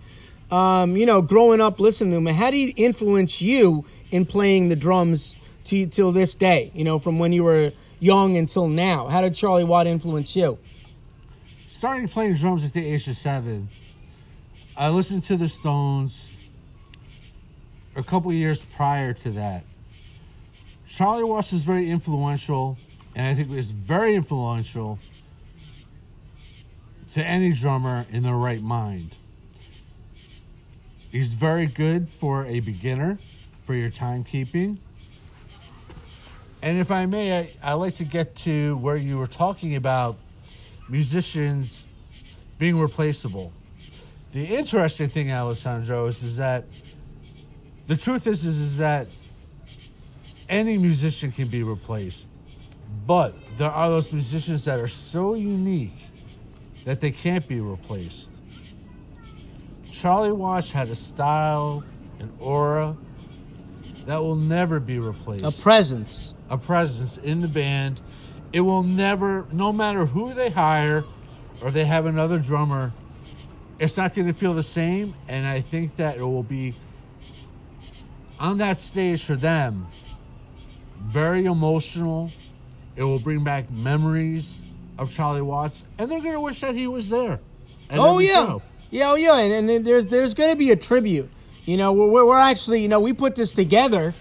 um, 0.50 0.96
you 0.96 1.06
know, 1.06 1.22
growing 1.22 1.60
up 1.60 1.78
listening 1.78 2.10
to 2.12 2.16
him, 2.16 2.34
how 2.34 2.50
did 2.50 2.56
he 2.56 2.68
influence 2.70 3.40
you 3.40 3.84
in 4.10 4.24
playing 4.24 4.68
the 4.68 4.76
drums 4.76 5.36
to 5.66 5.86
till 5.86 6.12
this 6.12 6.34
day? 6.34 6.70
You 6.74 6.84
know, 6.84 6.98
from 6.98 7.18
when 7.18 7.32
you 7.32 7.44
were 7.44 7.70
young 8.00 8.36
until 8.36 8.68
now, 8.68 9.06
how 9.06 9.20
did 9.20 9.34
Charlie 9.34 9.64
Watt 9.64 9.86
influence 9.86 10.34
you? 10.34 10.58
starting 11.78 12.08
playing 12.08 12.34
drums 12.34 12.64
at 12.66 12.72
the 12.72 12.84
age 12.84 13.06
of 13.06 13.16
seven, 13.16 13.68
I 14.76 14.88
listened 14.88 15.22
to 15.24 15.36
the 15.36 15.48
Stones 15.48 16.34
a 17.96 18.02
couple 18.02 18.32
years 18.32 18.64
prior 18.64 19.12
to 19.12 19.30
that. 19.30 19.62
Charlie 20.88 21.22
Watts 21.22 21.52
is 21.52 21.62
very 21.62 21.88
influential, 21.88 22.76
and 23.14 23.28
I 23.28 23.34
think 23.34 23.48
was 23.48 23.70
very 23.70 24.16
influential 24.16 24.98
to 27.12 27.24
any 27.24 27.52
drummer 27.52 28.04
in 28.10 28.24
their 28.24 28.34
right 28.34 28.60
mind. 28.60 29.14
He's 31.10 31.32
very 31.32 31.66
good 31.66 32.08
for 32.08 32.44
a 32.44 32.60
beginner, 32.60 33.18
for 33.64 33.74
your 33.74 33.90
timekeeping. 33.90 34.76
And 36.62 36.78
if 36.78 36.90
I 36.90 37.06
may, 37.06 37.38
I, 37.38 37.50
I 37.62 37.72
like 37.74 37.96
to 37.96 38.04
get 38.04 38.36
to 38.38 38.76
where 38.78 38.96
you 38.96 39.18
were 39.18 39.26
talking 39.26 39.76
about 39.76 40.16
musicians 40.90 42.56
being 42.58 42.78
replaceable. 42.78 43.52
The 44.32 44.44
interesting 44.44 45.08
thing, 45.08 45.32
Alessandro, 45.32 46.06
is, 46.06 46.22
is 46.22 46.36
that 46.36 46.64
the 47.86 47.96
truth 47.96 48.26
is, 48.26 48.44
is, 48.44 48.58
is 48.58 48.78
that 48.78 49.06
any 50.48 50.76
musician 50.76 51.32
can 51.32 51.48
be 51.48 51.62
replaced. 51.62 52.26
But 53.06 53.34
there 53.56 53.70
are 53.70 53.88
those 53.88 54.12
musicians 54.12 54.64
that 54.64 54.78
are 54.78 54.88
so 54.88 55.34
unique 55.34 55.92
that 56.84 57.00
they 57.00 57.10
can't 57.10 57.46
be 57.48 57.60
replaced. 57.60 58.37
Charlie 59.92 60.32
Watts 60.32 60.70
had 60.70 60.88
a 60.88 60.94
style, 60.94 61.84
an 62.20 62.30
aura 62.40 62.96
that 64.06 64.18
will 64.18 64.36
never 64.36 64.80
be 64.80 64.98
replaced. 64.98 65.44
A 65.44 65.62
presence. 65.62 66.34
A 66.50 66.56
presence 66.56 67.18
in 67.18 67.40
the 67.40 67.48
band. 67.48 68.00
It 68.52 68.60
will 68.60 68.82
never, 68.82 69.44
no 69.52 69.72
matter 69.72 70.06
who 70.06 70.32
they 70.32 70.50
hire 70.50 71.04
or 71.62 71.70
they 71.70 71.84
have 71.84 72.06
another 72.06 72.38
drummer, 72.38 72.92
it's 73.78 73.96
not 73.96 74.14
going 74.14 74.26
to 74.26 74.32
feel 74.32 74.54
the 74.54 74.62
same. 74.62 75.14
And 75.28 75.46
I 75.46 75.60
think 75.60 75.96
that 75.96 76.16
it 76.16 76.22
will 76.22 76.42
be 76.42 76.74
on 78.40 78.58
that 78.58 78.78
stage 78.78 79.24
for 79.24 79.36
them 79.36 79.86
very 81.00 81.44
emotional. 81.44 82.30
It 82.96 83.02
will 83.02 83.18
bring 83.18 83.44
back 83.44 83.70
memories 83.70 84.66
of 84.98 85.12
Charlie 85.12 85.42
Watts, 85.42 85.84
and 85.98 86.10
they're 86.10 86.20
going 86.20 86.34
to 86.34 86.40
wish 86.40 86.60
that 86.60 86.74
he 86.74 86.86
was 86.86 87.08
there. 87.08 87.38
Oh 87.90 88.18
yeah, 88.18 88.46
show. 88.46 88.62
Yeah, 88.90 89.10
oh 89.10 89.14
yeah, 89.14 89.38
and, 89.38 89.52
and 89.52 89.68
then 89.68 89.82
there's 89.84 90.08
there's 90.08 90.34
going 90.34 90.50
to 90.50 90.56
be 90.56 90.70
a 90.70 90.76
tribute. 90.76 91.28
You 91.64 91.76
know, 91.76 91.92
we're, 91.92 92.24
we're 92.24 92.38
actually, 92.38 92.80
you 92.80 92.88
know, 92.88 93.00
we 93.00 93.12
put 93.12 93.36
this 93.36 93.52
together. 93.52 94.14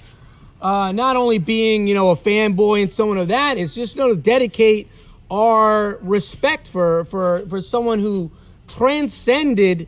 Uh, 0.61 0.91
not 0.91 1.15
only 1.15 1.38
being, 1.38 1.88
you 1.88 1.94
know, 1.94 2.10
a 2.10 2.15
fanboy 2.15 2.81
and 2.81 2.91
someone 2.91 3.18
of 3.18 3.30
that, 3.30 3.57
it's 3.57 3.73
just 3.76 3.95
you 3.95 4.02
know, 4.02 4.15
to 4.15 4.22
dedicate 4.22 4.89
our 5.31 5.98
respect 6.02 6.68
for 6.68 7.06
for 7.06 7.39
for 7.48 7.61
someone 7.61 7.99
who 7.99 8.31
transcended 8.68 9.88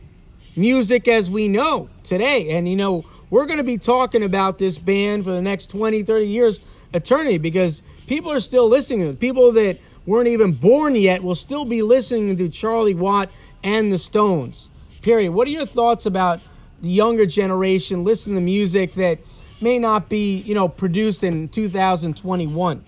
music 0.55 1.07
as 1.07 1.29
we 1.29 1.47
know 1.47 1.89
today. 2.03 2.51
And 2.51 2.67
you 2.69 2.75
know, 2.75 3.03
we're 3.29 3.45
going 3.45 3.57
to 3.57 3.65
be 3.65 3.77
talking 3.77 4.23
about 4.23 4.57
this 4.57 4.77
band 4.77 5.25
for 5.25 5.31
the 5.31 5.41
next 5.41 5.67
20, 5.67 6.03
30 6.03 6.25
years, 6.25 6.59
eternity, 6.93 7.37
because 7.37 7.81
people 8.07 8.31
are 8.31 8.39
still 8.39 8.69
listening 8.69 9.11
to. 9.11 9.17
People 9.17 9.51
that 9.53 9.77
weren't 10.05 10.27
even 10.27 10.53
born 10.53 10.95
yet 10.95 11.21
will 11.21 11.35
still 11.35 11.65
be 11.65 11.81
listening 11.81 12.37
to 12.37 12.47
Charlie 12.47 12.95
Watt 12.95 13.29
and 13.63 13.91
the 13.91 13.97
Stones. 13.97 14.68
Period. 15.01 15.31
What 15.31 15.47
are 15.47 15.51
your 15.51 15.65
thoughts 15.65 16.05
about 16.05 16.41
the 16.81 16.89
younger 16.89 17.25
generation 17.25 18.03
listening 18.03 18.35
to 18.35 18.41
music 18.41 18.93
that 18.93 19.19
may 19.61 19.79
not 19.79 20.09
be, 20.09 20.37
you 20.37 20.55
know, 20.55 20.67
produced 20.67 21.23
in 21.23 21.47
2021? 21.47 22.81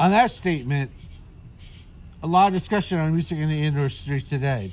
On 0.00 0.10
that 0.10 0.30
statement, 0.30 0.90
a 2.22 2.26
lot 2.26 2.48
of 2.48 2.54
discussion 2.54 2.98
on 2.98 3.12
music 3.12 3.38
in 3.38 3.48
the 3.48 3.62
industry 3.62 4.20
today. 4.20 4.72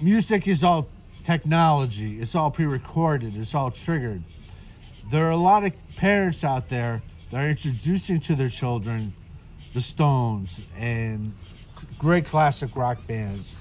Music 0.00 0.48
is 0.48 0.64
all 0.64 0.88
technology, 1.24 2.20
it's 2.20 2.34
all 2.34 2.50
pre 2.50 2.64
recorded, 2.64 3.36
it's 3.36 3.54
all 3.54 3.70
triggered. 3.70 4.22
There 5.10 5.26
are 5.26 5.30
a 5.30 5.36
lot 5.36 5.64
of 5.64 5.72
parents 5.96 6.44
out 6.44 6.68
there 6.68 7.02
that 7.30 7.44
are 7.44 7.48
introducing 7.48 8.20
to 8.20 8.34
their 8.34 8.48
children 8.48 9.12
the 9.74 9.80
Stones 9.80 10.60
and 10.78 11.32
great 12.02 12.26
classic 12.26 12.74
rock 12.74 12.98
bands. 13.06 13.56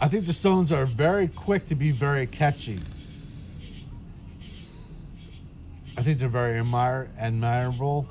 I 0.00 0.06
think 0.06 0.26
the 0.26 0.32
Stones 0.32 0.70
are 0.70 0.86
very 0.86 1.26
quick 1.26 1.66
to 1.66 1.74
be 1.74 1.90
very 1.90 2.28
catchy. 2.28 2.78
I 5.98 6.02
think 6.02 6.20
they're 6.20 6.28
very 6.28 6.60
admire- 6.60 7.08
admirable. 7.18 8.06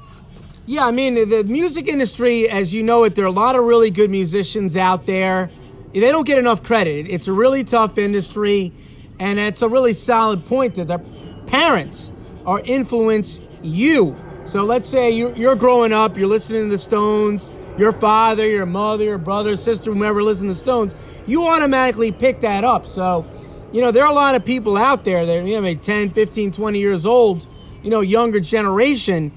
Yeah, 0.66 0.86
I 0.86 0.92
mean, 0.92 1.14
the, 1.30 1.46
music 1.46 1.88
industry, 1.88 2.50
as 2.50 2.74
you 2.74 2.84
know 2.84 3.06
it, 3.06 3.16
there 3.16 3.24
are 3.24 3.30
a 3.30 3.32
lot 3.32 3.56
of 3.56 3.64
really 3.64 3.92
good 3.92 4.10
musicians 4.10 4.76
out 4.76 5.06
there. 5.06 5.50
They 5.94 6.02
don't 6.02 6.28
get 6.28 6.38
enough 6.38 6.62
credit. 6.62 7.08
It's 7.10 7.30
a 7.30 7.34
really 7.34 7.64
tough 7.64 7.98
industry, 7.98 8.74
and 9.22 9.40
it's 9.40 9.62
a 9.62 9.70
really 9.70 9.94
solid 9.94 10.46
point 10.48 10.76
that 10.76 10.90
their 10.90 11.02
parents 11.48 12.12
are 12.46 12.60
influence 12.60 13.40
you. 13.62 14.18
So 14.46 14.66
let's 14.66 14.90
say 14.90 15.12
you're, 15.12 15.34
you're 15.38 15.56
growing 15.56 15.94
up, 15.94 16.18
you're 16.18 16.28
listening 16.28 16.64
to 16.64 16.70
the 16.72 16.78
Stones, 16.78 17.54
your 17.78 17.92
father, 17.92 18.48
your 18.48 18.66
mother, 18.66 19.04
your 19.04 19.18
brother, 19.18 19.56
sister, 19.56 19.92
whomever 19.92 20.20
to 20.22 20.34
the 20.34 20.56
Stones, 20.56 20.96
you 21.28 21.44
automatically 21.44 22.12
pick 22.12 22.40
that 22.42 22.64
up. 22.64 22.86
So, 22.88 23.26
you 23.72 23.82
know, 23.82 23.92
there 23.92 24.04
are 24.04 24.12
a 24.12 24.16
lot 24.16 24.36
of 24.36 24.46
people 24.46 24.78
out 24.78 25.04
there 25.04 25.26
that, 25.26 25.46
you 25.46 25.56
know, 25.56 25.62
maybe 25.62 25.80
10, 25.80 26.10
15, 26.10 26.52
20 26.52 26.80
years 26.80 27.06
old, 27.06 27.46
you 27.84 27.90
know, 27.90 28.02
younger 28.02 28.40
generation 28.40 29.32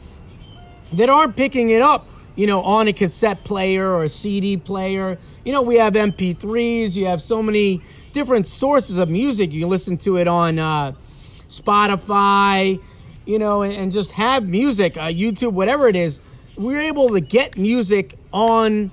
that 0.94 1.10
aren't 1.10 1.36
picking 1.36 1.70
it 1.70 1.82
up, 1.82 2.06
you 2.36 2.46
know, 2.46 2.62
on 2.62 2.88
a 2.88 2.92
cassette 2.92 3.44
player 3.44 3.88
or 3.88 4.04
a 4.04 4.08
CD 4.08 4.56
player. 4.56 5.18
You 5.44 5.52
know, 5.52 5.62
we 5.62 5.76
have 5.76 5.94
MP3s, 5.94 6.96
you 6.96 7.06
have 7.06 7.20
so 7.20 7.42
many 7.42 7.82
different 8.12 8.48
sources 8.48 8.96
of 8.96 9.08
music. 9.08 9.52
You 9.52 9.60
can 9.60 9.70
listen 9.70 9.98
to 9.98 10.16
it 10.16 10.26
on 10.26 10.58
uh, 10.58 10.92
Spotify, 11.48 12.78
you 13.26 13.38
know, 13.38 13.62
and, 13.62 13.74
and 13.74 13.92
just 13.92 14.12
have 14.12 14.48
music, 14.48 14.96
uh, 14.96 15.02
YouTube, 15.02 15.52
whatever 15.52 15.88
it 15.88 15.96
is. 15.96 16.22
We're 16.56 16.80
able 16.80 17.08
to 17.10 17.20
get 17.20 17.56
music 17.56 18.14
on 18.32 18.90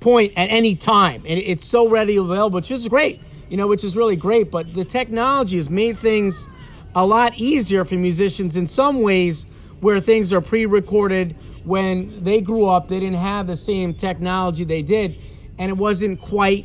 point 0.00 0.32
at 0.36 0.50
any 0.50 0.74
time. 0.74 1.22
And 1.26 1.38
it's 1.38 1.64
so 1.64 1.88
readily 1.88 2.16
available, 2.16 2.56
which 2.56 2.70
is 2.70 2.86
great, 2.88 3.20
you 3.48 3.56
know, 3.56 3.66
which 3.66 3.84
is 3.84 3.96
really 3.96 4.16
great. 4.16 4.50
But 4.50 4.72
the 4.74 4.84
technology 4.84 5.56
has 5.56 5.68
made 5.70 5.96
things 5.96 6.48
a 6.94 7.04
lot 7.04 7.36
easier 7.36 7.84
for 7.84 7.94
musicians 7.94 8.56
in 8.56 8.66
some 8.66 9.02
ways 9.02 9.44
where 9.82 10.00
things 10.00 10.32
are 10.32 10.40
pre-recorded 10.40 11.36
when 11.66 12.24
they 12.24 12.40
grew 12.40 12.66
up 12.66 12.88
they 12.88 12.98
didn't 13.00 13.18
have 13.18 13.46
the 13.46 13.56
same 13.56 13.92
technology 13.92 14.64
they 14.64 14.82
did 14.82 15.14
and 15.58 15.68
it 15.68 15.76
wasn't 15.76 16.18
quite 16.18 16.64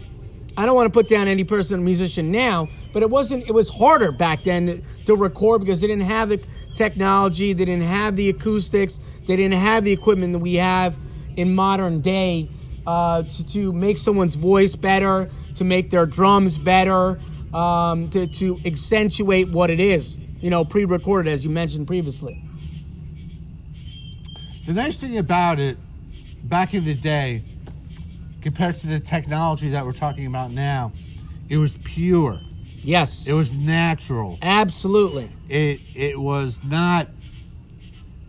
i 0.57 0.65
don't 0.65 0.76
want 0.76 0.88
to 0.88 0.94
put 0.94 1.10
down 1.10 1.28
any 1.28 1.44
person 1.44 1.84
musician 1.84 2.32
now 2.32 2.68
but 2.94 3.03
it 3.03 3.10
wasn't 3.10 3.45
it 3.49 3.52
was 3.52 3.68
harder 3.68 4.11
back 4.11 4.41
then 4.44 4.82
to 5.06 5.15
record 5.15 5.60
because 5.60 5.82
they 5.82 5.88
didn't 5.88 6.06
have 6.06 6.30
the 6.30 6.41
technology 6.76 7.52
they 7.52 7.65
didn't 7.65 7.84
have 7.84 8.15
the 8.15 8.30
acoustics 8.30 8.99
they 9.28 9.36
didn't 9.36 9.60
have 9.60 9.84
the 9.84 9.91
equipment 9.91 10.32
that 10.32 10.40
we 10.40 10.56
have 10.56 10.95
in 11.38 11.53
modern 11.56 12.02
day 12.02 12.48
uh, 12.88 13.22
to, 13.24 13.48
to 13.53 13.74
make 13.74 13.98
someone's 13.98 14.36
voice 14.36 14.76
better 14.76 15.30
to 15.58 15.64
make 15.64 15.90
their 15.91 16.06
drums 16.06 16.58
better 16.58 17.20
um, 17.53 18.10
to, 18.10 18.28
to 18.28 18.58
accentuate 18.66 19.49
what 19.49 19.70
it 19.70 19.80
is 19.80 20.16
you 20.44 20.49
know 20.49 20.64
pre-recorded 20.66 21.30
as 21.32 21.44
you 21.45 21.52
mentioned 21.52 21.86
previously 21.88 22.41
The 24.66 24.74
nice 24.74 24.99
thing 24.99 25.18
about 25.18 25.60
it, 25.60 25.78
back 26.49 26.74
in 26.74 26.86
the 26.86 26.94
day, 26.94 27.41
compared 28.41 28.76
to 28.78 28.88
the 28.88 28.99
technology 28.99 29.70
that 29.72 29.84
we're 29.86 29.91
talking 29.94 30.28
about 30.28 30.52
now, 30.52 30.91
it 31.49 31.58
was 31.58 31.78
pure. 31.78 32.38
yes 32.84 33.28
It 33.28 33.34
was 33.34 33.53
natural. 33.53 34.38
absolutely 34.41 35.28
It 35.49 35.80
it 35.95 36.20
was 36.20 36.60
not 36.64 37.08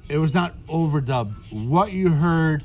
it 0.08 0.18
was 0.18 0.34
not 0.34 0.52
overdubbed. 0.68 1.32
What 1.68 1.92
you 1.92 2.08
heard 2.10 2.62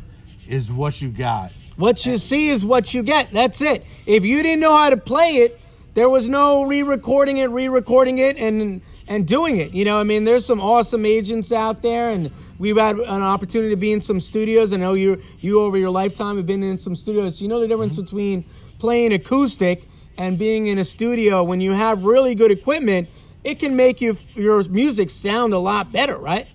is 0.50 0.72
what 0.72 1.02
you 1.02 1.10
got. 1.10 1.52
What 1.78 2.06
you 2.06 2.18
see 2.18 2.50
is 2.50 2.66
what 2.66 2.94
you 2.94 3.04
get. 3.04 3.30
That's 3.32 3.62
it. 3.62 3.86
If 4.06 4.26
you 4.26 4.42
didn't 4.42 4.62
know 4.62 4.76
how 4.76 4.90
to 4.90 4.98
play 4.98 5.38
it, 5.38 5.60
there 5.94 6.10
was 6.10 6.28
no 6.28 6.64
re-recording 6.64 7.38
it, 7.38 7.50
re-recording 7.50 8.18
it, 8.18 8.38
and 8.38 8.82
and 9.08 9.28
doing 9.28 9.58
it. 9.58 9.74
You 9.74 9.86
know, 9.86 10.00
I 10.00 10.04
mean, 10.04 10.26
there's 10.26 10.46
some 10.46 10.60
awesome 10.60 11.06
agents 11.06 11.52
out 11.52 11.82
there, 11.82 12.10
and 12.10 12.32
we've 12.60 12.78
had 12.78 12.98
an 12.98 13.22
opportunity 13.22 13.70
to 13.70 13.80
be 13.80 13.92
in 13.92 14.02
some 14.02 14.20
studios. 14.20 14.74
I 14.74 14.78
know 14.78 14.94
you 14.94 15.18
you 15.40 15.62
over 15.62 15.78
your 15.78 15.90
lifetime 15.90 16.38
have 16.38 16.48
been 16.48 16.64
in 16.64 16.78
some 16.78 16.96
studios. 16.96 17.42
You 17.42 17.48
know 17.48 17.60
the 17.60 17.68
difference 17.68 17.94
mm-hmm. 17.94 18.04
between 18.04 18.44
playing 18.80 19.14
acoustic 19.14 19.84
and 20.18 20.38
being 20.38 20.68
in 20.68 20.78
a 20.80 20.86
studio. 20.86 21.44
When 21.44 21.62
you 21.62 21.72
have 21.72 22.04
really 22.04 22.36
good 22.36 22.52
equipment, 22.52 23.08
it 23.44 23.60
can 23.60 23.76
make 23.76 24.02
you 24.02 24.18
your 24.34 24.64
music 24.64 25.10
sound 25.10 25.54
a 25.54 25.60
lot 25.60 25.92
better, 25.92 26.18
right? 26.18 26.48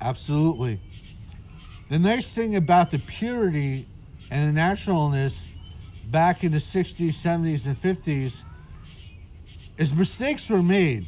Absolutely. 0.00 0.78
The 1.88 1.98
nice 1.98 2.34
thing 2.34 2.56
about 2.56 2.90
the 2.90 2.98
purity 2.98 3.84
and 4.30 4.48
the 4.48 4.52
naturalness 4.52 5.48
back 6.10 6.42
in 6.42 6.50
the 6.50 6.58
60s, 6.58 7.10
70s, 7.10 7.66
and 7.66 7.76
50s 7.76 8.42
is 9.78 9.94
mistakes 9.94 10.50
were 10.50 10.62
made. 10.62 11.06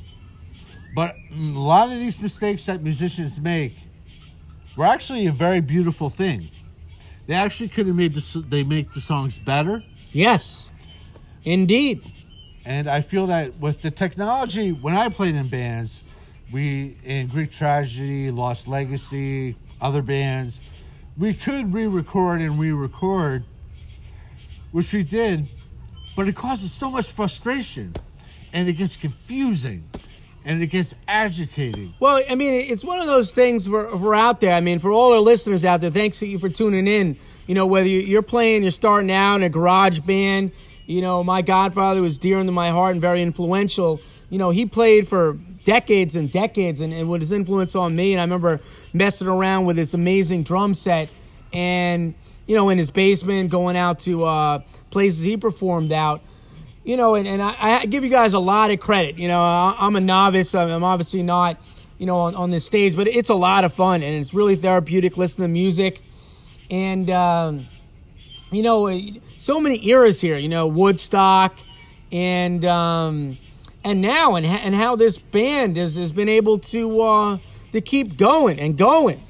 But 0.94 1.14
a 1.32 1.58
lot 1.58 1.88
of 1.88 1.98
these 1.98 2.22
mistakes 2.22 2.66
that 2.66 2.82
musicians 2.82 3.40
make 3.40 3.72
were 4.76 4.84
actually 4.84 5.26
a 5.26 5.32
very 5.32 5.60
beautiful 5.60 6.10
thing. 6.10 6.46
They 7.26 7.34
actually 7.34 7.68
could 7.68 7.86
have 7.86 7.96
made 7.96 8.14
the, 8.14 8.40
they 8.48 8.62
make 8.62 8.92
the 8.92 9.00
songs 9.00 9.36
better. 9.36 9.82
Yes, 10.12 10.68
indeed. 11.44 12.00
And 12.64 12.88
I 12.88 13.00
feel 13.00 13.26
that 13.26 13.54
with 13.60 13.82
the 13.82 13.90
technology, 13.90 14.70
when 14.70 14.94
I 14.94 15.08
played 15.08 15.34
in 15.34 15.48
bands, 15.48 16.04
we 16.52 16.96
in 17.04 17.26
Greek 17.26 17.52
Tragedy, 17.52 18.30
Lost 18.30 18.68
Legacy, 18.68 19.56
other 19.80 20.02
bands, 20.02 20.62
we 21.18 21.34
could 21.34 21.72
re-record 21.72 22.40
and 22.40 22.58
re-record, 22.58 23.42
which 24.72 24.92
we 24.92 25.02
did, 25.02 25.46
but 26.16 26.28
it 26.28 26.36
causes 26.36 26.72
so 26.72 26.90
much 26.90 27.10
frustration, 27.10 27.92
and 28.52 28.68
it 28.68 28.74
gets 28.74 28.96
confusing, 28.96 29.82
and 30.44 30.62
it 30.62 30.68
gets 30.68 30.94
agitating. 31.06 31.92
Well, 32.00 32.20
I 32.30 32.34
mean, 32.34 32.70
it's 32.70 32.84
one 32.84 33.00
of 33.00 33.06
those 33.06 33.32
things 33.32 33.68
we're 33.68 34.14
out 34.14 34.40
there. 34.40 34.54
I 34.54 34.60
mean, 34.60 34.78
for 34.78 34.90
all 34.90 35.12
our 35.12 35.20
listeners 35.20 35.64
out 35.64 35.80
there, 35.80 35.90
thanks 35.90 36.20
to 36.20 36.26
you 36.26 36.38
for 36.38 36.48
tuning 36.48 36.86
in. 36.86 37.16
You 37.46 37.54
know, 37.54 37.66
whether 37.66 37.88
you're 37.88 38.22
playing, 38.22 38.62
you're 38.62 38.70
starting 38.70 39.10
out 39.10 39.36
in 39.36 39.42
a 39.42 39.48
garage 39.48 40.00
band. 40.00 40.52
You 40.86 41.02
know, 41.02 41.24
my 41.24 41.42
godfather 41.42 42.00
was 42.00 42.18
dear 42.18 42.42
to 42.42 42.52
my 42.52 42.70
heart 42.70 42.92
and 42.92 43.00
very 43.00 43.22
influential. 43.22 44.00
You 44.30 44.38
know, 44.38 44.50
he 44.50 44.66
played 44.66 45.08
for 45.08 45.36
decades 45.64 46.16
and 46.16 46.30
decades, 46.30 46.80
and, 46.80 46.92
and 46.92 47.08
with 47.08 47.20
his 47.20 47.32
influence 47.32 47.74
on 47.74 47.94
me. 47.94 48.12
And 48.12 48.20
I 48.20 48.24
remember 48.24 48.60
messing 48.92 49.28
around 49.28 49.66
with 49.66 49.76
his 49.76 49.94
amazing 49.94 50.42
drum 50.42 50.74
set, 50.74 51.08
and 51.52 52.14
you 52.46 52.56
know, 52.56 52.70
in 52.70 52.78
his 52.78 52.90
basement, 52.90 53.50
going 53.50 53.76
out 53.76 54.00
to 54.00 54.24
uh, 54.24 54.58
places 54.90 55.20
he 55.20 55.36
performed 55.36 55.92
out. 55.92 56.20
You 56.84 56.96
know, 56.96 57.14
and, 57.14 57.28
and 57.28 57.42
I, 57.42 57.54
I, 57.60 57.86
give 57.86 58.02
you 58.02 58.08
guys 58.08 58.32
a 58.32 58.38
lot 58.38 58.70
of 58.70 58.80
credit. 58.80 59.18
You 59.18 59.28
know, 59.28 59.42
I, 59.42 59.76
am 59.86 59.94
a 59.96 60.00
novice. 60.00 60.54
I'm 60.54 60.82
obviously 60.82 61.22
not, 61.22 61.58
you 61.98 62.06
know, 62.06 62.16
on, 62.16 62.34
on 62.34 62.50
this 62.50 62.64
stage, 62.64 62.96
but 62.96 63.06
it's 63.06 63.28
a 63.28 63.34
lot 63.34 63.64
of 63.64 63.74
fun 63.74 64.02
and 64.02 64.18
it's 64.18 64.32
really 64.32 64.56
therapeutic 64.56 65.18
listening 65.18 65.48
to 65.48 65.52
music. 65.52 66.00
And, 66.70 67.10
um, 67.10 67.66
you 68.50 68.62
know, 68.62 68.88
so 69.36 69.60
many 69.60 69.86
eras 69.86 70.18
here, 70.18 70.38
you 70.38 70.48
know, 70.48 70.66
Woodstock 70.66 71.54
and, 72.10 72.64
um, 72.64 73.36
and 73.88 74.02
now 74.02 74.34
and, 74.34 74.44
and 74.44 74.74
how 74.74 74.96
this 74.96 75.16
band 75.16 75.76
has, 75.76 75.96
has 75.96 76.12
been 76.12 76.28
able 76.28 76.58
to, 76.58 77.00
uh, 77.00 77.38
to 77.72 77.80
keep 77.80 78.16
going 78.16 78.60
and 78.60 78.76
going. 78.76 79.20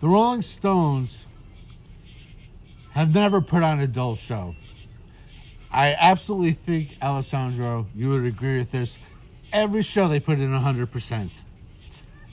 The 0.00 0.08
Rolling 0.08 0.42
Stones 0.42 1.26
have 2.92 3.12
never 3.12 3.40
put 3.40 3.62
on 3.62 3.80
a 3.80 3.86
dull 3.86 4.14
show. 4.14 4.54
I 5.72 5.96
absolutely 5.98 6.52
think, 6.52 6.96
Alessandro, 7.02 7.86
you 7.94 8.10
would 8.10 8.24
agree 8.24 8.58
with 8.58 8.70
this. 8.70 8.98
Every 9.52 9.82
show 9.82 10.08
they 10.08 10.20
put 10.20 10.38
in 10.38 10.50
100%. 10.50 11.42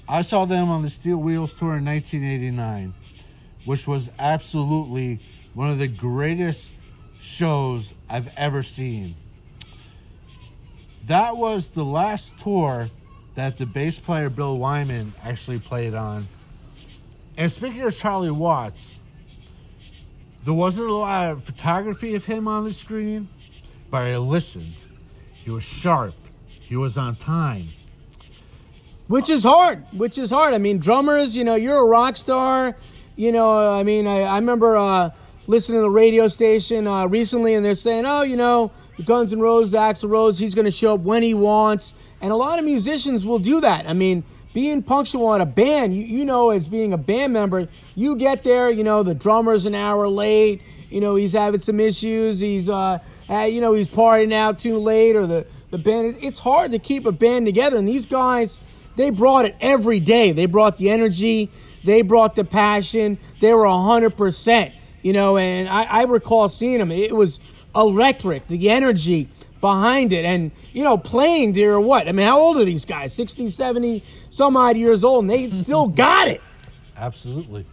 I 0.08 0.22
saw 0.22 0.46
them 0.46 0.70
on 0.70 0.82
the 0.84 0.90
Steel 0.90 1.18
Wheels 1.18 1.58
Tour 1.58 1.78
in 1.78 1.86
1989, 1.86 2.94
which 3.66 3.88
was 3.88 4.12
absolutely 4.20 5.20
one 5.56 5.70
of 5.70 5.80
the 5.80 5.88
greatest 5.88 6.76
shows 7.22 7.94
I've 8.10 8.32
ever 8.38 8.62
seen. 8.62 9.16
That 11.08 11.36
was 11.36 11.72
the 11.72 11.84
last 11.84 12.40
tour 12.40 12.88
that 13.36 13.58
the 13.58 13.66
bass 13.66 14.00
player 14.00 14.30
Bill 14.30 14.58
Wyman 14.58 15.12
actually 15.24 15.60
played 15.60 15.94
on. 15.94 16.26
And 17.38 17.52
speaking 17.52 17.82
of 17.82 17.96
Charlie 17.96 18.32
Watts, 18.32 19.00
there 20.46 20.54
wasn't 20.54 20.90
a 20.90 20.94
lot 20.94 21.32
of 21.32 21.44
photography 21.44 22.16
of 22.16 22.26
him 22.26 22.48
on 22.48 22.64
the 22.64 22.74
screen, 22.74 23.28
but 23.92 24.04
I 24.04 24.18
listened. 24.18 24.74
He 25.36 25.52
was 25.52 25.64
sharp. 25.64 26.14
He 26.62 26.76
was 26.76 26.98
on 26.98 27.16
time. 27.16 27.68
Which 29.08 29.30
is 29.30 29.44
hard. 29.44 29.84
Which 29.92 30.18
is 30.18 30.30
hard. 30.30 30.54
I 30.54 30.58
mean, 30.58 30.80
drummers, 30.80 31.36
you 31.36 31.44
know, 31.44 31.56
you're 31.56 31.78
a 31.78 31.86
rock 31.86 32.18
star. 32.18 32.76
You 33.16 33.32
know, 33.32 33.74
I 33.74 33.84
mean, 33.84 34.08
I, 34.08 34.22
I 34.22 34.36
remember 34.36 34.78
uh, 34.78 35.10
listening 35.48 35.80
to 35.80 35.84
the 35.84 35.90
radio 35.90 36.28
station 36.28 36.88
uh, 36.88 37.06
recently, 37.08 37.54
and 37.54 37.66
they're 37.66 37.76
saying, 37.76 38.06
oh, 38.06 38.22
you 38.22 38.38
know, 38.38 38.72
Guns 39.06 39.34
N' 39.34 39.40
Roses, 39.40 39.74
Axl 39.74 40.10
Rose, 40.10 40.38
he's 40.38 40.56
going 40.56 40.66
to 40.66 40.72
show 40.72 40.96
up 40.96 41.02
when 41.02 41.24
he 41.24 41.34
wants. 41.34 41.94
And 42.22 42.32
a 42.32 42.36
lot 42.36 42.60
of 42.60 42.66
musicians 42.66 43.26
will 43.26 43.40
do 43.40 43.60
that. 43.62 43.88
I 43.88 43.94
mean, 43.94 44.24
being 44.54 44.84
punctual 44.84 45.34
in 45.34 45.42
a 45.42 45.46
band, 45.46 45.96
you, 45.96 46.04
you 46.04 46.26
know, 46.26 46.52
as 46.52 46.68
being 46.68 46.94
a 46.94 46.98
band 46.98 47.34
member, 47.34 47.68
you 47.96 48.16
get 48.16 48.44
there, 48.44 48.70
you 48.70 48.84
know, 48.84 49.04
the 49.04 49.16
drummer's 49.16 49.66
an 49.66 49.76
hour 49.76 50.08
late, 50.08 50.62
you 50.90 51.02
know, 51.02 51.16
he's 51.16 51.34
having 51.34 51.60
some 51.60 51.80
issues, 51.80 52.40
he's, 52.40 52.70
uh, 52.70 53.00
you 53.30 53.62
know, 53.62 53.74
he's 53.74 53.90
partying 53.90 54.32
out 54.32 54.60
too 54.60 54.78
late, 54.78 55.16
or 55.16 55.26
the, 55.26 55.48
the 55.72 55.78
band, 55.78 56.18
it's 56.22 56.40
hard 56.40 56.72
to 56.72 56.80
keep 56.80 57.06
a 57.06 57.12
band 57.12 57.46
together. 57.46 57.78
And 57.78 57.88
these 57.88 58.06
guys, 58.06 58.60
they 58.96 59.10
brought 59.10 59.46
it 59.46 59.56
every 59.60 60.00
day. 60.00 60.32
They 60.32 60.46
brought 60.46 60.78
the 60.78 60.92
energy, 60.92 61.50
they 61.84 62.02
brought 62.02 62.36
the 62.36 62.44
passion, 62.44 63.18
they 63.40 63.54
were 63.54 63.66
100%, 63.66 64.72
you 65.04 65.14
know, 65.14 65.38
and 65.38 65.70
I, 65.70 65.84
I 65.84 66.04
recall 66.04 66.50
seeing 66.50 66.80
them. 66.80 66.92
It 66.92 67.16
was 67.16 67.40
electric, 67.76 68.48
the 68.48 68.70
energy 68.72 69.28
behind 69.62 70.12
it. 70.12 70.26
And, 70.26 70.52
you 70.72 70.84
know, 70.84 70.98
playing 70.98 71.54
there, 71.54 71.80
what? 71.80 72.08
I 72.08 72.12
mean, 72.12 72.26
how 72.26 72.40
old 72.40 72.58
are 72.58 72.66
these 72.66 72.86
guys? 72.86 73.14
60, 73.14 73.52
70, 73.52 74.00
some 74.30 74.58
odd 74.58 74.78
years 74.78 75.04
old, 75.04 75.26
and 75.26 75.30
they 75.30 75.50
still 75.52 75.88
got 75.88 76.28
it. 76.28 76.42
Absolutely. 76.98 77.64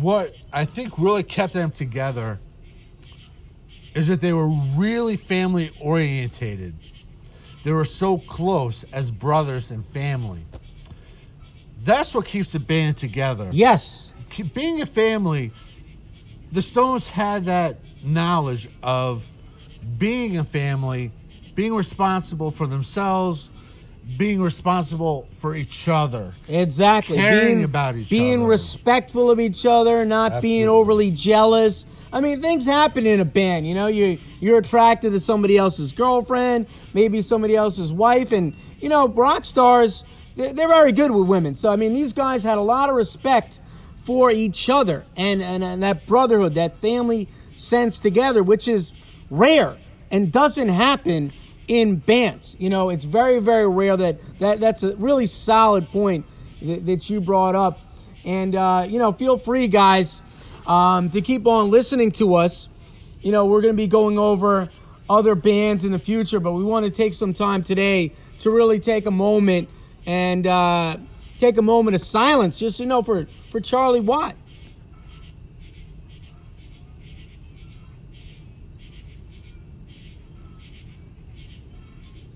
What 0.00 0.34
I 0.52 0.64
think 0.64 0.98
really 0.98 1.22
kept 1.22 1.52
them 1.52 1.70
together 1.70 2.38
is 3.94 4.08
that 4.08 4.20
they 4.20 4.32
were 4.32 4.48
really 4.76 5.16
family 5.16 5.70
orientated. 5.80 6.74
They 7.64 7.72
were 7.72 7.84
so 7.84 8.18
close 8.18 8.84
as 8.92 9.10
brothers 9.10 9.70
and 9.70 9.84
family. 9.84 10.40
That's 11.84 12.14
what 12.14 12.26
keeps 12.26 12.52
the 12.52 12.60
band 12.60 12.98
together. 12.98 13.48
Yes. 13.50 14.07
Being 14.54 14.82
a 14.82 14.86
family, 14.86 15.50
the 16.52 16.62
Stones 16.62 17.08
had 17.08 17.46
that 17.46 17.76
knowledge 18.04 18.68
of 18.82 19.24
being 19.98 20.38
a 20.38 20.44
family, 20.44 21.10
being 21.54 21.74
responsible 21.74 22.50
for 22.50 22.66
themselves, 22.66 23.48
being 24.16 24.40
responsible 24.40 25.22
for 25.38 25.54
each 25.54 25.88
other. 25.88 26.32
Exactly. 26.48 27.16
Caring 27.16 27.46
being, 27.46 27.64
about 27.64 27.96
each 27.96 28.08
being 28.08 28.40
other. 28.40 28.50
respectful 28.50 29.30
of 29.30 29.40
each 29.40 29.66
other, 29.66 30.04
not 30.04 30.32
Absolutely. 30.32 30.48
being 30.48 30.68
overly 30.68 31.10
jealous. 31.10 31.84
I 32.12 32.20
mean, 32.20 32.40
things 32.40 32.64
happen 32.64 33.06
in 33.06 33.20
a 33.20 33.24
band. 33.24 33.66
You 33.66 33.74
know, 33.74 33.86
you 33.86 34.18
you're 34.40 34.58
attracted 34.58 35.10
to 35.10 35.20
somebody 35.20 35.58
else's 35.58 35.92
girlfriend, 35.92 36.66
maybe 36.94 37.20
somebody 37.20 37.54
else's 37.54 37.92
wife, 37.92 38.32
and 38.32 38.54
you 38.80 38.88
know, 38.88 39.08
rock 39.08 39.44
stars 39.44 40.04
they're, 40.36 40.54
they're 40.54 40.68
very 40.68 40.92
good 40.92 41.10
with 41.10 41.26
women. 41.26 41.54
So 41.54 41.70
I 41.70 41.76
mean, 41.76 41.92
these 41.92 42.12
guys 42.14 42.44
had 42.44 42.56
a 42.56 42.62
lot 42.62 42.88
of 42.88 42.94
respect 42.94 43.58
for 44.08 44.30
each 44.30 44.70
other 44.70 45.04
and, 45.18 45.42
and, 45.42 45.62
and 45.62 45.82
that 45.82 46.06
brotherhood, 46.06 46.54
that 46.54 46.72
family 46.72 47.26
sense 47.56 47.98
together, 47.98 48.42
which 48.42 48.66
is 48.66 48.90
rare 49.30 49.76
and 50.10 50.32
doesn't 50.32 50.70
happen 50.70 51.30
in 51.68 51.96
bands. 51.96 52.56
You 52.58 52.70
know, 52.70 52.88
it's 52.88 53.04
very, 53.04 53.38
very 53.38 53.68
rare 53.68 53.98
that, 53.98 54.16
that 54.38 54.60
that's 54.60 54.82
a 54.82 54.96
really 54.96 55.26
solid 55.26 55.84
point 55.88 56.24
that, 56.62 56.86
that 56.86 57.10
you 57.10 57.20
brought 57.20 57.54
up. 57.54 57.78
And, 58.24 58.54
uh, 58.54 58.86
you 58.88 58.98
know, 58.98 59.12
feel 59.12 59.36
free, 59.36 59.68
guys, 59.68 60.22
um, 60.66 61.10
to 61.10 61.20
keep 61.20 61.46
on 61.46 61.70
listening 61.70 62.10
to 62.12 62.36
us. 62.36 62.70
You 63.20 63.30
know, 63.30 63.44
we're 63.44 63.60
going 63.60 63.74
to 63.74 63.76
be 63.76 63.88
going 63.88 64.18
over 64.18 64.70
other 65.10 65.34
bands 65.34 65.84
in 65.84 65.92
the 65.92 65.98
future, 65.98 66.40
but 66.40 66.54
we 66.54 66.64
want 66.64 66.86
to 66.86 66.90
take 66.90 67.12
some 67.12 67.34
time 67.34 67.62
today 67.62 68.12
to 68.40 68.50
really 68.50 68.80
take 68.80 69.04
a 69.04 69.10
moment 69.10 69.68
and 70.06 70.46
uh, 70.46 70.96
take 71.40 71.58
a 71.58 71.62
moment 71.62 71.94
of 71.94 72.00
silence, 72.00 72.58
just, 72.58 72.80
you 72.80 72.86
know, 72.86 73.02
for, 73.02 73.26
for 73.50 73.60
Charlie 73.60 74.00
Watt. 74.00 74.34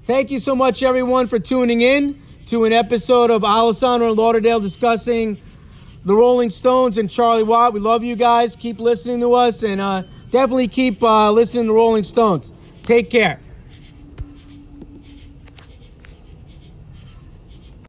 Thank 0.05 0.31
you 0.31 0.41
so 0.41 0.55
much, 0.55 0.83
everyone, 0.83 1.29
for 1.29 1.39
tuning 1.39 1.81
in 1.81 2.17
to 2.47 2.65
an 2.65 2.73
episode 2.73 3.31
of 3.31 3.45
Alessandro 3.45 4.09
and 4.09 4.17
Lauderdale 4.17 4.61
discussing 4.61 5.39
the 6.05 6.15
Rolling 6.15 6.51
Stones 6.51 6.99
and 6.99 7.09
Charlie 7.09 7.45
Watt. 7.45 7.73
We 7.73 7.81
love 7.81 8.03
you 8.03 8.17
guys. 8.17 8.57
Keep 8.57 8.81
listening 8.81 9.21
to 9.21 9.35
us 9.35 9.63
and 9.63 9.81
uh, 9.81 10.03
definitely 10.31 10.69
keep 10.69 11.03
uh, 11.03 11.31
listening 11.31 11.67
to 11.67 11.73
Rolling 11.73 12.05
Stones. 12.05 12.53
Take 12.83 13.11
care. 13.11 13.39